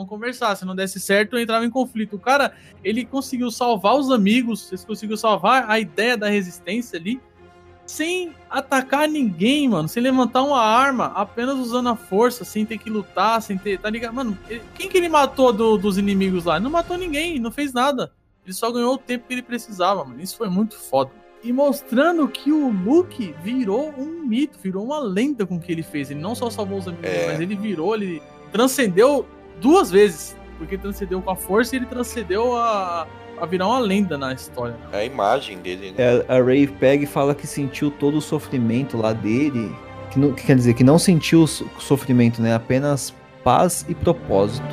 conversar, 0.09 0.53
se 0.57 0.65
não 0.65 0.75
desse 0.75 0.99
certo, 0.99 1.37
entrava 1.37 1.65
em 1.65 1.69
conflito. 1.69 2.17
O 2.17 2.19
cara, 2.19 2.53
ele 2.83 3.05
conseguiu 3.05 3.49
salvar 3.49 3.95
os 3.95 4.11
amigos, 4.11 4.69
ele 4.71 4.81
conseguiu 4.85 5.15
salvar 5.15 5.69
a 5.69 5.79
ideia 5.79 6.17
da 6.17 6.27
resistência 6.27 6.99
ali, 6.99 7.21
sem 7.85 8.33
atacar 8.49 9.07
ninguém, 9.07 9.69
mano, 9.69 9.87
sem 9.87 10.01
levantar 10.01 10.41
uma 10.43 10.59
arma, 10.61 11.07
apenas 11.15 11.55
usando 11.55 11.89
a 11.89 11.95
força, 11.95 12.43
sem 12.43 12.65
ter 12.65 12.77
que 12.77 12.89
lutar, 12.89 13.41
sem 13.41 13.57
ter, 13.57 13.79
tá 13.79 13.89
ligado? 13.89 14.13
Mano, 14.13 14.37
quem 14.73 14.89
que 14.89 14.97
ele 14.97 15.07
matou 15.09 15.53
do- 15.53 15.77
dos 15.77 15.97
inimigos 15.97 16.45
lá? 16.45 16.55
Ele 16.55 16.63
não 16.63 16.71
matou 16.71 16.97
ninguém, 16.97 17.39
não 17.39 17.51
fez 17.51 17.71
nada. 17.73 18.11
Ele 18.43 18.53
só 18.53 18.71
ganhou 18.71 18.93
o 18.95 18.97
tempo 18.97 19.25
que 19.27 19.33
ele 19.33 19.41
precisava, 19.41 20.03
mano. 20.03 20.21
Isso 20.21 20.37
foi 20.37 20.49
muito 20.49 20.75
foda. 20.79 21.11
E 21.43 21.53
mostrando 21.53 22.27
que 22.27 22.51
o 22.51 22.69
Luke 22.69 23.35
virou 23.43 23.93
um 23.97 24.25
mito, 24.25 24.57
virou 24.59 24.83
uma 24.83 24.99
lenda 24.99 25.45
com 25.45 25.57
o 25.57 25.59
que 25.59 25.71
ele 25.71 25.83
fez. 25.83 26.09
Ele 26.09 26.19
não 26.19 26.33
só 26.33 26.49
salvou 26.49 26.79
os 26.79 26.87
amigos, 26.87 27.05
É. 27.07 27.27
mas 27.27 27.39
ele 27.39 27.55
virou, 27.55 27.93
ele 27.95 28.21
transcendeu 28.51 29.27
duas 29.61 29.91
vezes. 29.91 30.35
Porque 30.57 30.77
transcendeu 30.77 31.21
com 31.21 31.29
a 31.29 31.35
força 31.35 31.75
e 31.75 31.79
ele 31.79 31.85
transcendeu 31.85 32.55
a, 32.57 33.05
a 33.39 33.45
virar 33.45 33.67
uma 33.67 33.79
lenda 33.79 34.17
na 34.17 34.33
história. 34.33 34.75
É 34.91 34.99
a 34.99 35.05
imagem 35.05 35.59
dele, 35.59 35.91
né? 35.91 35.95
É, 35.97 36.25
a 36.27 36.41
Ray 36.41 36.67
pega 36.67 37.03
e 37.03 37.07
fala 37.07 37.35
que 37.35 37.45
sentiu 37.45 37.91
todo 37.91 38.17
o 38.17 38.21
sofrimento 38.21 38.97
lá 38.97 39.13
dele. 39.13 39.75
Que, 40.11 40.19
não, 40.19 40.33
que 40.33 40.45
quer 40.45 40.55
dizer 40.55 40.73
que 40.73 40.83
não 40.83 40.97
sentiu 40.97 41.43
o 41.43 41.47
so- 41.47 41.67
sofrimento, 41.79 42.41
né? 42.41 42.53
Apenas 42.55 43.13
paz 43.43 43.85
e 43.89 43.93
propósito. 43.95 44.65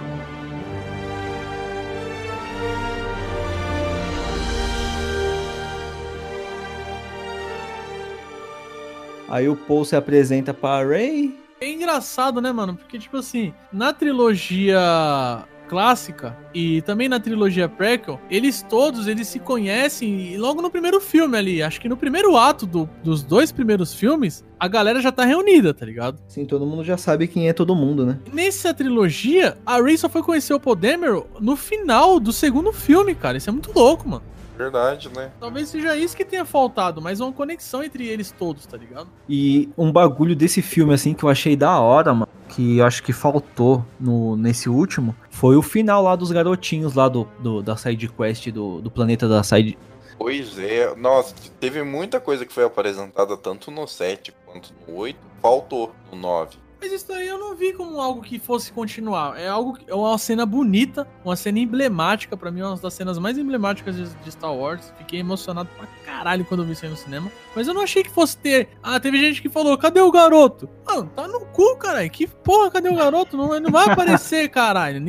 Aí 9.29 9.49
o 9.49 9.57
Paul 9.57 9.85
se 9.85 9.97
apresenta 9.97 10.53
pra 10.53 10.85
Ray. 10.85 11.35
É 11.61 11.71
engraçado, 11.71 12.41
né, 12.41 12.53
mano? 12.53 12.75
Porque, 12.77 12.99
tipo 12.99 13.17
assim, 13.17 13.55
na 13.73 13.93
trilogia 13.93 14.79
clássica 15.73 16.37
e 16.53 16.83
também 16.83 17.09
na 17.09 17.19
trilogia 17.19 17.67
prequel, 17.67 18.21
eles 18.31 18.63
todos, 18.69 19.07
eles 19.09 19.27
se 19.27 19.39
conhecem 19.39 20.21
e 20.35 20.37
logo 20.37 20.61
no 20.61 20.71
primeiro 20.71 21.01
filme 21.01 21.35
ali, 21.39 21.63
acho 21.63 21.81
que 21.81 21.89
no 21.89 21.97
primeiro 21.97 22.37
ato 22.37 22.67
do- 22.67 22.87
dos 23.03 23.23
dois 23.23 23.51
primeiros 23.51 23.95
filmes, 23.95 24.45
a 24.61 24.69
galera 24.69 25.01
já 25.01 25.11
tá 25.11 25.25
reunida, 25.25 25.73
tá 25.73 25.87
ligado? 25.87 26.21
Sim, 26.29 26.45
todo 26.45 26.67
mundo 26.67 26.85
já 26.85 26.99
sabe 26.99 27.27
quem 27.27 27.49
é 27.49 27.55
todo 27.55 27.75
mundo, 27.75 28.05
né? 28.05 28.19
Nessa 28.31 28.75
trilogia, 28.75 29.57
a 29.65 29.81
Rey 29.81 29.97
só 29.97 30.11
foi 30.11 30.23
conhecer 30.23 30.53
o 30.53 30.61
Paul 30.61 30.77
Dameron 30.77 31.25
no 31.41 31.57
final 31.57 32.21
do 32.21 32.35
segundo 32.35 32.71
filme, 32.71 33.15
cara. 33.15 33.39
Isso 33.39 33.49
é 33.49 33.53
muito 33.53 33.73
louco, 33.75 34.07
mano. 34.07 34.23
Verdade, 34.59 35.09
né? 35.17 35.31
Talvez 35.41 35.71
seja 35.71 35.97
isso 35.97 36.15
que 36.15 36.25
tenha 36.25 36.45
faltado, 36.45 37.01
mas 37.01 37.19
uma 37.19 37.33
conexão 37.33 37.83
entre 37.83 38.07
eles 38.07 38.31
todos, 38.31 38.67
tá 38.67 38.77
ligado? 38.77 39.09
E 39.27 39.71
um 39.77 39.91
bagulho 39.91 40.37
desse 40.37 40.61
filme, 40.61 40.93
assim, 40.93 41.15
que 41.15 41.25
eu 41.25 41.31
achei 41.31 41.57
da 41.57 41.81
hora, 41.81 42.13
mano. 42.13 42.29
Que 42.53 42.79
eu 42.79 42.85
acho 42.85 43.03
que 43.03 43.13
faltou 43.13 43.85
no, 43.99 44.37
nesse 44.37 44.69
último 44.69 45.17
foi 45.31 45.57
o 45.57 45.63
final 45.63 46.03
lá 46.03 46.15
dos 46.15 46.31
garotinhos 46.31 46.95
lá 46.95 47.09
do, 47.09 47.27
do 47.39 47.63
da 47.63 47.77
side 47.77 48.09
quest 48.09 48.49
do, 48.51 48.81
do 48.81 48.91
planeta 48.91 49.27
da 49.27 49.43
side. 49.43 49.79
Pois 50.19 50.59
é, 50.59 50.95
nossa, 50.95 51.35
teve 51.59 51.83
muita 51.83 52.21
coisa 52.21 52.45
que 52.45 52.53
foi 52.53 52.65
apresentada 52.65 53.37
tanto 53.37 53.71
no 53.71 53.89
7 53.89 54.33
quanto 54.45 54.73
no 54.87 54.97
8, 54.97 55.19
faltou 55.41 55.93
no 56.13 56.19
9. 56.19 56.57
Mas 56.83 56.91
isso 56.91 57.13
aí 57.13 57.29
eu 57.29 57.39
não 57.39 57.55
vi 57.55 57.73
como 57.73 58.01
algo 58.01 58.21
que 58.21 58.41
fosse 58.41 58.73
continuar. 58.73 59.39
É 59.39 59.47
algo 59.47 59.79
é 59.87 59.95
uma 59.95 60.19
cena 60.19 60.45
bonita, 60.45 61.07
uma 61.25 61.37
cena 61.37 61.61
emblemática, 61.61 62.37
para 62.37 62.51
mim, 62.51 62.61
uma 62.61 62.77
das 62.77 62.93
cenas 62.93 63.21
mais 63.21 63.39
emblemáticas 63.39 63.95
de, 63.95 64.09
de, 64.09 64.33
Star 64.33 64.53
Wars. 64.53 64.93
Fiquei 64.99 65.21
emocionado 65.21 65.69
pra 65.77 65.87
caralho 66.05 66.45
quando 66.45 66.63
eu 66.63 66.67
vi 66.67 66.73
isso 66.73 66.85
aí 66.85 66.91
no 66.91 66.97
cinema. 66.97 67.31
Mas 67.55 67.69
eu 67.69 67.75
não 67.75 67.83
achei 67.83 68.03
que 68.03 68.11
fosse 68.11 68.37
ter. 68.37 68.71
Ah, 68.83 68.99
teve 68.99 69.17
gente 69.21 69.41
que 69.41 69.49
falou: 69.49 69.79
cadê 69.79 70.01
o 70.01 70.11
garoto? 70.11 70.69
Mano, 70.85 71.09
tá 71.15 71.29
no 71.29 71.47
cu, 71.47 71.77
caralho. 71.77 72.11
Que 72.11 72.27
porra, 72.27 72.69
cadê 72.69 72.89
o 72.89 72.97
garoto? 72.97 73.37
Não, 73.37 73.61
não 73.61 73.71
vai 73.71 73.89
aparecer, 73.89 74.49
caralho. 74.51 75.01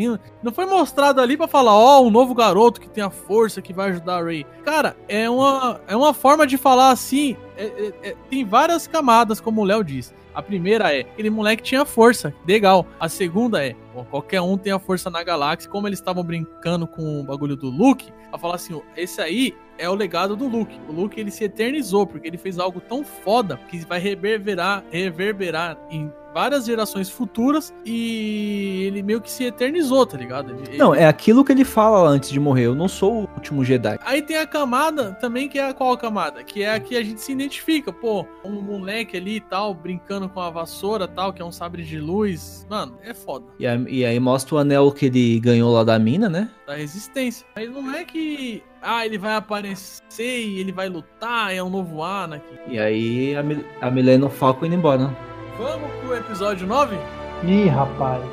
Não 0.43 0.53
foi 0.53 0.67
mostrado 0.67 1.21
ali 1.21 1.35
para 1.35 1.47
falar: 1.47 1.73
ó, 1.73 2.01
oh, 2.01 2.05
um 2.05 2.11
novo 2.11 2.35
garoto 2.35 2.79
que 2.79 2.87
tem 2.87 3.03
a 3.03 3.09
força 3.09 3.63
que 3.63 3.73
vai 3.73 3.89
ajudar 3.89 4.19
a 4.19 4.23
Rey. 4.23 4.45
Cara, 4.63 4.95
é 5.07 5.27
uma, 5.27 5.81
é 5.87 5.95
uma 5.95 6.13
forma 6.13 6.45
de 6.45 6.55
falar 6.55 6.91
assim. 6.91 7.35
É, 7.57 7.65
é, 7.65 8.09
é, 8.09 8.15
tem 8.29 8.45
várias 8.45 8.85
camadas, 8.85 9.41
como 9.41 9.61
o 9.61 9.63
Léo 9.63 9.83
disse. 9.83 10.13
A 10.33 10.41
primeira 10.41 10.93
é, 10.95 11.01
aquele 11.01 11.29
moleque 11.29 11.63
tinha 11.63 11.85
força, 11.85 12.33
legal. 12.47 12.85
A 12.99 13.07
segunda 13.07 13.65
é, 13.65 13.75
bom, 13.93 14.03
qualquer 14.05 14.41
um 14.41 14.57
tem 14.57 14.71
a 14.73 14.79
força 14.79 15.09
na 15.09 15.23
galáxia. 15.23 15.69
Como 15.69 15.87
eles 15.87 15.99
estavam 15.99 16.23
brincando 16.23 16.87
com 16.87 17.21
o 17.21 17.23
bagulho 17.23 17.55
do 17.55 17.69
Luke, 17.69 18.11
a 18.31 18.37
falar 18.37 18.55
assim, 18.55 18.81
esse 18.97 19.21
aí 19.21 19.55
é 19.77 19.89
o 19.89 19.95
legado 19.95 20.35
do 20.35 20.47
Luke. 20.47 20.79
O 20.87 20.91
Luke 20.91 21.19
ele 21.19 21.31
se 21.31 21.43
eternizou 21.43 22.05
porque 22.05 22.27
ele 22.27 22.37
fez 22.37 22.59
algo 22.59 22.79
tão 22.79 23.03
foda 23.03 23.57
que 23.69 23.77
vai 23.85 23.99
reverberar, 23.99 24.83
reverberar 24.91 25.77
em 25.89 26.11
várias 26.33 26.65
gerações 26.65 27.09
futuras 27.09 27.73
e 27.85 28.85
ele 28.87 29.03
meio 29.03 29.21
que 29.21 29.29
se 29.29 29.45
eternizou, 29.45 30.05
tá 30.05 30.17
ligado? 30.17 30.55
Ele, 30.67 30.77
não, 30.77 30.93
é 30.93 31.05
aquilo 31.05 31.43
que 31.43 31.51
ele 31.51 31.63
fala 31.63 32.09
antes 32.09 32.29
de 32.29 32.39
morrer. 32.39 32.65
Eu 32.65 32.75
não 32.75 32.87
sou 32.87 33.13
o 33.13 33.29
último 33.35 33.63
Jedi. 33.63 33.99
Aí 34.03 34.21
tem 34.21 34.37
a 34.37 34.47
camada 34.47 35.13
também, 35.13 35.47
que 35.47 35.59
é 35.59 35.69
a 35.69 35.73
qual 35.73 35.97
camada? 35.97 36.43
Que 36.43 36.63
é 36.63 36.73
a 36.73 36.79
que 36.79 36.97
a 36.97 37.03
gente 37.03 37.21
se 37.21 37.31
identifica. 37.31 37.93
Pô, 37.93 38.25
um 38.43 38.61
moleque 38.61 39.17
ali 39.17 39.35
e 39.35 39.41
tal, 39.41 39.73
brincando 39.73 40.27
com 40.27 40.39
a 40.39 40.49
vassoura 40.49 41.07
tal, 41.07 41.31
que 41.31 41.41
é 41.41 41.45
um 41.45 41.51
sabre 41.51 41.83
de 41.83 41.99
luz. 41.99 42.65
Mano, 42.69 42.97
é 43.03 43.13
foda. 43.13 43.45
E, 43.59 43.67
a, 43.67 43.75
e 43.87 44.05
aí 44.05 44.19
mostra 44.19 44.55
o 44.55 44.57
anel 44.57 44.91
que 44.91 45.05
ele 45.05 45.39
ganhou 45.39 45.71
lá 45.71 45.83
da 45.83 45.99
mina, 45.99 46.29
né? 46.29 46.49
Da 46.65 46.75
resistência. 46.75 47.45
Aí 47.55 47.67
não 47.67 47.93
é 47.93 48.03
que 48.03 48.63
ah, 48.81 49.05
ele 49.05 49.17
vai 49.17 49.35
aparecer 49.35 50.01
e 50.19 50.59
ele 50.59 50.71
vai 50.71 50.89
lutar, 50.89 51.53
é 51.53 51.61
um 51.61 51.69
novo 51.69 52.03
Anakin. 52.03 52.57
E 52.67 52.79
aí 52.79 53.35
a, 53.35 53.87
a 53.87 53.91
Milena 53.91 54.29
Falco 54.29 54.65
indo 54.65 54.75
embora, 54.75 55.07
né? 55.07 55.15
Vamos 55.57 55.91
pro 56.01 56.15
episódio 56.17 56.65
9? 56.65 56.97
Ih, 57.43 57.67
rapaz. 57.69 58.23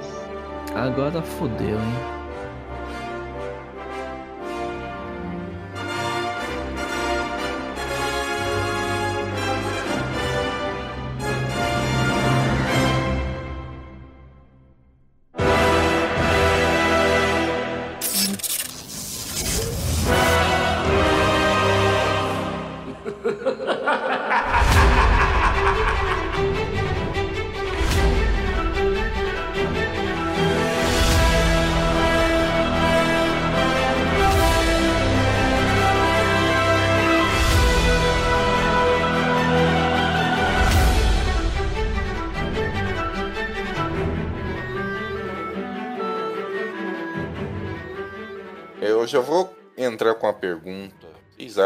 Agora 0.74 1.20
fodeu, 1.20 1.76
hein? 1.78 2.19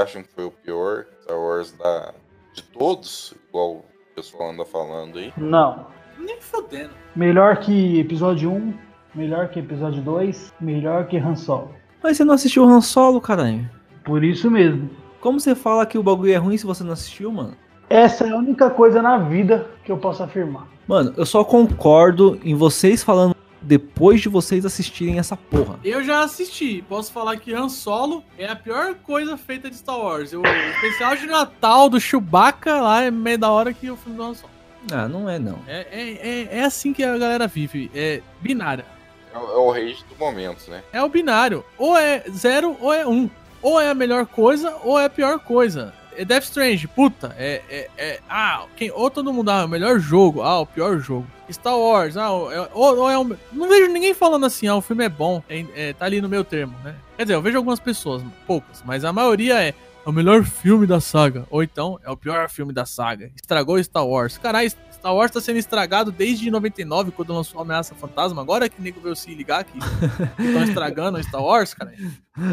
Acham 0.04 0.22
que 0.22 0.28
foi 0.28 0.44
o 0.44 0.50
pior 0.50 1.06
Star 1.22 1.38
Wars 1.38 1.72
da... 1.72 2.12
de 2.54 2.62
todos? 2.62 3.34
Igual 3.48 3.72
o 3.72 3.84
pessoal 4.14 4.50
anda 4.50 4.64
falando 4.64 5.18
aí? 5.18 5.32
Não. 5.36 5.86
Nem 6.18 6.40
fodendo. 6.40 6.90
Melhor 7.16 7.56
que 7.56 7.98
episódio 7.98 8.52
1, 8.52 8.74
melhor 9.14 9.48
que 9.48 9.58
episódio 9.58 10.02
2, 10.02 10.52
melhor 10.60 11.06
que 11.06 11.16
Han 11.16 11.34
Solo. 11.34 11.74
Mas 12.02 12.16
você 12.16 12.24
não 12.24 12.34
assistiu 12.34 12.64
Han 12.64 12.80
Solo, 12.80 13.20
caralho? 13.20 13.68
Por 14.04 14.22
isso 14.22 14.50
mesmo. 14.50 14.90
Como 15.20 15.40
você 15.40 15.54
fala 15.54 15.86
que 15.86 15.98
o 15.98 16.02
bagulho 16.02 16.32
é 16.32 16.36
ruim 16.36 16.56
se 16.56 16.66
você 16.66 16.84
não 16.84 16.92
assistiu, 16.92 17.32
mano? 17.32 17.56
Essa 17.88 18.26
é 18.26 18.30
a 18.30 18.36
única 18.36 18.70
coisa 18.70 19.00
na 19.00 19.18
vida 19.18 19.66
que 19.84 19.90
eu 19.90 19.96
posso 19.96 20.22
afirmar. 20.22 20.66
Mano, 20.86 21.14
eu 21.16 21.24
só 21.24 21.42
concordo 21.42 22.38
em 22.44 22.54
vocês 22.54 23.02
falando 23.02 23.33
depois 23.64 24.20
de 24.20 24.28
vocês 24.28 24.64
assistirem 24.64 25.18
essa 25.18 25.36
porra. 25.36 25.78
Eu 25.82 26.02
já 26.04 26.22
assisti. 26.22 26.84
Posso 26.88 27.12
falar 27.12 27.36
que 27.36 27.52
Han 27.52 27.68
Solo 27.68 28.24
é 28.38 28.46
a 28.46 28.56
pior 28.56 28.94
coisa 28.96 29.36
feita 29.36 29.70
de 29.70 29.76
Star 29.76 29.98
Wars. 29.98 30.32
O 30.32 30.42
especial 30.44 31.16
de 31.16 31.26
Natal 31.26 31.88
do 31.88 32.00
Chewbacca 32.00 32.80
lá 32.80 33.02
é 33.02 33.10
meio 33.10 33.38
da 33.38 33.50
hora 33.50 33.72
que 33.72 33.90
o 33.90 33.96
filme 33.96 34.16
do 34.16 34.22
Han 34.22 34.34
Solo. 34.34 34.52
Ah, 34.92 35.08
não 35.08 35.28
é 35.28 35.38
não. 35.38 35.58
É, 35.66 35.86
é, 35.90 36.28
é, 36.28 36.58
é 36.58 36.64
assim 36.64 36.92
que 36.92 37.02
a 37.02 37.16
galera 37.16 37.46
vive. 37.46 37.90
É 37.94 38.20
binária. 38.40 38.84
É, 39.32 39.36
é 39.36 39.40
o 39.40 39.70
rage 39.70 40.04
do 40.08 40.16
momento, 40.16 40.70
né? 40.70 40.82
É 40.92 41.02
o 41.02 41.08
binário. 41.08 41.64
Ou 41.78 41.96
é 41.96 42.24
zero 42.30 42.76
ou 42.80 42.92
é 42.92 43.06
um. 43.06 43.30
Ou 43.62 43.80
é 43.80 43.88
a 43.88 43.94
melhor 43.94 44.26
coisa 44.26 44.76
ou 44.82 44.98
é 44.98 45.06
a 45.06 45.10
pior 45.10 45.38
coisa 45.38 45.94
é 46.16 46.24
Death 46.24 46.44
Strange, 46.44 46.86
puta, 46.86 47.34
é, 47.38 47.62
é, 47.68 47.90
é, 47.96 48.20
ah, 48.28 48.66
quem, 48.76 48.90
ou 48.90 49.10
todo 49.10 49.32
mundo, 49.32 49.50
ah, 49.50 49.64
o 49.64 49.68
melhor 49.68 49.98
jogo, 49.98 50.42
ah, 50.42 50.60
o 50.60 50.66
pior 50.66 50.98
jogo. 50.98 51.26
Star 51.52 51.78
Wars, 51.78 52.16
ah, 52.16 52.30
ou, 52.30 52.50
ou 52.74 53.10
é 53.10 53.18
um, 53.18 53.36
não 53.52 53.68
vejo 53.68 53.92
ninguém 53.92 54.14
falando 54.14 54.46
assim, 54.46 54.66
ah, 54.66 54.76
o 54.76 54.80
filme 54.80 55.04
é 55.04 55.08
bom, 55.08 55.42
é, 55.48 55.64
é, 55.74 55.92
tá 55.92 56.04
ali 56.04 56.20
no 56.20 56.28
meu 56.28 56.44
termo, 56.44 56.74
né? 56.82 56.94
Quer 57.16 57.24
dizer, 57.24 57.34
eu 57.34 57.42
vejo 57.42 57.56
algumas 57.56 57.80
pessoas, 57.80 58.22
poucas, 58.46 58.82
mas 58.84 59.04
a 59.04 59.12
maioria 59.12 59.62
é, 59.62 59.68
é 59.68 60.08
o 60.08 60.12
melhor 60.12 60.44
filme 60.44 60.86
da 60.86 61.00
saga, 61.00 61.46
ou 61.50 61.62
então 61.62 61.98
é 62.04 62.10
o 62.10 62.16
pior 62.16 62.48
filme 62.48 62.72
da 62.72 62.84
saga, 62.84 63.30
estragou 63.34 63.82
Star 63.82 64.06
Wars. 64.06 64.38
Caralho, 64.38 64.70
Star 65.04 65.14
Wars 65.14 65.30
tá 65.30 65.40
sendo 65.40 65.58
estragado 65.58 66.10
desde 66.10 66.50
99, 66.50 67.10
quando 67.10 67.34
lançou 67.34 67.60
Ameaça 67.60 67.94
Fantasma. 67.94 68.40
Agora 68.40 68.70
que 68.70 68.80
o 68.80 68.82
nego 68.82 69.00
veio 69.00 69.14
se 69.14 69.34
ligar 69.34 69.64
que 69.64 69.76
estão 70.42 70.64
estragando 70.64 71.22
Star 71.22 71.42
Wars, 71.42 71.74
cara. 71.74 71.92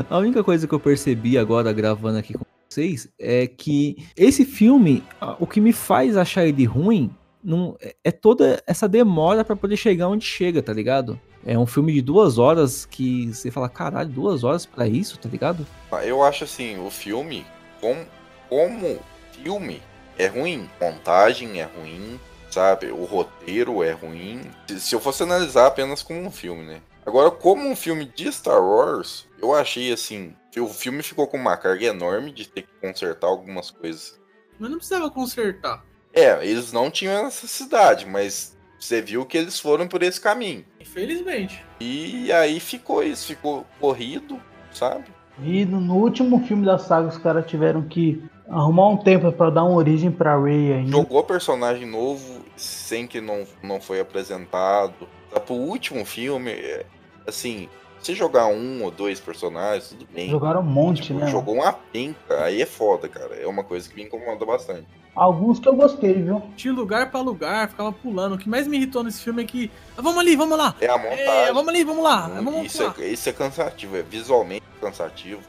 A 0.09 0.17
única 0.17 0.43
coisa 0.43 0.67
que 0.67 0.73
eu 0.73 0.79
percebi 0.79 1.37
agora, 1.37 1.71
gravando 1.71 2.17
aqui 2.17 2.33
com 2.33 2.43
vocês 2.69 3.07
é 3.17 3.47
que 3.47 4.05
esse 4.17 4.43
filme, 4.43 5.01
o 5.39 5.47
que 5.47 5.61
me 5.61 5.71
faz 5.71 6.17
achar 6.17 6.45
ele 6.45 6.65
ruim, 6.65 7.09
não, 7.43 7.75
é, 7.81 7.95
é 8.03 8.11
toda 8.11 8.61
essa 8.65 8.87
demora 8.87 9.43
para 9.43 9.55
poder 9.55 9.77
chegar 9.77 10.07
onde 10.07 10.25
chega, 10.25 10.61
tá 10.61 10.73
ligado? 10.73 11.19
É 11.45 11.57
um 11.57 11.65
filme 11.65 11.93
de 11.93 12.01
duas 12.01 12.37
horas 12.37 12.85
que 12.85 13.33
você 13.33 13.49
fala, 13.49 13.67
caralho, 13.67 14.09
duas 14.09 14.43
horas 14.43 14.65
para 14.65 14.87
isso, 14.87 15.17
tá 15.17 15.27
ligado? 15.27 15.65
Ah, 15.91 16.05
eu 16.05 16.23
acho 16.23 16.43
assim, 16.43 16.77
o 16.79 16.89
filme, 16.91 17.45
como, 17.79 18.05
como 18.47 18.99
filme, 19.31 19.81
é 20.17 20.27
ruim. 20.27 20.69
Montagem 20.79 21.59
é 21.59 21.63
ruim, 21.63 22.19
sabe? 22.49 22.91
O 22.91 23.05
roteiro 23.05 23.83
é 23.83 23.91
ruim. 23.91 24.41
Se 24.77 24.93
eu 24.93 24.99
fosse 24.99 25.23
analisar 25.23 25.67
apenas 25.67 26.03
como 26.03 26.19
um 26.19 26.31
filme, 26.31 26.63
né? 26.63 26.81
Agora, 27.05 27.31
como 27.31 27.67
um 27.67 27.75
filme 27.75 28.05
de 28.05 28.31
Star 28.31 28.61
Wars, 28.61 29.27
eu 29.41 29.55
achei 29.55 29.91
assim. 29.91 30.35
O 30.55 30.67
filme 30.67 31.01
ficou 31.01 31.27
com 31.27 31.37
uma 31.37 31.57
carga 31.57 31.85
enorme 31.85 32.31
de 32.31 32.47
ter 32.47 32.61
que 32.63 32.73
consertar 32.79 33.27
algumas 33.27 33.71
coisas. 33.71 34.19
Mas 34.59 34.69
não 34.69 34.77
precisava 34.77 35.09
consertar. 35.09 35.83
É, 36.13 36.45
eles 36.45 36.71
não 36.71 36.91
tinham 36.91 37.23
necessidade, 37.23 38.05
mas 38.05 38.57
você 38.79 39.01
viu 39.01 39.25
que 39.25 39.37
eles 39.37 39.59
foram 39.59 39.87
por 39.87 40.03
esse 40.03 40.19
caminho. 40.19 40.65
Infelizmente. 40.79 41.63
E 41.79 42.31
aí 42.31 42.59
ficou 42.59 43.03
isso, 43.03 43.27
ficou 43.27 43.65
corrido, 43.79 44.39
sabe? 44.71 45.05
E 45.43 45.65
no 45.65 45.95
último 45.95 46.45
filme 46.45 46.65
da 46.65 46.77
saga 46.77 47.07
os 47.07 47.17
caras 47.17 47.45
tiveram 47.45 47.83
que 47.83 48.23
arrumar 48.49 48.89
um 48.89 48.97
tempo 48.97 49.31
para 49.31 49.49
dar 49.49 49.63
uma 49.63 49.75
origem 49.75 50.11
para 50.11 50.37
Rey 50.37 50.73
ainda. 50.73 50.91
Jogou 50.91 51.23
personagem 51.23 51.87
novo 51.87 52.41
sem 52.55 53.07
que 53.07 53.21
não, 53.21 53.45
não 53.63 53.79
foi 53.79 53.99
apresentado. 53.99 55.07
Tá 55.31 55.39
pro 55.39 55.55
último 55.55 56.03
filme, 56.03 56.51
é, 56.51 56.85
assim, 57.25 57.69
você 58.05 58.15
jogar 58.15 58.47
um 58.47 58.83
ou 58.83 58.91
dois 58.91 59.19
personagens, 59.19 59.89
tudo 59.89 60.07
bem. 60.13 60.29
Jogaram 60.29 60.61
um 60.61 60.63
monte, 60.63 61.03
tipo, 61.03 61.19
né? 61.19 61.27
Jogou 61.27 61.55
uma 61.55 61.71
penca, 61.71 62.43
aí 62.43 62.61
é 62.61 62.65
foda, 62.65 63.07
cara. 63.07 63.35
É 63.35 63.47
uma 63.47 63.63
coisa 63.63 63.87
que 63.87 63.95
me 63.95 64.03
incomoda 64.03 64.45
bastante. 64.45 64.85
Alguns 65.13 65.59
que 65.59 65.67
eu 65.67 65.75
gostei, 65.75 66.13
viu? 66.13 66.41
Tinha 66.55 66.73
lugar 66.73 67.11
para 67.11 67.19
lugar, 67.19 67.69
ficava 67.69 67.91
pulando. 67.91 68.35
O 68.35 68.37
que 68.37 68.47
mais 68.47 68.65
me 68.65 68.77
irritou 68.77 69.03
nesse 69.03 69.21
filme 69.21 69.43
é 69.43 69.45
que. 69.45 69.69
Ah, 69.97 70.01
vamos 70.01 70.19
ali, 70.19 70.35
vamos 70.35 70.57
lá. 70.57 70.73
É 70.79 70.87
a 70.87 70.97
montagem. 70.97 71.27
É, 71.27 71.53
vamos 71.53 71.67
ali, 71.67 71.83
vamos 71.83 72.03
lá. 72.03 72.27
Vamos 72.27 72.65
isso, 72.65 72.93
é, 72.97 73.07
isso 73.07 73.27
é 73.27 73.33
cansativo, 73.33 73.97
é 73.97 74.01
visualmente 74.01 74.63
cansativo. 74.79 75.41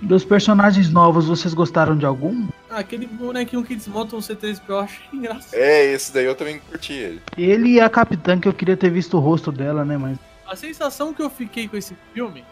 Dos 0.00 0.24
personagens 0.24 0.90
novos, 0.90 1.26
vocês 1.26 1.54
gostaram 1.54 1.96
de 1.96 2.04
algum? 2.04 2.46
Ah, 2.70 2.78
aquele 2.78 3.06
bonequinho 3.06 3.62
que 3.62 3.74
desmonta 3.74 4.16
um 4.16 4.20
C3PO, 4.20 4.60
eu 4.68 4.78
achei 4.80 5.04
engraçado. 5.12 5.54
É, 5.54 5.84
esse 5.92 6.12
daí 6.12 6.24
eu 6.24 6.34
também 6.34 6.58
curti 6.58 6.94
ele. 6.94 7.22
Ele 7.36 7.68
e 7.74 7.80
a 7.80 7.88
Capitã, 7.88 8.38
que 8.38 8.48
eu 8.48 8.52
queria 8.54 8.76
ter 8.76 8.90
visto 8.90 9.16
o 9.16 9.20
rosto 9.20 9.52
dela, 9.52 9.84
né? 9.84 9.96
Mas. 9.98 10.18
A 10.54 10.56
sensação 10.56 11.12
que 11.12 11.20
eu 11.20 11.28
fiquei 11.28 11.66
com 11.66 11.76
esse 11.76 11.96
filme 12.12 12.44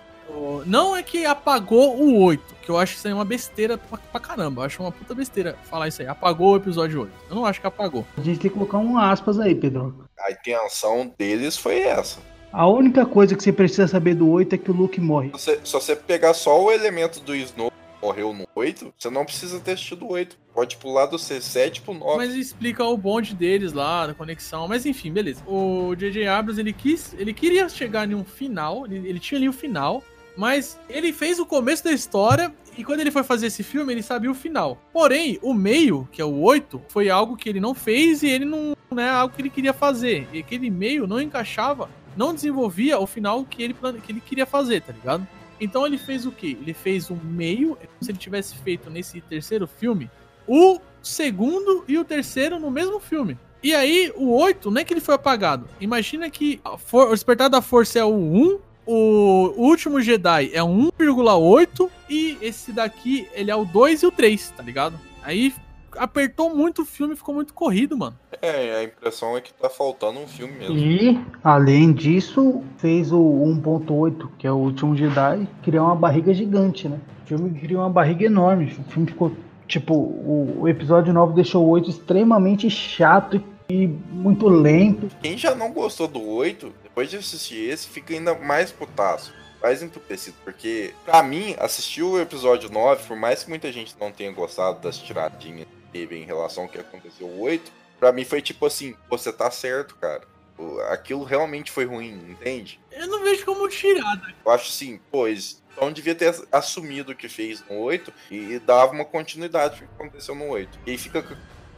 não 0.67 0.97
é 0.97 1.05
que 1.05 1.25
apagou 1.25 1.97
o 1.97 2.21
8, 2.21 2.43
que 2.61 2.69
eu 2.69 2.77
acho 2.77 2.95
que 2.95 2.99
isso 2.99 3.07
aí 3.07 3.13
é 3.13 3.15
uma 3.15 3.25
besteira 3.25 3.79
pra, 3.79 3.97
pra 3.97 4.19
caramba. 4.19 4.63
Eu 4.63 4.67
acho 4.67 4.83
uma 4.83 4.91
puta 4.91 5.15
besteira 5.15 5.57
falar 5.71 5.87
isso 5.87 6.03
aí. 6.03 6.09
Apagou 6.09 6.55
o 6.55 6.57
episódio 6.57 7.03
8. 7.03 7.13
Eu 7.31 7.37
não 7.37 7.47
acho 7.47 7.61
que 7.61 7.67
apagou. 7.69 8.05
A 8.19 8.21
gente 8.21 8.41
tem 8.41 8.51
que 8.51 8.57
colocar 8.57 8.79
um 8.79 8.99
aspas 8.99 9.39
aí, 9.39 9.55
Pedro. 9.55 10.05
A 10.19 10.33
intenção 10.33 11.15
deles 11.17 11.57
foi 11.57 11.79
essa. 11.83 12.19
A 12.53 12.67
única 12.67 13.07
coisa 13.07 13.37
que 13.37 13.43
você 13.45 13.53
precisa 13.53 13.87
saber 13.87 14.17
do 14.17 14.29
8 14.29 14.53
é 14.57 14.59
que 14.59 14.73
o 14.73 14.75
Luke 14.75 15.01
morre. 15.01 15.29
Se 15.29 15.33
você, 15.35 15.61
se 15.63 15.73
você 15.73 15.95
pegar 15.95 16.35
só 16.35 16.61
o 16.61 16.73
elemento 16.73 17.21
do 17.21 17.37
Snow 17.37 17.71
morreu 18.03 18.33
no 18.33 18.47
8, 18.55 18.93
você 18.99 19.09
não 19.09 19.25
precisa 19.25 19.61
ter 19.61 19.73
assistido 19.73 20.05
o 20.05 20.13
8. 20.13 20.37
Pode 20.53 20.77
pular 20.77 21.07
do 21.07 21.17
C7 21.17 21.81
pro 21.83 21.95
9. 21.95 22.17
Mas 22.17 22.35
explica 22.35 22.85
o 22.85 22.97
bonde 22.97 23.35
deles 23.35 23.73
lá, 23.73 24.09
da 24.09 24.15
conexão. 24.15 24.67
Mas 24.67 24.85
enfim, 24.85 25.13
beleza. 25.13 25.43
O 25.47 25.95
J.J. 25.95 26.27
Abrams, 26.27 26.61
ele 26.61 26.73
quis. 26.73 27.15
Ele 27.17 27.33
queria 27.33 27.69
chegar 27.69 28.11
em 28.11 28.15
um 28.15 28.25
final. 28.25 28.85
Ele, 28.87 29.09
ele 29.09 29.21
tinha 29.21 29.39
ali 29.39 29.49
o 29.49 29.53
final. 29.53 30.03
Mas 30.37 30.79
ele 30.89 31.13
fez 31.13 31.39
o 31.39 31.47
começo 31.47 31.85
da 31.85 31.93
história. 31.93 32.53
E 32.77 32.85
quando 32.85 33.01
ele 33.01 33.11
foi 33.11 33.23
fazer 33.23 33.47
esse 33.47 33.63
filme, 33.63 33.93
ele 33.93 34.03
sabia 34.03 34.31
o 34.31 34.35
final. 34.35 34.79
Porém, 34.93 35.39
o 35.43 35.53
meio, 35.55 36.09
que 36.11 36.21
é 36.21 36.25
o 36.25 36.41
8, 36.41 36.83
foi 36.89 37.11
algo 37.11 37.37
que 37.37 37.49
ele 37.49 37.61
não 37.61 37.75
fez 37.75 38.23
e 38.23 38.29
ele 38.29 38.47
não, 38.47 38.75
não 38.91 39.03
é 39.03 39.09
algo 39.09 39.35
que 39.35 39.43
ele 39.43 39.51
queria 39.51 39.75
fazer. 39.75 40.27
E 40.33 40.39
aquele 40.39 40.71
meio 40.71 41.07
não 41.07 41.21
encaixava, 41.21 41.91
não 42.17 42.35
desenvolvia 42.35 42.99
o 42.99 43.07
final 43.07 43.45
que 43.45 43.63
ele, 43.63 43.75
que 43.75 44.13
ele 44.13 44.21
queria 44.21 44.47
fazer, 44.47 44.81
tá 44.81 44.93
ligado? 44.93 45.27
Então 45.63 45.87
ele 45.87 45.97
fez 45.97 46.27
o 46.27 46.33
quê? 46.33 46.59
Ele 46.61 46.75
fez 46.75 47.09
o 47.09 47.15
meio, 47.15 47.79
é 47.81 47.87
como 47.87 48.03
se 48.03 48.11
ele 48.11 48.19
tivesse 48.19 48.57
feito 48.57 48.91
nesse 48.91 49.21
terceiro 49.21 49.67
filme 49.67 50.11
o 50.47 50.81
segundo 51.01 51.85
e 51.87 51.97
o 51.99 52.05
terceiro 52.05 52.59
no 52.59 52.71
mesmo 52.71 52.99
filme. 52.99 53.39
E 53.63 53.73
aí, 53.73 54.13
o 54.17 54.33
8, 54.33 54.73
não 54.73 54.81
é 54.81 54.85
que 54.85 54.93
ele 54.93 55.01
foi 55.01 55.15
apagado. 55.15 55.69
Imagina 55.81 56.29
que 56.29 56.61
o 56.65 57.11
Despertar 57.11 57.49
da 57.49 57.63
Força 57.63 58.01
é 58.01 58.05
o 58.05 58.13
1, 58.13 58.59
o 58.85 59.55
Último 59.57 60.01
Jedi 60.01 60.51
é 60.53 60.61
o 60.61 60.67
1,8 60.67 61.89
e 62.11 62.37
esse 62.43 62.73
daqui, 62.73 63.29
ele 63.33 63.53
é 63.53 63.55
o 63.55 63.65
2 63.65 64.03
e 64.03 64.07
o 64.07 64.11
3, 64.11 64.51
tá 64.57 64.63
ligado? 64.65 64.99
Aí 65.23 65.55
apertou 65.97 66.55
muito 66.55 66.83
o 66.83 66.85
filme, 66.85 67.17
ficou 67.17 67.35
muito 67.35 67.55
corrido, 67.55 67.97
mano. 67.97 68.17
É, 68.41 68.77
a 68.77 68.85
impressão 68.85 69.37
é 69.37 69.41
que 69.41 69.53
tá 69.53 69.69
faltando 69.69 70.21
um 70.21 70.27
filme 70.27 70.55
mesmo. 70.55 70.77
E, 70.77 71.21
além 71.43 71.93
disso, 71.93 72.63
fez 72.79 73.13
o 73.13 73.19
1.8, 73.19 74.29
que 74.39 74.47
é 74.47 74.53
o 74.53 74.57
último 74.57 74.97
Jedi, 74.97 75.47
criar 75.63 75.85
uma 75.85 75.95
barriga 75.95 76.33
gigante, 76.33 76.89
né? 76.89 76.99
O 77.25 77.27
filme 77.27 77.61
criou 77.61 77.83
uma 77.83 77.91
barriga 77.91 78.25
enorme. 78.25 78.65
O 78.67 78.91
filme 78.91 79.09
ficou. 79.09 79.33
Tipo, 79.69 79.95
o, 79.95 80.69
episódio 80.69 81.15
9 81.15 81.35
deixou 81.35 81.65
o 81.65 81.69
8 81.71 81.89
extremamente 81.89 82.69
chato 82.69 83.43
e 83.71 83.87
muito 83.87 84.49
lento. 84.49 85.09
Quem 85.23 85.39
já 85.39 85.55
não 85.55 85.73
gostou 85.73 86.07
do 86.07 86.23
8, 86.23 86.73
depois 86.83 87.09
de 87.09 87.17
assistir 87.17 87.71
esse, 87.71 87.89
fica 87.89 88.13
ainda 88.13 88.35
mais 88.35 88.71
putaço. 88.71 89.33
Mais 89.63 89.81
emputecido, 89.83 90.37
porque 90.45 90.93
pra 91.05 91.23
mim, 91.23 91.55
assistir 91.59 92.03
o 92.03 92.21
episódio 92.21 92.69
9, 92.69 93.07
por 93.07 93.17
mais 93.17 93.45
que 93.45 93.49
muita 93.49 93.71
gente 93.71 93.95
não 93.99 94.11
tenha 94.11 94.33
gostado 94.33 94.81
das 94.81 94.99
tiradinhas 94.99 95.69
teve 95.93 96.17
em 96.17 96.25
relação 96.25 96.65
ao 96.65 96.69
que 96.69 96.79
aconteceu 96.79 97.27
no 97.29 97.41
8, 97.41 97.71
pra 97.99 98.13
mim 98.13 98.25
foi 98.25 98.41
tipo 98.43 98.65
assim, 98.67 98.95
você 99.09 99.33
tá 99.33 99.51
certo, 99.51 99.95
cara. 99.97 100.23
O- 100.59 100.81
Aquilo 100.91 101.25
realmente 101.25 101.71
foi 101.71 101.85
ruim, 101.85 102.13
entende? 102.31 102.79
Eu 102.91 103.07
não 103.07 103.23
vejo 103.23 103.45
como 103.45 103.69
tirada. 103.69 104.35
Eu 104.45 104.51
acho 104.53 104.69
assim, 104.69 105.01
pois, 105.11 105.63
então 105.73 105.91
devia 105.93 106.15
ter 106.15 106.35
assumido 106.53 107.13
o 107.13 107.17
que 107.17 107.29
fez 107.29 107.65
no 107.69 107.79
8 107.79 108.13
e 108.31 108.59
dava 108.59 108.93
uma 108.93 109.05
continuidade 109.05 109.77
pro 109.79 109.87
que 109.89 109.95
aconteceu 109.95 110.35
no 110.35 110.49
8. 110.49 110.79
E 110.87 110.91
aí 110.91 110.99
fica 110.99 111.23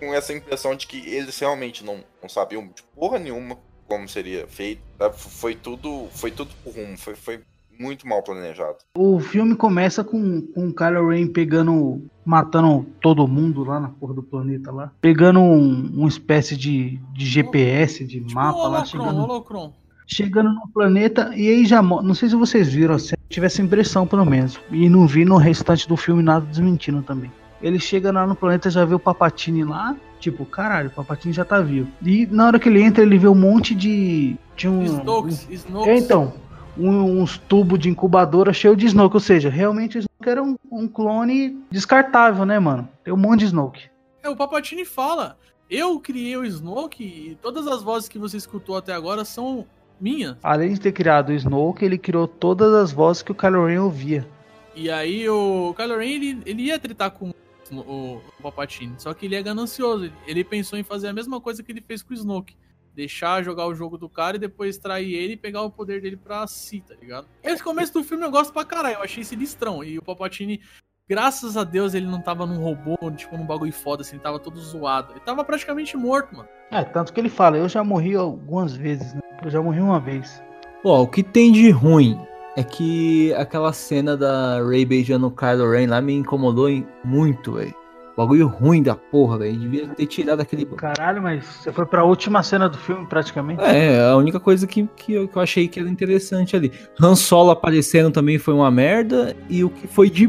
com 0.00 0.12
essa 0.12 0.32
impressão 0.32 0.74
de 0.74 0.86
que 0.86 0.98
eles 1.08 1.38
realmente 1.38 1.84
não, 1.84 2.04
não 2.20 2.28
sabiam 2.28 2.66
de 2.66 2.82
porra 2.94 3.18
nenhuma 3.18 3.58
como 3.86 4.08
seria 4.08 4.46
feito. 4.48 4.82
Foi 5.16 5.54
tudo, 5.54 6.08
foi 6.14 6.30
tudo 6.30 6.52
por 6.64 6.74
rumo, 6.74 6.98
foi, 6.98 7.14
foi 7.14 7.40
muito 7.78 8.06
mal 8.06 8.22
planejado. 8.22 8.76
O 8.96 9.18
filme 9.20 9.54
começa 9.54 10.02
com, 10.04 10.40
com 10.42 10.68
o 10.68 10.74
Kylo 10.74 11.08
Ren 11.08 11.26
pegando. 11.28 12.02
matando 12.24 12.86
todo 13.00 13.26
mundo 13.28 13.64
lá 13.64 13.80
na 13.80 13.88
porra 13.88 14.14
do 14.14 14.22
planeta 14.22 14.70
lá. 14.72 14.92
Pegando 15.00 15.40
um, 15.40 15.90
uma 15.94 16.08
espécie 16.08 16.56
de, 16.56 16.98
de 17.12 17.26
GPS, 17.26 18.04
de 18.04 18.20
Tipo 18.20 18.34
mapa 18.34 18.58
lá, 18.58 18.64
Holocron, 18.66 18.84
chegando. 18.86 19.22
Holocron. 19.22 19.72
chegando 20.06 20.50
no 20.52 20.68
planeta 20.68 21.30
e 21.34 21.48
aí 21.48 21.64
já 21.64 21.80
não 21.82 22.14
sei 22.14 22.28
se 22.28 22.36
vocês 22.36 22.68
viram 22.72 22.94
assim, 22.94 23.14
tive 23.28 23.46
essa 23.46 23.62
impressão 23.62 24.06
pelo 24.06 24.24
menos 24.24 24.60
e 24.70 24.88
não 24.88 25.06
vi 25.06 25.24
no 25.24 25.36
restante 25.36 25.88
do 25.88 25.96
filme 25.96 26.22
nada 26.22 26.44
desmentindo 26.44 27.02
também 27.02 27.32
ele 27.62 27.78
chega 27.80 28.12
lá 28.12 28.26
no 28.26 28.34
planeta 28.36 28.68
já 28.68 28.84
vê 28.84 28.94
o 28.94 28.98
Papatini 28.98 29.64
lá 29.64 29.96
tipo 30.20 30.44
caralho 30.44 30.88
o 30.88 30.92
Papatini 30.92 31.32
já 31.32 31.42
tá 31.44 31.60
vivo 31.60 31.88
e 32.02 32.26
na 32.26 32.46
hora 32.48 32.58
que 32.58 32.68
ele 32.68 32.82
entra 32.82 33.02
ele 33.02 33.16
vê 33.16 33.28
um 33.28 33.34
monte 33.34 33.74
de 33.74 34.36
de 34.54 34.68
um 34.68 34.82
Snokes, 34.84 35.48
Snokes. 35.50 35.88
é, 35.88 35.96
então 35.96 36.34
um- 36.76 37.20
uns 37.22 37.38
tubos 37.38 37.78
de 37.78 37.88
incubadora 37.88 38.52
cheio 38.52 38.76
de 38.76 38.86
Snoke 38.86 39.16
ou 39.16 39.20
seja 39.20 39.48
realmente 39.48 39.98
o 39.98 40.00
Snoke 40.00 40.28
era 40.28 40.42
um, 40.42 40.56
um 40.70 40.88
clone 40.88 41.58
descartável 41.70 42.44
né 42.44 42.58
mano 42.58 42.88
tem 43.02 43.12
um 43.12 43.16
monte 43.16 43.40
de 43.40 43.46
Snoke 43.46 43.88
É, 44.22 44.28
o 44.28 44.36
Papatini 44.36 44.84
fala. 44.84 45.36
Eu 45.70 45.98
criei 46.00 46.36
o 46.36 46.44
Snoke 46.44 47.02
e 47.04 47.38
todas 47.42 47.66
as 47.66 47.82
vozes 47.82 48.08
que 48.08 48.18
você 48.18 48.36
escutou 48.36 48.76
até 48.76 48.92
agora 48.92 49.24
são 49.24 49.66
minhas. 50.00 50.36
além 50.42 50.72
de 50.74 50.80
ter 50.80 50.92
criado 50.92 51.30
o 51.30 51.32
Snoke 51.32 51.84
ele 51.84 51.96
criou 51.98 52.26
todas 52.28 52.72
as 52.74 52.92
vozes 52.92 53.22
que 53.22 53.32
o 53.32 53.34
Kylo 53.34 53.66
Ren 53.66 53.80
ouvia 53.80 54.26
E 54.74 54.90
aí 54.90 55.28
o 55.28 55.72
Kylo 55.76 55.98
Ren, 55.98 56.06
ele, 56.08 56.42
ele 56.44 56.62
ia 56.64 56.78
tretar 56.78 57.10
com 57.10 57.30
o, 57.72 57.74
o, 57.76 58.20
Palpatine, 58.42 58.94
só 58.98 59.14
que 59.14 59.24
ele 59.26 59.34
é 59.36 59.42
ganancioso. 59.42 60.04
Ele, 60.04 60.12
ele 60.26 60.44
pensou 60.44 60.78
em 60.78 60.82
fazer 60.82 61.08
a 61.08 61.12
mesma 61.12 61.40
coisa 61.40 61.62
que 61.62 61.72
ele 61.72 61.80
fez 61.80 62.02
com 62.02 62.12
o 62.12 62.16
Snoke. 62.16 62.54
Deixar 62.94 63.42
jogar 63.42 63.66
o 63.66 63.74
jogo 63.74 63.98
do 63.98 64.08
cara 64.08 64.36
e 64.36 64.40
depois 64.40 64.78
trair 64.78 65.12
ele 65.12 65.32
e 65.32 65.36
pegar 65.36 65.62
o 65.62 65.70
poder 65.70 66.00
dele 66.00 66.16
pra 66.16 66.46
si, 66.46 66.80
tá 66.80 66.94
ligado? 66.94 67.26
Esse 67.42 67.62
começo 67.62 67.92
do 67.92 68.04
filme 68.04 68.24
eu 68.24 68.30
gosto 68.30 68.52
pra 68.52 68.64
caralho, 68.64 68.96
eu 68.96 69.02
achei 69.02 69.24
sinistrão. 69.24 69.82
E 69.82 69.98
o 69.98 70.02
Palpatine, 70.02 70.60
graças 71.08 71.56
a 71.56 71.64
Deus, 71.64 71.92
ele 71.92 72.06
não 72.06 72.20
tava 72.20 72.46
num 72.46 72.62
robô, 72.62 72.96
tipo, 73.16 73.36
num 73.36 73.46
bagulho 73.46 73.72
foda, 73.72 74.02
assim, 74.02 74.14
ele 74.14 74.22
tava 74.22 74.38
todo 74.38 74.60
zoado. 74.60 75.12
Ele 75.12 75.20
tava 75.20 75.44
praticamente 75.44 75.96
morto, 75.96 76.36
mano. 76.36 76.48
É, 76.70 76.84
tanto 76.84 77.12
que 77.12 77.20
ele 77.20 77.28
fala, 77.28 77.56
eu 77.56 77.68
já 77.68 77.82
morri 77.82 78.14
algumas 78.14 78.76
vezes, 78.76 79.12
né? 79.12 79.20
Eu 79.42 79.50
já 79.50 79.60
morri 79.60 79.80
uma 79.80 79.98
vez. 79.98 80.40
Ó, 80.84 81.02
o 81.02 81.08
que 81.08 81.22
tem 81.22 81.50
de 81.50 81.70
ruim 81.70 82.16
é 82.56 82.62
que 82.62 83.34
aquela 83.34 83.72
cena 83.72 84.16
da 84.16 84.62
Ray 84.62 84.84
beijando 84.84 85.26
o 85.26 85.30
Kylo 85.30 85.68
Ren 85.70 85.88
lá 85.88 86.00
me 86.00 86.14
incomodou 86.14 86.68
muito, 87.04 87.54
velho. 87.54 87.74
Bagulho 88.16 88.46
ruim 88.46 88.82
da 88.82 88.94
porra, 88.94 89.38
velho. 89.38 89.56
Devia 89.58 89.88
ter 89.88 90.06
tirado 90.06 90.40
aquele. 90.40 90.64
Caralho, 90.66 91.20
mas 91.20 91.44
você 91.44 91.72
foi 91.72 91.84
pra 91.84 92.04
última 92.04 92.42
cena 92.44 92.68
do 92.68 92.78
filme, 92.78 93.06
praticamente. 93.06 93.60
É, 93.64 94.00
a 94.08 94.16
única 94.16 94.38
coisa 94.38 94.66
que, 94.66 94.88
que, 94.96 95.12
eu, 95.14 95.26
que 95.26 95.36
eu 95.36 95.42
achei 95.42 95.66
que 95.66 95.80
era 95.80 95.88
interessante 95.88 96.54
ali. 96.54 96.70
Han 97.00 97.16
Solo 97.16 97.50
aparecendo 97.50 98.12
também 98.12 98.38
foi 98.38 98.54
uma 98.54 98.70
merda. 98.70 99.34
E 99.50 99.64
o 99.64 99.70
que 99.70 99.88
foi 99.88 100.08
de 100.08 100.28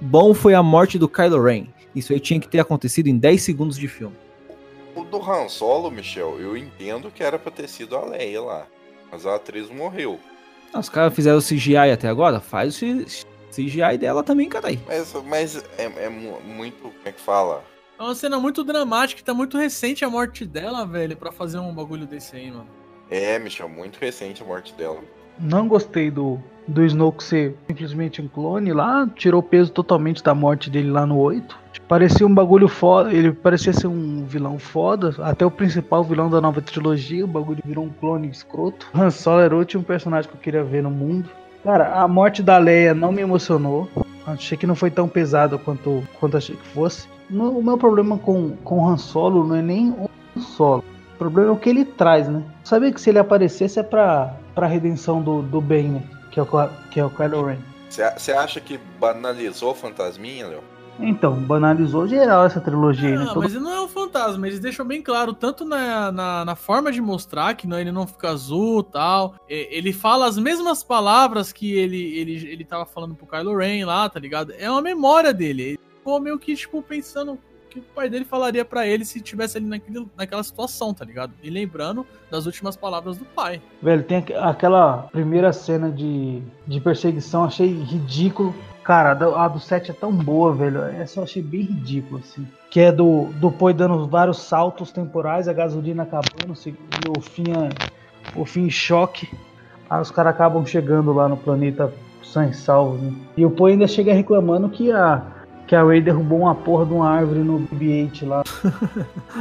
bom 0.00 0.34
foi 0.34 0.52
a 0.52 0.62
morte 0.62 0.98
do 0.98 1.08
Kylo 1.08 1.42
Ren. 1.42 1.66
Isso 1.94 2.12
aí 2.12 2.20
tinha 2.20 2.38
que 2.38 2.48
ter 2.48 2.60
acontecido 2.60 3.06
em 3.08 3.16
10 3.16 3.42
segundos 3.42 3.76
de 3.78 3.88
filme. 3.88 4.14
O 4.94 5.02
do 5.04 5.16
Han 5.18 5.48
Solo, 5.48 5.90
Michel, 5.90 6.36
eu 6.38 6.54
entendo 6.54 7.10
que 7.10 7.22
era 7.22 7.38
pra 7.38 7.50
ter 7.50 7.66
sido 7.68 7.96
a 7.96 8.04
Leia 8.04 8.42
lá. 8.42 8.66
Mas 9.10 9.24
a 9.24 9.36
atriz 9.36 9.70
morreu. 9.70 10.18
Ah, 10.72 10.80
Os 10.80 10.88
caras 10.90 11.14
fizeram 11.14 11.38
o 11.38 11.42
CGI 11.42 11.76
até 11.92 12.08
agora? 12.08 12.40
Faz 12.40 12.74
o 12.74 12.78
C- 12.78 13.24
CGI 13.54 13.98
dela 13.98 14.22
também, 14.22 14.48
caralho. 14.48 14.80
Mas, 14.86 15.14
mas 15.26 15.64
é, 15.78 15.84
é 16.04 16.08
mu- 16.08 16.40
muito. 16.40 16.82
Como 16.82 16.94
é 17.04 17.12
que 17.12 17.20
fala? 17.20 17.62
É 17.98 18.02
uma 18.02 18.14
cena 18.14 18.38
muito 18.40 18.64
dramática, 18.64 19.22
tá 19.22 19.32
muito 19.34 19.56
recente 19.56 20.04
a 20.04 20.10
morte 20.10 20.44
dela, 20.44 20.84
velho, 20.86 21.16
pra 21.16 21.30
fazer 21.30 21.58
um 21.58 21.72
bagulho 21.74 22.06
desse 22.06 22.34
aí, 22.34 22.50
mano. 22.50 22.66
É, 23.10 23.38
Michel, 23.38 23.68
muito 23.68 23.98
recente 24.00 24.42
a 24.42 24.46
morte 24.46 24.72
dela. 24.74 24.98
Não 25.38 25.66
gostei 25.68 26.10
do, 26.10 26.38
do 26.66 26.84
Snoke 26.84 27.22
ser 27.22 27.56
simplesmente 27.66 28.20
um 28.20 28.28
clone 28.28 28.72
lá. 28.72 29.08
Tirou 29.14 29.40
o 29.40 29.42
peso 29.42 29.70
totalmente 29.72 30.22
da 30.22 30.34
morte 30.34 30.68
dele 30.70 30.90
lá 30.90 31.06
no 31.06 31.18
8. 31.18 31.58
Parecia 31.88 32.26
um 32.26 32.34
bagulho 32.34 32.68
foda. 32.68 33.12
Ele 33.12 33.32
parecia 33.32 33.72
ser 33.72 33.86
um 33.86 34.24
vilão 34.26 34.58
foda. 34.58 35.14
Até 35.22 35.44
o 35.44 35.50
principal 35.50 36.02
vilão 36.04 36.28
da 36.30 36.40
nova 36.40 36.60
trilogia. 36.60 37.24
O 37.24 37.28
bagulho 37.28 37.62
virou 37.64 37.84
um 37.84 37.90
clone 37.90 38.28
escroto. 38.28 38.88
Han 38.94 39.10
Solo 39.10 39.40
era 39.40 39.54
o 39.54 39.58
último 39.58 39.82
personagem 39.82 40.30
que 40.30 40.36
eu 40.36 40.40
queria 40.40 40.64
ver 40.64 40.82
no 40.82 40.90
mundo. 40.90 41.28
Cara, 41.64 41.94
a 42.00 42.08
morte 42.08 42.42
da 42.42 42.58
Leia 42.58 42.94
não 42.94 43.12
me 43.12 43.22
emocionou. 43.22 43.88
Achei 44.26 44.56
que 44.56 44.66
não 44.66 44.74
foi 44.74 44.90
tão 44.90 45.08
pesado 45.08 45.58
quanto, 45.58 46.02
quanto 46.18 46.36
achei 46.36 46.56
que 46.56 46.66
fosse. 46.68 47.08
No- 47.28 47.58
o 47.58 47.62
meu 47.62 47.76
problema 47.78 48.18
com, 48.18 48.56
com 48.64 48.78
o 48.80 48.88
Han 48.88 48.96
Solo 48.96 49.44
não 49.46 49.56
é 49.56 49.62
nem 49.62 49.90
o 49.90 50.08
Han 50.36 50.40
Solo. 50.40 50.84
O 51.14 51.18
problema 51.18 51.50
é 51.50 51.52
o 51.52 51.56
que 51.56 51.68
ele 51.68 51.84
traz, 51.84 52.28
né? 52.28 52.42
Sabia 52.64 52.92
que 52.92 53.00
se 53.00 53.10
ele 53.10 53.18
aparecesse 53.18 53.78
é 53.78 53.82
pra, 53.82 54.34
pra 54.54 54.66
redenção 54.66 55.20
do, 55.22 55.42
do 55.42 55.60
bem, 55.60 55.88
né? 55.88 56.02
Que 56.30 56.40
é 56.40 56.42
o, 56.42 56.46
que 56.90 56.98
é 57.00 57.04
o 57.04 57.10
Kylo 57.10 57.44
Ren. 57.46 57.58
Você 57.88 58.32
acha 58.32 58.60
que 58.60 58.80
banalizou 58.98 59.72
o 59.72 59.74
fantasminha, 59.74 60.46
Léo? 60.48 60.62
Então, 61.00 61.34
banalizou 61.34 62.06
geral 62.06 62.44
essa 62.44 62.60
trilogia 62.60 63.08
aí, 63.08 63.16
né? 63.16 63.24
Ah, 63.24 63.34
Todo- 63.34 63.42
mas 63.42 63.54
ele 63.54 63.64
não 63.64 63.72
é 63.72 63.80
um 63.80 63.88
fantasma, 63.88 64.46
eles 64.46 64.60
deixam 64.60 64.86
bem 64.86 65.02
claro, 65.02 65.32
tanto 65.32 65.64
na, 65.64 66.12
na, 66.12 66.44
na 66.44 66.54
forma 66.56 66.92
de 66.92 67.00
mostrar 67.00 67.54
que 67.54 67.66
não, 67.66 67.78
ele 67.78 67.90
não 67.90 68.06
fica 68.06 68.30
azul 68.30 68.80
e 68.80 68.92
tal. 68.92 69.34
Ele 69.48 69.92
fala 69.92 70.26
as 70.26 70.38
mesmas 70.38 70.82
palavras 70.84 71.50
que 71.52 71.72
ele, 71.74 72.16
ele, 72.18 72.46
ele 72.48 72.64
tava 72.64 72.84
falando 72.86 73.14
pro 73.14 73.26
Kylo 73.26 73.56
Ren 73.56 73.84
lá, 73.84 74.08
tá 74.08 74.20
ligado? 74.20 74.52
É 74.58 74.70
uma 74.70 74.82
memória 74.82 75.32
dele. 75.32 75.62
Ele 75.62 75.80
ficou 75.98 76.20
meio 76.20 76.38
que, 76.38 76.54
tipo, 76.54 76.82
pensando 76.82 77.32
o 77.32 77.38
que 77.70 77.78
o 77.78 77.82
pai 77.94 78.10
dele 78.10 78.26
falaria 78.26 78.64
pra 78.66 78.86
ele 78.86 79.02
se 79.04 79.18
tivesse 79.20 79.56
ali 79.56 79.64
naquele, 79.66 80.06
naquela 80.14 80.42
situação, 80.44 80.92
tá 80.92 81.06
ligado? 81.06 81.32
E 81.42 81.48
lembrando 81.48 82.06
das 82.30 82.44
últimas 82.44 82.76
palavras 82.76 83.16
do 83.16 83.24
pai. 83.24 83.62
Velho, 83.82 84.02
tem 84.02 84.18
aqu- 84.18 84.34
aquela 84.36 85.08
primeira 85.10 85.52
cena 85.54 85.90
de, 85.90 86.42
de 86.66 86.80
perseguição, 86.82 87.44
achei 87.44 87.66
ridículo. 87.82 88.54
Cara, 88.84 89.12
a 89.12 89.14
do, 89.14 89.34
a 89.36 89.48
do 89.48 89.60
7 89.60 89.90
é 89.92 89.94
tão 89.94 90.12
boa, 90.12 90.52
velho. 90.52 90.82
Essa 90.82 91.20
eu 91.20 91.24
achei 91.24 91.42
bem 91.42 91.62
ridículo, 91.62 92.20
assim. 92.20 92.46
Que 92.70 92.80
é 92.80 92.92
do, 92.92 93.26
do 93.34 93.50
Poi 93.50 93.72
dando 93.72 94.06
vários 94.08 94.38
saltos 94.38 94.90
temporais, 94.90 95.46
a 95.46 95.52
gasolina 95.52 96.02
acabando, 96.02 96.54
e 96.66 96.74
o 97.16 97.20
fim, 97.20 97.44
é- 97.52 98.38
o 98.38 98.44
fim 98.44 98.62
em 98.66 98.70
choque. 98.70 99.28
Aí 99.88 100.00
os 100.00 100.10
caras 100.10 100.34
acabam 100.34 100.64
chegando 100.66 101.12
lá 101.12 101.28
no 101.28 101.36
planeta 101.36 101.92
sem 102.24 102.52
salvos, 102.52 103.00
né? 103.00 103.12
E 103.36 103.44
o 103.44 103.50
Poi 103.50 103.72
ainda 103.72 103.86
chega 103.86 104.12
reclamando 104.12 104.68
que 104.68 104.90
a, 104.90 105.22
que 105.66 105.76
a 105.76 105.84
Ray 105.84 106.00
derrubou 106.00 106.40
uma 106.40 106.54
porra 106.54 106.86
de 106.86 106.92
uma 106.92 107.08
árvore 107.08 107.40
no 107.40 107.60
BB-8 107.60 108.26
lá. 108.26 108.42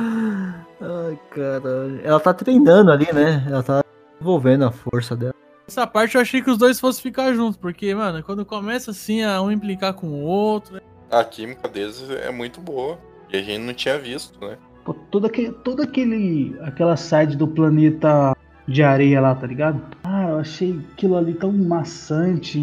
Ai, 0.81 1.19
caralho. 1.29 2.01
Ela 2.03 2.19
tá 2.19 2.33
treinando 2.33 2.91
ali, 2.91 3.11
né? 3.13 3.43
Ela 3.47 3.63
tá 3.63 3.83
desenvolvendo 4.19 4.65
a 4.65 4.71
força 4.71 5.15
dela. 5.15 5.33
Essa 5.71 5.87
parte 5.87 6.15
eu 6.15 6.21
achei 6.21 6.41
que 6.41 6.49
os 6.49 6.57
dois 6.57 6.81
fossem 6.81 7.01
ficar 7.01 7.33
juntos, 7.33 7.55
porque, 7.55 7.95
mano, 7.95 8.21
quando 8.21 8.43
começa 8.43 8.91
assim 8.91 9.23
a 9.23 9.41
um 9.41 9.49
implicar 9.49 9.93
com 9.93 10.07
o 10.07 10.21
outro, 10.21 10.81
A 11.09 11.23
química 11.23 11.69
deles 11.69 12.03
é 12.09 12.29
muito 12.29 12.59
boa. 12.59 12.99
E 13.31 13.37
a 13.37 13.41
gente 13.41 13.59
não 13.59 13.73
tinha 13.73 13.97
visto, 13.97 14.37
né? 14.45 14.57
Pô, 14.83 14.93
todo 14.93 15.27
aquele, 15.27 15.53
todo 15.53 15.81
aquele, 15.81 16.57
aquela 16.63 16.97
side 16.97 17.37
do 17.37 17.47
planeta 17.47 18.35
de 18.67 18.83
areia 18.83 19.21
lá, 19.21 19.33
tá 19.33 19.47
ligado? 19.47 19.81
Ah, 20.03 20.31
eu 20.31 20.39
achei 20.39 20.77
aquilo 20.91 21.15
ali 21.15 21.33
tão 21.35 21.53
maçante. 21.53 22.59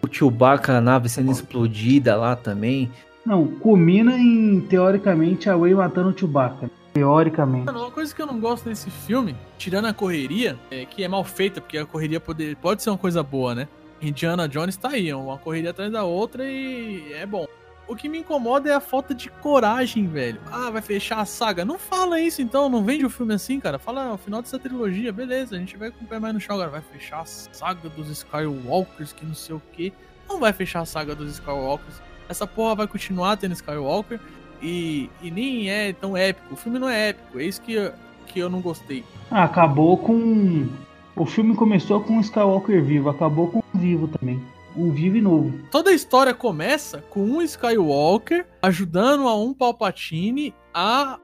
O 0.00 0.08
Chewbacca, 0.08 0.74
a 0.76 0.80
nave 0.80 1.08
sendo 1.08 1.32
explodida 1.32 2.14
lá 2.14 2.36
também. 2.36 2.88
Não, 3.26 3.48
culmina 3.48 4.16
em, 4.16 4.60
teoricamente, 4.60 5.50
a 5.50 5.56
Way 5.56 5.74
matando 5.74 6.10
o 6.10 6.16
Chewbacca. 6.16 6.70
Teoricamente. 6.98 7.70
Uma 7.70 7.90
coisa 7.90 8.14
que 8.14 8.20
eu 8.20 8.26
não 8.26 8.40
gosto 8.40 8.68
desse 8.68 8.90
filme, 8.90 9.36
tirando 9.56 9.86
a 9.86 9.94
correria, 9.94 10.58
é 10.70 10.84
que 10.84 11.04
é 11.04 11.08
mal 11.08 11.22
feita, 11.22 11.60
porque 11.60 11.78
a 11.78 11.86
correria 11.86 12.18
pode, 12.18 12.56
pode 12.56 12.82
ser 12.82 12.90
uma 12.90 12.98
coisa 12.98 13.22
boa, 13.22 13.54
né? 13.54 13.68
Indiana 14.02 14.48
Jones 14.48 14.76
tá 14.76 14.90
aí, 14.90 15.08
é 15.08 15.16
uma 15.16 15.38
correria 15.38 15.70
atrás 15.70 15.90
da 15.90 16.04
outra 16.04 16.44
e 16.44 17.12
é 17.12 17.24
bom. 17.24 17.46
O 17.86 17.96
que 17.96 18.08
me 18.08 18.18
incomoda 18.18 18.68
é 18.68 18.74
a 18.74 18.80
falta 18.80 19.14
de 19.14 19.30
coragem, 19.30 20.06
velho. 20.06 20.40
Ah, 20.52 20.70
vai 20.70 20.82
fechar 20.82 21.20
a 21.20 21.24
saga. 21.24 21.64
Não 21.64 21.78
fala 21.78 22.20
isso 22.20 22.42
então, 22.42 22.68
não 22.68 22.84
vende 22.84 23.06
o 23.06 23.10
filme 23.10 23.32
assim, 23.32 23.58
cara. 23.58 23.78
Fala 23.78 24.12
o 24.12 24.18
final 24.18 24.42
dessa 24.42 24.58
trilogia, 24.58 25.10
beleza, 25.10 25.56
a 25.56 25.58
gente 25.58 25.76
vai 25.76 25.90
com 25.90 26.04
o 26.04 26.06
pé 26.06 26.18
mais 26.18 26.34
no 26.34 26.40
chão 26.40 26.56
agora. 26.56 26.70
Vai 26.70 26.82
fechar 26.82 27.20
a 27.20 27.24
saga 27.24 27.88
dos 27.88 28.10
Skywalkers, 28.10 29.12
que 29.12 29.24
não 29.24 29.34
sei 29.34 29.54
o 29.54 29.62
que. 29.72 29.92
Não 30.28 30.38
vai 30.38 30.52
fechar 30.52 30.80
a 30.80 30.84
saga 30.84 31.14
dos 31.14 31.32
Skywalkers. 31.32 32.02
Essa 32.28 32.46
porra 32.46 32.74
vai 32.74 32.86
continuar 32.86 33.38
tendo 33.38 33.52
Skywalker. 33.52 34.20
E, 34.62 35.10
e 35.22 35.30
nem 35.30 35.70
é 35.70 35.92
tão 35.92 36.16
épico. 36.16 36.54
O 36.54 36.56
filme 36.56 36.78
não 36.78 36.88
é 36.88 37.10
épico. 37.10 37.38
É 37.38 37.44
isso 37.44 37.60
que 37.62 37.74
eu, 37.74 37.92
que 38.26 38.38
eu 38.38 38.50
não 38.50 38.60
gostei. 38.60 39.04
Ah, 39.30 39.44
acabou 39.44 39.96
com. 39.98 40.68
O 41.16 41.26
filme 41.26 41.54
começou 41.54 42.00
com 42.00 42.14
um 42.14 42.20
Skywalker 42.20 42.82
vivo, 42.82 43.08
acabou 43.08 43.48
com 43.48 43.58
um 43.58 43.78
vivo 43.78 44.06
também. 44.08 44.40
Um 44.76 44.92
vivo 44.92 45.16
e 45.16 45.20
novo. 45.20 45.52
Toda 45.70 45.90
a 45.90 45.94
história 45.94 46.32
começa 46.32 47.02
com 47.10 47.20
um 47.20 47.42
Skywalker 47.42 48.46
ajudando 48.62 49.26
a 49.26 49.36
um 49.36 49.52
Palpatine 49.52 50.54
a 50.72 51.18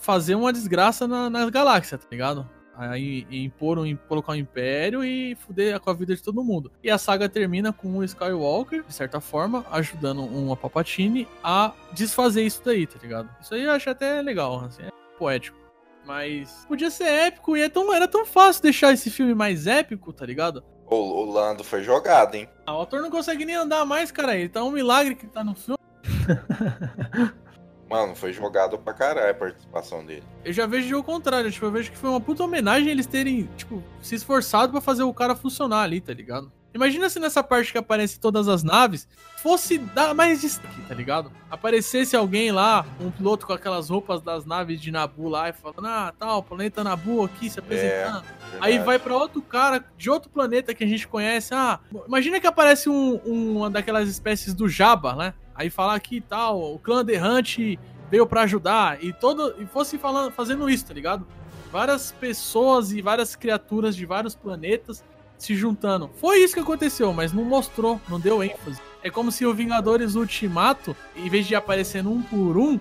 fazer 0.00 0.34
uma 0.34 0.52
desgraça 0.52 1.06
na, 1.06 1.30
nas 1.30 1.48
galáxias, 1.50 2.00
tá 2.00 2.08
ligado? 2.10 2.48
Aí 2.80 3.26
impor 3.30 3.78
um, 3.78 3.94
colocar 4.08 4.32
um 4.32 4.36
império 4.36 5.04
e 5.04 5.34
fuder 5.34 5.78
com 5.80 5.90
a 5.90 5.92
vida 5.92 6.16
de 6.16 6.22
todo 6.22 6.42
mundo. 6.42 6.72
E 6.82 6.90
a 6.90 6.96
saga 6.96 7.28
termina 7.28 7.74
com 7.74 7.88
um 7.88 8.02
Skywalker, 8.02 8.82
de 8.84 8.94
certa 8.94 9.20
forma, 9.20 9.66
ajudando 9.70 10.22
um 10.22 10.56
Palpatine 10.56 11.28
a 11.44 11.74
desfazer 11.92 12.42
isso 12.42 12.62
daí, 12.64 12.86
tá 12.86 12.98
ligado? 13.02 13.28
Isso 13.38 13.54
aí 13.54 13.64
eu 13.64 13.72
acho 13.72 13.90
até 13.90 14.22
legal, 14.22 14.64
assim, 14.64 14.84
é 14.84 14.88
poético. 15.18 15.58
Mas 16.06 16.64
podia 16.66 16.90
ser 16.90 17.04
épico 17.04 17.54
e 17.54 17.60
é 17.60 17.68
tão, 17.68 17.92
era 17.92 18.08
tão 18.08 18.24
fácil 18.24 18.62
deixar 18.62 18.94
esse 18.94 19.10
filme 19.10 19.34
mais 19.34 19.66
épico, 19.66 20.10
tá 20.10 20.24
ligado? 20.24 20.64
O, 20.86 20.96
o 20.96 21.30
Lando 21.30 21.62
foi 21.62 21.82
jogado, 21.82 22.34
hein? 22.34 22.48
Ah, 22.66 22.78
o 22.78 22.80
ator 22.80 23.02
não 23.02 23.10
consegue 23.10 23.44
nem 23.44 23.56
andar 23.56 23.84
mais, 23.84 24.10
cara. 24.10 24.36
Ele 24.36 24.48
tá 24.48 24.64
um 24.64 24.70
milagre 24.70 25.14
que 25.14 25.26
tá 25.26 25.44
no 25.44 25.54
filme. 25.54 25.78
Mano, 27.90 28.14
foi 28.14 28.32
jogado 28.32 28.78
pra 28.78 28.94
caralho 28.94 29.32
a 29.32 29.34
participação 29.34 30.06
dele. 30.06 30.22
Eu 30.44 30.52
já 30.52 30.64
vejo 30.64 30.96
o 30.96 31.02
contrário. 31.02 31.50
Tipo, 31.50 31.66
eu 31.66 31.72
vejo 31.72 31.90
que 31.90 31.98
foi 31.98 32.08
uma 32.08 32.20
puta 32.20 32.44
homenagem 32.44 32.88
eles 32.88 33.04
terem, 33.04 33.48
tipo, 33.56 33.82
se 34.00 34.14
esforçado 34.14 34.70
pra 34.70 34.80
fazer 34.80 35.02
o 35.02 35.12
cara 35.12 35.34
funcionar 35.34 35.82
ali, 35.82 36.00
tá 36.00 36.14
ligado? 36.14 36.52
Imagina 36.72 37.10
se 37.10 37.18
nessa 37.18 37.42
parte 37.42 37.72
que 37.72 37.78
aparece 37.78 38.20
todas 38.20 38.46
as 38.48 38.62
naves 38.62 39.08
fosse 39.42 39.76
dar 39.78 40.14
mais 40.14 40.40
destaque, 40.40 40.80
tá 40.86 40.94
ligado? 40.94 41.32
Aparecesse 41.50 42.14
alguém 42.14 42.52
lá, 42.52 42.86
um 43.00 43.10
piloto 43.10 43.46
com 43.46 43.52
aquelas 43.52 43.88
roupas 43.90 44.20
das 44.22 44.44
naves 44.46 44.80
de 44.80 44.90
Nabu 44.92 45.28
lá 45.28 45.48
e 45.48 45.52
falando, 45.52 45.86
ah, 45.86 46.14
tal, 46.18 46.42
planeta 46.42 46.84
Nabu 46.84 47.24
aqui 47.24 47.50
se 47.50 47.58
apresentando. 47.58 48.22
Aí 48.60 48.72
Verdade. 48.74 48.78
vai 48.84 48.98
pra 48.98 49.16
outro 49.16 49.42
cara 49.42 49.84
de 49.96 50.08
outro 50.10 50.30
planeta 50.30 50.72
que 50.74 50.84
a 50.84 50.86
gente 50.86 51.08
conhece. 51.08 51.52
Ah, 51.54 51.80
imagina 52.06 52.38
que 52.40 52.46
aparece 52.46 52.88
um, 52.88 53.20
um- 53.26 53.56
uma 53.58 53.70
daquelas 53.70 54.08
espécies 54.08 54.54
do 54.54 54.68
Jabba, 54.68 55.14
né? 55.16 55.34
Aí 55.54 55.70
falar 55.70 55.94
aqui 55.94 56.16
e 56.16 56.20
tal, 56.20 56.74
o 56.74 56.78
clã 56.78 57.04
errante 57.08 57.78
veio 58.10 58.26
pra 58.26 58.42
ajudar 58.42 59.02
e 59.02 59.12
todo 59.12 59.54
e 59.58 59.66
fosse 59.66 59.98
falando, 59.98 60.30
fazendo 60.32 60.68
isso, 60.70 60.86
tá 60.86 60.94
ligado? 60.94 61.26
Várias 61.72 62.12
pessoas 62.12 62.92
e 62.92 63.00
várias 63.00 63.34
criaturas 63.36 63.94
de 63.96 64.04
vários 64.06 64.34
planetas 64.34 65.04
se 65.40 65.54
juntando. 65.54 66.10
Foi 66.16 66.38
isso 66.38 66.54
que 66.54 66.60
aconteceu, 66.60 67.12
mas 67.12 67.32
não 67.32 67.44
mostrou, 67.44 68.00
não 68.08 68.20
deu 68.20 68.42
ênfase. 68.42 68.80
É 69.02 69.10
como 69.10 69.32
se 69.32 69.46
o 69.46 69.54
Vingadores 69.54 70.14
Ultimato, 70.14 70.94
em 71.16 71.28
vez 71.28 71.46
de 71.46 71.54
aparecer 71.54 72.06
um 72.06 72.20
por 72.20 72.56
um, 72.58 72.78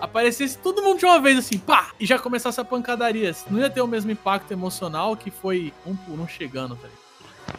aparecesse 0.00 0.56
todo 0.58 0.82
mundo 0.82 0.98
de 0.98 1.04
uma 1.04 1.20
vez 1.20 1.38
assim, 1.38 1.58
pá, 1.58 1.90
e 2.00 2.06
já 2.06 2.18
começasse 2.18 2.60
a 2.60 2.64
pancadaria. 2.64 3.34
Não 3.50 3.58
ia 3.58 3.68
ter 3.68 3.82
o 3.82 3.86
mesmo 3.86 4.10
impacto 4.10 4.52
emocional 4.52 5.16
que 5.16 5.30
foi 5.30 5.72
um 5.86 5.94
por 5.94 6.18
um 6.18 6.26
chegando, 6.26 6.74
tá 6.76 6.88
ligado? 6.88 7.08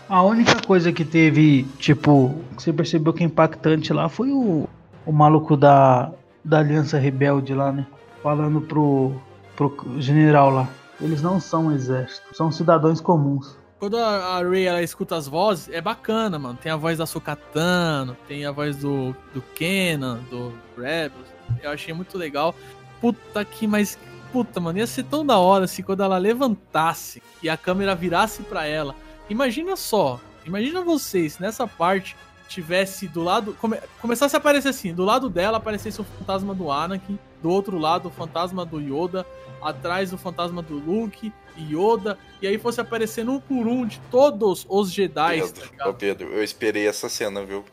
A 0.08 0.24
única 0.24 0.62
coisa 0.66 0.92
que 0.92 1.06
teve, 1.06 1.64
tipo, 1.78 2.36
que 2.56 2.64
você 2.64 2.74
percebeu 2.74 3.14
que 3.14 3.24
é 3.24 3.26
impactante 3.26 3.94
lá 3.94 4.10
foi 4.10 4.32
o, 4.32 4.68
o 5.06 5.12
maluco 5.12 5.56
da, 5.56 6.12
da 6.44 6.60
Aliança 6.60 6.98
Rebelde 6.98 7.54
lá, 7.54 7.72
né? 7.72 7.86
Falando 8.24 8.62
pro, 8.62 9.14
pro 9.56 9.76
general 10.00 10.50
lá. 10.50 10.68
Eles 11.00 11.22
não 11.22 11.40
são 11.40 11.68
um 11.68 11.72
exército, 11.72 12.36
são 12.36 12.52
cidadãos 12.52 13.00
comuns. 13.00 13.56
Quando 13.80 13.98
a, 13.98 14.38
a 14.38 14.44
Rey 14.44 14.66
ela 14.66 14.84
escuta 14.84 15.16
as 15.16 15.26
vozes, 15.26 15.70
é 15.70 15.80
bacana, 15.80 16.38
mano. 16.38 16.60
Tem 16.62 16.70
a 16.70 16.76
voz 16.76 16.98
da 16.98 17.06
Sokatano, 17.06 18.18
tem 18.28 18.46
a 18.46 18.52
voz 18.52 18.76
do, 18.76 19.16
do 19.34 19.42
Kenan, 19.42 20.18
do 20.30 20.54
Rebels. 20.78 21.28
Eu 21.64 21.72
achei 21.72 21.94
muito 21.94 22.18
legal. 22.18 22.54
Puta 23.00 23.44
que, 23.46 23.66
mas. 23.66 23.98
Puta, 24.34 24.60
mano, 24.60 24.78
ia 24.78 24.86
ser 24.86 25.04
tão 25.06 25.26
da 25.26 25.40
hora 25.40 25.66
se 25.66 25.82
quando 25.82 26.04
ela 26.04 26.18
levantasse 26.18 27.24
e 27.42 27.50
a 27.50 27.58
câmera 27.58 27.96
virasse 27.96 28.44
pra 28.44 28.66
ela. 28.66 28.94
Imagina 29.30 29.76
só, 29.76 30.20
imagina 30.46 30.82
vocês 30.82 31.40
nessa 31.40 31.66
parte 31.66 32.16
tivesse 32.50 33.08
do 33.08 33.24
lado. 33.24 33.56
Come, 33.62 33.78
começasse 34.02 34.36
a 34.36 34.40
aparecer 34.40 34.70
assim: 34.70 34.94
do 34.94 35.06
lado 35.06 35.30
dela 35.30 35.58
aparecesse 35.58 36.02
o 36.02 36.04
fantasma 36.04 36.54
do 36.54 36.72
Anakin, 36.72 37.18
do 37.42 37.50
outro 37.50 37.78
lado 37.78 38.10
o 38.10 38.12
fantasma 38.12 38.66
do 38.66 38.80
Yoda, 38.80 39.26
atrás 39.62 40.12
o 40.12 40.18
fantasma 40.18 40.62
do 40.62 40.76
Luke, 40.76 41.32
Yoda, 41.64 42.18
e 42.42 42.48
aí 42.48 42.58
fosse 42.58 42.80
aparecendo 42.82 43.32
um 43.32 43.40
por 43.40 43.68
um 43.68 43.86
de 43.86 44.00
todos 44.12 44.66
os 44.70 44.92
Jedi, 44.92 45.40
tá 45.42 45.46
Pedro, 45.48 45.70
ligado? 45.72 45.94
Pedro, 45.96 46.28
eu 46.34 46.44
esperei 46.44 46.88
essa 46.88 47.10
cena, 47.10 47.44
viu? 47.46 47.64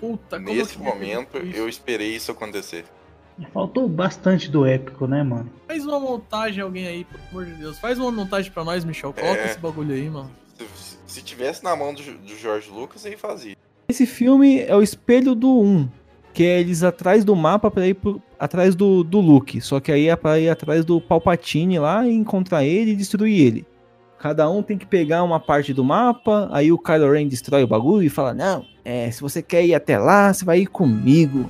Puta, 0.00 0.36
como 0.40 0.54
Nesse 0.54 0.76
ter 0.76 0.82
momento, 0.82 1.36
eu 1.38 1.68
esperei 1.68 2.14
isso 2.14 2.30
acontecer. 2.30 2.84
Faltou 3.52 3.88
bastante 3.88 4.48
do 4.50 4.64
épico, 4.64 5.06
né, 5.06 5.22
mano? 5.22 5.50
Faz 5.66 5.84
uma 5.84 5.98
montagem, 5.98 6.62
alguém 6.62 6.86
aí, 6.86 7.04
pelo 7.04 7.22
amor 7.30 7.44
de 7.46 7.52
Deus. 7.54 7.78
Faz 7.78 7.98
uma 7.98 8.10
montagem 8.12 8.50
pra 8.52 8.62
nós, 8.64 8.84
Michel. 8.84 9.12
Coloca 9.12 9.40
É. 9.40 9.46
esse 9.46 9.58
bagulho 9.58 9.92
aí, 9.94 10.08
mano. 10.08 10.30
Se, 10.56 10.64
se- 10.76 10.98
se 11.06 11.22
tivesse 11.22 11.64
na 11.64 11.74
mão 11.74 11.92
do, 11.92 12.00
do 12.02 12.36
George 12.36 12.70
Lucas, 12.70 13.04
ele 13.04 13.16
fazia. 13.16 13.56
Esse 13.88 14.06
filme 14.06 14.60
é 14.60 14.74
o 14.76 14.82
espelho 14.82 15.34
do 15.34 15.60
1, 15.60 15.88
que 16.34 16.44
é 16.44 16.60
eles 16.60 16.82
atrás 16.82 17.24
do 17.24 17.34
mapa 17.36 17.70
pra 17.70 17.86
ir 17.86 17.94
pro, 17.94 18.20
atrás 18.38 18.74
do, 18.74 19.02
do 19.04 19.20
Luke. 19.20 19.60
Só 19.60 19.78
que 19.80 19.90
aí 19.92 20.08
é 20.08 20.16
pra 20.16 20.38
ir 20.38 20.50
atrás 20.50 20.84
do 20.84 21.00
Palpatine 21.00 21.78
lá 21.78 22.06
e 22.06 22.12
encontrar 22.12 22.64
ele 22.64 22.90
e 22.90 22.96
destruir 22.96 23.40
ele. 23.40 23.66
Cada 24.18 24.48
um 24.50 24.62
tem 24.62 24.76
que 24.76 24.84
pegar 24.86 25.22
uma 25.22 25.38
parte 25.38 25.72
do 25.72 25.84
mapa, 25.84 26.48
aí 26.50 26.72
o 26.72 26.78
Kylo 26.78 27.12
Ren 27.12 27.28
destrói 27.28 27.62
o 27.62 27.66
bagulho 27.68 28.02
e 28.02 28.08
fala: 28.10 28.34
Não, 28.34 28.64
é, 28.84 29.10
se 29.10 29.20
você 29.20 29.40
quer 29.42 29.64
ir 29.64 29.74
até 29.74 29.96
lá, 29.98 30.32
você 30.32 30.44
vai 30.44 30.60
ir 30.60 30.66
comigo. 30.66 31.48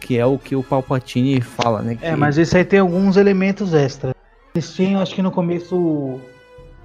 Que 0.00 0.18
é 0.18 0.26
o 0.26 0.38
que 0.38 0.54
o 0.54 0.62
Palpatine 0.62 1.40
fala, 1.40 1.82
né? 1.82 1.96
É, 2.02 2.10
que- 2.10 2.16
mas 2.16 2.36
esse 2.38 2.56
aí 2.56 2.64
tem 2.64 2.78
alguns 2.78 3.16
elementos 3.16 3.72
extras. 3.74 4.14
Eles 4.54 4.72
tinham, 4.74 5.00
acho 5.00 5.14
que 5.14 5.22
no 5.22 5.30
começo, 5.32 6.20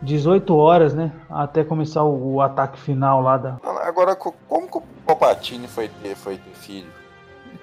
18 0.01 0.55
horas, 0.55 0.93
né? 0.93 1.11
Até 1.29 1.63
começar 1.63 2.03
o, 2.03 2.35
o 2.35 2.41
ataque 2.41 2.79
final 2.79 3.21
lá 3.21 3.37
da. 3.37 3.57
Agora, 3.83 4.15
co- 4.15 4.33
como 4.47 4.67
que 4.67 4.77
o 4.77 4.83
Palpatine 5.05 5.67
foi 5.67 5.89
ter, 6.01 6.15
foi 6.15 6.35
ter 6.37 6.55
filho? 6.55 6.87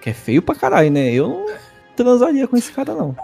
Que 0.01 0.11
é 0.11 0.15
feio 0.15 0.41
pra 0.43 0.55
caralho, 0.55 0.91
né? 0.91 1.11
Eu 1.13 1.29
não 1.29 1.47
transaria 1.97 2.47
com 2.47 2.57
esse 2.57 2.71
cara, 2.73 2.95
não. 2.95 3.17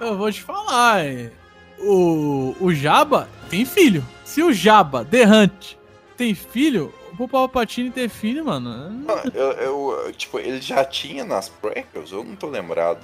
Eu 0.00 0.16
vou 0.16 0.30
te 0.32 0.42
falar, 0.42 1.04
é, 1.04 1.30
o, 1.78 2.54
o 2.60 2.72
Jabba 2.74 3.28
tem 3.50 3.64
filho. 3.64 4.04
Se 4.24 4.42
o 4.42 4.52
Jabba, 4.52 5.04
The 5.04 5.24
Hunt, 5.26 5.74
tem 6.16 6.34
filho, 6.34 6.92
o 7.18 7.28
Palpatine 7.28 7.90
ter 7.90 8.08
filho, 8.08 8.44
mano. 8.44 9.04
Ah, 9.08 9.22
Eu, 9.34 9.52
eu- 9.52 10.12
tipo, 10.12 10.38
ele 10.38 10.60
já 10.60 10.84
tinha 10.84 11.24
nas 11.24 11.48
prequels? 11.48 12.10
Eu 12.12 12.24
não 12.24 12.34
tô 12.36 12.46
lembrado. 12.48 13.00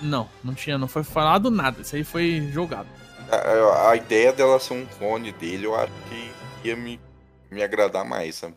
Não, 0.00 0.28
não 0.42 0.54
tinha, 0.54 0.76
não 0.78 0.88
foi 0.88 1.04
falado 1.04 1.50
nada. 1.50 1.80
Isso 1.82 1.94
aí 1.96 2.04
foi 2.04 2.48
jogado. 2.52 2.88
A, 3.30 3.36
a- 3.36 3.90
a 3.90 3.96
ideia 3.96 4.32
dela 4.32 4.58
ser 4.58 4.74
um 4.74 4.86
clone 4.98 5.32
dele, 5.32 5.66
eu 5.66 5.74
acho 5.74 5.92
que 6.08 6.30
ia 6.68 6.76
me, 6.76 6.98
me 7.50 7.62
agradar 7.62 8.04
mais, 8.04 8.34
sabe? 8.36 8.54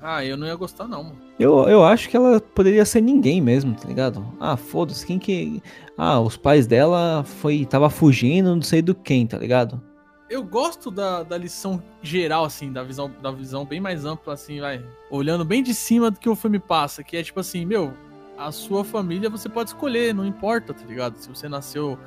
Ah, 0.00 0.24
eu 0.24 0.36
não 0.36 0.46
ia 0.46 0.54
gostar, 0.54 0.86
não, 0.86 1.02
mano. 1.02 1.18
Eu, 1.38 1.68
eu 1.68 1.84
acho 1.84 2.08
que 2.08 2.16
ela 2.16 2.40
poderia 2.40 2.84
ser 2.84 3.00
ninguém 3.00 3.40
mesmo, 3.40 3.74
tá 3.74 3.88
ligado? 3.88 4.24
Ah, 4.38 4.56
foda-se, 4.56 5.06
quem 5.06 5.18
que. 5.18 5.62
Ah, 5.96 6.20
os 6.20 6.36
pais 6.36 6.66
dela 6.66 7.24
foi. 7.24 7.66
tava 7.66 7.90
fugindo, 7.90 8.54
não 8.54 8.62
sei 8.62 8.80
do 8.80 8.94
quem, 8.94 9.26
tá 9.26 9.38
ligado? 9.38 9.82
Eu 10.30 10.44
gosto 10.44 10.90
da, 10.90 11.22
da 11.22 11.38
lição 11.38 11.82
geral, 12.02 12.44
assim, 12.44 12.70
da 12.70 12.82
visão, 12.82 13.10
da 13.22 13.30
visão 13.30 13.64
bem 13.64 13.80
mais 13.80 14.04
ampla, 14.04 14.34
assim, 14.34 14.60
vai. 14.60 14.84
Olhando 15.10 15.44
bem 15.44 15.62
de 15.62 15.74
cima 15.74 16.10
do 16.10 16.20
que 16.20 16.28
o 16.28 16.36
filme 16.36 16.58
passa, 16.58 17.02
que 17.02 17.16
é 17.16 17.22
tipo 17.22 17.40
assim, 17.40 17.64
meu, 17.64 17.94
a 18.36 18.52
sua 18.52 18.84
família 18.84 19.30
você 19.30 19.48
pode 19.48 19.70
escolher, 19.70 20.14
não 20.14 20.26
importa, 20.26 20.74
tá 20.74 20.84
ligado? 20.84 21.16
Se 21.16 21.28
você 21.28 21.48
nasceu 21.48 21.98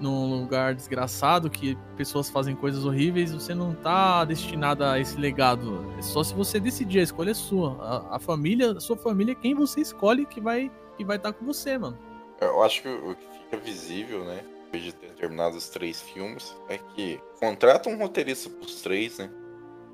num 0.00 0.40
lugar 0.40 0.74
desgraçado, 0.74 1.50
que 1.50 1.76
pessoas 1.96 2.30
fazem 2.30 2.54
coisas 2.54 2.84
horríveis, 2.84 3.32
você 3.32 3.54
não 3.54 3.74
tá 3.74 4.24
destinado 4.24 4.84
a 4.84 4.98
esse 4.98 5.18
legado. 5.18 5.84
É 5.98 6.02
só 6.02 6.22
se 6.22 6.34
você 6.34 6.60
decidir, 6.60 7.00
a 7.00 7.02
escolha 7.02 7.30
é 7.30 7.34
sua. 7.34 7.76
A, 7.80 8.16
a 8.16 8.18
família, 8.18 8.72
a 8.72 8.80
sua 8.80 8.96
família 8.96 9.32
é 9.32 9.34
quem 9.34 9.54
você 9.54 9.80
escolhe 9.80 10.26
que 10.26 10.40
vai 10.40 10.70
que 10.96 11.04
vai 11.04 11.16
estar 11.16 11.32
com 11.32 11.44
você, 11.46 11.78
mano. 11.78 11.96
Eu 12.40 12.62
acho 12.62 12.82
que 12.82 12.88
o 12.88 13.14
que 13.14 13.38
fica 13.38 13.56
visível, 13.56 14.24
né? 14.24 14.44
Depois 14.64 14.82
de 14.82 14.92
ter 14.92 15.12
terminado 15.12 15.56
os 15.56 15.68
três 15.68 16.02
filmes, 16.02 16.56
é 16.68 16.76
que 16.76 17.20
contrata 17.40 17.88
um 17.88 17.96
roteirista 17.96 18.50
pros 18.50 18.82
três, 18.82 19.18
né? 19.18 19.30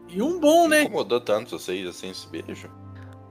E 0.08 0.20
um 0.20 0.40
bom, 0.40 0.66
né? 0.66 0.82
Incomodou 0.82 1.20
tanto 1.20 1.58
vocês 1.58 1.86
assim 1.86 2.10
esse 2.10 2.26
beijo. 2.26 2.70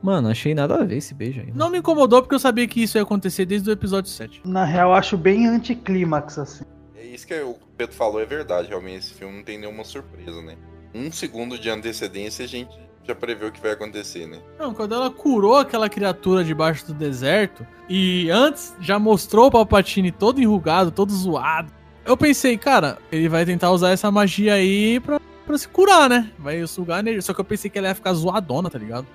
Mano, 0.04 0.28
achei 0.28 0.54
nada 0.54 0.76
a 0.76 0.84
ver 0.84 0.98
esse 0.98 1.14
beijo 1.14 1.40
aí. 1.40 1.54
Não 1.56 1.70
me 1.70 1.78
incomodou 1.78 2.22
porque 2.22 2.36
eu 2.36 2.40
sabia 2.40 2.68
que 2.68 2.84
isso 2.84 2.98
ia 2.98 3.04
acontecer 3.04 3.46
desde 3.46 3.70
o 3.70 3.72
episódio 3.72 4.12
7. 4.12 4.42
Na 4.44 4.66
real, 4.66 4.90
eu 4.90 4.96
acho 4.96 5.16
bem 5.16 5.48
anticlímax, 5.48 6.38
assim. 6.38 6.66
É 6.94 7.06
isso 7.06 7.26
que 7.26 7.34
o 7.42 7.56
Pedro 7.78 7.96
falou, 7.96 8.20
é 8.20 8.26
verdade. 8.26 8.68
Realmente, 8.68 8.98
esse 8.98 9.14
filme 9.14 9.38
não 9.38 9.44
tem 9.44 9.58
nenhuma 9.58 9.86
surpresa, 9.86 10.42
né? 10.42 10.58
Um 10.94 11.10
segundo 11.10 11.58
de 11.58 11.70
antecedência, 11.70 12.44
a 12.44 12.48
gente 12.48 12.78
já 13.06 13.16
prevê 13.16 13.46
o 13.46 13.52
que 13.52 13.62
vai 13.62 13.72
acontecer, 13.72 14.28
né? 14.28 14.40
Não, 14.60 14.74
quando 14.74 14.94
ela 14.94 15.10
curou 15.10 15.56
aquela 15.56 15.88
criatura 15.88 16.44
debaixo 16.44 16.86
do 16.88 16.94
deserto 16.94 17.66
e 17.88 18.30
antes 18.30 18.76
já 18.82 19.00
mostrou 19.00 19.48
o 19.48 19.52
Palpatine 19.52 20.12
todo 20.12 20.42
enrugado, 20.42 20.92
todo 20.92 21.14
zoado. 21.14 21.72
Eu 22.06 22.18
pensei, 22.18 22.58
cara, 22.58 22.98
ele 23.10 23.30
vai 23.30 23.46
tentar 23.46 23.72
usar 23.72 23.92
essa 23.92 24.12
magia 24.12 24.56
aí 24.56 25.00
pra, 25.00 25.22
pra 25.46 25.58
se 25.58 25.68
curar, 25.70 26.10
né? 26.10 26.30
Vai 26.38 26.68
sugar 26.68 27.00
energia. 27.00 27.22
Só 27.22 27.34
que 27.34 27.40
eu 27.40 27.46
pensei 27.46 27.72
que 27.72 27.78
ela 27.78 27.88
ia 27.88 27.96
ficar 27.96 28.14
zoadona, 28.14 28.70
tá 28.70 28.78
ligado? 28.78 29.08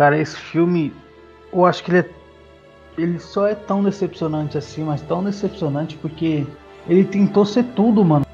Cara, 0.00 0.16
esse 0.16 0.34
filme, 0.34 0.94
eu 1.52 1.66
acho 1.66 1.84
que 1.84 1.90
ele 1.90 1.98
é. 1.98 2.10
Ele 2.96 3.18
só 3.18 3.46
é 3.46 3.54
tão 3.54 3.84
decepcionante 3.84 4.56
assim, 4.56 4.82
mas 4.82 5.02
tão 5.02 5.22
decepcionante 5.22 5.94
porque 5.98 6.46
ele 6.88 7.04
tentou 7.04 7.44
ser 7.44 7.64
tudo, 7.76 8.02
mano. 8.02 8.24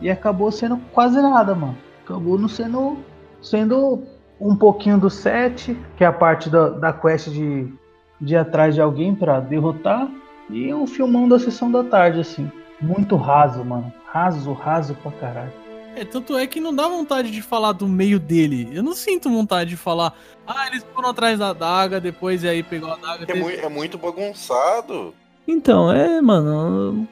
E 0.00 0.08
acabou 0.08 0.52
sendo 0.52 0.76
quase 0.92 1.20
nada, 1.20 1.52
mano. 1.52 1.76
Acabou 2.04 2.38
não 2.38 2.48
sendo. 2.48 2.98
sendo 3.42 4.04
um 4.40 4.54
pouquinho 4.54 5.00
do 5.00 5.10
set, 5.10 5.76
que 5.96 6.04
é 6.04 6.06
a 6.06 6.12
parte 6.12 6.48
da, 6.48 6.68
da 6.68 6.92
quest 6.92 7.28
de, 7.30 7.72
de 8.20 8.34
ir 8.34 8.36
atrás 8.36 8.76
de 8.76 8.80
alguém 8.80 9.12
pra 9.12 9.40
derrotar. 9.40 10.08
E 10.48 10.72
um 10.72 10.86
filmão 10.86 11.28
da 11.28 11.40
sessão 11.40 11.72
da 11.72 11.82
tarde, 11.82 12.20
assim. 12.20 12.48
Muito 12.80 13.16
raso, 13.16 13.64
mano. 13.64 13.92
Raso, 14.12 14.52
raso 14.52 14.94
pra 15.02 15.10
caralho. 15.10 15.65
É, 15.96 16.04
tanto 16.04 16.36
é 16.36 16.46
que 16.46 16.60
não 16.60 16.74
dá 16.74 16.86
vontade 16.86 17.30
de 17.30 17.40
falar 17.40 17.72
do 17.72 17.88
meio 17.88 18.20
dele. 18.20 18.68
Eu 18.72 18.82
não 18.82 18.92
sinto 18.94 19.30
vontade 19.30 19.70
de 19.70 19.76
falar, 19.76 20.14
ah, 20.46 20.66
eles 20.66 20.84
foram 20.94 21.08
atrás 21.08 21.38
da 21.38 21.54
daga, 21.54 21.98
depois 22.00 22.42
e 22.44 22.48
aí 22.48 22.62
pegou 22.62 22.90
a 22.92 22.96
daga. 22.96 23.22
É, 23.22 23.26
teve- 23.26 23.40
mui- 23.40 23.56
é 23.56 23.68
muito 23.68 23.96
bagunçado. 23.96 25.14
Então, 25.48 25.90
é, 25.90 26.20
mano. 26.20 27.08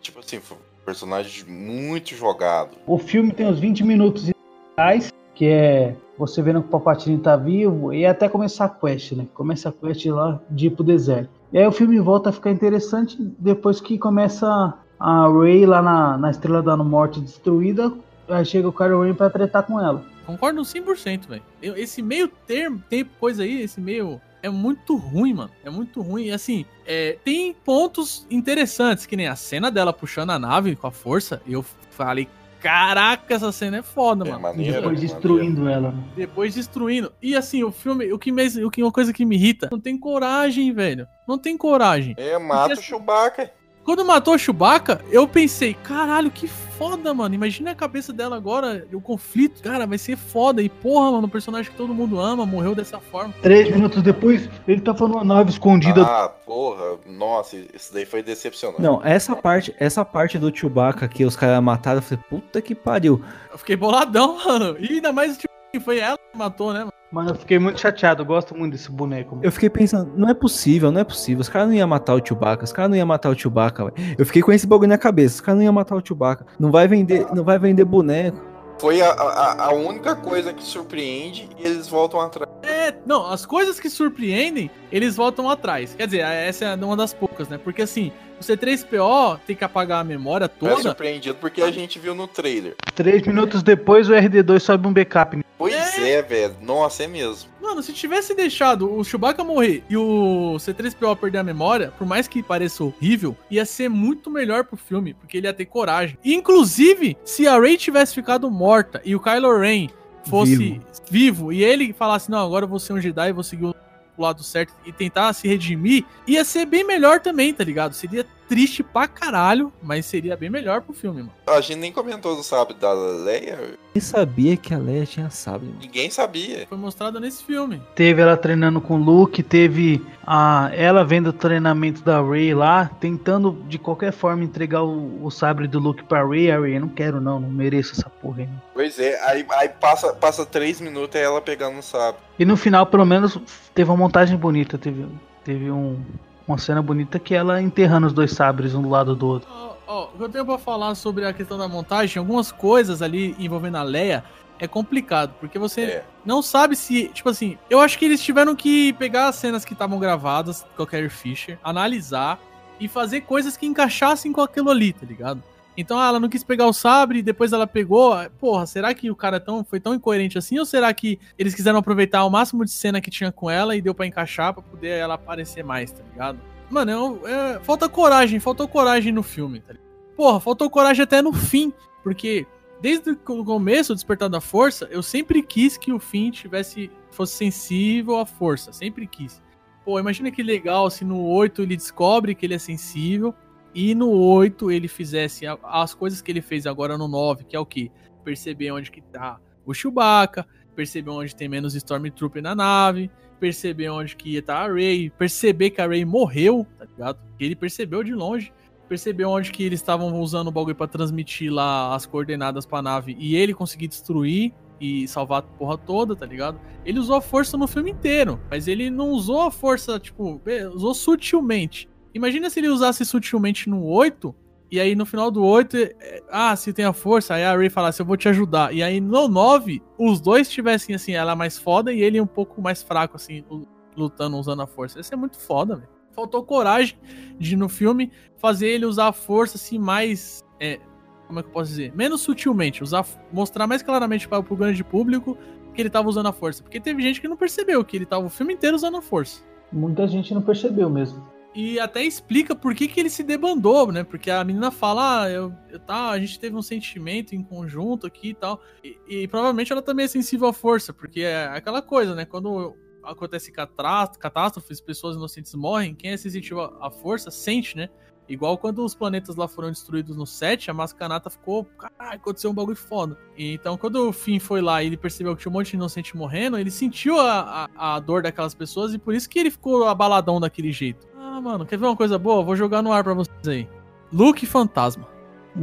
Tipo 0.00 0.20
assim, 0.20 0.40
foi 0.40 0.56
um 0.56 0.84
personagem 0.84 1.44
muito 1.44 2.14
jogado. 2.14 2.76
O 2.86 2.98
filme 2.98 3.32
tem 3.32 3.46
uns 3.46 3.58
20 3.58 3.84
minutos 3.84 4.30
iniciais, 4.30 5.12
que 5.34 5.46
é 5.46 5.94
você 6.16 6.42
vendo 6.42 6.60
que 6.60 6.68
o 6.68 6.70
Palpatine 6.70 7.18
tá 7.18 7.36
vivo, 7.36 7.92
e 7.92 8.04
até 8.04 8.28
começar 8.28 8.64
a 8.64 8.68
quest, 8.68 9.12
né? 9.12 9.26
Começa 9.34 9.68
a 9.68 9.72
quest 9.72 10.04
lá 10.06 10.40
de 10.50 10.66
ir 10.66 10.70
pro 10.70 10.82
deserto. 10.82 11.30
E 11.52 11.58
aí 11.58 11.66
o 11.66 11.72
filme 11.72 11.98
volta 12.00 12.30
a 12.30 12.32
ficar 12.32 12.50
interessante 12.50 13.16
depois 13.38 13.80
que 13.80 13.98
começa 13.98 14.74
a 14.98 15.28
Rey 15.28 15.64
lá 15.64 15.80
na, 15.80 16.18
na 16.18 16.30
Estrela 16.30 16.62
da 16.62 16.76
Morte 16.76 17.20
destruída, 17.20 17.92
aí 18.28 18.44
chega 18.44 18.68
o 18.68 18.72
Kylo 18.72 19.02
Ren 19.02 19.14
pra 19.14 19.30
tretar 19.30 19.62
com 19.62 19.80
ela. 19.80 20.04
Concordo 20.26 20.60
100%, 20.60 21.26
velho. 21.28 21.42
Esse 21.62 22.02
meio 22.02 22.28
termo, 22.28 22.82
tempo, 22.90 23.10
coisa 23.18 23.44
aí, 23.44 23.62
esse 23.62 23.80
meio. 23.80 24.20
É 24.42 24.48
muito 24.48 24.96
ruim, 24.96 25.34
mano. 25.34 25.50
É 25.64 25.70
muito 25.70 26.00
ruim. 26.00 26.24
E 26.26 26.30
assim, 26.32 26.64
é, 26.86 27.18
tem 27.24 27.52
pontos 27.52 28.26
interessantes, 28.30 29.04
que 29.06 29.16
nem 29.16 29.26
a 29.28 29.36
cena 29.36 29.70
dela 29.70 29.92
puxando 29.92 30.30
a 30.30 30.38
nave 30.38 30.76
com 30.76 30.86
a 30.86 30.90
força. 30.90 31.42
Eu 31.46 31.64
falei, 31.90 32.28
caraca, 32.60 33.34
essa 33.34 33.50
cena 33.52 33.78
é 33.78 33.82
foda, 33.82 34.24
É 34.26 34.30
mano. 34.32 34.40
E 34.40 34.42
maneiro. 34.42 34.72
depois 34.74 34.94
maneiro. 35.00 35.12
destruindo 35.14 35.68
ela. 35.68 35.90
né? 35.92 36.04
Depois 36.16 36.54
destruindo. 36.54 37.12
E 37.22 37.34
assim, 37.36 37.62
o 37.64 37.70
filme, 37.72 38.12
o 38.12 38.18
que, 38.18 38.30
me, 38.32 38.46
o 38.64 38.70
que 38.70 38.82
uma 38.82 38.92
coisa 38.92 39.12
que 39.12 39.24
me 39.24 39.36
irrita, 39.36 39.68
não 39.70 39.80
tem 39.80 39.98
coragem, 39.98 40.72
velho. 40.72 41.06
Não 41.26 41.38
tem 41.38 41.56
coragem. 41.56 42.14
É, 42.16 42.38
mata 42.38 42.68
Porque 42.68 42.80
o 42.80 42.82
Chewbacca. 42.84 43.50
Quando 43.84 44.04
matou 44.04 44.34
o 44.34 44.38
Chewbacca, 44.38 45.00
eu 45.10 45.26
pensei, 45.26 45.72
caralho, 45.72 46.30
que 46.30 46.46
foda, 46.46 46.67
mano. 47.14 47.34
Imagina 47.34 47.72
a 47.72 47.74
cabeça 47.74 48.12
dela 48.12 48.36
agora, 48.36 48.86
o 48.92 49.00
conflito. 49.00 49.62
Cara, 49.62 49.86
vai 49.86 49.98
ser 49.98 50.16
foda. 50.16 50.62
E 50.62 50.68
porra, 50.68 51.12
mano, 51.12 51.26
um 51.26 51.30
personagem 51.30 51.70
que 51.70 51.76
todo 51.76 51.94
mundo 51.94 52.20
ama, 52.20 52.46
morreu 52.46 52.74
dessa 52.74 52.98
forma. 52.98 53.34
Três 53.42 53.70
minutos 53.70 54.02
depois, 54.02 54.48
ele 54.66 54.80
tá 54.80 54.94
falando 54.94 55.14
uma 55.14 55.24
nave 55.24 55.50
escondida. 55.50 56.02
Ah, 56.02 56.28
porra. 56.28 56.98
Nossa, 57.06 57.56
isso 57.74 57.92
daí 57.92 58.04
foi 58.04 58.22
decepcionante. 58.22 58.82
Não, 58.82 59.04
essa 59.04 59.34
parte, 59.34 59.74
essa 59.78 60.04
parte 60.04 60.38
do 60.38 60.54
Chewbacca 60.54 61.08
que 61.08 61.24
os 61.24 61.36
caras 61.36 61.62
mataram, 61.62 61.98
eu 61.98 62.02
falei, 62.02 62.24
puta 62.28 62.62
que 62.62 62.74
pariu. 62.74 63.22
Eu 63.50 63.58
fiquei 63.58 63.76
boladão, 63.76 64.38
mano. 64.44 64.76
E 64.78 64.94
ainda 64.94 65.12
mais, 65.12 65.36
tipo, 65.36 65.57
que 65.72 65.80
foi 65.80 65.98
ela 65.98 66.16
que 66.16 66.38
matou, 66.38 66.72
né, 66.72 66.80
mano? 66.80 66.92
Mas 67.10 67.28
eu 67.28 67.34
fiquei 67.34 67.58
muito 67.58 67.80
chateado, 67.80 68.22
eu 68.22 68.26
gosto 68.26 68.54
muito 68.54 68.72
desse 68.72 68.90
boneco. 68.90 69.36
mano. 69.36 69.46
Eu 69.46 69.50
fiquei 69.50 69.70
pensando, 69.70 70.12
não 70.14 70.28
é 70.28 70.34
possível, 70.34 70.90
não 70.90 71.00
é 71.00 71.04
possível. 71.04 71.40
Os 71.40 71.48
caras 71.48 71.68
não 71.68 71.74
iam 71.74 71.88
matar 71.88 72.14
o 72.14 72.24
Chewbacca, 72.24 72.64
os 72.64 72.72
caras 72.72 72.90
não 72.90 72.98
iam 72.98 73.06
matar 73.06 73.30
o 73.30 73.38
Chewbacca, 73.38 73.84
velho. 73.86 74.16
Eu 74.18 74.26
fiquei 74.26 74.42
com 74.42 74.52
esse 74.52 74.66
bagulho 74.66 74.88
na 74.90 74.98
cabeça, 74.98 75.36
os 75.36 75.40
caras 75.40 75.56
não 75.56 75.64
iam 75.64 75.72
matar 75.72 75.96
o 75.96 76.06
Chewbacca. 76.06 76.44
Não 76.58 76.70
vai 76.70 76.86
vender, 76.86 77.26
não 77.34 77.44
vai 77.44 77.58
vender 77.58 77.84
boneco. 77.84 78.38
Foi 78.78 79.00
a, 79.02 79.10
a, 79.10 79.64
a 79.66 79.72
única 79.72 80.14
coisa 80.14 80.52
que 80.52 80.62
surpreende 80.62 81.48
e 81.58 81.66
eles 81.66 81.88
voltam 81.88 82.20
atrás. 82.20 82.48
É, 82.62 82.94
não, 83.04 83.26
as 83.26 83.44
coisas 83.44 83.80
que 83.80 83.90
surpreendem, 83.90 84.70
eles 84.92 85.16
voltam 85.16 85.50
atrás. 85.50 85.94
Quer 85.96 86.06
dizer, 86.06 86.20
essa 86.20 86.64
é 86.66 86.74
uma 86.76 86.96
das 86.96 87.12
poucas, 87.12 87.48
né? 87.48 87.58
Porque 87.58 87.82
assim, 87.82 88.12
o 88.40 88.42
C3PO 88.42 89.40
tem 89.46 89.56
que 89.56 89.64
apagar 89.64 90.00
a 90.00 90.04
memória 90.04 90.50
Não 90.60 90.68
é 90.68 90.70
toda. 90.72 90.82
surpreendido 90.82 91.36
porque 91.40 91.60
a 91.62 91.70
gente 91.70 91.98
viu 91.98 92.14
no 92.14 92.28
trailer. 92.28 92.76
Três 92.94 93.26
minutos 93.26 93.62
depois, 93.62 94.08
o 94.08 94.12
RD2 94.12 94.60
sobe 94.60 94.86
um 94.86 94.92
backup. 94.92 95.36
né? 95.36 95.42
Pois 95.56 95.74
é, 96.06 96.22
velho. 96.22 96.56
Nossa, 96.62 97.04
é 97.04 97.06
mesmo. 97.06 97.50
Mano, 97.60 97.82
se 97.82 97.92
tivesse 97.92 98.34
deixado 98.34 98.92
o 98.92 99.04
Chewbacca 99.04 99.44
morrer 99.44 99.82
e 99.88 99.96
o 99.96 100.56
C3PO 100.58 101.16
perder 101.16 101.38
a 101.38 101.44
memória, 101.44 101.92
por 101.96 102.06
mais 102.06 102.26
que 102.26 102.42
pareça 102.42 102.84
horrível, 102.84 103.36
ia 103.50 103.64
ser 103.64 103.88
muito 103.88 104.30
melhor 104.30 104.64
pro 104.64 104.76
filme, 104.76 105.14
porque 105.14 105.36
ele 105.36 105.46
ia 105.46 105.52
ter 105.52 105.66
coragem. 105.66 106.18
Inclusive, 106.24 107.16
se 107.24 107.46
a 107.46 107.58
Rey 107.60 107.76
tivesse 107.76 108.14
ficado 108.14 108.50
morta 108.50 109.00
e 109.04 109.14
o 109.14 109.20
Kylo 109.20 109.58
Ren 109.58 109.88
fosse 110.24 110.56
Vivo. 110.56 110.86
vivo, 111.10 111.52
e 111.52 111.64
ele 111.64 111.92
falasse, 111.92 112.30
não, 112.30 112.44
agora 112.44 112.64
eu 112.64 112.68
vou 112.68 112.78
ser 112.78 112.92
um 112.92 113.00
Jedi 113.00 113.28
e 113.28 113.32
vou 113.32 113.44
seguir 113.44 113.66
o 113.66 113.74
lado 114.18 114.42
certo 114.42 114.72
e 114.84 114.92
tentar 114.92 115.32
se 115.32 115.46
redimir, 115.46 116.04
ia 116.26 116.44
ser 116.44 116.66
bem 116.66 116.84
melhor 116.84 117.20
também, 117.20 117.54
tá 117.54 117.64
ligado? 117.64 117.94
Seria 117.94 118.26
triste 118.48 118.82
pra 118.82 119.06
caralho, 119.06 119.72
mas 119.82 120.06
seria 120.06 120.36
bem 120.36 120.48
melhor 120.48 120.80
pro 120.82 120.94
filme, 120.94 121.20
mano. 121.22 121.32
A 121.46 121.60
gente 121.60 121.76
nem 121.76 121.92
comentou 121.92 122.34
do 122.34 122.42
sábio 122.42 122.74
da 122.74 122.92
Leia. 122.92 123.58
Nem 123.94 124.00
sabia 124.00 124.56
que 124.56 124.72
a 124.74 124.78
Leia 124.78 125.04
tinha 125.06 125.28
sábio. 125.30 125.68
mano. 125.68 125.80
Ninguém 125.80 126.10
sabia. 126.10 126.66
Foi 126.68 126.78
mostrado 126.78 127.20
nesse 127.20 127.44
filme. 127.44 127.82
Teve 127.94 128.22
ela 128.22 128.36
treinando 128.36 128.80
com 128.80 128.94
o 128.94 129.02
Luke, 129.02 129.42
teve 129.42 130.04
a 130.26 130.70
ela 130.74 131.04
vendo 131.04 131.28
o 131.28 131.32
treinamento 131.32 132.02
da 132.02 132.20
Rey 132.22 132.54
lá, 132.54 132.90
tentando 133.00 133.52
de 133.68 133.78
qualquer 133.78 134.12
forma 134.12 134.44
entregar 134.44 134.82
o, 134.82 135.24
o 135.24 135.30
sabre 135.30 135.66
do 135.66 135.78
Luke 135.78 136.04
pra 136.04 136.26
Rey. 136.26 136.50
A 136.50 136.60
Rey, 136.60 136.78
não 136.78 136.88
quero 136.88 137.20
não, 137.20 137.38
não 137.40 137.48
mereço 137.50 137.92
essa 137.92 138.08
porra 138.08 138.40
aí. 138.40 138.46
não." 138.46 138.62
Pois 138.74 138.98
é, 138.98 139.20
aí, 139.28 139.44
aí 139.50 139.68
passa, 139.68 140.12
passa 140.14 140.46
três 140.46 140.80
minutos 140.80 141.18
e 141.18 141.22
ela 141.22 141.40
pegando 141.40 141.78
o 141.78 141.82
sábio. 141.82 142.20
E 142.38 142.44
no 142.44 142.56
final, 142.56 142.86
pelo 142.86 143.04
menos, 143.04 143.38
teve 143.74 143.90
uma 143.90 143.96
montagem 143.96 144.36
bonita, 144.36 144.78
teve, 144.78 145.04
teve 145.44 145.70
um, 145.70 146.00
uma 146.48 146.58
cena 146.58 146.80
bonita 146.82 147.18
que 147.18 147.34
ela 147.34 147.60
enterrando 147.60 148.06
os 148.06 148.12
dois 148.12 148.32
sabres 148.32 148.74
um 148.74 148.82
do 148.82 148.88
lado 148.88 149.14
do 149.14 149.26
outro. 149.26 149.48
Ó, 149.52 149.74
ó, 149.86 150.04
o 150.06 150.16
que 150.16 150.22
eu 150.24 150.28
tenho 150.28 150.46
pra 150.46 150.58
falar 150.58 150.94
sobre 150.94 151.26
a 151.26 151.32
questão 151.32 151.58
da 151.58 151.68
montagem, 151.68 152.18
algumas 152.18 152.50
coisas 152.50 153.02
ali 153.02 153.36
envolvendo 153.38 153.76
a 153.76 153.82
Leia 153.82 154.24
é 154.58 154.66
complicado, 154.66 155.34
porque 155.38 155.58
você 155.58 155.82
É. 155.82 156.04
não 156.24 156.42
sabe 156.42 156.74
se, 156.74 157.08
tipo 157.08 157.28
assim, 157.28 157.56
eu 157.70 157.78
acho 157.80 157.96
que 157.98 158.04
eles 158.04 158.20
tiveram 158.22 158.56
que 158.56 158.92
pegar 158.94 159.28
as 159.28 159.36
cenas 159.36 159.64
que 159.64 159.72
estavam 159.72 159.98
gravadas 160.00 160.66
com 160.76 160.82
a 160.82 160.86
Carrie 160.86 161.08
Fisher, 161.08 161.58
analisar 161.62 162.40
e 162.80 162.88
fazer 162.88 163.20
coisas 163.20 163.56
que 163.56 163.66
encaixassem 163.66 164.32
com 164.32 164.40
aquilo 164.40 164.70
ali, 164.70 164.92
tá 164.92 165.06
ligado? 165.06 165.42
Então 165.80 165.96
ah, 165.96 166.08
ela 166.08 166.18
não 166.18 166.28
quis 166.28 166.42
pegar 166.42 166.66
o 166.66 166.72
sabre, 166.72 167.22
depois 167.22 167.52
ela 167.52 167.64
pegou. 167.64 168.12
Porra, 168.40 168.66
será 168.66 168.92
que 168.92 169.12
o 169.12 169.14
cara 169.14 169.36
é 169.36 169.40
tão, 169.40 169.62
foi 169.62 169.78
tão 169.78 169.94
incoerente 169.94 170.36
assim? 170.36 170.58
Ou 170.58 170.66
será 170.66 170.92
que 170.92 171.20
eles 171.38 171.54
quiseram 171.54 171.78
aproveitar 171.78 172.24
o 172.24 172.30
máximo 172.30 172.64
de 172.64 172.72
cena 172.72 173.00
que 173.00 173.12
tinha 173.12 173.30
com 173.30 173.48
ela 173.48 173.76
e 173.76 173.80
deu 173.80 173.94
pra 173.94 174.04
encaixar 174.04 174.52
pra 174.52 174.60
poder 174.60 174.98
ela 174.98 175.14
aparecer 175.14 175.62
mais, 175.62 175.92
tá 175.92 176.02
ligado? 176.10 176.40
Mano, 176.68 177.20
é 177.24 177.54
é- 177.54 177.60
falta 177.60 177.88
coragem, 177.88 178.40
faltou 178.40 178.66
coragem 178.66 179.12
no 179.12 179.22
filme, 179.22 179.60
tá 179.60 179.72
ligado? 179.72 179.86
Porra, 180.16 180.40
faltou 180.40 180.68
coragem 180.68 181.04
até 181.04 181.22
no 181.22 181.32
fim, 181.32 181.72
porque 182.02 182.44
desde 182.82 183.10
o 183.10 183.44
começo 183.44 183.92
do 183.92 183.96
Despertar 183.96 184.28
da 184.28 184.40
Força, 184.40 184.88
eu 184.90 185.00
sempre 185.00 185.44
quis 185.44 185.76
que 185.76 185.92
o 185.92 186.00
Finn 186.00 186.32
tivesse 186.32 186.90
fosse 187.12 187.36
sensível 187.36 188.18
à 188.18 188.26
força, 188.26 188.72
sempre 188.72 189.06
quis. 189.06 189.40
Pô, 189.84 189.98
imagina 189.98 190.30
que 190.30 190.42
legal 190.42 190.90
se 190.90 191.04
no 191.04 191.24
8 191.24 191.62
ele 191.62 191.76
descobre 191.76 192.34
que 192.34 192.44
ele 192.44 192.54
é 192.54 192.58
sensível 192.58 193.32
e 193.74 193.94
no 193.94 194.10
8 194.10 194.70
ele 194.70 194.88
fizesse 194.88 195.44
as 195.62 195.94
coisas 195.94 196.20
que 196.20 196.30
ele 196.30 196.40
fez 196.40 196.66
agora 196.66 196.96
no 196.96 197.08
9, 197.08 197.44
que 197.44 197.56
é 197.56 197.60
o 197.60 197.66
que? 197.66 197.90
Perceber 198.24 198.72
onde 198.72 198.90
que 198.90 199.00
tá 199.00 199.38
o 199.64 199.74
Chewbacca, 199.74 200.46
perceber 200.74 201.10
onde 201.10 201.34
tem 201.34 201.48
menos 201.48 201.74
Stormtrooper 201.74 202.42
na 202.42 202.54
nave, 202.54 203.10
perceber 203.38 203.90
onde 203.90 204.16
que 204.16 204.30
ia 204.30 204.42
tá 204.42 204.64
a 204.64 204.72
Rey, 204.72 205.10
perceber 205.10 205.70
que 205.70 205.80
a 205.80 205.86
Rey 205.86 206.04
morreu, 206.04 206.66
tá 206.78 206.84
ligado? 206.84 207.18
Que 207.36 207.44
ele 207.44 207.56
percebeu 207.56 208.02
de 208.02 208.14
longe, 208.14 208.52
perceber 208.88 209.24
onde 209.24 209.52
que 209.52 209.62
eles 209.62 209.80
estavam 209.80 210.18
usando 210.20 210.48
o 210.48 210.52
bagulho 210.52 210.74
pra 210.74 210.86
transmitir 210.86 211.52
lá 211.52 211.94
as 211.94 212.06
coordenadas 212.06 212.64
pra 212.64 212.80
nave 212.80 213.16
e 213.18 213.36
ele 213.36 213.52
conseguir 213.54 213.88
destruir 213.88 214.52
e 214.80 215.06
salvar 215.08 215.40
a 215.40 215.42
porra 215.42 215.76
toda, 215.76 216.16
tá 216.16 216.24
ligado? 216.24 216.60
Ele 216.84 216.98
usou 216.98 217.16
a 217.16 217.20
força 217.20 217.56
no 217.56 217.66
filme 217.66 217.90
inteiro, 217.90 218.40
mas 218.50 218.68
ele 218.68 218.90
não 218.90 219.10
usou 219.10 219.42
a 219.42 219.50
força, 219.50 219.98
tipo, 219.98 220.40
usou 220.72 220.94
sutilmente. 220.94 221.88
Imagina 222.18 222.50
se 222.50 222.58
ele 222.58 222.68
usasse 222.68 223.04
sutilmente 223.04 223.70
no 223.70 223.84
8, 223.84 224.34
e 224.72 224.80
aí 224.80 224.96
no 224.96 225.06
final 225.06 225.30
do 225.30 225.44
8, 225.44 225.76
é, 225.76 226.22
ah, 226.28 226.54
se 226.56 226.72
tem 226.72 226.84
a 226.84 226.92
força, 226.92 227.34
aí 227.34 227.44
a 227.44 227.56
Rey 227.56 227.70
falasse, 227.70 228.02
eu 228.02 228.06
vou 228.06 228.16
te 228.16 228.28
ajudar. 228.28 228.74
E 228.74 228.82
aí 228.82 229.00
no 229.00 229.28
9, 229.28 229.80
os 229.96 230.20
dois 230.20 230.50
tivessem, 230.50 230.96
assim, 230.96 231.12
ela 231.12 231.36
mais 231.36 231.56
foda 231.56 231.92
e 231.92 232.02
ele 232.02 232.20
um 232.20 232.26
pouco 232.26 232.60
mais 232.60 232.82
fraco, 232.82 233.14
assim, 233.14 233.44
lu- 233.48 233.68
lutando, 233.96 234.36
usando 234.36 234.60
a 234.62 234.66
força. 234.66 234.98
Isso 234.98 235.14
é 235.14 235.16
muito 235.16 235.38
foda, 235.38 235.76
velho. 235.76 235.88
Faltou 236.10 236.42
coragem 236.42 236.98
de, 237.38 237.54
no 237.54 237.68
filme, 237.68 238.10
fazer 238.36 238.66
ele 238.66 238.84
usar 238.84 239.06
a 239.06 239.12
força, 239.12 239.56
assim, 239.56 239.78
mais... 239.78 240.42
É, 240.58 240.80
como 241.28 241.38
é 241.38 241.42
que 241.42 241.48
eu 241.50 241.52
posso 241.52 241.70
dizer? 241.70 241.94
Menos 241.94 242.22
sutilmente, 242.22 242.82
usar, 242.82 243.06
mostrar 243.32 243.68
mais 243.68 243.80
claramente 243.80 244.26
para 244.26 244.40
o 244.40 244.56
grande 244.56 244.82
público 244.82 245.38
que 245.72 245.80
ele 245.80 245.90
tava 245.90 246.08
usando 246.08 246.26
a 246.26 246.32
força. 246.32 246.64
Porque 246.64 246.80
teve 246.80 247.00
gente 247.00 247.20
que 247.20 247.28
não 247.28 247.36
percebeu 247.36 247.84
que 247.84 247.96
ele 247.96 248.06
tava 248.06 248.26
o 248.26 248.30
filme 248.30 248.54
inteiro 248.54 248.74
usando 248.74 248.96
a 248.96 249.02
força. 249.02 249.42
Muita 249.72 250.08
gente 250.08 250.34
não 250.34 250.42
percebeu 250.42 250.90
mesmo. 250.90 251.22
E 251.60 251.80
até 251.80 252.04
explica 252.04 252.54
por 252.54 252.72
que, 252.72 252.86
que 252.86 253.00
ele 253.00 253.10
se 253.10 253.24
debandou, 253.24 253.90
né? 253.90 254.04
Porque 254.04 254.30
a 254.30 254.44
menina 254.44 254.70
fala, 254.70 255.22
ah, 255.22 255.28
eu, 255.28 255.52
eu, 255.68 255.80
tá, 255.80 256.10
a 256.10 256.18
gente 256.20 256.38
teve 256.38 256.54
um 256.54 256.62
sentimento 256.62 257.34
em 257.34 257.42
conjunto 257.42 258.06
aqui 258.06 258.28
e 258.28 258.34
tal. 258.34 258.62
E, 258.84 258.96
e 259.08 259.26
provavelmente 259.26 259.72
ela 259.72 259.82
também 259.82 260.04
é 260.04 260.08
sensível 260.08 260.46
à 260.46 260.52
força, 260.52 260.92
porque 260.92 261.22
é 261.22 261.46
aquela 261.48 261.82
coisa, 261.82 262.14
né? 262.14 262.24
Quando 262.24 262.76
acontece 263.02 263.50
catástrofes, 263.50 264.80
pessoas 264.80 265.16
inocentes 265.16 265.52
morrem, 265.52 265.96
quem 265.96 266.12
é 266.12 266.16
sensitivo 266.16 266.60
à 266.60 266.86
à 266.86 266.90
força 266.92 267.28
sente, 267.28 267.76
né? 267.76 267.88
Igual 268.28 268.58
quando 268.58 268.84
os 268.84 268.94
planetas 268.94 269.36
lá 269.36 269.48
foram 269.48 269.70
destruídos 269.70 270.16
no 270.16 270.26
7, 270.26 270.70
a 270.70 270.74
Mascanata 270.74 271.30
ficou, 271.30 271.64
caralho, 271.64 272.16
aconteceu 272.16 272.50
um 272.50 272.54
bagulho 272.54 272.76
foda. 272.76 273.16
E 273.36 273.54
então, 273.54 273.78
quando 273.78 274.08
o 274.08 274.12
Finn 274.12 274.38
foi 274.38 274.60
lá 274.60 274.82
e 274.82 274.86
ele 274.86 274.96
percebeu 274.96 275.34
que 275.34 275.42
tinha 275.42 275.50
um 275.50 275.54
monte 275.54 275.70
de 275.70 275.76
inocente 275.76 276.16
morrendo, 276.16 276.58
ele 276.58 276.70
sentiu 276.70 277.18
a, 277.18 277.68
a, 277.74 277.96
a 277.96 278.00
dor 278.00 278.22
daquelas 278.22 278.54
pessoas 278.54 278.92
e 278.92 278.98
por 278.98 279.14
isso 279.14 279.28
que 279.28 279.38
ele 279.38 279.50
ficou 279.50 279.84
abaladão 279.86 280.38
daquele 280.38 280.72
jeito. 280.72 281.06
Ah, 281.16 281.40
mano, 281.40 281.64
quer 281.64 281.78
ver 281.78 281.86
uma 281.86 281.96
coisa 281.96 282.18
boa? 282.18 282.42
Vou 282.42 282.54
jogar 282.54 282.82
no 282.82 282.92
ar 282.92 283.02
pra 283.02 283.14
vocês 283.14 283.48
aí. 283.48 283.68
Luke 284.12 284.44
Fantasma. 284.44 285.08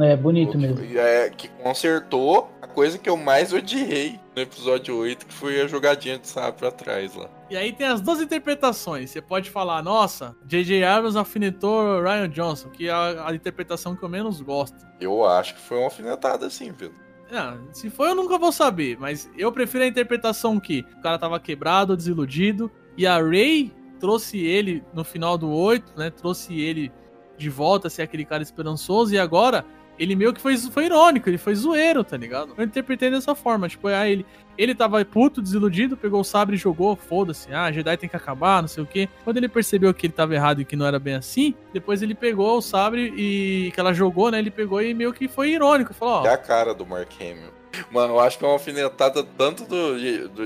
É 0.00 0.16
bonito 0.16 0.58
mesmo. 0.58 0.84
É, 0.98 1.30
que 1.30 1.48
consertou 1.48 2.50
a 2.60 2.66
coisa 2.66 2.98
que 2.98 3.08
eu 3.08 3.16
mais 3.16 3.52
odiei 3.52 4.18
no 4.34 4.42
episódio 4.42 4.96
8, 4.96 5.26
que 5.26 5.32
foi 5.32 5.60
a 5.60 5.66
jogadinha 5.66 6.18
de 6.18 6.28
sabre 6.28 6.58
pra 6.58 6.70
trás 6.70 7.14
lá. 7.14 7.30
E 7.48 7.56
aí 7.56 7.72
tem 7.72 7.86
as 7.86 8.00
duas 8.00 8.20
interpretações. 8.20 9.10
Você 9.10 9.22
pode 9.22 9.50
falar, 9.50 9.82
nossa, 9.82 10.36
J.J. 10.44 10.82
Abrams 10.84 11.16
alfinetou 11.16 12.02
Ryan 12.02 12.28
Johnson, 12.28 12.70
que 12.70 12.88
é 12.88 12.92
a, 12.92 13.28
a 13.28 13.34
interpretação 13.34 13.94
que 13.94 14.02
eu 14.02 14.08
menos 14.08 14.40
gosto. 14.40 14.76
Eu 15.00 15.24
acho 15.24 15.54
que 15.54 15.60
foi 15.60 15.78
uma 15.78 15.84
alfinetada 15.84 16.46
assim, 16.46 16.72
Pedro. 16.72 16.96
Ah, 17.30 17.56
se 17.72 17.90
for, 17.90 18.08
eu 18.08 18.14
nunca 18.14 18.38
vou 18.38 18.52
saber, 18.52 18.96
mas 18.98 19.30
eu 19.36 19.50
prefiro 19.50 19.84
a 19.84 19.86
interpretação 19.86 20.60
que 20.60 20.84
o 20.96 21.00
cara 21.00 21.18
tava 21.18 21.40
quebrado, 21.40 21.96
desiludido, 21.96 22.70
e 22.96 23.06
a 23.06 23.16
Ray 23.18 23.72
trouxe 23.98 24.38
ele 24.38 24.84
no 24.94 25.02
final 25.02 25.36
do 25.36 25.50
8, 25.50 25.92
né? 25.96 26.10
Trouxe 26.10 26.60
ele 26.60 26.92
de 27.36 27.50
volta 27.50 27.90
ser 27.90 28.02
aquele 28.02 28.24
cara 28.24 28.42
esperançoso, 28.42 29.12
e 29.12 29.18
agora 29.18 29.64
ele 29.98 30.14
meio 30.14 30.32
que 30.32 30.40
foi, 30.40 30.56
foi 30.56 30.86
irônico, 30.86 31.28
ele 31.28 31.38
foi 31.38 31.54
zoeiro, 31.54 32.04
tá 32.04 32.16
ligado? 32.16 32.54
Eu 32.56 32.64
interpretei 32.64 33.10
dessa 33.10 33.34
forma, 33.34 33.68
tipo, 33.68 33.88
ah, 33.88 34.08
ele, 34.08 34.24
ele 34.56 34.74
tava 34.74 35.04
puto, 35.04 35.42
desiludido, 35.42 35.96
pegou 35.96 36.20
o 36.20 36.24
sabre 36.24 36.56
e 36.56 36.58
jogou, 36.58 36.96
foda-se, 36.96 37.52
ah, 37.52 37.70
Jedi 37.70 37.96
tem 37.96 38.08
que 38.08 38.16
acabar, 38.16 38.62
não 38.62 38.68
sei 38.68 38.82
o 38.82 38.86
quê. 38.86 39.08
Quando 39.24 39.36
ele 39.36 39.48
percebeu 39.48 39.92
que 39.92 40.06
ele 40.06 40.12
tava 40.12 40.34
errado 40.34 40.60
e 40.60 40.64
que 40.64 40.76
não 40.76 40.86
era 40.86 40.98
bem 40.98 41.14
assim, 41.14 41.54
depois 41.72 42.02
ele 42.02 42.14
pegou 42.14 42.58
o 42.58 42.62
sabre 42.62 43.12
e 43.16 43.70
que 43.72 43.80
ela 43.80 43.92
jogou, 43.92 44.30
né? 44.30 44.38
Ele 44.38 44.50
pegou 44.50 44.80
e 44.82 44.94
meio 44.94 45.12
que 45.12 45.28
foi 45.28 45.50
irônico, 45.50 45.94
falou, 45.94 46.22
ó, 46.22 46.26
É 46.26 46.32
a 46.32 46.38
cara 46.38 46.74
do 46.74 46.86
Mark 46.86 47.10
Hamill. 47.20 47.54
Mano, 47.90 48.14
eu 48.14 48.20
acho 48.20 48.38
que 48.38 48.44
é 48.44 48.48
uma 48.48 48.54
alfinetada 48.54 49.22
tanto 49.22 49.64
do 49.64 49.98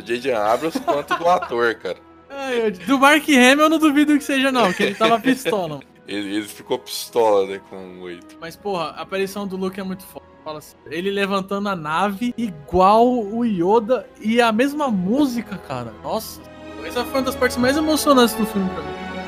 J.J. 0.03 0.32
Abrams 0.32 0.81
quanto 0.81 1.16
do 1.16 1.28
ator, 1.28 1.74
cara. 1.77 1.97
Do 2.87 2.97
Mark 2.99 3.28
Hamill 3.28 3.65
eu 3.65 3.69
não 3.69 3.78
duvido 3.78 4.16
que 4.16 4.23
seja, 4.23 4.53
não, 4.53 4.73
que 4.73 4.85
ele 4.85 4.95
tava 4.95 5.19
pistola. 5.19 5.81
Ele, 6.11 6.35
ele 6.35 6.49
ficou 6.49 6.77
pistola, 6.77 7.47
né, 7.47 7.61
com 7.70 7.77
o 7.77 8.01
8. 8.03 8.37
Mas, 8.41 8.57
porra, 8.57 8.87
a 8.97 9.03
aparição 9.03 9.47
do 9.47 9.57
Luke 9.57 9.78
é 9.78 9.85
muito 9.85 10.03
foda. 10.03 10.28
Assim, 10.45 10.74
ele 10.87 11.11
levantando 11.11 11.69
a 11.69 11.77
nave 11.77 12.35
igual 12.37 13.07
o 13.07 13.45
Yoda 13.45 14.09
e 14.20 14.41
a 14.41 14.51
mesma 14.51 14.89
música, 14.89 15.57
cara. 15.57 15.93
Nossa, 16.03 16.41
essa 16.85 17.05
foi 17.05 17.20
uma 17.20 17.23
das 17.23 17.37
partes 17.37 17.57
mais 17.57 17.77
emocionantes 17.77 18.35
do 18.35 18.45
filme 18.47 18.69
pra 18.70 18.82
mim. 18.82 19.20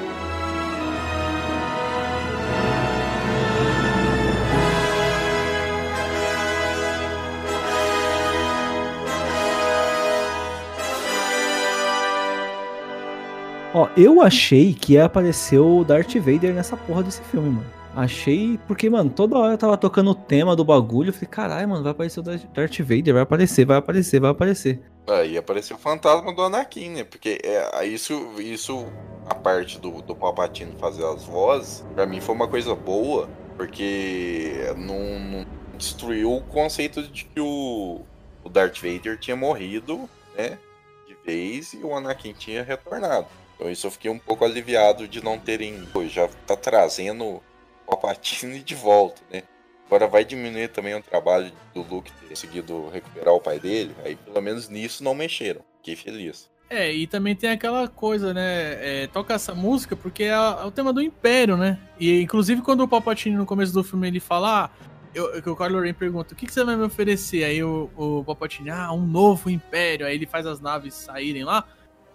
Ó, 13.74 13.88
eu 13.96 14.20
achei 14.20 14.74
que 14.74 14.94
ia 14.94 15.06
aparecer 15.06 15.58
o 15.58 15.82
Darth 15.82 16.14
Vader 16.16 16.52
nessa 16.52 16.76
porra 16.76 17.02
desse 17.02 17.22
filme, 17.22 17.48
mano. 17.48 17.82
Achei, 17.94 18.58
porque, 18.66 18.88
mano, 18.88 19.10
toda 19.10 19.38
hora 19.38 19.54
eu 19.54 19.58
tava 19.58 19.76
tocando 19.76 20.10
o 20.10 20.14
tema 20.14 20.54
do 20.54 20.64
bagulho. 20.64 21.08
Eu 21.08 21.12
falei, 21.12 21.28
caralho, 21.28 21.68
mano, 21.68 21.82
vai 21.82 21.92
aparecer 21.92 22.20
o 22.20 22.22
Darth 22.22 22.78
Vader, 22.80 23.14
vai 23.14 23.22
aparecer, 23.22 23.64
vai 23.66 23.78
aparecer, 23.78 24.20
vai 24.20 24.30
aparecer. 24.30 24.80
Aí 25.06 25.36
apareceu 25.36 25.76
o 25.76 25.80
fantasma 25.80 26.34
do 26.34 26.42
Anakin, 26.42 26.90
né? 26.90 27.04
Porque 27.04 27.38
é, 27.42 27.86
isso, 27.86 28.14
isso, 28.38 28.86
a 29.26 29.34
parte 29.34 29.78
do, 29.78 30.02
do 30.02 30.14
Palpatine 30.14 30.72
fazer 30.78 31.04
as 31.04 31.24
vozes, 31.24 31.84
pra 31.94 32.06
mim 32.06 32.20
foi 32.20 32.34
uma 32.34 32.48
coisa 32.48 32.74
boa, 32.74 33.28
porque 33.56 34.52
não, 34.76 35.18
não 35.18 35.46
destruiu 35.76 36.36
o 36.36 36.42
conceito 36.42 37.02
de 37.02 37.24
que 37.24 37.40
o, 37.40 38.00
o 38.44 38.48
Darth 38.48 38.78
Vader 38.78 39.18
tinha 39.18 39.36
morrido, 39.36 40.08
né? 40.36 40.58
De 41.06 41.16
vez 41.26 41.74
e 41.74 41.78
o 41.78 41.94
Anakin 41.94 42.32
tinha 42.32 42.62
retornado. 42.62 43.26
Então 43.62 43.70
isso 43.70 43.86
eu 43.86 43.92
fiquei 43.92 44.10
um 44.10 44.18
pouco 44.18 44.44
aliviado 44.44 45.06
de 45.06 45.22
não 45.22 45.38
terem. 45.38 45.86
Pô, 45.92 46.04
já 46.04 46.26
tá 46.48 46.56
trazendo 46.56 47.24
o 47.24 47.42
Palpatine 47.86 48.58
de 48.60 48.74
volta, 48.74 49.22
né? 49.30 49.44
Agora 49.86 50.08
vai 50.08 50.24
diminuir 50.24 50.68
também 50.68 50.96
o 50.96 51.02
trabalho 51.02 51.52
do 51.72 51.82
Luke 51.82 52.10
ter 52.10 52.28
conseguido 52.30 52.88
recuperar 52.88 53.32
o 53.32 53.40
pai 53.40 53.60
dele. 53.60 53.94
Aí 54.04 54.16
pelo 54.16 54.42
menos 54.42 54.68
nisso 54.68 55.04
não 55.04 55.14
mexeram. 55.14 55.60
Fiquei 55.76 55.94
feliz. 55.94 56.50
É, 56.68 56.92
e 56.92 57.06
também 57.06 57.36
tem 57.36 57.50
aquela 57.50 57.86
coisa, 57.86 58.34
né? 58.34 59.02
é, 59.02 59.06
toca 59.06 59.34
essa 59.34 59.54
música 59.54 59.94
porque 59.94 60.24
é, 60.24 60.30
é 60.30 60.64
o 60.64 60.70
tema 60.72 60.92
do 60.92 61.00
Império, 61.00 61.56
né? 61.56 61.78
E 62.00 62.20
inclusive 62.20 62.62
quando 62.62 62.80
o 62.80 62.88
Palpatine 62.88 63.36
no 63.36 63.46
começo 63.46 63.72
do 63.72 63.84
filme 63.84 64.08
ele 64.08 64.18
fala, 64.18 64.64
ah, 64.64 64.70
eu, 65.14 65.40
que 65.40 65.48
o 65.48 65.54
Kylo 65.54 65.80
Ren 65.80 65.94
pergunta, 65.94 66.34
o 66.34 66.36
que, 66.36 66.46
que 66.46 66.52
você 66.52 66.64
vai 66.64 66.74
me 66.74 66.82
oferecer? 66.82 67.44
Aí 67.44 67.62
o, 67.62 67.88
o 67.96 68.24
Palpatine, 68.24 68.70
ah, 68.70 68.92
um 68.92 69.06
novo 69.06 69.48
Império. 69.48 70.04
Aí 70.04 70.16
ele 70.16 70.26
faz 70.26 70.46
as 70.46 70.60
naves 70.60 70.94
saírem 70.94 71.44
lá. 71.44 71.64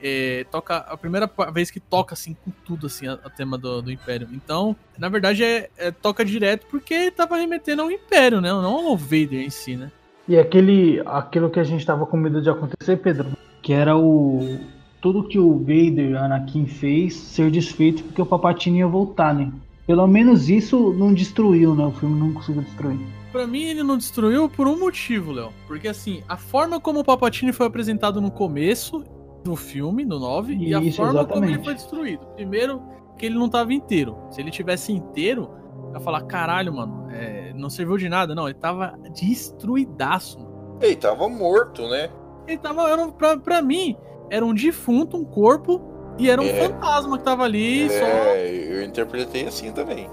É, 0.01 0.45
toca 0.51 0.77
a 0.77 0.97
primeira 0.97 1.29
vez 1.51 1.71
que 1.71 1.79
toca 1.79 2.13
assim 2.13 2.35
com 2.43 2.51
tudo 2.65 2.87
assim 2.87 3.07
a, 3.07 3.13
a 3.13 3.29
tema 3.29 3.57
do, 3.57 3.81
do 3.81 3.91
Império. 3.91 4.27
Então, 4.31 4.75
na 4.97 5.09
verdade 5.09 5.43
é, 5.43 5.69
é- 5.77 5.91
toca 5.91 6.23
direto 6.23 6.65
porque 6.69 7.11
tava 7.11 7.37
remetendo 7.37 7.81
ao 7.81 7.91
Império, 7.91 8.41
né? 8.41 8.49
Não 8.49 8.87
ao 8.87 8.97
Vader 8.97 9.41
em 9.41 9.49
si, 9.49 9.75
né? 9.75 9.91
E 10.27 10.37
aquele, 10.37 11.01
aquilo 11.05 11.49
que 11.49 11.59
a 11.59 11.63
gente 11.63 11.85
tava 11.85 12.05
com 12.05 12.17
medo 12.17 12.41
de 12.41 12.49
acontecer, 12.49 12.97
Pedro, 12.97 13.31
que 13.61 13.71
era 13.71 13.95
o 13.95 14.59
tudo 15.01 15.27
que 15.27 15.39
o 15.39 15.57
Vader, 15.59 16.21
Anakin 16.21 16.65
fez 16.65 17.13
ser 17.13 17.51
desfeito 17.51 18.03
porque 18.03 18.21
o 18.21 18.25
Palpatine 18.25 18.79
ia 18.79 18.87
voltar, 18.87 19.33
né? 19.33 19.51
Pelo 19.85 20.05
menos 20.05 20.49
isso 20.49 20.91
não 20.93 21.13
destruiu, 21.13 21.73
né? 21.73 21.85
O 21.85 21.91
filme 21.91 22.19
não 22.19 22.33
conseguiu 22.33 22.61
destruir. 22.63 22.99
Pra 23.31 23.47
mim, 23.47 23.63
ele 23.63 23.83
não 23.83 23.97
destruiu 23.97 24.49
por 24.49 24.67
um 24.67 24.77
motivo, 24.77 25.31
Léo. 25.31 25.53
Porque, 25.65 25.87
assim, 25.87 26.23
a 26.27 26.35
forma 26.35 26.79
como 26.79 26.99
o 26.99 27.03
Palpatine 27.03 27.53
foi 27.53 27.67
apresentado 27.67 28.19
no 28.19 28.31
começo 28.31 29.03
do 29.49 29.55
filme, 29.55 30.03
no 30.05 30.19
9, 30.19 30.53
e 30.55 30.73
a 30.73 30.81
forma 30.91 31.25
como 31.25 31.45
ele 31.45 31.53
exatamente. 31.53 31.63
foi 31.63 31.73
destruído. 31.73 32.25
Primeiro, 32.35 32.81
que 33.17 33.25
ele 33.25 33.35
não 33.35 33.49
tava 33.49 33.73
inteiro. 33.73 34.17
Se 34.29 34.41
ele 34.41 34.51
tivesse 34.51 34.91
inteiro, 34.91 35.49
eu 35.87 35.93
ia 35.93 35.99
falar, 35.99 36.21
caralho, 36.23 36.73
mano, 36.73 37.07
é, 37.11 37.53
não 37.55 37.69
serviu 37.69 37.97
de 37.97 38.09
nada. 38.09 38.35
Não, 38.35 38.45
ele 38.47 38.57
tava 38.57 38.93
destruidaço, 39.13 40.39
mano. 40.39 40.77
Ele 40.81 40.95
tava 40.95 41.27
morto, 41.27 41.87
né? 41.89 42.09
Ele 42.47 42.57
tava, 42.57 42.89
era, 42.89 43.01
um- 43.01 43.11
pra, 43.11 43.37
pra 43.37 43.61
mim, 43.61 43.95
era 44.29 44.45
um 44.45 44.53
defunto, 44.53 45.17
um 45.17 45.23
corpo, 45.25 45.81
e 46.19 46.29
era 46.29 46.41
um 46.41 46.45
É. 46.45 46.53
fantasma 46.53 47.17
que 47.17 47.23
tava 47.23 47.43
ali, 47.43 47.89
só 47.89 47.95
É, 48.05 48.47
eu 48.75 48.83
interpretei 48.83 49.47
assim 49.47 49.71
também. 49.71 50.09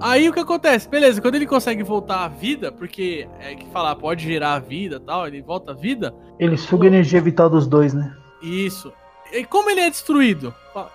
Aí 0.00 0.28
o 0.28 0.32
que 0.32 0.40
acontece? 0.40 0.88
Beleza, 0.88 1.20
quando 1.20 1.36
ele 1.36 1.46
consegue 1.46 1.82
voltar 1.82 2.24
à 2.24 2.28
vida, 2.28 2.72
porque 2.72 3.28
é 3.38 3.54
que 3.54 3.66
falar, 3.68 3.94
pode 3.96 4.24
gerar 4.24 4.54
a 4.54 4.58
vida 4.58 4.96
e 4.96 5.00
tal, 5.00 5.26
ele 5.26 5.40
volta 5.42 5.70
à 5.72 5.74
vida. 5.74 6.12
Ele 6.38 6.56
suga 6.56 6.84
a 6.84 6.88
energia 6.88 7.20
vital 7.20 7.48
dos 7.48 7.66
dois, 7.68 7.94
né? 7.94 8.12
Isso. 8.42 8.92
E 9.32 9.44
como 9.44 9.70
ele 9.70 9.80
é 9.80 9.88
destruído? 9.88 10.54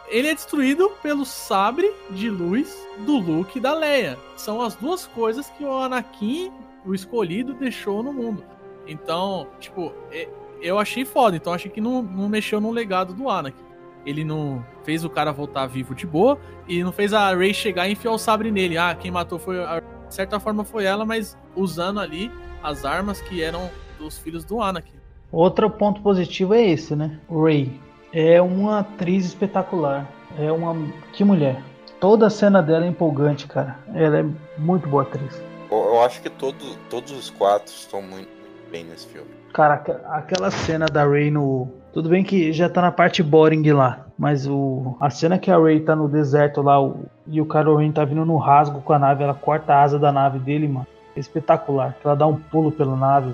Ele 0.09 0.27
é 0.27 0.33
destruído 0.35 0.91
pelo 1.01 1.25
sabre 1.25 1.91
de 2.11 2.29
luz 2.29 2.87
do 2.99 3.17
Luke 3.17 3.57
e 3.57 3.61
da 3.61 3.73
Leia. 3.73 4.17
São 4.35 4.61
as 4.61 4.75
duas 4.75 5.07
coisas 5.07 5.49
que 5.51 5.63
o 5.63 5.71
Anakin, 5.71 6.51
o 6.85 6.93
escolhido, 6.93 7.53
deixou 7.53 8.03
no 8.03 8.13
mundo. 8.13 8.43
Então, 8.85 9.47
tipo, 9.59 9.91
é- 10.11 10.29
eu 10.61 10.77
achei 10.77 11.03
foda. 11.03 11.35
Então, 11.35 11.53
achei 11.53 11.71
que 11.71 11.81
não, 11.81 12.03
não 12.03 12.29
mexeu 12.29 12.61
no 12.61 12.71
legado 12.71 13.13
do 13.13 13.29
Anakin. 13.29 13.63
Ele 14.05 14.23
não 14.23 14.63
fez 14.83 15.03
o 15.03 15.09
cara 15.09 15.31
voltar 15.31 15.65
vivo 15.67 15.95
de 15.95 16.05
boa 16.05 16.39
e 16.67 16.83
não 16.83 16.91
fez 16.91 17.13
a 17.13 17.33
Rey 17.35 17.53
chegar 17.53 17.87
e 17.89 17.93
enfiar 17.93 18.11
o 18.11 18.17
sabre 18.17 18.51
nele. 18.51 18.77
Ah, 18.77 18.95
quem 18.95 19.11
matou 19.11 19.39
foi 19.39 19.59
a 19.63 19.81
de 20.07 20.15
certa 20.15 20.39
forma 20.39 20.63
foi 20.63 20.85
ela, 20.85 21.05
mas 21.05 21.37
usando 21.55 21.99
ali 21.99 22.31
as 22.63 22.85
armas 22.85 23.19
que 23.19 23.41
eram 23.41 23.69
dos 23.99 24.17
filhos 24.17 24.45
do 24.45 24.61
Anakin. 24.61 24.96
Outro 25.31 25.69
ponto 25.69 26.01
positivo 26.01 26.53
é 26.53 26.61
esse, 26.65 26.95
né? 26.95 27.19
Ray 27.29 27.71
é 28.13 28.41
uma 28.41 28.79
atriz 28.79 29.25
espetacular. 29.25 30.07
É 30.39 30.51
uma. 30.51 30.75
Que 31.13 31.23
mulher. 31.23 31.61
Toda 31.99 32.27
a 32.27 32.29
cena 32.29 32.61
dela 32.61 32.85
é 32.85 32.87
empolgante, 32.87 33.47
cara. 33.47 33.77
Ela 33.93 34.19
é 34.19 34.25
muito 34.57 34.87
boa 34.87 35.03
atriz. 35.03 35.41
Eu, 35.69 36.01
acho 36.03 36.21
que 36.21 36.29
todos, 36.29 36.77
todos 36.89 37.11
os 37.11 37.29
quatro 37.29 37.73
estão 37.73 38.01
muito 38.01 38.29
bem 38.71 38.83
nesse 38.85 39.07
filme. 39.07 39.27
Cara, 39.53 39.73
aqu- 39.75 39.99
aquela 40.09 40.51
cena 40.51 40.85
da 40.85 41.03
Ray 41.05 41.31
no. 41.31 41.67
Tudo 41.91 42.09
bem 42.09 42.23
que 42.23 42.53
já 42.53 42.69
tá 42.69 42.81
na 42.81 42.91
parte 42.91 43.23
boring 43.23 43.69
lá. 43.71 44.05
Mas 44.17 44.47
o. 44.47 44.95
A 44.99 45.09
cena 45.09 45.37
que 45.37 45.49
a 45.51 45.57
Ray 45.57 45.79
tá 45.79 45.95
no 45.95 46.07
deserto 46.07 46.61
lá 46.61 46.81
o... 46.81 47.05
e 47.25 47.41
o 47.41 47.75
Ren 47.75 47.91
tá 47.91 48.05
vindo 48.05 48.23
no 48.25 48.37
rasgo 48.37 48.81
com 48.81 48.93
a 48.93 48.99
nave, 48.99 49.23
ela 49.23 49.33
corta 49.33 49.73
a 49.73 49.81
asa 49.81 49.97
da 49.99 50.11
nave 50.11 50.39
dele, 50.39 50.67
mano. 50.67 50.87
É 51.15 51.19
espetacular. 51.19 51.95
Ela 52.05 52.15
dá 52.15 52.27
um 52.27 52.35
pulo 52.35 52.71
pela 52.71 52.95
nave. 52.95 53.33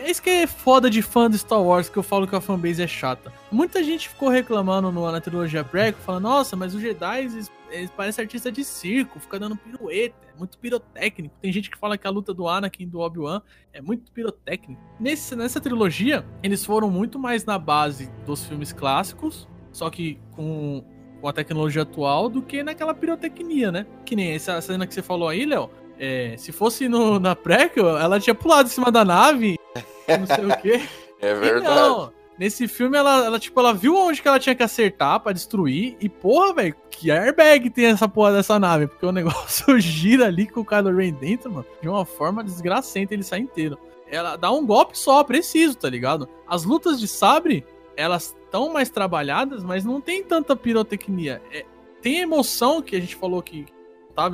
É 0.00 0.10
isso 0.10 0.22
que 0.22 0.30
é 0.30 0.46
foda 0.46 0.88
de 0.88 1.02
fã 1.02 1.28
de 1.28 1.36
Star 1.36 1.62
Wars, 1.62 1.90
que 1.90 1.98
eu 1.98 2.02
falo 2.02 2.26
que 2.26 2.34
a 2.34 2.40
fanbase 2.40 2.82
é 2.82 2.86
chata. 2.86 3.30
Muita 3.52 3.84
gente 3.84 4.08
ficou 4.08 4.30
reclamando 4.30 4.90
no, 4.90 5.12
na 5.12 5.20
trilogia 5.20 5.62
prequel, 5.62 6.00
falando, 6.00 6.22
nossa, 6.22 6.56
mas 6.56 6.74
os 6.74 6.80
Jedi, 6.80 7.20
eles, 7.20 7.52
eles 7.70 7.90
parecem 7.90 8.22
artista 8.22 8.50
de 8.50 8.64
circo, 8.64 9.20
fica 9.20 9.38
dando 9.38 9.56
pirueta, 9.56 10.16
é 10.34 10.38
muito 10.38 10.56
pirotécnico. 10.56 11.34
Tem 11.42 11.52
gente 11.52 11.70
que 11.70 11.76
fala 11.76 11.98
que 11.98 12.06
a 12.06 12.10
luta 12.10 12.32
do 12.32 12.48
Anakin 12.48 12.84
e 12.84 12.86
do 12.86 13.00
Obi-Wan 13.00 13.42
é 13.74 13.82
muito 13.82 14.10
pirotécnico. 14.10 14.80
Nesse, 14.98 15.36
nessa 15.36 15.60
trilogia, 15.60 16.24
eles 16.42 16.64
foram 16.64 16.90
muito 16.90 17.18
mais 17.18 17.44
na 17.44 17.58
base 17.58 18.10
dos 18.24 18.46
filmes 18.46 18.72
clássicos, 18.72 19.46
só 19.70 19.90
que 19.90 20.18
com, 20.30 20.82
com 21.20 21.28
a 21.28 21.32
tecnologia 21.32 21.82
atual, 21.82 22.30
do 22.30 22.40
que 22.40 22.62
naquela 22.62 22.94
pirotecnia, 22.94 23.70
né? 23.70 23.86
Que 24.06 24.16
nem 24.16 24.32
essa 24.32 24.58
cena 24.62 24.86
que 24.86 24.94
você 24.94 25.02
falou 25.02 25.28
aí, 25.28 25.44
Léo. 25.44 25.68
É, 26.02 26.34
se 26.38 26.50
fosse 26.50 26.88
no, 26.88 27.20
na 27.20 27.36
prequel, 27.36 27.98
ela 27.98 28.18
tinha 28.18 28.34
pulado 28.34 28.68
em 28.68 28.72
cima 28.72 28.90
da 28.90 29.04
nave 29.04 29.58
não 30.18 30.26
sei 30.26 30.46
o 30.46 30.56
quê. 30.56 30.88
É 31.20 31.32
E 31.32 31.34
verdade. 31.34 31.74
Não, 31.74 32.12
nesse 32.38 32.66
filme 32.66 32.96
ela, 32.96 33.26
ela, 33.26 33.38
tipo, 33.38 33.60
ela 33.60 33.74
viu 33.74 33.94
onde 33.94 34.22
que 34.22 34.26
ela 34.26 34.38
tinha 34.38 34.54
que 34.54 34.62
acertar 34.62 35.20
pra 35.20 35.32
destruir. 35.32 35.98
E, 36.00 36.08
porra, 36.08 36.54
velho, 36.54 36.76
que 36.90 37.10
airbag 37.10 37.68
tem 37.68 37.84
essa 37.84 38.08
porra 38.08 38.32
dessa 38.32 38.58
nave? 38.58 38.86
Porque 38.86 39.04
o 39.04 39.12
negócio 39.12 39.78
gira 39.78 40.26
ali 40.26 40.46
com 40.46 40.60
o 40.60 40.64
Kylo 40.64 40.96
Ren 40.96 41.12
dentro, 41.12 41.50
mano, 41.50 41.66
de 41.82 41.88
uma 41.88 42.06
forma 42.06 42.42
desgracenta, 42.42 43.12
ele 43.12 43.22
sai 43.22 43.40
inteiro. 43.40 43.78
Ela 44.08 44.36
dá 44.36 44.50
um 44.50 44.66
golpe 44.66 44.98
só, 44.98 45.22
preciso, 45.22 45.76
tá 45.76 45.88
ligado? 45.88 46.28
As 46.48 46.64
lutas 46.64 46.98
de 46.98 47.06
sabre, 47.06 47.64
elas 47.94 48.34
estão 48.44 48.72
mais 48.72 48.88
trabalhadas, 48.90 49.62
mas 49.62 49.84
não 49.84 50.00
tem 50.00 50.24
tanta 50.24 50.56
pirotecnia. 50.56 51.40
É, 51.52 51.64
tem 52.02 52.20
emoção 52.20 52.82
que 52.82 52.96
a 52.96 53.00
gente 53.00 53.14
falou 53.14 53.40
que 53.40 53.66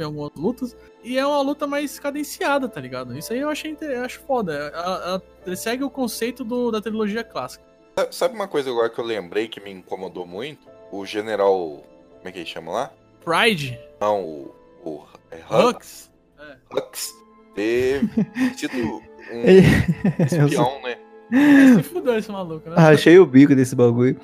em 0.02 0.04
algumas 0.04 0.30
lutas, 0.36 0.76
e 1.04 1.16
é 1.18 1.26
uma 1.26 1.40
luta 1.42 1.66
mais 1.66 1.98
cadenciada, 1.98 2.68
tá 2.68 2.80
ligado? 2.80 3.16
Isso 3.16 3.32
aí 3.32 3.38
eu 3.40 3.48
achei 3.50 3.76
eu 3.80 4.02
acho 4.04 4.20
foda. 4.20 4.52
Ela, 4.74 5.22
ele 5.46 5.56
segue 5.56 5.84
o 5.84 5.90
conceito 5.90 6.42
do- 6.44 6.70
da 6.70 6.80
trilogia 6.80 7.22
clássica. 7.22 7.64
Sa- 7.98 8.08
Sabe 8.10 8.34
uma 8.34 8.48
coisa 8.48 8.70
agora 8.70 8.90
que 8.90 8.98
eu 8.98 9.04
lembrei 9.04 9.48
que 9.48 9.60
me 9.60 9.70
incomodou 9.70 10.26
muito? 10.26 10.66
O 10.90 11.04
general. 11.06 11.84
Como 12.18 12.28
é 12.28 12.32
que 12.32 12.38
ele 12.38 12.46
chama 12.46 12.72
lá? 12.72 12.90
Pride, 13.24 13.78
Não, 14.00 14.22
o. 14.24 14.54
o 14.84 15.02
é 15.30 15.38
Hux, 15.48 16.10
Hux. 16.70 16.72
Hux 16.72 17.14
ter 17.54 18.02
sido 18.56 19.02
um 19.32 19.42
espião, 20.24 20.80
né? 20.82 20.98
Se 21.76 21.82
fudeu 21.82 22.16
esse 22.16 22.30
maluco, 22.30 22.70
né? 22.70 22.76
Achei 22.78 23.18
o 23.18 23.26
bico 23.26 23.52
desse 23.56 23.74
bagulho. 23.74 24.16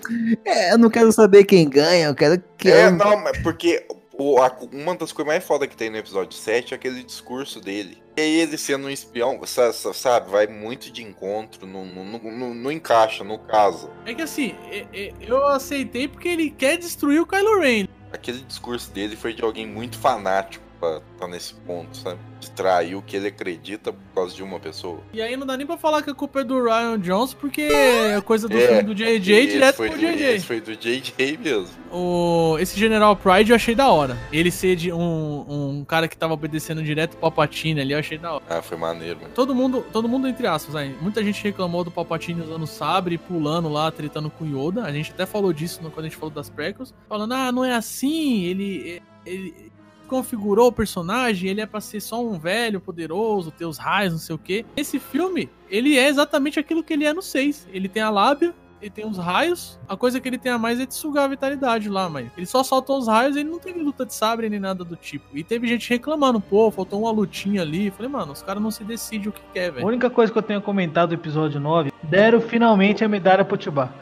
É, 0.44 0.72
eu 0.72 0.78
não 0.78 0.88
quero 0.88 1.10
saber 1.10 1.42
quem 1.44 1.68
ganha, 1.68 2.06
eu 2.06 2.14
quero 2.14 2.40
que. 2.56 2.70
É, 2.70 2.86
eu- 2.86 2.92
não, 2.92 3.20
mas 3.20 3.36
porque 3.38 3.84
o- 4.22 4.38
a- 4.42 4.56
uma 4.72 4.94
das 4.94 5.12
coisas 5.12 5.32
mais 5.32 5.44
foda 5.44 5.66
que 5.66 5.76
tem 5.76 5.90
no 5.90 5.96
episódio 5.96 6.36
7 6.36 6.72
é 6.72 6.76
aquele 6.76 7.02
discurso 7.02 7.60
dele. 7.60 8.02
E 8.16 8.20
ele 8.20 8.58
sendo 8.58 8.86
um 8.86 8.90
espião, 8.90 9.40
sa- 9.46 9.72
sa- 9.72 9.92
sabe, 9.94 10.30
vai 10.30 10.46
muito 10.46 10.90
de 10.90 11.02
encontro, 11.02 11.66
não, 11.66 11.84
não, 11.86 12.04
não, 12.04 12.18
não- 12.32 12.54
não 12.54 12.70
encaixa 12.72 13.24
no 13.24 13.38
caso. 13.38 13.90
É 14.04 14.12
que 14.14 14.22
assim, 14.22 14.54
é- 14.70 14.86
é- 14.92 15.12
eu 15.20 15.46
aceitei 15.46 16.06
porque 16.06 16.28
ele 16.28 16.50
quer 16.50 16.76
destruir 16.76 17.20
o 17.20 17.26
Kylo 17.26 17.58
Ren. 17.60 17.88
Aquele 18.12 18.42
discurso 18.42 18.90
dele 18.90 19.16
foi 19.16 19.32
de 19.32 19.42
alguém 19.42 19.66
muito 19.66 19.98
fanático 19.98 20.61
pra 20.82 21.00
estar 21.14 21.28
nesse 21.28 21.54
ponto, 21.54 21.96
sabe? 21.96 22.18
Distrair 22.40 22.96
o 22.96 23.02
que 23.02 23.16
ele 23.16 23.28
acredita 23.28 23.92
por 23.92 24.00
causa 24.12 24.34
de 24.34 24.42
uma 24.42 24.58
pessoa. 24.58 24.98
E 25.12 25.22
aí 25.22 25.36
não 25.36 25.46
dá 25.46 25.56
nem 25.56 25.64
pra 25.64 25.76
falar 25.76 26.02
que 26.02 26.10
a 26.10 26.14
culpa 26.14 26.40
é 26.40 26.44
do 26.44 26.60
Ryan 26.60 26.98
Johnson, 26.98 27.36
porque 27.40 27.62
é 27.62 28.20
coisa 28.20 28.48
do 28.48 28.58
É, 28.58 28.66
filme 28.66 28.82
do 28.82 28.94
JJ 28.94 29.46
direto 29.46 29.76
foi 29.76 29.90
pro 29.90 29.98
JJ. 30.00 30.24
Esse 30.24 30.46
foi 30.46 30.60
do 30.60 30.74
JJ 30.74 31.38
mesmo. 31.38 31.68
O, 31.92 32.56
esse 32.58 32.76
General 32.78 33.14
Pride 33.14 33.52
eu 33.52 33.56
achei 33.56 33.76
da 33.76 33.88
hora. 33.92 34.18
Ele 34.32 34.50
ser 34.50 34.74
de 34.74 34.92
um, 34.92 35.44
um 35.78 35.84
cara 35.86 36.08
que 36.08 36.16
tava 36.16 36.34
obedecendo 36.34 36.82
direto 36.82 37.14
o 37.14 37.18
Palpatine 37.18 37.80
ali, 37.80 37.92
eu 37.92 37.98
achei 38.00 38.18
da 38.18 38.32
hora. 38.32 38.44
Ah, 38.50 38.60
foi 38.60 38.76
maneiro, 38.76 39.20
mano. 39.20 39.32
Todo 39.34 39.54
mundo, 39.54 39.86
todo 39.92 40.08
mundo 40.08 40.26
entre 40.26 40.48
aspas, 40.48 40.74
aí. 40.74 40.96
Muita 41.00 41.22
gente 41.22 41.40
reclamou 41.44 41.84
do 41.84 41.92
Palpatine 41.92 42.40
usando 42.40 42.66
sabre, 42.66 43.18
pulando 43.18 43.68
lá, 43.68 43.88
tretando 43.92 44.28
com 44.30 44.44
Yoda. 44.44 44.82
A 44.82 44.90
gente 44.90 45.12
até 45.12 45.26
falou 45.26 45.52
disso 45.52 45.78
quando 45.80 46.00
a 46.00 46.08
gente 46.08 46.16
falou 46.16 46.34
das 46.34 46.50
prequels. 46.50 46.92
Falando, 47.08 47.34
ah, 47.34 47.52
não 47.52 47.64
é 47.64 47.72
assim, 47.74 48.42
ele, 48.44 49.00
ele 49.24 49.71
configurou 50.12 50.68
o 50.68 50.72
personagem, 50.72 51.48
ele 51.48 51.62
é 51.62 51.66
pra 51.66 51.80
ser 51.80 51.98
só 51.98 52.22
um 52.22 52.38
velho 52.38 52.78
poderoso, 52.78 53.50
ter 53.50 53.64
os 53.64 53.78
raios, 53.78 54.12
não 54.12 54.20
sei 54.20 54.34
o 54.36 54.38
quê. 54.38 54.62
Esse 54.76 54.98
filme, 54.98 55.48
ele 55.70 55.98
é 55.98 56.06
exatamente 56.06 56.60
aquilo 56.60 56.84
que 56.84 56.92
ele 56.92 57.06
é 57.06 57.14
no 57.14 57.22
6. 57.22 57.66
Ele 57.72 57.88
tem 57.88 58.02
a 58.02 58.10
lábia, 58.10 58.54
ele 58.78 58.90
tem 58.90 59.06
os 59.06 59.16
raios. 59.16 59.80
A 59.88 59.96
coisa 59.96 60.20
que 60.20 60.28
ele 60.28 60.36
tem 60.36 60.52
a 60.52 60.58
mais 60.58 60.78
é 60.78 60.84
de 60.84 60.92
sugar 60.94 61.24
a 61.24 61.28
vitalidade 61.28 61.88
lá, 61.88 62.10
mas 62.10 62.30
ele 62.36 62.44
só 62.44 62.62
soltou 62.62 62.98
os 62.98 63.08
raios, 63.08 63.36
ele 63.36 63.48
não 63.48 63.58
teve 63.58 63.80
luta 63.80 64.04
de 64.04 64.12
sabre 64.14 64.50
nem 64.50 64.60
nada 64.60 64.84
do 64.84 64.96
tipo. 64.96 65.24
E 65.34 65.42
teve 65.42 65.66
gente 65.66 65.88
reclamando, 65.88 66.38
pô, 66.42 66.70
faltou 66.70 67.00
uma 67.00 67.10
lutinha 67.10 67.62
ali. 67.62 67.90
Falei, 67.90 68.12
mano, 68.12 68.32
os 68.32 68.42
caras 68.42 68.62
não 68.62 68.70
se 68.70 68.84
decidem 68.84 69.28
o 69.28 69.32
que 69.32 69.40
quer, 69.54 69.68
A 69.68 69.70
velho. 69.70 69.86
única 69.86 70.10
coisa 70.10 70.30
que 70.30 70.36
eu 70.38 70.42
tenho 70.42 70.60
comentado 70.60 71.08
do 71.08 71.14
episódio 71.14 71.58
9, 71.58 71.90
deram 72.02 72.38
finalmente 72.38 73.02
a 73.02 73.08
medalha 73.08 73.46
pro 73.46 73.58
Chewbacca. 73.58 73.94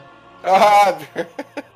Ah, 0.43 0.89
a 1.55 1.70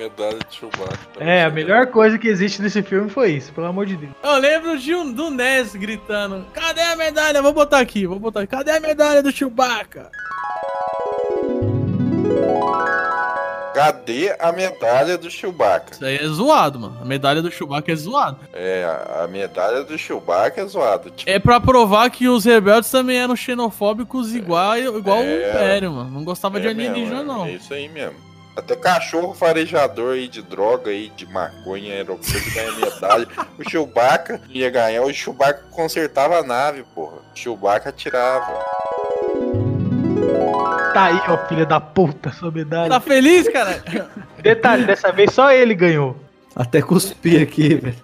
medalha 0.00 0.38
de 0.48 0.56
Chewbacca. 0.56 0.98
É, 1.18 1.44
a 1.44 1.50
melhor 1.50 1.86
coisa 1.88 2.18
que 2.18 2.26
existe 2.26 2.62
nesse 2.62 2.82
filme 2.82 3.10
foi 3.10 3.32
isso, 3.32 3.52
pelo 3.52 3.66
amor 3.66 3.84
de 3.84 3.96
Deus. 3.96 4.12
Eu 4.22 4.36
lembro 4.38 4.78
de 4.78 4.94
um, 4.94 5.12
do 5.12 5.30
Ness 5.30 5.74
gritando: 5.76 6.46
Cadê 6.54 6.80
a 6.80 6.96
medalha? 6.96 7.42
Vou 7.42 7.52
botar 7.52 7.80
aqui, 7.80 8.06
vou 8.06 8.18
botar 8.18 8.40
aqui. 8.40 8.50
Cadê 8.50 8.70
a 8.70 8.80
medalha 8.80 9.22
do 9.22 9.30
Chewbacca? 9.30 10.10
cadê 13.74 14.34
a 14.38 14.52
medalha 14.52 15.16
do 15.16 15.30
Chewbacca? 15.30 15.92
Isso 15.92 16.04
aí 16.04 16.16
é 16.16 16.26
zoado, 16.26 16.78
mano. 16.80 16.98
A 17.00 17.04
medalha 17.04 17.40
do 17.40 17.50
Chewbacca 17.50 17.92
é 17.92 17.96
zoado. 17.96 18.38
É, 18.52 18.84
a- 19.22 19.26
medalha 19.28 19.84
do 19.84 19.96
Chewbacca 19.96 20.60
é 20.60 20.66
zoada. 20.66 21.08
Tipo, 21.10 21.30
É 21.30 21.38
pra 21.38 21.60
provar 21.60 22.10
que 22.10 22.28
os 22.28 22.44
rebeldes 22.44 22.90
também 22.90 23.18
eram 23.18 23.36
xenofóbicos 23.36 24.34
igual, 24.34 24.76
igual 24.76 25.20
o 25.20 25.22
É. 25.22 25.50
Império, 25.50 25.92
mano. 25.92 26.10
Não 26.10 26.24
gostava 26.24 26.60
de 26.60 26.66
é 26.66 26.70
alienígena, 26.70 27.18
mesmo, 27.22 27.32
não. 27.32 27.46
É 27.46 27.52
isso 27.52 27.72
aí 27.72 27.88
mesmo. 27.88 28.29
Até 28.56 28.74
cachorro 28.76 29.32
farejador 29.32 30.14
aí 30.14 30.28
de 30.28 30.42
droga 30.42 30.90
aí, 30.90 31.10
de 31.10 31.26
maconha, 31.26 31.94
era 31.94 32.12
o 32.12 32.18
que 32.18 32.50
ganha 32.50 32.72
medalha. 32.72 33.26
o 33.58 33.68
Chewbacca 33.68 34.40
ia 34.48 34.68
ganhar, 34.68 35.02
o 35.02 35.12
Chewbacca 35.12 35.64
consertava 35.70 36.38
a 36.38 36.42
nave, 36.42 36.84
porra. 36.94 37.18
O 37.18 37.36
Chewbacca 37.38 37.92
tirava. 37.92 38.64
Tá 40.92 41.04
aí, 41.04 41.20
ó, 41.28 41.38
filha 41.46 41.64
da 41.64 41.80
puta, 41.80 42.32
sua 42.32 42.50
medalha. 42.50 42.90
Tá 42.90 43.00
feliz, 43.00 43.48
cara? 43.48 43.82
Detalhe, 44.42 44.84
dessa 44.84 45.12
vez 45.12 45.32
só 45.32 45.52
ele 45.52 45.74
ganhou. 45.74 46.16
Até 46.54 46.82
cuspi 46.82 47.38
aqui, 47.38 47.76
velho. 47.76 47.96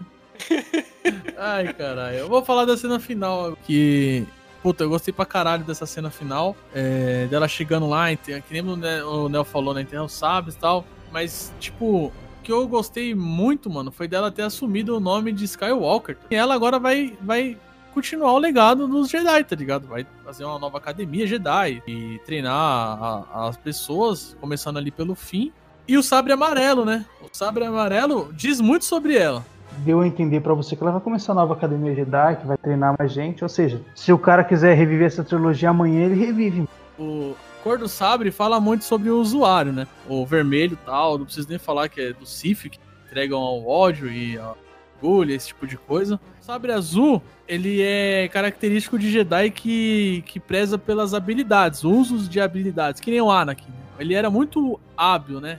Ai, 1.37 1.73
caralho. 1.75 2.17
Eu 2.17 2.29
vou 2.29 2.45
falar 2.45 2.65
da 2.65 2.77
cena 2.77 3.01
final, 3.01 3.57
que... 3.65 4.25
Puta, 4.67 4.83
eu 4.83 4.89
gostei 4.89 5.15
pra 5.15 5.25
caralho 5.25 5.63
dessa 5.63 5.87
cena 5.87 6.11
final. 6.11 6.57
é, 6.75 7.29
dela 7.31 7.47
chegando 7.47 7.89
lá, 7.89 8.11
que 8.17 8.43
nem 8.51 8.63
o 8.63 8.75
Ne- 8.75 9.01
o 9.05 9.29
Nel 9.29 9.45
falou, 9.45 9.73
né? 9.73 9.83
Enterrar 9.83 10.05
os 10.05 10.13
e 10.57 10.59
tal. 10.59 10.85
Mas, 11.13 11.53
tipo, 11.61 12.13
que 12.43 12.51
eu 12.51 12.67
gostei 12.67 13.15
muito, 13.15 13.71
mano, 13.71 13.93
foi 13.93 14.09
dela 14.09 14.29
ter 14.29 14.43
assumido 14.43 14.97
o 14.97 14.99
nome 14.99 15.31
de 15.31 15.45
Skywalker. 15.45 16.19
E 16.29 16.35
ela 16.35 16.53
agora 16.53 16.81
vai, 16.81 17.17
vai 17.23 17.57
continuar 17.95 18.33
o 18.33 18.39
legado 18.39 18.89
dos 18.89 19.09
Jedi, 19.09 19.45
tá 19.45 19.55
ligado? 19.55 19.87
Vai 19.87 20.05
fazer 20.25 20.45
uma 20.45 20.59
nova 20.59 20.79
academia 20.79 21.29
Jedi 21.29 21.81
e 21.87 22.19
treinar 22.27 22.53
a- 22.53 23.47
as 23.47 23.57
pessoas, 23.57 24.37
começando 24.41 24.79
ali 24.79 24.91
pelo 24.91 25.15
fim. 25.15 25.53
E 25.87 25.97
o 25.97 26.03
sabre 26.03 26.33
amarelo, 26.33 26.85
né? 26.85 27.07
O 27.23 27.29
sabre 27.33 27.65
amarelo 27.65 28.33
diz 28.35 28.61
muito 28.61 28.85
sobre 28.85 29.17
ela. 29.17 29.47
Deu 29.79 30.01
a 30.01 30.07
entender 30.07 30.41
pra 30.41 30.55
você 30.55 30.75
que 30.75 30.83
ela 30.83 30.93
vai 30.93 31.01
começar 31.01 31.33
a 31.33 31.35
nova 31.35 31.55
academia 31.55 31.95
Jedi, 31.95 32.37
que 32.37 32.47
vai 32.47 32.57
treinar 32.57 32.95
mais 32.99 33.13
gente. 33.13 33.43
Ou 33.43 33.49
seja, 33.49 33.81
se 33.95 34.13
o 34.13 34.19
cara 34.19 34.43
quiser 34.43 34.75
reviver 34.75 35.07
essa 35.07 35.23
trilogia 35.23 35.71
amanhã, 35.71 36.07
ele 36.07 36.25
revive. 36.25 36.69
O 36.99 37.35
cor 37.63 37.79
do 37.79 37.89
sabre 37.89 38.31
fala 38.31 38.59
muito 38.59 38.85
sobre 38.85 39.11
o 39.11 39.21
usuário, 39.21 39.73
né? 39.73 39.87
O 40.09 40.25
vermelho 40.25 40.79
tal, 40.85 41.19
não 41.19 41.25
preciso 41.25 41.49
nem 41.49 41.59
falar 41.59 41.89
que 41.89 42.01
é 42.01 42.13
do 42.13 42.25
Sif, 42.25 42.71
que 42.71 42.79
entregam 43.07 43.39
ao 43.39 43.67
ódio 43.67 44.11
e 44.11 44.39
a 44.39 44.55
orgulho, 44.97 45.35
esse 45.35 45.49
tipo 45.49 45.67
de 45.67 45.77
coisa. 45.77 46.21
O 46.41 46.45
sabre 46.45 46.73
azul, 46.73 47.23
ele 47.47 47.83
é 47.83 48.29
característico 48.29 48.99
de 48.99 49.11
Jedi 49.11 49.51
que, 49.51 50.25
que 50.27 50.41
preza 50.41 50.79
pelas 50.79 51.15
habilidades, 51.15 51.85
usos 51.85 52.29
de 52.29 52.41
habilidades, 52.41 53.01
que 53.01 53.11
nem 53.11 53.21
o 53.21 53.31
Anakin. 53.31 53.73
Ele 53.99 54.15
era 54.15 54.31
muito 54.31 54.81
hábil, 54.97 55.41
né? 55.41 55.59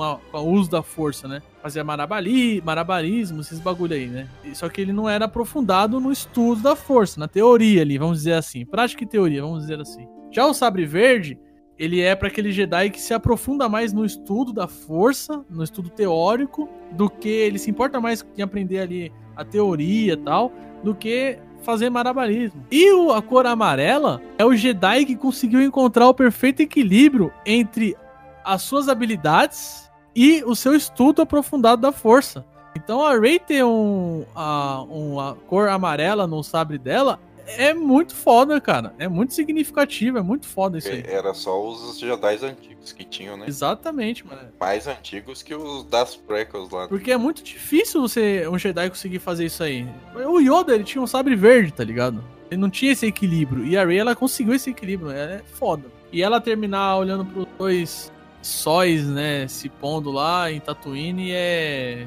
Com, 0.00 0.04
a- 0.04 0.18
com 0.32 0.38
o 0.38 0.52
uso 0.54 0.70
da 0.70 0.82
força, 0.82 1.28
né? 1.28 1.42
Fazia 1.62 1.84
marabali, 1.84 2.62
marabarismo, 2.64 3.42
esses 3.42 3.60
bagulho 3.60 3.92
aí, 3.94 4.06
né? 4.06 4.26
Só 4.54 4.66
que 4.66 4.80
ele 4.80 4.94
não 4.94 5.06
era 5.06 5.26
aprofundado 5.26 6.00
no 6.00 6.10
estudo 6.10 6.62
da 6.62 6.74
força, 6.74 7.20
na 7.20 7.28
teoria 7.28 7.82
ali, 7.82 7.98
vamos 7.98 8.16
dizer 8.18 8.32
assim. 8.32 8.64
Prática 8.64 9.04
e 9.04 9.06
teoria, 9.06 9.42
vamos 9.42 9.60
dizer 9.60 9.78
assim. 9.78 10.08
Já 10.30 10.46
o 10.46 10.54
sabre 10.54 10.86
verde, 10.86 11.38
ele 11.78 12.00
é 12.00 12.14
para 12.16 12.28
aquele 12.28 12.50
Jedi 12.50 12.88
que 12.88 12.98
se 12.98 13.12
aprofunda 13.12 13.68
mais 13.68 13.92
no 13.92 14.02
estudo 14.06 14.54
da 14.54 14.66
força, 14.66 15.44
no 15.50 15.62
estudo 15.62 15.90
teórico, 15.90 16.66
do 16.92 17.10
que 17.10 17.28
ele 17.28 17.58
se 17.58 17.68
importa 17.70 18.00
mais 18.00 18.24
em 18.38 18.40
aprender 18.40 18.78
ali 18.80 19.12
a 19.36 19.44
teoria 19.44 20.14
e 20.14 20.16
tal, 20.16 20.50
do 20.82 20.94
que 20.94 21.38
fazer 21.62 21.90
marabarismo. 21.90 22.64
E 22.70 22.90
o- 22.92 23.12
a 23.12 23.20
cor 23.20 23.44
amarela 23.44 24.18
é 24.38 24.46
o 24.46 24.56
Jedi 24.56 25.04
que 25.04 25.14
conseguiu 25.14 25.60
encontrar 25.60 26.08
o 26.08 26.14
perfeito 26.14 26.62
equilíbrio 26.62 27.30
entre 27.44 27.94
as 28.42 28.62
suas 28.62 28.88
habilidades 28.88 29.89
e 30.14 30.42
o 30.44 30.54
seu 30.54 30.74
estudo 30.74 31.22
aprofundado 31.22 31.82
da 31.82 31.92
força. 31.92 32.44
Então 32.76 33.04
a 33.04 33.18
Rey 33.18 33.38
ter 33.38 33.64
um, 33.64 34.24
a, 34.34 34.82
uma 34.82 35.34
cor 35.48 35.68
amarela 35.68 36.26
no 36.26 36.42
sabre 36.42 36.78
dela 36.78 37.18
é 37.58 37.74
muito 37.74 38.14
foda, 38.14 38.60
cara. 38.60 38.94
É 38.98 39.08
muito 39.08 39.34
significativo, 39.34 40.18
é 40.18 40.22
muito 40.22 40.46
foda 40.46 40.78
isso 40.78 40.88
aí. 40.88 41.02
Era 41.06 41.34
só 41.34 41.60
os 41.60 41.98
Jedi 41.98 42.44
antigos 42.44 42.92
que 42.92 43.04
tinham, 43.04 43.36
né? 43.36 43.46
Exatamente, 43.48 44.26
mano. 44.26 44.40
Mais 44.58 44.86
antigos 44.86 45.42
que 45.42 45.54
os 45.54 45.84
das 45.84 46.14
prequels 46.14 46.70
lá. 46.70 46.86
Porque 46.86 47.10
é 47.10 47.16
muito 47.16 47.42
difícil 47.42 48.00
você, 48.00 48.46
um 48.48 48.58
Jedi 48.58 48.88
conseguir 48.88 49.18
fazer 49.18 49.46
isso 49.46 49.62
aí. 49.62 49.86
O 50.14 50.38
Yoda, 50.38 50.74
ele 50.74 50.84
tinha 50.84 51.02
um 51.02 51.06
sabre 51.06 51.34
verde, 51.34 51.72
tá 51.72 51.82
ligado? 51.82 52.22
Ele 52.50 52.60
não 52.60 52.70
tinha 52.70 52.92
esse 52.92 53.06
equilíbrio. 53.06 53.64
E 53.64 53.76
a 53.76 53.84
Rey, 53.84 53.98
ela 53.98 54.16
conseguiu 54.16 54.54
esse 54.54 54.70
equilíbrio. 54.70 55.10
Ela 55.10 55.34
é 55.34 55.42
foda. 55.54 55.84
E 56.12 56.22
ela 56.22 56.40
terminar 56.40 56.96
olhando 56.96 57.24
pros 57.24 57.46
dois 57.56 58.12
sóis, 58.42 59.06
né, 59.06 59.46
se 59.48 59.68
pondo 59.68 60.10
lá 60.10 60.50
em 60.50 60.60
Tatooine 60.60 61.32
é... 61.32 62.06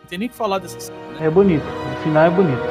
Não 0.00 0.06
tem 0.08 0.18
nem 0.18 0.28
que 0.28 0.34
falar 0.34 0.58
dessa 0.58 0.78
cena, 0.80 0.98
né? 1.18 1.26
É 1.26 1.30
bonito. 1.30 1.64
O 1.64 2.02
final 2.02 2.24
é 2.24 2.30
bonito. 2.30 2.62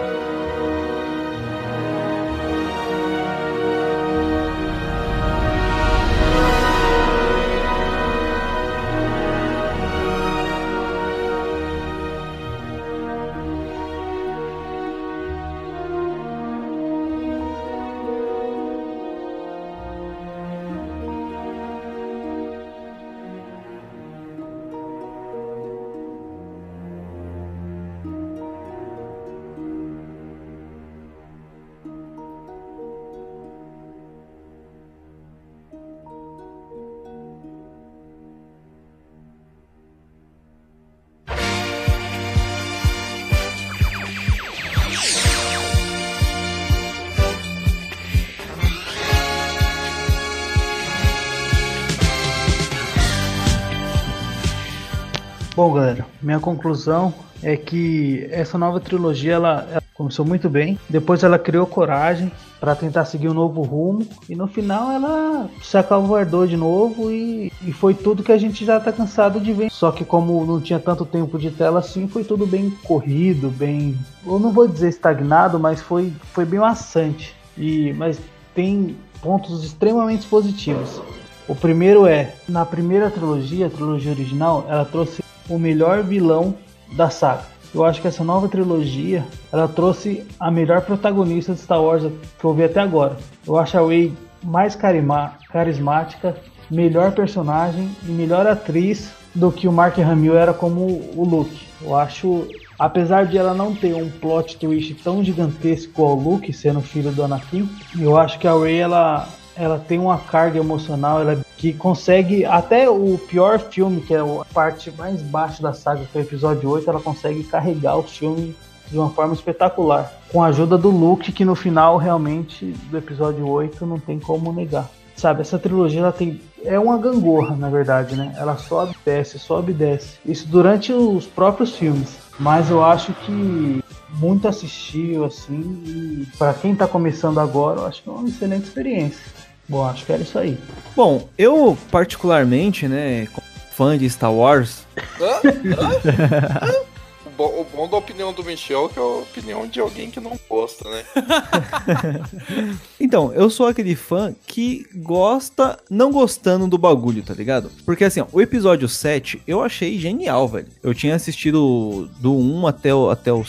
Bom, 55.59 55.73
galera, 55.73 56.05
minha 56.21 56.39
conclusão 56.39 57.13
é 57.43 57.57
que 57.57 58.25
essa 58.31 58.57
nova 58.57 58.79
trilogia 58.79 59.33
ela, 59.33 59.67
ela 59.69 59.83
começou 59.93 60.25
muito 60.25 60.49
bem. 60.49 60.79
Depois 60.87 61.21
ela 61.21 61.37
criou 61.37 61.67
coragem 61.67 62.31
para 62.61 62.77
tentar 62.77 63.03
seguir 63.03 63.27
um 63.27 63.33
novo 63.33 63.61
rumo 63.61 64.07
e 64.29 64.37
no 64.37 64.47
final 64.47 64.89
ela 64.89 65.49
se 65.61 65.77
acalvardou 65.77 66.47
de 66.47 66.55
novo 66.55 67.11
e, 67.11 67.51
e 67.61 67.73
foi 67.73 67.93
tudo 67.93 68.23
que 68.23 68.31
a 68.31 68.37
gente 68.37 68.63
já 68.63 68.79
tá 68.79 68.93
cansado 68.93 69.37
de 69.37 69.51
ver. 69.51 69.69
Só 69.69 69.91
que 69.91 70.05
como 70.05 70.45
não 70.45 70.61
tinha 70.61 70.79
tanto 70.79 71.05
tempo 71.05 71.37
de 71.37 71.51
tela 71.51 71.79
assim, 71.79 72.07
foi 72.07 72.23
tudo 72.23 72.47
bem 72.47 72.69
corrido, 72.85 73.49
bem, 73.49 73.97
eu 74.25 74.39
não 74.39 74.53
vou 74.53 74.65
dizer 74.65 74.87
estagnado, 74.87 75.59
mas 75.59 75.81
foi 75.81 76.13
foi 76.31 76.45
bem 76.45 76.61
maçante. 76.61 77.35
E 77.57 77.91
mas 77.97 78.17
tem 78.55 78.95
pontos 79.21 79.65
extremamente 79.65 80.25
positivos. 80.25 81.01
O 81.49 81.53
primeiro 81.53 82.05
é, 82.05 82.33
na 82.47 82.65
primeira 82.65 83.09
trilogia, 83.09 83.67
a 83.67 83.69
trilogia 83.69 84.11
original, 84.11 84.65
ela 84.69 84.85
trouxe 84.85 85.21
o 85.49 85.57
melhor 85.57 86.03
vilão 86.03 86.55
da 86.95 87.09
saga. 87.09 87.43
Eu 87.73 87.85
acho 87.85 88.01
que 88.01 88.07
essa 88.07 88.23
nova 88.23 88.47
trilogia, 88.47 89.23
ela 89.51 89.67
trouxe 89.67 90.23
a 90.39 90.49
melhor 90.49 90.81
protagonista 90.81 91.53
de 91.53 91.59
Star 91.59 91.81
Wars 91.81 92.03
que 92.39 92.45
eu 92.45 92.53
vi 92.53 92.63
até 92.63 92.79
agora. 92.79 93.17
Eu 93.45 93.57
acho 93.57 93.77
a 93.77 93.87
Rey 93.87 94.13
mais 94.43 94.75
carima- 94.75 95.33
carismática, 95.51 96.35
melhor 96.69 97.11
personagem 97.11 97.89
e 98.07 98.11
melhor 98.11 98.47
atriz 98.47 99.11
do 99.35 99.51
que 99.51 99.67
o 99.67 99.71
Mark 99.71 99.97
Hamill 99.99 100.37
era 100.37 100.53
como 100.53 100.81
o 101.15 101.23
Luke. 101.23 101.67
Eu 101.81 101.95
acho, 101.95 102.47
apesar 102.77 103.25
de 103.27 103.37
ela 103.37 103.53
não 103.53 103.75
ter 103.75 103.93
um 103.93 104.09
plot 104.09 104.57
twist 104.57 104.95
tão 105.03 105.23
gigantesco 105.23 106.03
ao 106.03 106.15
Luke 106.15 106.51
sendo 106.51 106.81
filho 106.81 107.11
do 107.11 107.23
Anakin, 107.23 107.69
eu 107.99 108.17
acho 108.17 108.39
que 108.39 108.47
a 108.47 108.53
Rey 108.53 108.79
ela 108.79 109.27
ela 109.59 109.77
tem 109.77 109.99
uma 109.99 110.17
carga 110.17 110.57
emocional, 110.57 111.21
ela 111.21 111.41
que 111.57 111.73
consegue 111.73 112.45
até 112.45 112.89
o 112.89 113.19
pior 113.27 113.59
filme, 113.59 113.99
que 113.99 114.13
é 114.13 114.19
a 114.19 114.45
parte 114.53 114.89
mais 114.91 115.21
baixa 115.21 115.61
da 115.61 115.73
saga, 115.73 116.05
que 116.09 116.17
é 116.17 116.21
o 116.21 116.23
episódio 116.23 116.69
8, 116.69 116.89
ela 116.89 117.01
consegue 117.01 117.43
carregar 117.43 117.97
o 117.97 118.03
filme 118.03 118.55
de 118.89 118.97
uma 118.97 119.09
forma 119.09 119.33
espetacular, 119.33 120.11
com 120.31 120.41
a 120.41 120.47
ajuda 120.47 120.77
do 120.77 120.89
Luke, 120.89 121.31
que 121.31 121.45
no 121.45 121.53
final 121.53 121.97
realmente 121.97 122.65
do 122.89 122.97
episódio 122.97 123.47
8 123.47 123.85
não 123.85 123.99
tem 123.99 124.17
como 124.17 124.51
negar. 124.51 124.89
Sabe, 125.15 125.41
essa 125.41 125.59
trilogia 125.59 125.99
ela 125.99 126.13
tem 126.13 126.39
é 126.63 126.79
uma 126.79 126.97
gangorra, 126.97 127.55
na 127.55 127.69
verdade, 127.69 128.15
né? 128.15 128.33
Ela 128.37 128.57
sobe, 128.57 128.95
desce, 129.05 129.37
sobe, 129.37 129.73
desce. 129.73 130.17
Isso 130.25 130.47
durante 130.47 130.91
os 130.91 131.25
próprios 131.25 131.75
filmes. 131.75 132.17
Mas 132.39 132.69
eu 132.69 132.83
acho 132.83 133.13
que 133.13 133.83
muito 134.13 134.47
assistível 134.47 135.25
assim, 135.25 135.61
e 135.85 136.27
para 136.37 136.53
quem 136.53 136.73
tá 136.73 136.87
começando 136.87 137.39
agora, 137.39 137.81
eu 137.81 137.85
acho 137.85 138.01
que 138.01 138.09
é 138.09 138.11
uma 138.11 138.27
excelente 138.27 138.63
experiência. 138.63 139.21
Bom, 139.69 139.85
acho 139.85 140.05
que 140.05 140.11
era 140.11 140.21
isso 140.23 140.37
aí. 140.37 140.57
Bom, 140.95 141.29
eu 141.37 141.77
particularmente, 141.91 142.87
né, 142.87 143.27
fã 143.71 143.97
de 143.97 144.09
Star 144.09 144.33
Wars? 144.33 144.83
Hã? 145.21 145.41
Hã? 145.45 146.67
Hã? 146.67 146.89
O 147.25 147.41
bo- 147.41 147.61
o 147.61 147.65
bom 147.73 147.87
da 147.87 147.95
opinião 147.95 148.33
do 148.33 148.43
Michel 148.43 148.87
é 148.87 148.89
que 148.89 148.99
é 148.99 149.01
a 149.01 149.05
opinião 149.05 149.65
de 149.65 149.79
alguém 149.79 150.11
que 150.11 150.19
não 150.19 150.37
gosta, 150.49 150.89
né? 150.89 151.03
Então, 152.99 153.31
eu 153.33 153.49
sou 153.49 153.67
aquele 153.67 153.95
fã 153.95 154.35
que 154.45 154.85
gosta 154.95 155.79
não 155.89 156.11
gostando 156.11 156.67
do 156.67 156.77
bagulho, 156.77 157.23
tá 157.23 157.33
ligado? 157.33 157.71
Porque 157.85 158.03
assim, 158.03 158.19
ó, 158.19 158.25
o 158.33 158.41
episódio 158.41 158.89
7 158.89 159.41
eu 159.47 159.61
achei 159.63 159.97
genial, 159.97 160.49
velho. 160.49 160.67
Eu 160.83 160.93
tinha 160.93 161.15
assistido 161.15 162.09
do 162.19 162.33
1 162.35 162.67
até 162.67 162.93
o, 162.93 163.09
até 163.09 163.31
o, 163.31 163.41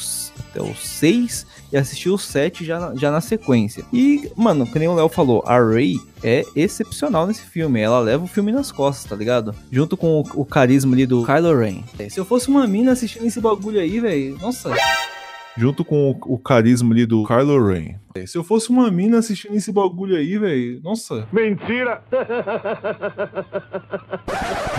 até 0.51 0.63
o 0.63 0.73
6 0.77 1.45
e 1.73 1.77
assisti 1.77 2.09
o 2.09 2.19
7 2.19 2.65
já, 2.65 2.79
na- 2.81 2.95
já 2.95 3.11
na 3.11 3.21
sequência. 3.21 3.85
E, 3.93 4.31
mano, 4.37 4.67
que 4.67 4.79
nem 4.79 4.89
o 4.89 4.95
Léo 4.95 5.09
falou, 5.09 5.43
a 5.47 5.59
Ray 5.59 5.97
é 6.23 6.45
excepcional 6.57 7.27
nesse 7.27 7.43
filme. 7.43 7.81
Ela 7.81 8.01
leva 8.01 8.25
o 8.25 8.29
filme 8.29 8.51
nas 8.53 8.71
costas, 8.73 9.09
tá 9.09 9.17
ligado? 9.17 9.55
Junto 9.71 9.97
com 9.97 10.21
o, 10.21 10.41
o 10.41 10.45
carisma 10.45 10.95
ali 10.95 11.07
do 11.07 11.25
Kylo 11.25 11.57
Ren. 11.59 11.83
Se 12.09 12.19
eu 12.19 12.25
fosse 12.25 12.49
uma 12.49 12.67
mina 12.67 12.93
assistindo 12.93 13.27
esse 13.27 13.41
bagulho 13.41 13.81
aí, 13.81 14.01
velho, 14.01 14.37
nossa. 14.41 14.71
Junto 15.57 15.85
com 15.85 16.11
o, 16.13 16.35
o 16.35 16.39
carisma 16.39 16.95
ali 16.95 17.05
do 17.07 17.25
Kylo 17.27 17.67
Ren. 17.67 17.95
Se 18.27 18.37
eu 18.39 18.45
fosse 18.45 18.71
uma 18.71 18.91
mina 18.91 19.19
assistindo 19.19 19.55
esse 19.55 19.71
bagulho 19.73 20.17
aí, 20.17 20.39
velho, 20.39 20.81
nossa. 20.83 21.27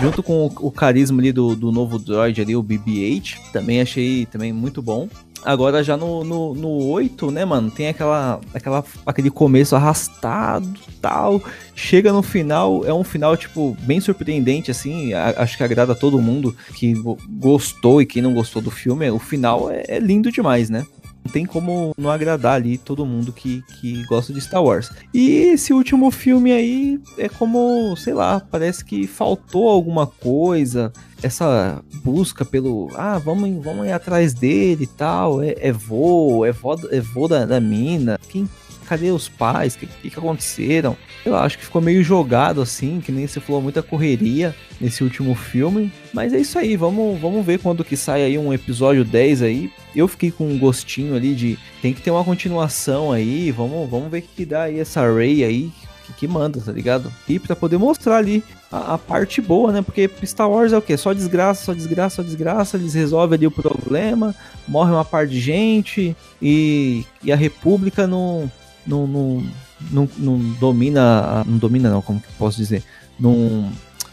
Junto 0.00 0.22
com 0.22 0.46
o, 0.46 0.66
o 0.66 0.70
carisma 0.70 1.20
ali 1.20 1.32
do, 1.32 1.54
do 1.54 1.70
novo 1.70 1.98
droid 1.98 2.40
ali, 2.40 2.56
o 2.56 2.62
BB-8, 2.62 3.38
também 3.52 3.80
achei 3.80 4.26
também 4.26 4.52
muito 4.52 4.82
bom. 4.82 5.08
Agora 5.44 5.82
já 5.82 5.96
no, 5.96 6.22
no, 6.22 6.54
no 6.54 6.68
8, 6.86 7.30
né, 7.30 7.44
mano, 7.44 7.70
tem 7.70 7.88
aquela, 7.88 8.40
aquela, 8.54 8.84
aquele 9.04 9.30
começo 9.30 9.74
arrastado 9.74 10.68
tal. 11.00 11.42
Chega 11.74 12.12
no 12.12 12.22
final, 12.22 12.84
é 12.86 12.94
um 12.94 13.02
final, 13.02 13.36
tipo, 13.36 13.76
bem 13.80 14.00
surpreendente, 14.00 14.70
assim. 14.70 15.12
a- 15.12 15.34
acho 15.38 15.56
que 15.56 15.64
agrada 15.64 15.94
todo 15.94 16.20
mundo 16.20 16.54
que 16.74 16.94
go- 16.94 17.18
gostou 17.28 18.00
e 18.00 18.06
quem 18.06 18.22
não 18.22 18.32
gostou 18.32 18.62
do 18.62 18.70
filme. 18.70 19.10
O 19.10 19.18
final 19.18 19.68
é, 19.70 19.82
é 19.88 19.98
lindo 19.98 20.30
demais, 20.30 20.70
né? 20.70 20.86
Tem 21.32 21.44
como 21.44 21.94
não 21.96 22.10
agradar 22.10 22.54
ali 22.54 22.78
todo 22.78 23.06
mundo 23.06 23.32
que, 23.32 23.62
que 23.80 24.04
gosta 24.06 24.32
de 24.32 24.40
Star 24.40 24.62
Wars. 24.62 24.90
E 25.12 25.30
esse 25.30 25.72
último 25.72 26.10
filme 26.10 26.52
aí 26.52 27.00
é 27.18 27.28
como, 27.28 27.96
sei 27.96 28.14
lá, 28.14 28.40
parece 28.40 28.84
que 28.84 29.06
faltou 29.06 29.68
alguma 29.68 30.06
coisa. 30.06 30.92
Essa 31.22 31.82
busca 32.02 32.44
pelo. 32.44 32.90
Ah, 32.94 33.18
vamos, 33.18 33.64
vamos 33.64 33.86
ir 33.86 33.92
atrás 33.92 34.34
dele 34.34 34.84
e 34.84 34.88
tal. 34.88 35.42
É, 35.42 35.54
é 35.60 35.72
é 35.72 35.72
voo, 35.72 36.44
é 36.44 36.52
voo 37.00 37.28
da, 37.28 37.46
da 37.46 37.60
mina. 37.60 38.18
Quem, 38.28 38.48
cadê 38.86 39.10
os 39.10 39.28
pais? 39.28 39.74
O 39.74 39.78
que, 39.78 39.86
que, 39.86 40.10
que 40.10 40.18
aconteceram? 40.18 40.96
Eu 41.24 41.36
acho 41.36 41.56
que 41.56 41.64
ficou 41.64 41.80
meio 41.80 42.02
jogado 42.02 42.60
assim, 42.60 43.00
que 43.00 43.12
nem 43.12 43.26
você 43.26 43.38
falou, 43.38 43.62
muita 43.62 43.82
correria 43.82 44.54
nesse 44.80 45.04
último 45.04 45.34
filme. 45.34 45.92
Mas 46.12 46.32
é 46.32 46.38
isso 46.38 46.58
aí, 46.58 46.76
vamos, 46.76 47.20
vamos 47.20 47.46
ver 47.46 47.60
quando 47.60 47.84
que 47.84 47.96
sai 47.96 48.22
aí 48.22 48.36
um 48.36 48.52
episódio 48.52 49.04
10 49.04 49.42
aí. 49.42 49.70
Eu 49.94 50.08
fiquei 50.08 50.30
com 50.30 50.48
um 50.48 50.58
gostinho 50.58 51.14
ali 51.14 51.34
de 51.34 51.58
tem 51.80 51.94
que 51.94 52.02
ter 52.02 52.10
uma 52.10 52.24
continuação 52.24 53.12
aí, 53.12 53.52
vamos, 53.52 53.88
vamos 53.88 54.10
ver 54.10 54.18
o 54.18 54.22
que, 54.22 54.28
que 54.36 54.44
dá 54.44 54.62
aí 54.62 54.80
essa 54.80 55.02
Ray 55.02 55.44
aí, 55.44 55.72
que, 56.06 56.12
que 56.12 56.28
manda, 56.28 56.60
tá 56.60 56.72
ligado? 56.72 57.12
E 57.28 57.38
pra 57.38 57.54
poder 57.54 57.78
mostrar 57.78 58.16
ali 58.16 58.42
a, 58.70 58.94
a 58.94 58.98
parte 58.98 59.40
boa, 59.40 59.72
né? 59.72 59.82
Porque 59.82 60.10
Star 60.24 60.50
Wars 60.50 60.72
é 60.72 60.78
o 60.78 60.82
quê? 60.82 60.96
Só 60.96 61.12
desgraça, 61.12 61.64
só 61.64 61.72
desgraça, 61.72 62.16
só 62.16 62.22
desgraça, 62.22 62.76
eles 62.76 62.94
resolvem 62.94 63.36
ali 63.36 63.46
o 63.46 63.50
problema, 63.50 64.34
morre 64.66 64.90
uma 64.90 65.04
parte 65.04 65.30
de 65.30 65.40
gente 65.40 66.16
e, 66.40 67.04
e 67.22 67.32
a 67.32 67.36
República 67.36 68.06
não, 68.06 68.50
não, 68.86 69.06
não, 69.06 69.44
não, 69.90 70.08
não 70.18 70.38
domina, 70.60 71.40
a- 71.40 71.44
não 71.44 71.58
domina 71.58 71.90
não, 71.90 72.02
como 72.02 72.20
que 72.20 72.26
eu 72.28 72.32
posso 72.38 72.56
dizer? 72.56 72.82
Não 73.18 73.70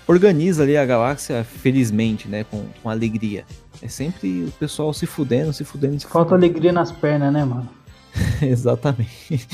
organiza 0.07 0.63
ali 0.63 0.75
a 0.75 0.85
galáxia 0.85 1.43
felizmente, 1.43 2.27
né? 2.27 2.43
Com, 2.43 2.65
com 2.81 2.89
alegria. 2.89 3.45
É 3.81 3.87
sempre 3.87 4.43
o 4.45 4.51
pessoal 4.51 4.93
se 4.93 5.05
fudendo, 5.05 5.53
se 5.53 5.63
fudendo, 5.63 5.99
se 5.99 6.07
Falta 6.07 6.31
fudendo. 6.35 6.45
alegria 6.51 6.71
nas 6.73 6.91
pernas, 6.91 7.31
né, 7.31 7.45
mano? 7.45 7.69
Exatamente. 8.41 9.47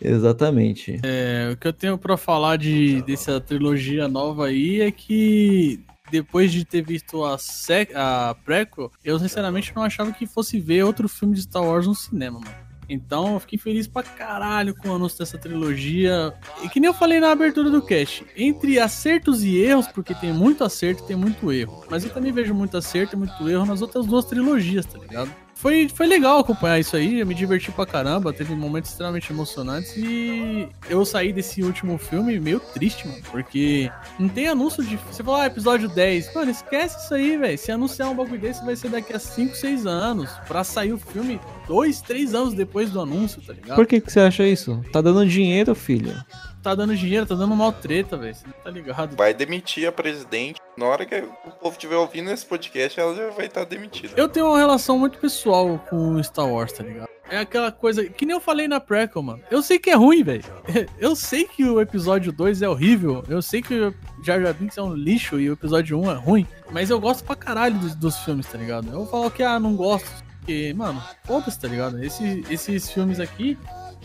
Exatamente. 0.00 1.00
É, 1.02 1.50
o 1.52 1.56
que 1.56 1.66
eu 1.66 1.72
tenho 1.72 1.98
pra 1.98 2.16
falar 2.16 2.56
de, 2.56 3.02
dessa 3.02 3.40
trilogia 3.40 4.06
nova 4.08 4.46
aí 4.46 4.80
é 4.80 4.90
que 4.90 5.80
depois 6.10 6.50
de 6.52 6.64
ter 6.64 6.82
visto 6.82 7.24
a, 7.24 7.38
sec, 7.38 7.90
a 7.94 8.34
prequel, 8.44 8.90
eu 9.04 9.18
sinceramente 9.18 9.72
não 9.74 9.82
achava 9.82 10.12
que 10.12 10.26
fosse 10.26 10.58
ver 10.60 10.84
outro 10.84 11.08
filme 11.08 11.34
de 11.34 11.42
Star 11.42 11.62
Wars 11.62 11.86
no 11.86 11.94
cinema, 11.94 12.40
mano. 12.40 12.69
Então 12.90 13.34
eu 13.34 13.40
fiquei 13.40 13.58
feliz 13.58 13.86
pra 13.86 14.02
caralho 14.02 14.74
com 14.74 14.88
o 14.88 14.94
anúncio 14.94 15.18
dessa 15.18 15.38
trilogia. 15.38 16.34
E 16.62 16.68
que 16.68 16.80
nem 16.80 16.88
eu 16.88 16.94
falei 16.94 17.20
na 17.20 17.30
abertura 17.30 17.70
do 17.70 17.80
cast, 17.80 18.26
entre 18.36 18.80
acertos 18.80 19.44
e 19.44 19.56
erros, 19.56 19.86
porque 19.86 20.12
tem 20.14 20.32
muito 20.32 20.64
acerto 20.64 21.04
e 21.04 21.06
tem 21.06 21.16
muito 21.16 21.52
erro. 21.52 21.84
Mas 21.88 22.04
eu 22.04 22.10
também 22.10 22.32
vejo 22.32 22.52
muito 22.52 22.76
acerto 22.76 23.14
e 23.14 23.18
muito 23.18 23.48
erro 23.48 23.64
nas 23.64 23.80
outras 23.80 24.06
duas 24.06 24.24
trilogias, 24.24 24.84
tá 24.84 24.98
ligado? 24.98 25.30
Foi, 25.60 25.90
foi 25.90 26.06
legal 26.06 26.38
acompanhar 26.38 26.78
isso 26.78 26.96
aí, 26.96 27.20
eu 27.20 27.26
me 27.26 27.34
diverti 27.34 27.70
pra 27.70 27.84
caramba, 27.84 28.32
teve 28.32 28.54
momentos 28.54 28.90
extremamente 28.90 29.30
emocionantes 29.30 29.94
e 29.94 30.66
eu 30.88 31.04
saí 31.04 31.34
desse 31.34 31.62
último 31.62 31.98
filme 31.98 32.40
meio 32.40 32.58
triste, 32.58 33.06
mano, 33.06 33.20
porque 33.30 33.92
não 34.18 34.26
tem 34.26 34.48
anúncio 34.48 34.82
de. 34.82 34.96
Você 34.96 35.22
falou, 35.22 35.38
ah, 35.38 35.46
episódio 35.46 35.86
10. 35.86 36.34
Mano, 36.34 36.50
esquece 36.50 37.04
isso 37.04 37.14
aí, 37.14 37.36
velho. 37.36 37.58
Se 37.58 37.70
anunciar 37.70 38.08
um 38.08 38.16
bagulho 38.16 38.40
desse, 38.40 38.64
vai 38.64 38.74
ser 38.74 38.88
daqui 38.88 39.12
a 39.12 39.18
5, 39.18 39.54
6 39.54 39.86
anos. 39.86 40.30
Pra 40.48 40.64
sair 40.64 40.94
o 40.94 40.98
filme 40.98 41.38
2, 41.68 42.00
3 42.00 42.34
anos 42.34 42.54
depois 42.54 42.90
do 42.90 42.98
anúncio, 42.98 43.42
tá 43.42 43.52
ligado? 43.52 43.76
Por 43.76 43.86
que, 43.86 44.00
que 44.00 44.10
você 44.10 44.20
acha 44.20 44.46
isso? 44.46 44.82
Tá 44.90 45.02
dando 45.02 45.26
dinheiro, 45.26 45.74
filho. 45.74 46.14
Tá 46.62 46.74
dando 46.74 46.94
dinheiro, 46.94 47.24
tá 47.26 47.34
dando 47.34 47.56
mal 47.56 47.72
treta, 47.72 48.16
velho. 48.16 48.34
Você 48.34 48.46
não 48.46 48.52
tá 48.62 48.70
ligado? 48.70 49.16
Vai 49.16 49.32
demitir 49.32 49.88
a 49.88 49.92
presidente. 49.92 50.60
Na 50.76 50.86
hora 50.86 51.06
que 51.06 51.14
o 51.16 51.50
povo 51.52 51.72
estiver 51.72 51.96
ouvindo 51.96 52.30
esse 52.30 52.44
podcast, 52.44 52.98
ela 53.00 53.14
já 53.14 53.30
vai 53.30 53.46
estar 53.46 53.64
demitida. 53.64 54.12
Eu 54.16 54.28
tenho 54.28 54.46
uma 54.48 54.58
relação 54.58 54.98
muito 54.98 55.18
pessoal 55.18 55.78
com 55.88 56.22
Star 56.22 56.46
Wars, 56.46 56.72
tá 56.72 56.82
ligado? 56.82 57.08
É 57.30 57.38
aquela 57.38 57.70
coisa 57.70 58.04
que 58.04 58.26
nem 58.26 58.34
eu 58.34 58.40
falei 58.40 58.66
na 58.66 58.80
prequel, 58.80 59.22
mano. 59.22 59.40
Eu 59.50 59.62
sei 59.62 59.78
que 59.78 59.88
é 59.88 59.94
ruim, 59.94 60.22
velho. 60.24 60.42
Eu 60.98 61.14
sei 61.14 61.44
que 61.44 61.64
o 61.64 61.80
episódio 61.80 62.32
2 62.32 62.60
é 62.60 62.68
horrível. 62.68 63.24
Eu 63.28 63.40
sei 63.40 63.62
que 63.62 63.72
o 63.72 63.94
Jar 64.22 64.40
Jar 64.42 64.52
Binks 64.52 64.76
é 64.76 64.82
um 64.82 64.92
lixo 64.94 65.38
e 65.38 65.48
o 65.48 65.52
episódio 65.52 65.96
1 66.00 66.10
é 66.10 66.14
ruim. 66.14 66.46
Mas 66.72 66.90
eu 66.90 66.98
gosto 67.00 67.22
pra 67.24 67.36
caralho 67.36 67.78
dos, 67.78 67.94
dos 67.94 68.16
filmes, 68.18 68.46
tá 68.46 68.58
ligado? 68.58 68.88
Eu 68.92 69.06
falar 69.06 69.30
que, 69.30 69.42
ah, 69.44 69.60
não 69.60 69.76
gosto. 69.76 70.10
Porque, 70.40 70.74
mano, 70.74 71.00
foda-se, 71.24 71.58
tá 71.60 71.68
ligado? 71.68 72.02
Esse- 72.02 72.44
esses 72.50 72.90
filmes 72.90 73.20
aqui, 73.20 73.56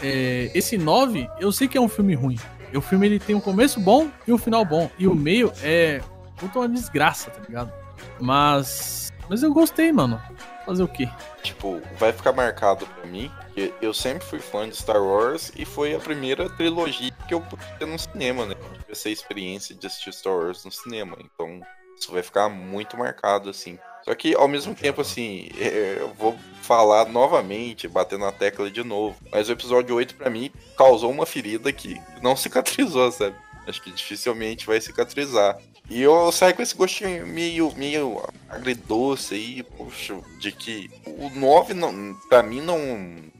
é, 0.01 0.51
esse 0.53 0.77
9, 0.77 1.29
eu 1.39 1.51
sei 1.51 1.67
que 1.67 1.77
é 1.77 1.81
um 1.81 1.89
filme 1.89 2.13
ruim. 2.13 2.37
O 2.73 2.81
filme 2.81 3.05
ele 3.05 3.19
tem 3.19 3.35
um 3.35 3.41
começo 3.41 3.79
bom 3.79 4.09
e 4.27 4.33
um 4.33 4.37
final 4.37 4.65
bom. 4.65 4.89
E 4.99 5.07
o 5.07 5.15
meio 5.15 5.51
é 5.61 6.01
puta 6.37 6.59
uma 6.59 6.69
desgraça, 6.69 7.31
tá 7.31 7.41
ligado? 7.41 7.71
Mas. 8.19 9.11
Mas 9.29 9.41
eu 9.41 9.53
gostei, 9.53 9.91
mano. 9.91 10.21
Fazer 10.65 10.83
o 10.83 10.87
quê? 10.87 11.07
Tipo, 11.43 11.81
vai 11.97 12.11
ficar 12.11 12.33
marcado 12.33 12.85
pra 12.87 13.05
mim. 13.05 13.31
que 13.53 13.73
Eu 13.81 13.93
sempre 13.93 14.25
fui 14.25 14.39
fã 14.39 14.67
de 14.67 14.75
Star 14.75 15.01
Wars 15.01 15.51
e 15.55 15.63
foi 15.63 15.95
a 15.95 15.99
primeira 15.99 16.49
trilogia 16.49 17.11
que 17.27 17.33
eu 17.33 17.41
pude 17.41 17.63
ter 17.77 17.85
no 17.85 17.97
cinema, 17.97 18.45
né? 18.45 18.55
Eu 18.59 18.79
tive 18.79 18.91
essa 18.91 19.09
experiência 19.09 19.75
de 19.75 19.85
assistir 19.85 20.13
Star 20.13 20.33
Wars 20.33 20.65
no 20.65 20.71
cinema. 20.71 21.17
Então, 21.19 21.61
isso 21.97 22.11
vai 22.11 22.23
ficar 22.23 22.49
muito 22.49 22.97
marcado, 22.97 23.49
assim. 23.49 23.79
Só 24.05 24.13
que, 24.13 24.35
ao 24.35 24.47
mesmo 24.47 24.75
tempo, 24.75 25.01
assim, 25.01 25.49
é, 25.57 25.97
eu 25.99 26.13
vou 26.13 26.37
falar 26.61 27.09
novamente, 27.09 27.87
bater 27.87 28.19
na 28.19 28.31
tecla 28.31 28.69
de 28.69 28.83
novo. 28.83 29.17
Mas 29.31 29.49
o 29.49 29.51
episódio 29.51 29.95
8, 29.95 30.13
pra 30.13 30.29
mim, 30.29 30.51
causou 30.77 31.11
uma 31.11 31.25
ferida 31.25 31.73
que 31.73 31.99
não 32.21 32.35
cicatrizou, 32.37 33.11
sabe? 33.11 33.35
Acho 33.67 33.81
que 33.81 33.91
dificilmente 33.91 34.67
vai 34.67 34.79
cicatrizar. 34.79 35.57
E 35.89 36.01
eu 36.01 36.31
saio 36.31 36.55
com 36.55 36.61
esse 36.61 36.75
gostinho 36.75 37.25
meio, 37.25 37.73
meio 37.75 38.21
agridoce 38.47 39.33
aí, 39.33 39.63
poxa, 39.63 40.19
de 40.39 40.51
que 40.51 40.89
o 41.05 41.29
9, 41.31 41.73
não, 41.73 42.15
pra 42.29 42.43
mim, 42.43 42.61
não, 42.61 42.77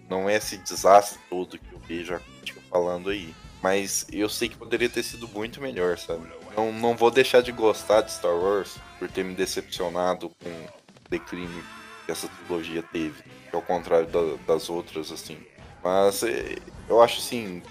não 0.10 0.28
é 0.28 0.36
esse 0.36 0.58
desastre 0.58 1.20
todo 1.30 1.60
que 1.60 1.74
eu 1.74 1.80
vejo 1.88 2.16
a 2.16 2.20
crítica 2.20 2.62
falando 2.72 3.12
aí. 3.12 3.34
Mas 3.62 4.06
eu 4.12 4.30
sei 4.30 4.50
que 4.50 4.58
poderia 4.58 4.90
ter 4.90 5.04
sido 5.04 5.28
muito 5.28 5.62
melhor, 5.62 5.98
sabe? 5.98 6.28
Não, 6.56 6.72
não 6.72 6.96
vou 6.96 7.12
deixar 7.12 7.42
de 7.42 7.52
gostar 7.52 8.02
de 8.02 8.12
Star 8.14 8.34
Wars 8.36 8.78
por 8.98 9.10
ter 9.10 9.24
me 9.24 9.34
decepcionado 9.36 10.30
com 10.42 10.50
o 10.50 11.10
declínio 11.10 11.64
que 12.06 12.12
essa 12.12 12.28
trilogia 12.28 12.82
teve. 12.84 13.24
Que 13.50 13.56
ao 13.56 13.62
contrário 13.62 14.08
da- 14.08 14.38
das 14.54 14.70
outras, 14.70 15.12
assim. 15.12 15.38
Mas 15.84 16.24
eh, 16.24 16.56
eu 16.90 17.02
acho 17.02 17.20
assim, 17.20 17.62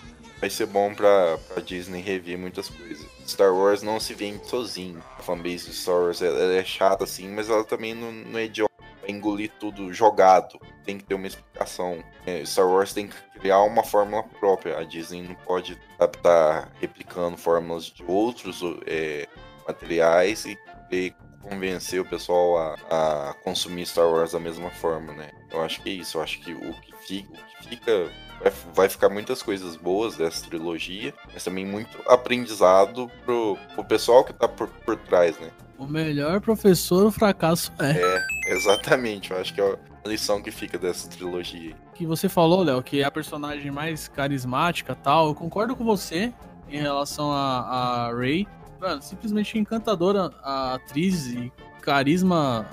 vai 0.41 0.51
ser 0.51 0.67
bom 0.67 0.95
pra, 0.95 1.39
pra 1.49 1.63
Disney 1.63 2.01
rever 2.03 2.39
muitas 2.39 2.69
coisas. 2.69 3.07
Star 3.27 3.53
Wars 3.55 3.83
não 3.83 3.99
se 3.99 4.13
vende 4.15 4.47
sozinho. 4.49 5.03
A 5.19 5.23
fanbase 5.23 5.71
de 5.71 5.75
Star 5.75 5.97
Wars 5.97 6.21
ela, 6.21 6.39
ela 6.39 6.53
é 6.55 6.65
chata 6.65 7.05
assim, 7.05 7.29
mas 7.29 7.49
ela 7.49 7.65
também 7.65 7.95
não, 7.95 8.13
não 8.13 8.39
é 8.39 8.45
idiota 8.45 8.73
engolir 9.09 9.51
tudo 9.59 9.93
jogado. 9.93 10.61
Tem 10.85 10.99
que 10.99 11.05
ter 11.05 11.15
uma 11.15 11.27
explicação. 11.27 12.03
É, 12.27 12.45
Star 12.45 12.67
Wars 12.67 12.93
tem 12.93 13.09
que 13.09 13.17
criar 13.39 13.63
uma 13.63 13.83
fórmula 13.83 14.23
própria. 14.23 14.79
A 14.79 14.85
Disney 14.85 15.23
não 15.23 15.35
pode 15.35 15.79
estar 16.01 16.71
replicando 16.81 17.37
fórmulas 17.37 17.87
de 17.87 18.05
outros 18.07 18.61
é, 18.87 19.29
materiais 19.67 20.45
e 20.45 20.57
querer 20.89 21.15
convencer 21.43 22.01
o 22.01 22.05
pessoal 22.09 22.57
a, 22.91 23.31
a 23.31 23.35
consumir 23.45 23.87
Star 23.87 24.09
Wars 24.09 24.33
da 24.33 24.41
mesma 24.41 24.71
forma, 24.71 25.13
né? 25.13 25.31
Eu 25.51 25.63
acho 25.63 25.83
que 25.83 25.91
é 25.91 25.93
isso. 25.93 26.19
Eu 26.19 26.23
acho 26.23 26.41
que 26.41 26.53
o 26.53 26.73
que 26.81 26.95
fica, 27.07 27.33
o 27.33 27.63
que 27.63 27.69
fica 27.69 28.11
vai, 28.41 28.53
vai 28.73 28.89
ficar 28.89 29.09
muitas 29.09 29.43
coisas 29.43 29.77
boas 29.77 30.17
dessa 30.17 30.47
trilogia, 30.47 31.15
mas 31.33 31.45
também 31.45 31.67
muito 31.67 32.01
aprendizado 32.07 33.11
pro, 33.25 33.59
pro 33.75 33.85
pessoal 33.85 34.25
que 34.25 34.33
tá 34.33 34.49
por, 34.49 34.69
por 34.69 34.97
trás, 34.97 35.39
né? 35.39 35.51
O 35.85 35.91
melhor 35.91 36.41
professor, 36.41 37.07
o 37.07 37.11
fracasso 37.11 37.71
é. 37.79 37.91
É, 37.91 38.55
exatamente. 38.55 39.31
Eu 39.31 39.39
acho 39.39 39.53
que 39.53 39.61
é 39.61 39.79
a 40.05 40.09
lição 40.09 40.43
que 40.43 40.51
fica 40.51 40.79
dessa 40.79 41.09
trilogia. 41.09 41.61
aí. 41.61 41.77
Que 41.95 42.07
você 42.07 42.27
falou, 42.27 42.63
Léo, 42.63 42.83
que 42.83 43.03
é 43.03 43.05
a 43.05 43.11
personagem 43.11 43.71
mais 43.71 44.09
carismática 44.09 44.95
tal. 44.95 45.29
Eu 45.29 45.35
concordo 45.35 45.77
com 45.77 45.85
você 45.85 46.33
em 46.71 46.81
relação 46.81 47.31
a, 47.31 48.09
a 48.09 48.15
Ray. 48.15 48.49
Mano, 48.81 49.03
simplesmente 49.03 49.59
encantadora 49.59 50.31
a 50.43 50.75
atriz 50.75 51.27
e 51.27 51.53
carisma 51.83 52.67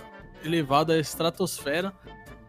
elevado 0.44 0.94
à 0.94 0.98
estratosfera. 0.98 1.94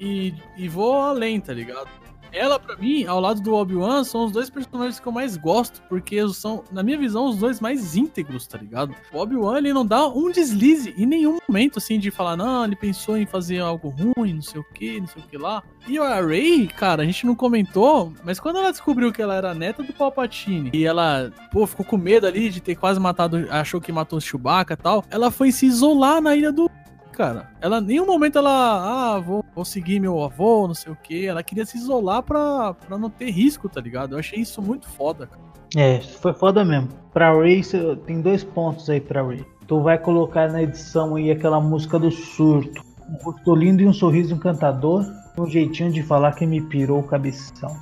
E, 0.01 0.33
e 0.57 0.69
vou 0.69 0.95
além, 0.95 1.41
tá 1.41 1.53
ligado? 1.53 1.89
Ela, 2.33 2.59
pra 2.59 2.77
mim, 2.77 3.05
ao 3.05 3.21
lado 3.21 3.41
do 3.41 3.55
Obi-Wan, 3.55 4.05
são 4.05 4.25
os 4.25 4.33
dois 4.33 4.49
personagens 4.49 4.99
que 4.99 5.07
eu 5.07 5.13
mais 5.13 5.37
gosto, 5.37 5.83
porque 5.89 6.27
são, 6.29 6.65
na 6.73 6.83
minha 6.83 6.97
visão, 6.97 7.27
os 7.27 7.37
dois 7.37 7.61
mais 7.61 7.95
íntegros, 7.95 8.47
tá 8.47 8.57
ligado? 8.57 8.95
O 9.13 9.19
Obi-Wan, 9.19 9.59
ele 9.59 9.73
não 9.73 9.85
dá 9.85 10.09
um 10.09 10.31
deslize 10.31 10.95
em 10.97 11.05
nenhum 11.05 11.39
momento, 11.47 11.79
assim, 11.79 11.99
de 11.99 12.11
falar, 12.11 12.37
não, 12.37 12.65
ele 12.65 12.75
pensou 12.75 13.19
em 13.19 13.27
fazer 13.27 13.59
algo 13.59 13.91
ruim, 13.91 14.35
não 14.35 14.43
sei 14.43 14.61
o 14.61 14.65
que, 14.65 15.01
não 15.01 15.07
sei 15.07 15.23
o 15.23 15.27
que 15.27 15.37
lá. 15.37 15.63
E 15.87 15.99
a 15.99 16.25
Rey, 16.25 16.69
cara, 16.69 17.03
a 17.03 17.07
gente 17.07 17.27
não 17.27 17.35
comentou, 17.35 18.13
mas 18.25 18.41
quando 18.41 18.59
ela 18.59 18.71
descobriu 18.71 19.13
que 19.13 19.21
ela 19.21 19.35
era 19.35 19.55
neta 19.55 19.83
do 19.83 19.93
Palpatine, 19.93 20.71
e 20.73 20.85
ela, 20.85 21.31
pô, 21.51 21.67
ficou 21.67 21.85
com 21.85 21.99
medo 21.99 22.27
ali 22.27 22.49
de 22.49 22.61
ter 22.61 22.77
quase 22.77 22.99
matado, 22.99 23.47
achou 23.51 23.81
que 23.81 23.93
matou 23.93 24.19
o 24.19 24.23
Chewbacca 24.23 24.75
e 24.75 24.77
tal, 24.77 25.05
ela 25.11 25.31
foi 25.31 25.53
se 25.53 25.67
isolar 25.67 26.21
na 26.23 26.35
ilha 26.35 26.53
do 26.53 26.71
cara. 27.13 27.51
Ela, 27.61 27.79
em 27.79 27.83
nenhum 27.83 28.07
momento 28.07 28.39
ela, 28.39 29.15
ah, 29.15 29.21
vou, 29.21 29.45
vou 29.55 29.65
seguir 29.65 30.01
meu 30.01 30.23
avô, 30.23 30.67
não 30.67 30.75
sei 30.75 30.93
o 30.93 30.97
que. 30.97 31.27
Ela 31.27 31.43
queria 31.43 31.65
se 31.65 31.77
isolar 31.77 32.23
pra, 32.23 32.75
pra 32.75 32.99
não 32.99 33.11
ter 33.11 33.31
risco, 33.31 33.69
tá 33.69 33.81
ligado? 33.81 34.15
Eu 34.15 34.19
achei 34.19 34.41
isso 34.41 34.61
muito 34.61 34.89
foda, 34.89 35.27
cara. 35.27 35.43
É, 35.77 36.01
foi 36.01 36.35
foda 36.35 36.65
mesmo. 36.65 36.89
Pra 37.13 37.33
Ray, 37.33 37.63
tem 38.07 38.21
dois 38.21 38.43
pontos 38.43 38.91
aí 38.91 39.01
pra 39.01 39.23
Ray. 39.23 39.45
Tu 39.67 39.81
vai 39.81 39.99
colocar 39.99 40.51
na 40.51 40.63
edição 40.63 41.15
aí 41.17 41.31
aquela 41.31 41.61
música 41.61 41.99
do 41.99 42.11
surto. 42.11 42.83
Um 43.09 43.23
rosto 43.23 43.55
lindo 43.55 43.83
e 43.83 43.87
um 43.87 43.93
sorriso 43.93 44.35
encantador. 44.35 45.05
Um 45.39 45.47
jeitinho 45.47 45.91
de 45.91 46.03
falar 46.03 46.33
que 46.33 46.47
me 46.47 46.61
pirou 46.61 47.01
o 47.01 47.03
cabeção. 47.03 47.75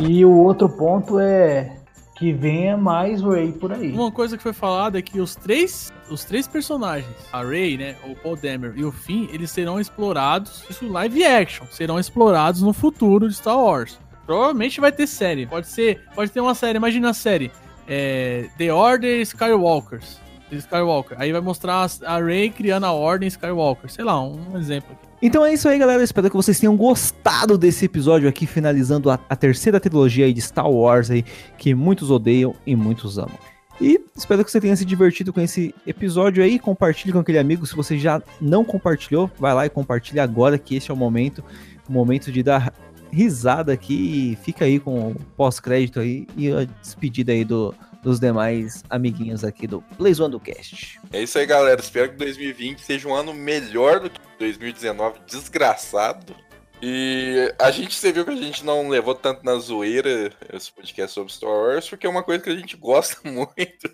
E 0.00 0.24
o 0.24 0.30
outro 0.30 0.68
ponto 0.68 1.20
é 1.20 1.76
que 2.16 2.32
venha 2.32 2.76
mais 2.76 3.20
Ray 3.22 3.52
por 3.52 3.72
aí. 3.72 3.92
Uma 3.92 4.10
coisa 4.10 4.36
que 4.36 4.42
foi 4.42 4.52
falada 4.52 4.98
é 4.98 5.02
que 5.02 5.20
os 5.20 5.34
três, 5.34 5.92
os 6.08 6.24
três 6.24 6.46
personagens, 6.46 7.14
a 7.32 7.42
Rey, 7.42 7.76
né, 7.76 7.96
o 8.04 8.14
Paul 8.14 8.36
Dameron 8.36 8.74
e 8.76 8.84
o 8.84 8.92
Finn, 8.92 9.28
eles 9.32 9.50
serão 9.50 9.80
explorados, 9.80 10.64
isso 10.68 10.86
live 10.88 11.24
action, 11.24 11.66
serão 11.70 11.98
explorados 11.98 12.62
no 12.62 12.72
futuro 12.72 13.28
de 13.28 13.34
Star 13.34 13.58
Wars. 13.58 13.98
Provavelmente 14.26 14.80
vai 14.80 14.92
ter 14.92 15.06
série, 15.06 15.46
pode 15.46 15.66
ser, 15.66 16.02
pode 16.14 16.30
ter 16.30 16.40
uma 16.40 16.54
série, 16.54 16.78
imagina 16.78 17.10
a 17.10 17.14
série, 17.14 17.50
é, 17.86 18.48
The 18.56 18.72
Order 18.72 19.20
Skywalkers, 19.20 20.20
Skywalker, 20.58 21.16
aí 21.20 21.32
vai 21.32 21.40
mostrar 21.40 21.88
a 22.04 22.18
Rey 22.18 22.50
criando 22.50 22.84
a 22.84 22.92
Ordem 22.92 23.28
Skywalker, 23.28 23.90
sei 23.90 24.04
lá, 24.04 24.20
um 24.22 24.56
exemplo 24.56 24.92
aqui. 24.92 25.14
Então 25.22 25.44
é 25.44 25.54
isso 25.54 25.68
aí, 25.68 25.78
galera. 25.78 26.02
Espero 26.02 26.28
que 26.28 26.36
vocês 26.36 26.60
tenham 26.60 26.76
gostado 26.76 27.56
desse 27.56 27.86
episódio 27.86 28.28
aqui, 28.28 28.46
finalizando 28.46 29.10
a, 29.10 29.18
a 29.28 29.34
terceira 29.34 29.80
trilogia 29.80 30.30
de 30.32 30.40
Star 30.40 30.68
Wars 30.68 31.10
aí, 31.10 31.24
que 31.56 31.74
muitos 31.74 32.10
odeiam 32.10 32.54
e 32.66 32.76
muitos 32.76 33.16
amam. 33.16 33.38
E 33.80 33.98
espero 34.14 34.44
que 34.44 34.50
você 34.50 34.60
tenha 34.60 34.76
se 34.76 34.84
divertido 34.84 35.32
com 35.32 35.40
esse 35.40 35.74
episódio 35.86 36.44
aí. 36.44 36.58
Compartilhe 36.58 37.12
com 37.12 37.18
aquele 37.18 37.38
amigo. 37.38 37.66
Se 37.66 37.74
você 37.74 37.98
já 37.98 38.22
não 38.40 38.64
compartilhou, 38.64 39.30
vai 39.38 39.54
lá 39.54 39.66
e 39.66 39.70
compartilhe 39.70 40.20
agora, 40.20 40.58
que 40.58 40.76
esse 40.76 40.90
é 40.90 40.94
o 40.94 40.96
momento. 40.96 41.42
O 41.88 41.92
momento 41.92 42.30
de 42.30 42.42
dar 42.42 42.72
risada 43.10 43.72
aqui. 43.72 43.94
E 43.94 44.36
fica 44.44 44.64
aí 44.64 44.78
com 44.78 45.12
o 45.12 45.16
pós-crédito 45.36 46.00
aí 46.00 46.26
e 46.36 46.52
a 46.52 46.64
despedida 46.82 47.32
aí 47.32 47.44
do, 47.44 47.74
dos 48.04 48.20
demais 48.20 48.84
amiguinhos 48.90 49.42
aqui 49.42 49.66
do 49.66 49.82
Blaze 49.98 50.22
One 50.22 50.30
do 50.30 50.38
Cast. 50.38 51.00
É 51.10 51.22
isso 51.22 51.38
aí, 51.38 51.46
galera. 51.46 51.80
Espero 51.80 52.10
que 52.10 52.16
2020 52.18 52.78
seja 52.80 53.08
um 53.08 53.14
ano 53.14 53.32
melhor 53.32 53.98
do 53.98 54.10
que 54.10 54.20
2019, 54.38 55.20
desgraçado. 55.26 56.36
E 56.82 57.50
a 57.58 57.70
gente, 57.70 57.94
você 57.94 58.12
viu 58.12 58.26
que 58.26 58.30
a 58.30 58.36
gente 58.36 58.62
não 58.62 58.90
levou 58.90 59.14
tanto 59.14 59.42
na 59.42 59.54
zoeira 59.54 60.30
esse 60.52 60.70
podcast 60.70 61.14
sobre 61.14 61.32
Star 61.32 61.48
Wars, 61.48 61.88
porque 61.88 62.06
é 62.06 62.10
uma 62.10 62.22
coisa 62.22 62.42
que 62.42 62.50
a 62.50 62.54
gente 62.54 62.76
gosta 62.76 63.16
muito. 63.28 63.88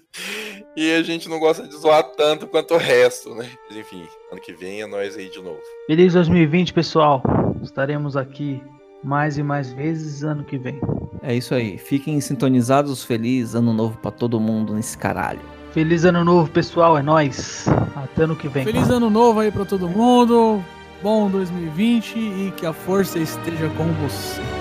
E 0.76 0.92
a 0.92 1.02
gente 1.02 1.28
não 1.28 1.38
gosta 1.38 1.66
de 1.68 1.76
zoar 1.76 2.02
tanto 2.16 2.48
quanto 2.48 2.74
o 2.74 2.78
resto, 2.78 3.32
né? 3.34 3.48
Mas 3.68 3.78
enfim, 3.78 4.04
ano 4.32 4.40
que 4.40 4.52
vem 4.52 4.82
é 4.82 4.86
nós 4.86 5.16
aí 5.16 5.30
de 5.30 5.40
novo. 5.40 5.60
Feliz 5.86 6.14
2020, 6.14 6.72
pessoal. 6.72 7.22
Estaremos 7.62 8.16
aqui 8.16 8.60
mais 9.02 9.38
e 9.38 9.42
mais 9.42 9.72
vezes 9.72 10.22
ano 10.22 10.44
que 10.44 10.58
vem. 10.58 10.80
É 11.22 11.34
isso 11.34 11.54
aí. 11.54 11.78
Fiquem 11.78 12.20
sintonizados. 12.20 13.04
Feliz 13.04 13.54
ano 13.54 13.72
novo 13.72 13.98
pra 13.98 14.10
todo 14.10 14.40
mundo 14.40 14.74
nesse 14.74 14.96
caralho. 14.96 15.40
Feliz 15.72 16.04
ano 16.04 16.24
novo, 16.24 16.50
pessoal. 16.50 16.98
É 16.98 17.02
nóis. 17.02 17.66
Até 17.96 18.24
ano 18.24 18.36
que 18.36 18.48
vem. 18.48 18.64
Feliz 18.64 18.88
ano 18.90 19.08
novo 19.10 19.40
aí 19.40 19.50
pra 19.50 19.64
todo 19.64 19.88
mundo, 19.88 20.62
bom 21.02 21.30
2020 21.30 22.18
e 22.18 22.52
que 22.56 22.66
a 22.66 22.72
força 22.72 23.18
esteja 23.18 23.68
com 23.76 23.86
você. 24.04 24.59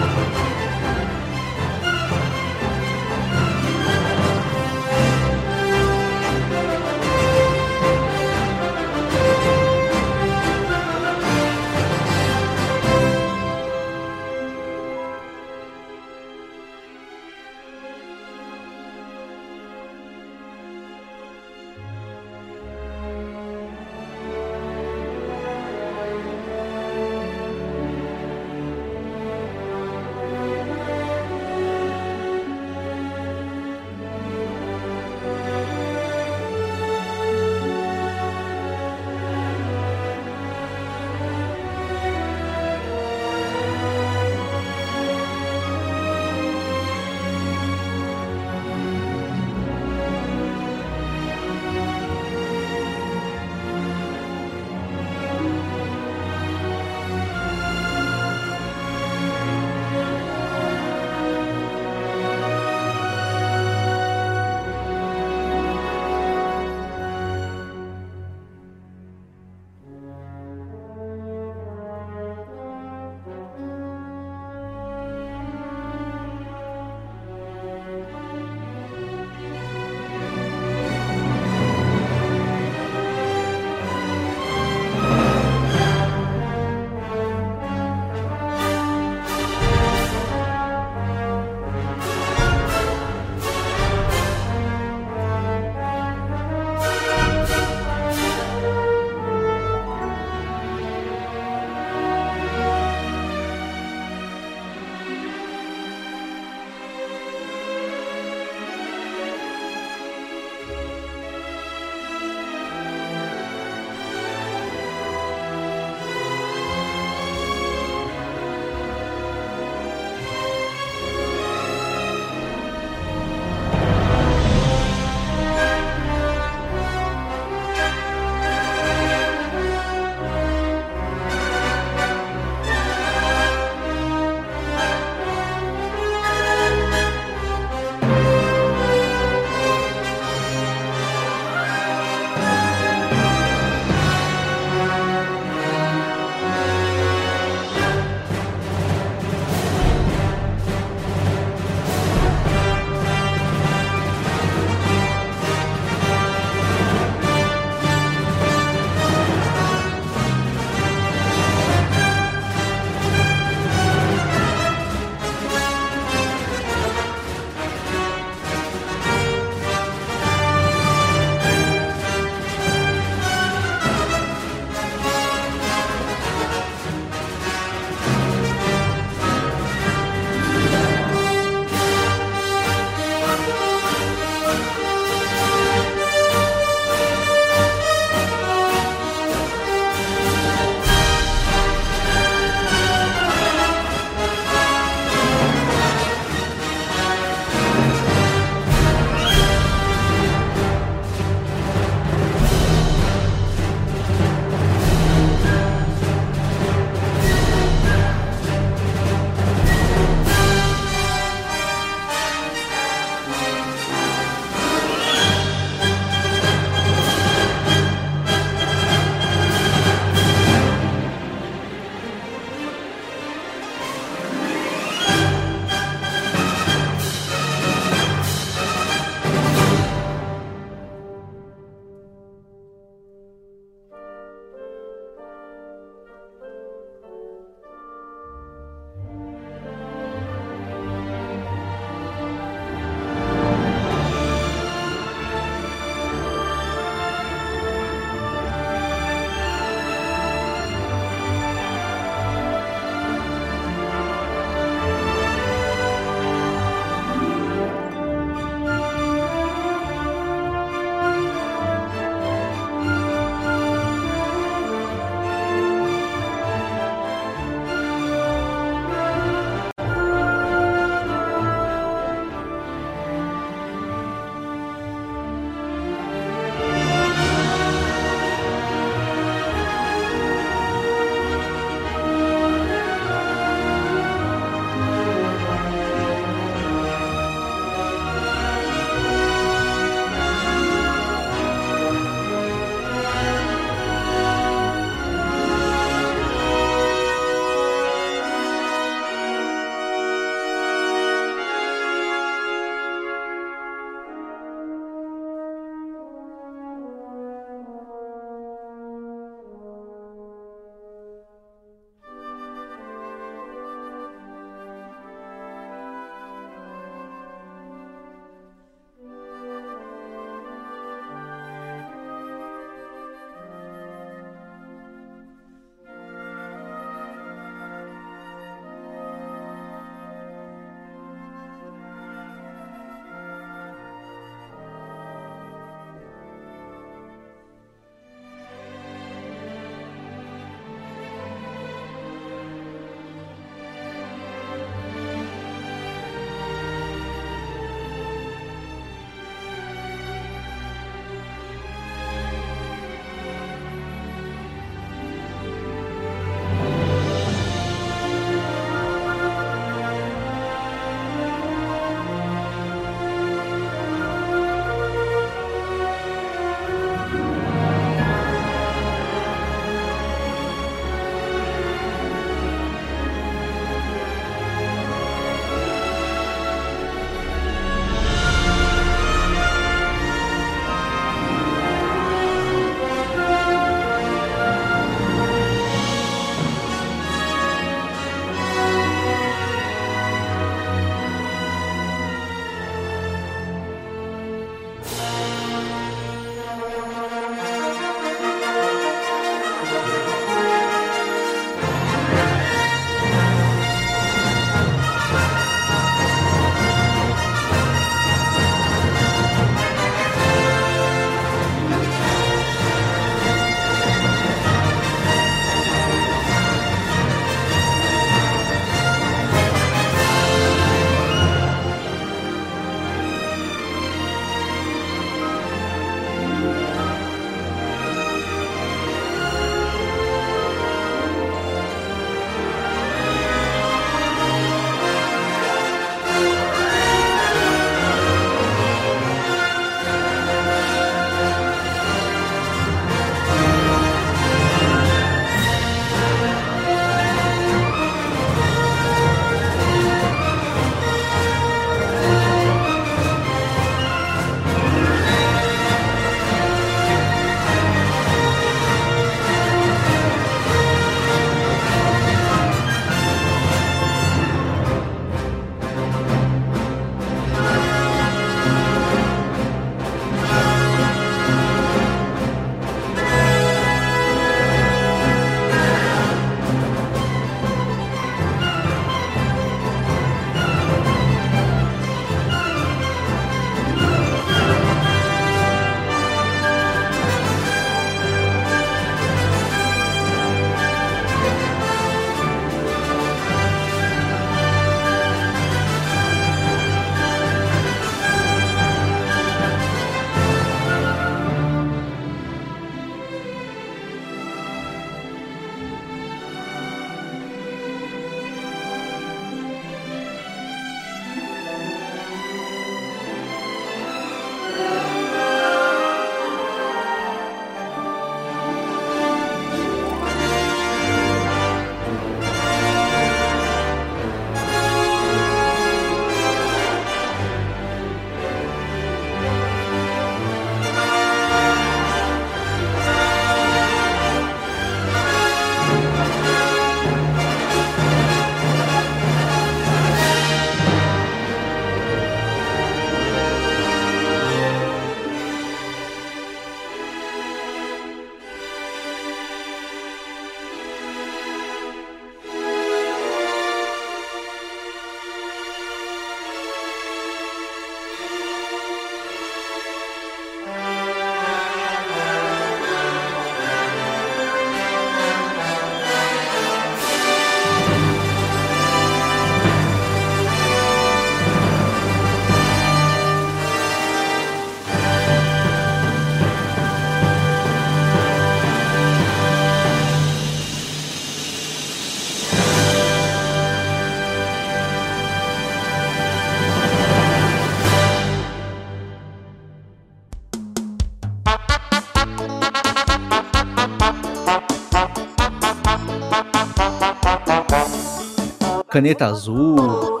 Caneta 598.78 599.06
azul, 599.06 600.00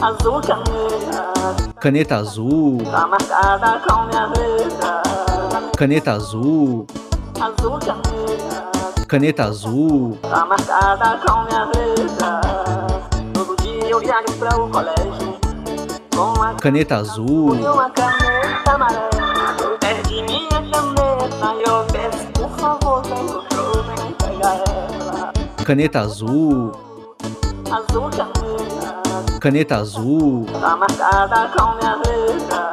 Azul 0.00 0.40
caneta, 0.40 1.32
caneta 1.78 2.16
azul, 2.16 2.78
tá 2.90 3.06
marcada 3.06 3.82
com 3.86 4.06
minha 4.06 4.26
letra. 4.28 5.02
caneta 5.76 6.12
azul, 6.12 6.86
Azul 7.38 7.78
caneta, 7.78 9.06
caneta 9.06 9.44
azul, 9.44 10.18
tá 10.22 10.46
marcada 10.46 11.20
com 11.26 11.42
minha 11.42 11.64
letra. 11.66 12.40
Todo 13.34 13.62
dia 13.62 13.90
eu 13.90 14.00
viajo 14.00 14.32
pra 14.38 14.56
o 14.56 14.70
colégio 14.70 15.38
com 16.16 16.42
a 16.42 16.54
caneta 16.54 16.96
azul, 16.96 17.56
e 17.56 17.60
uma 17.60 17.90
caneta 17.90 18.70
amarela. 18.72 19.54
Eu 19.60 19.78
perdi 19.78 20.22
minha 20.22 20.48
caneta 20.48 21.54
e 21.56 21.62
eu 21.68 21.84
peço, 21.92 22.26
por 22.32 22.48
favor, 22.58 23.02
no 23.06 23.44
show, 23.52 23.82
vem 23.82 24.14
pegar 24.14 24.62
ela. 24.66 25.32
caneta 25.62 26.00
Azul 26.00 26.72
caneta, 29.44 29.76
azul, 29.76 30.46
tá 30.58 30.74
marcada 30.74 31.50
com 31.54 31.74
minha 31.74 31.96
letra. 31.96 32.63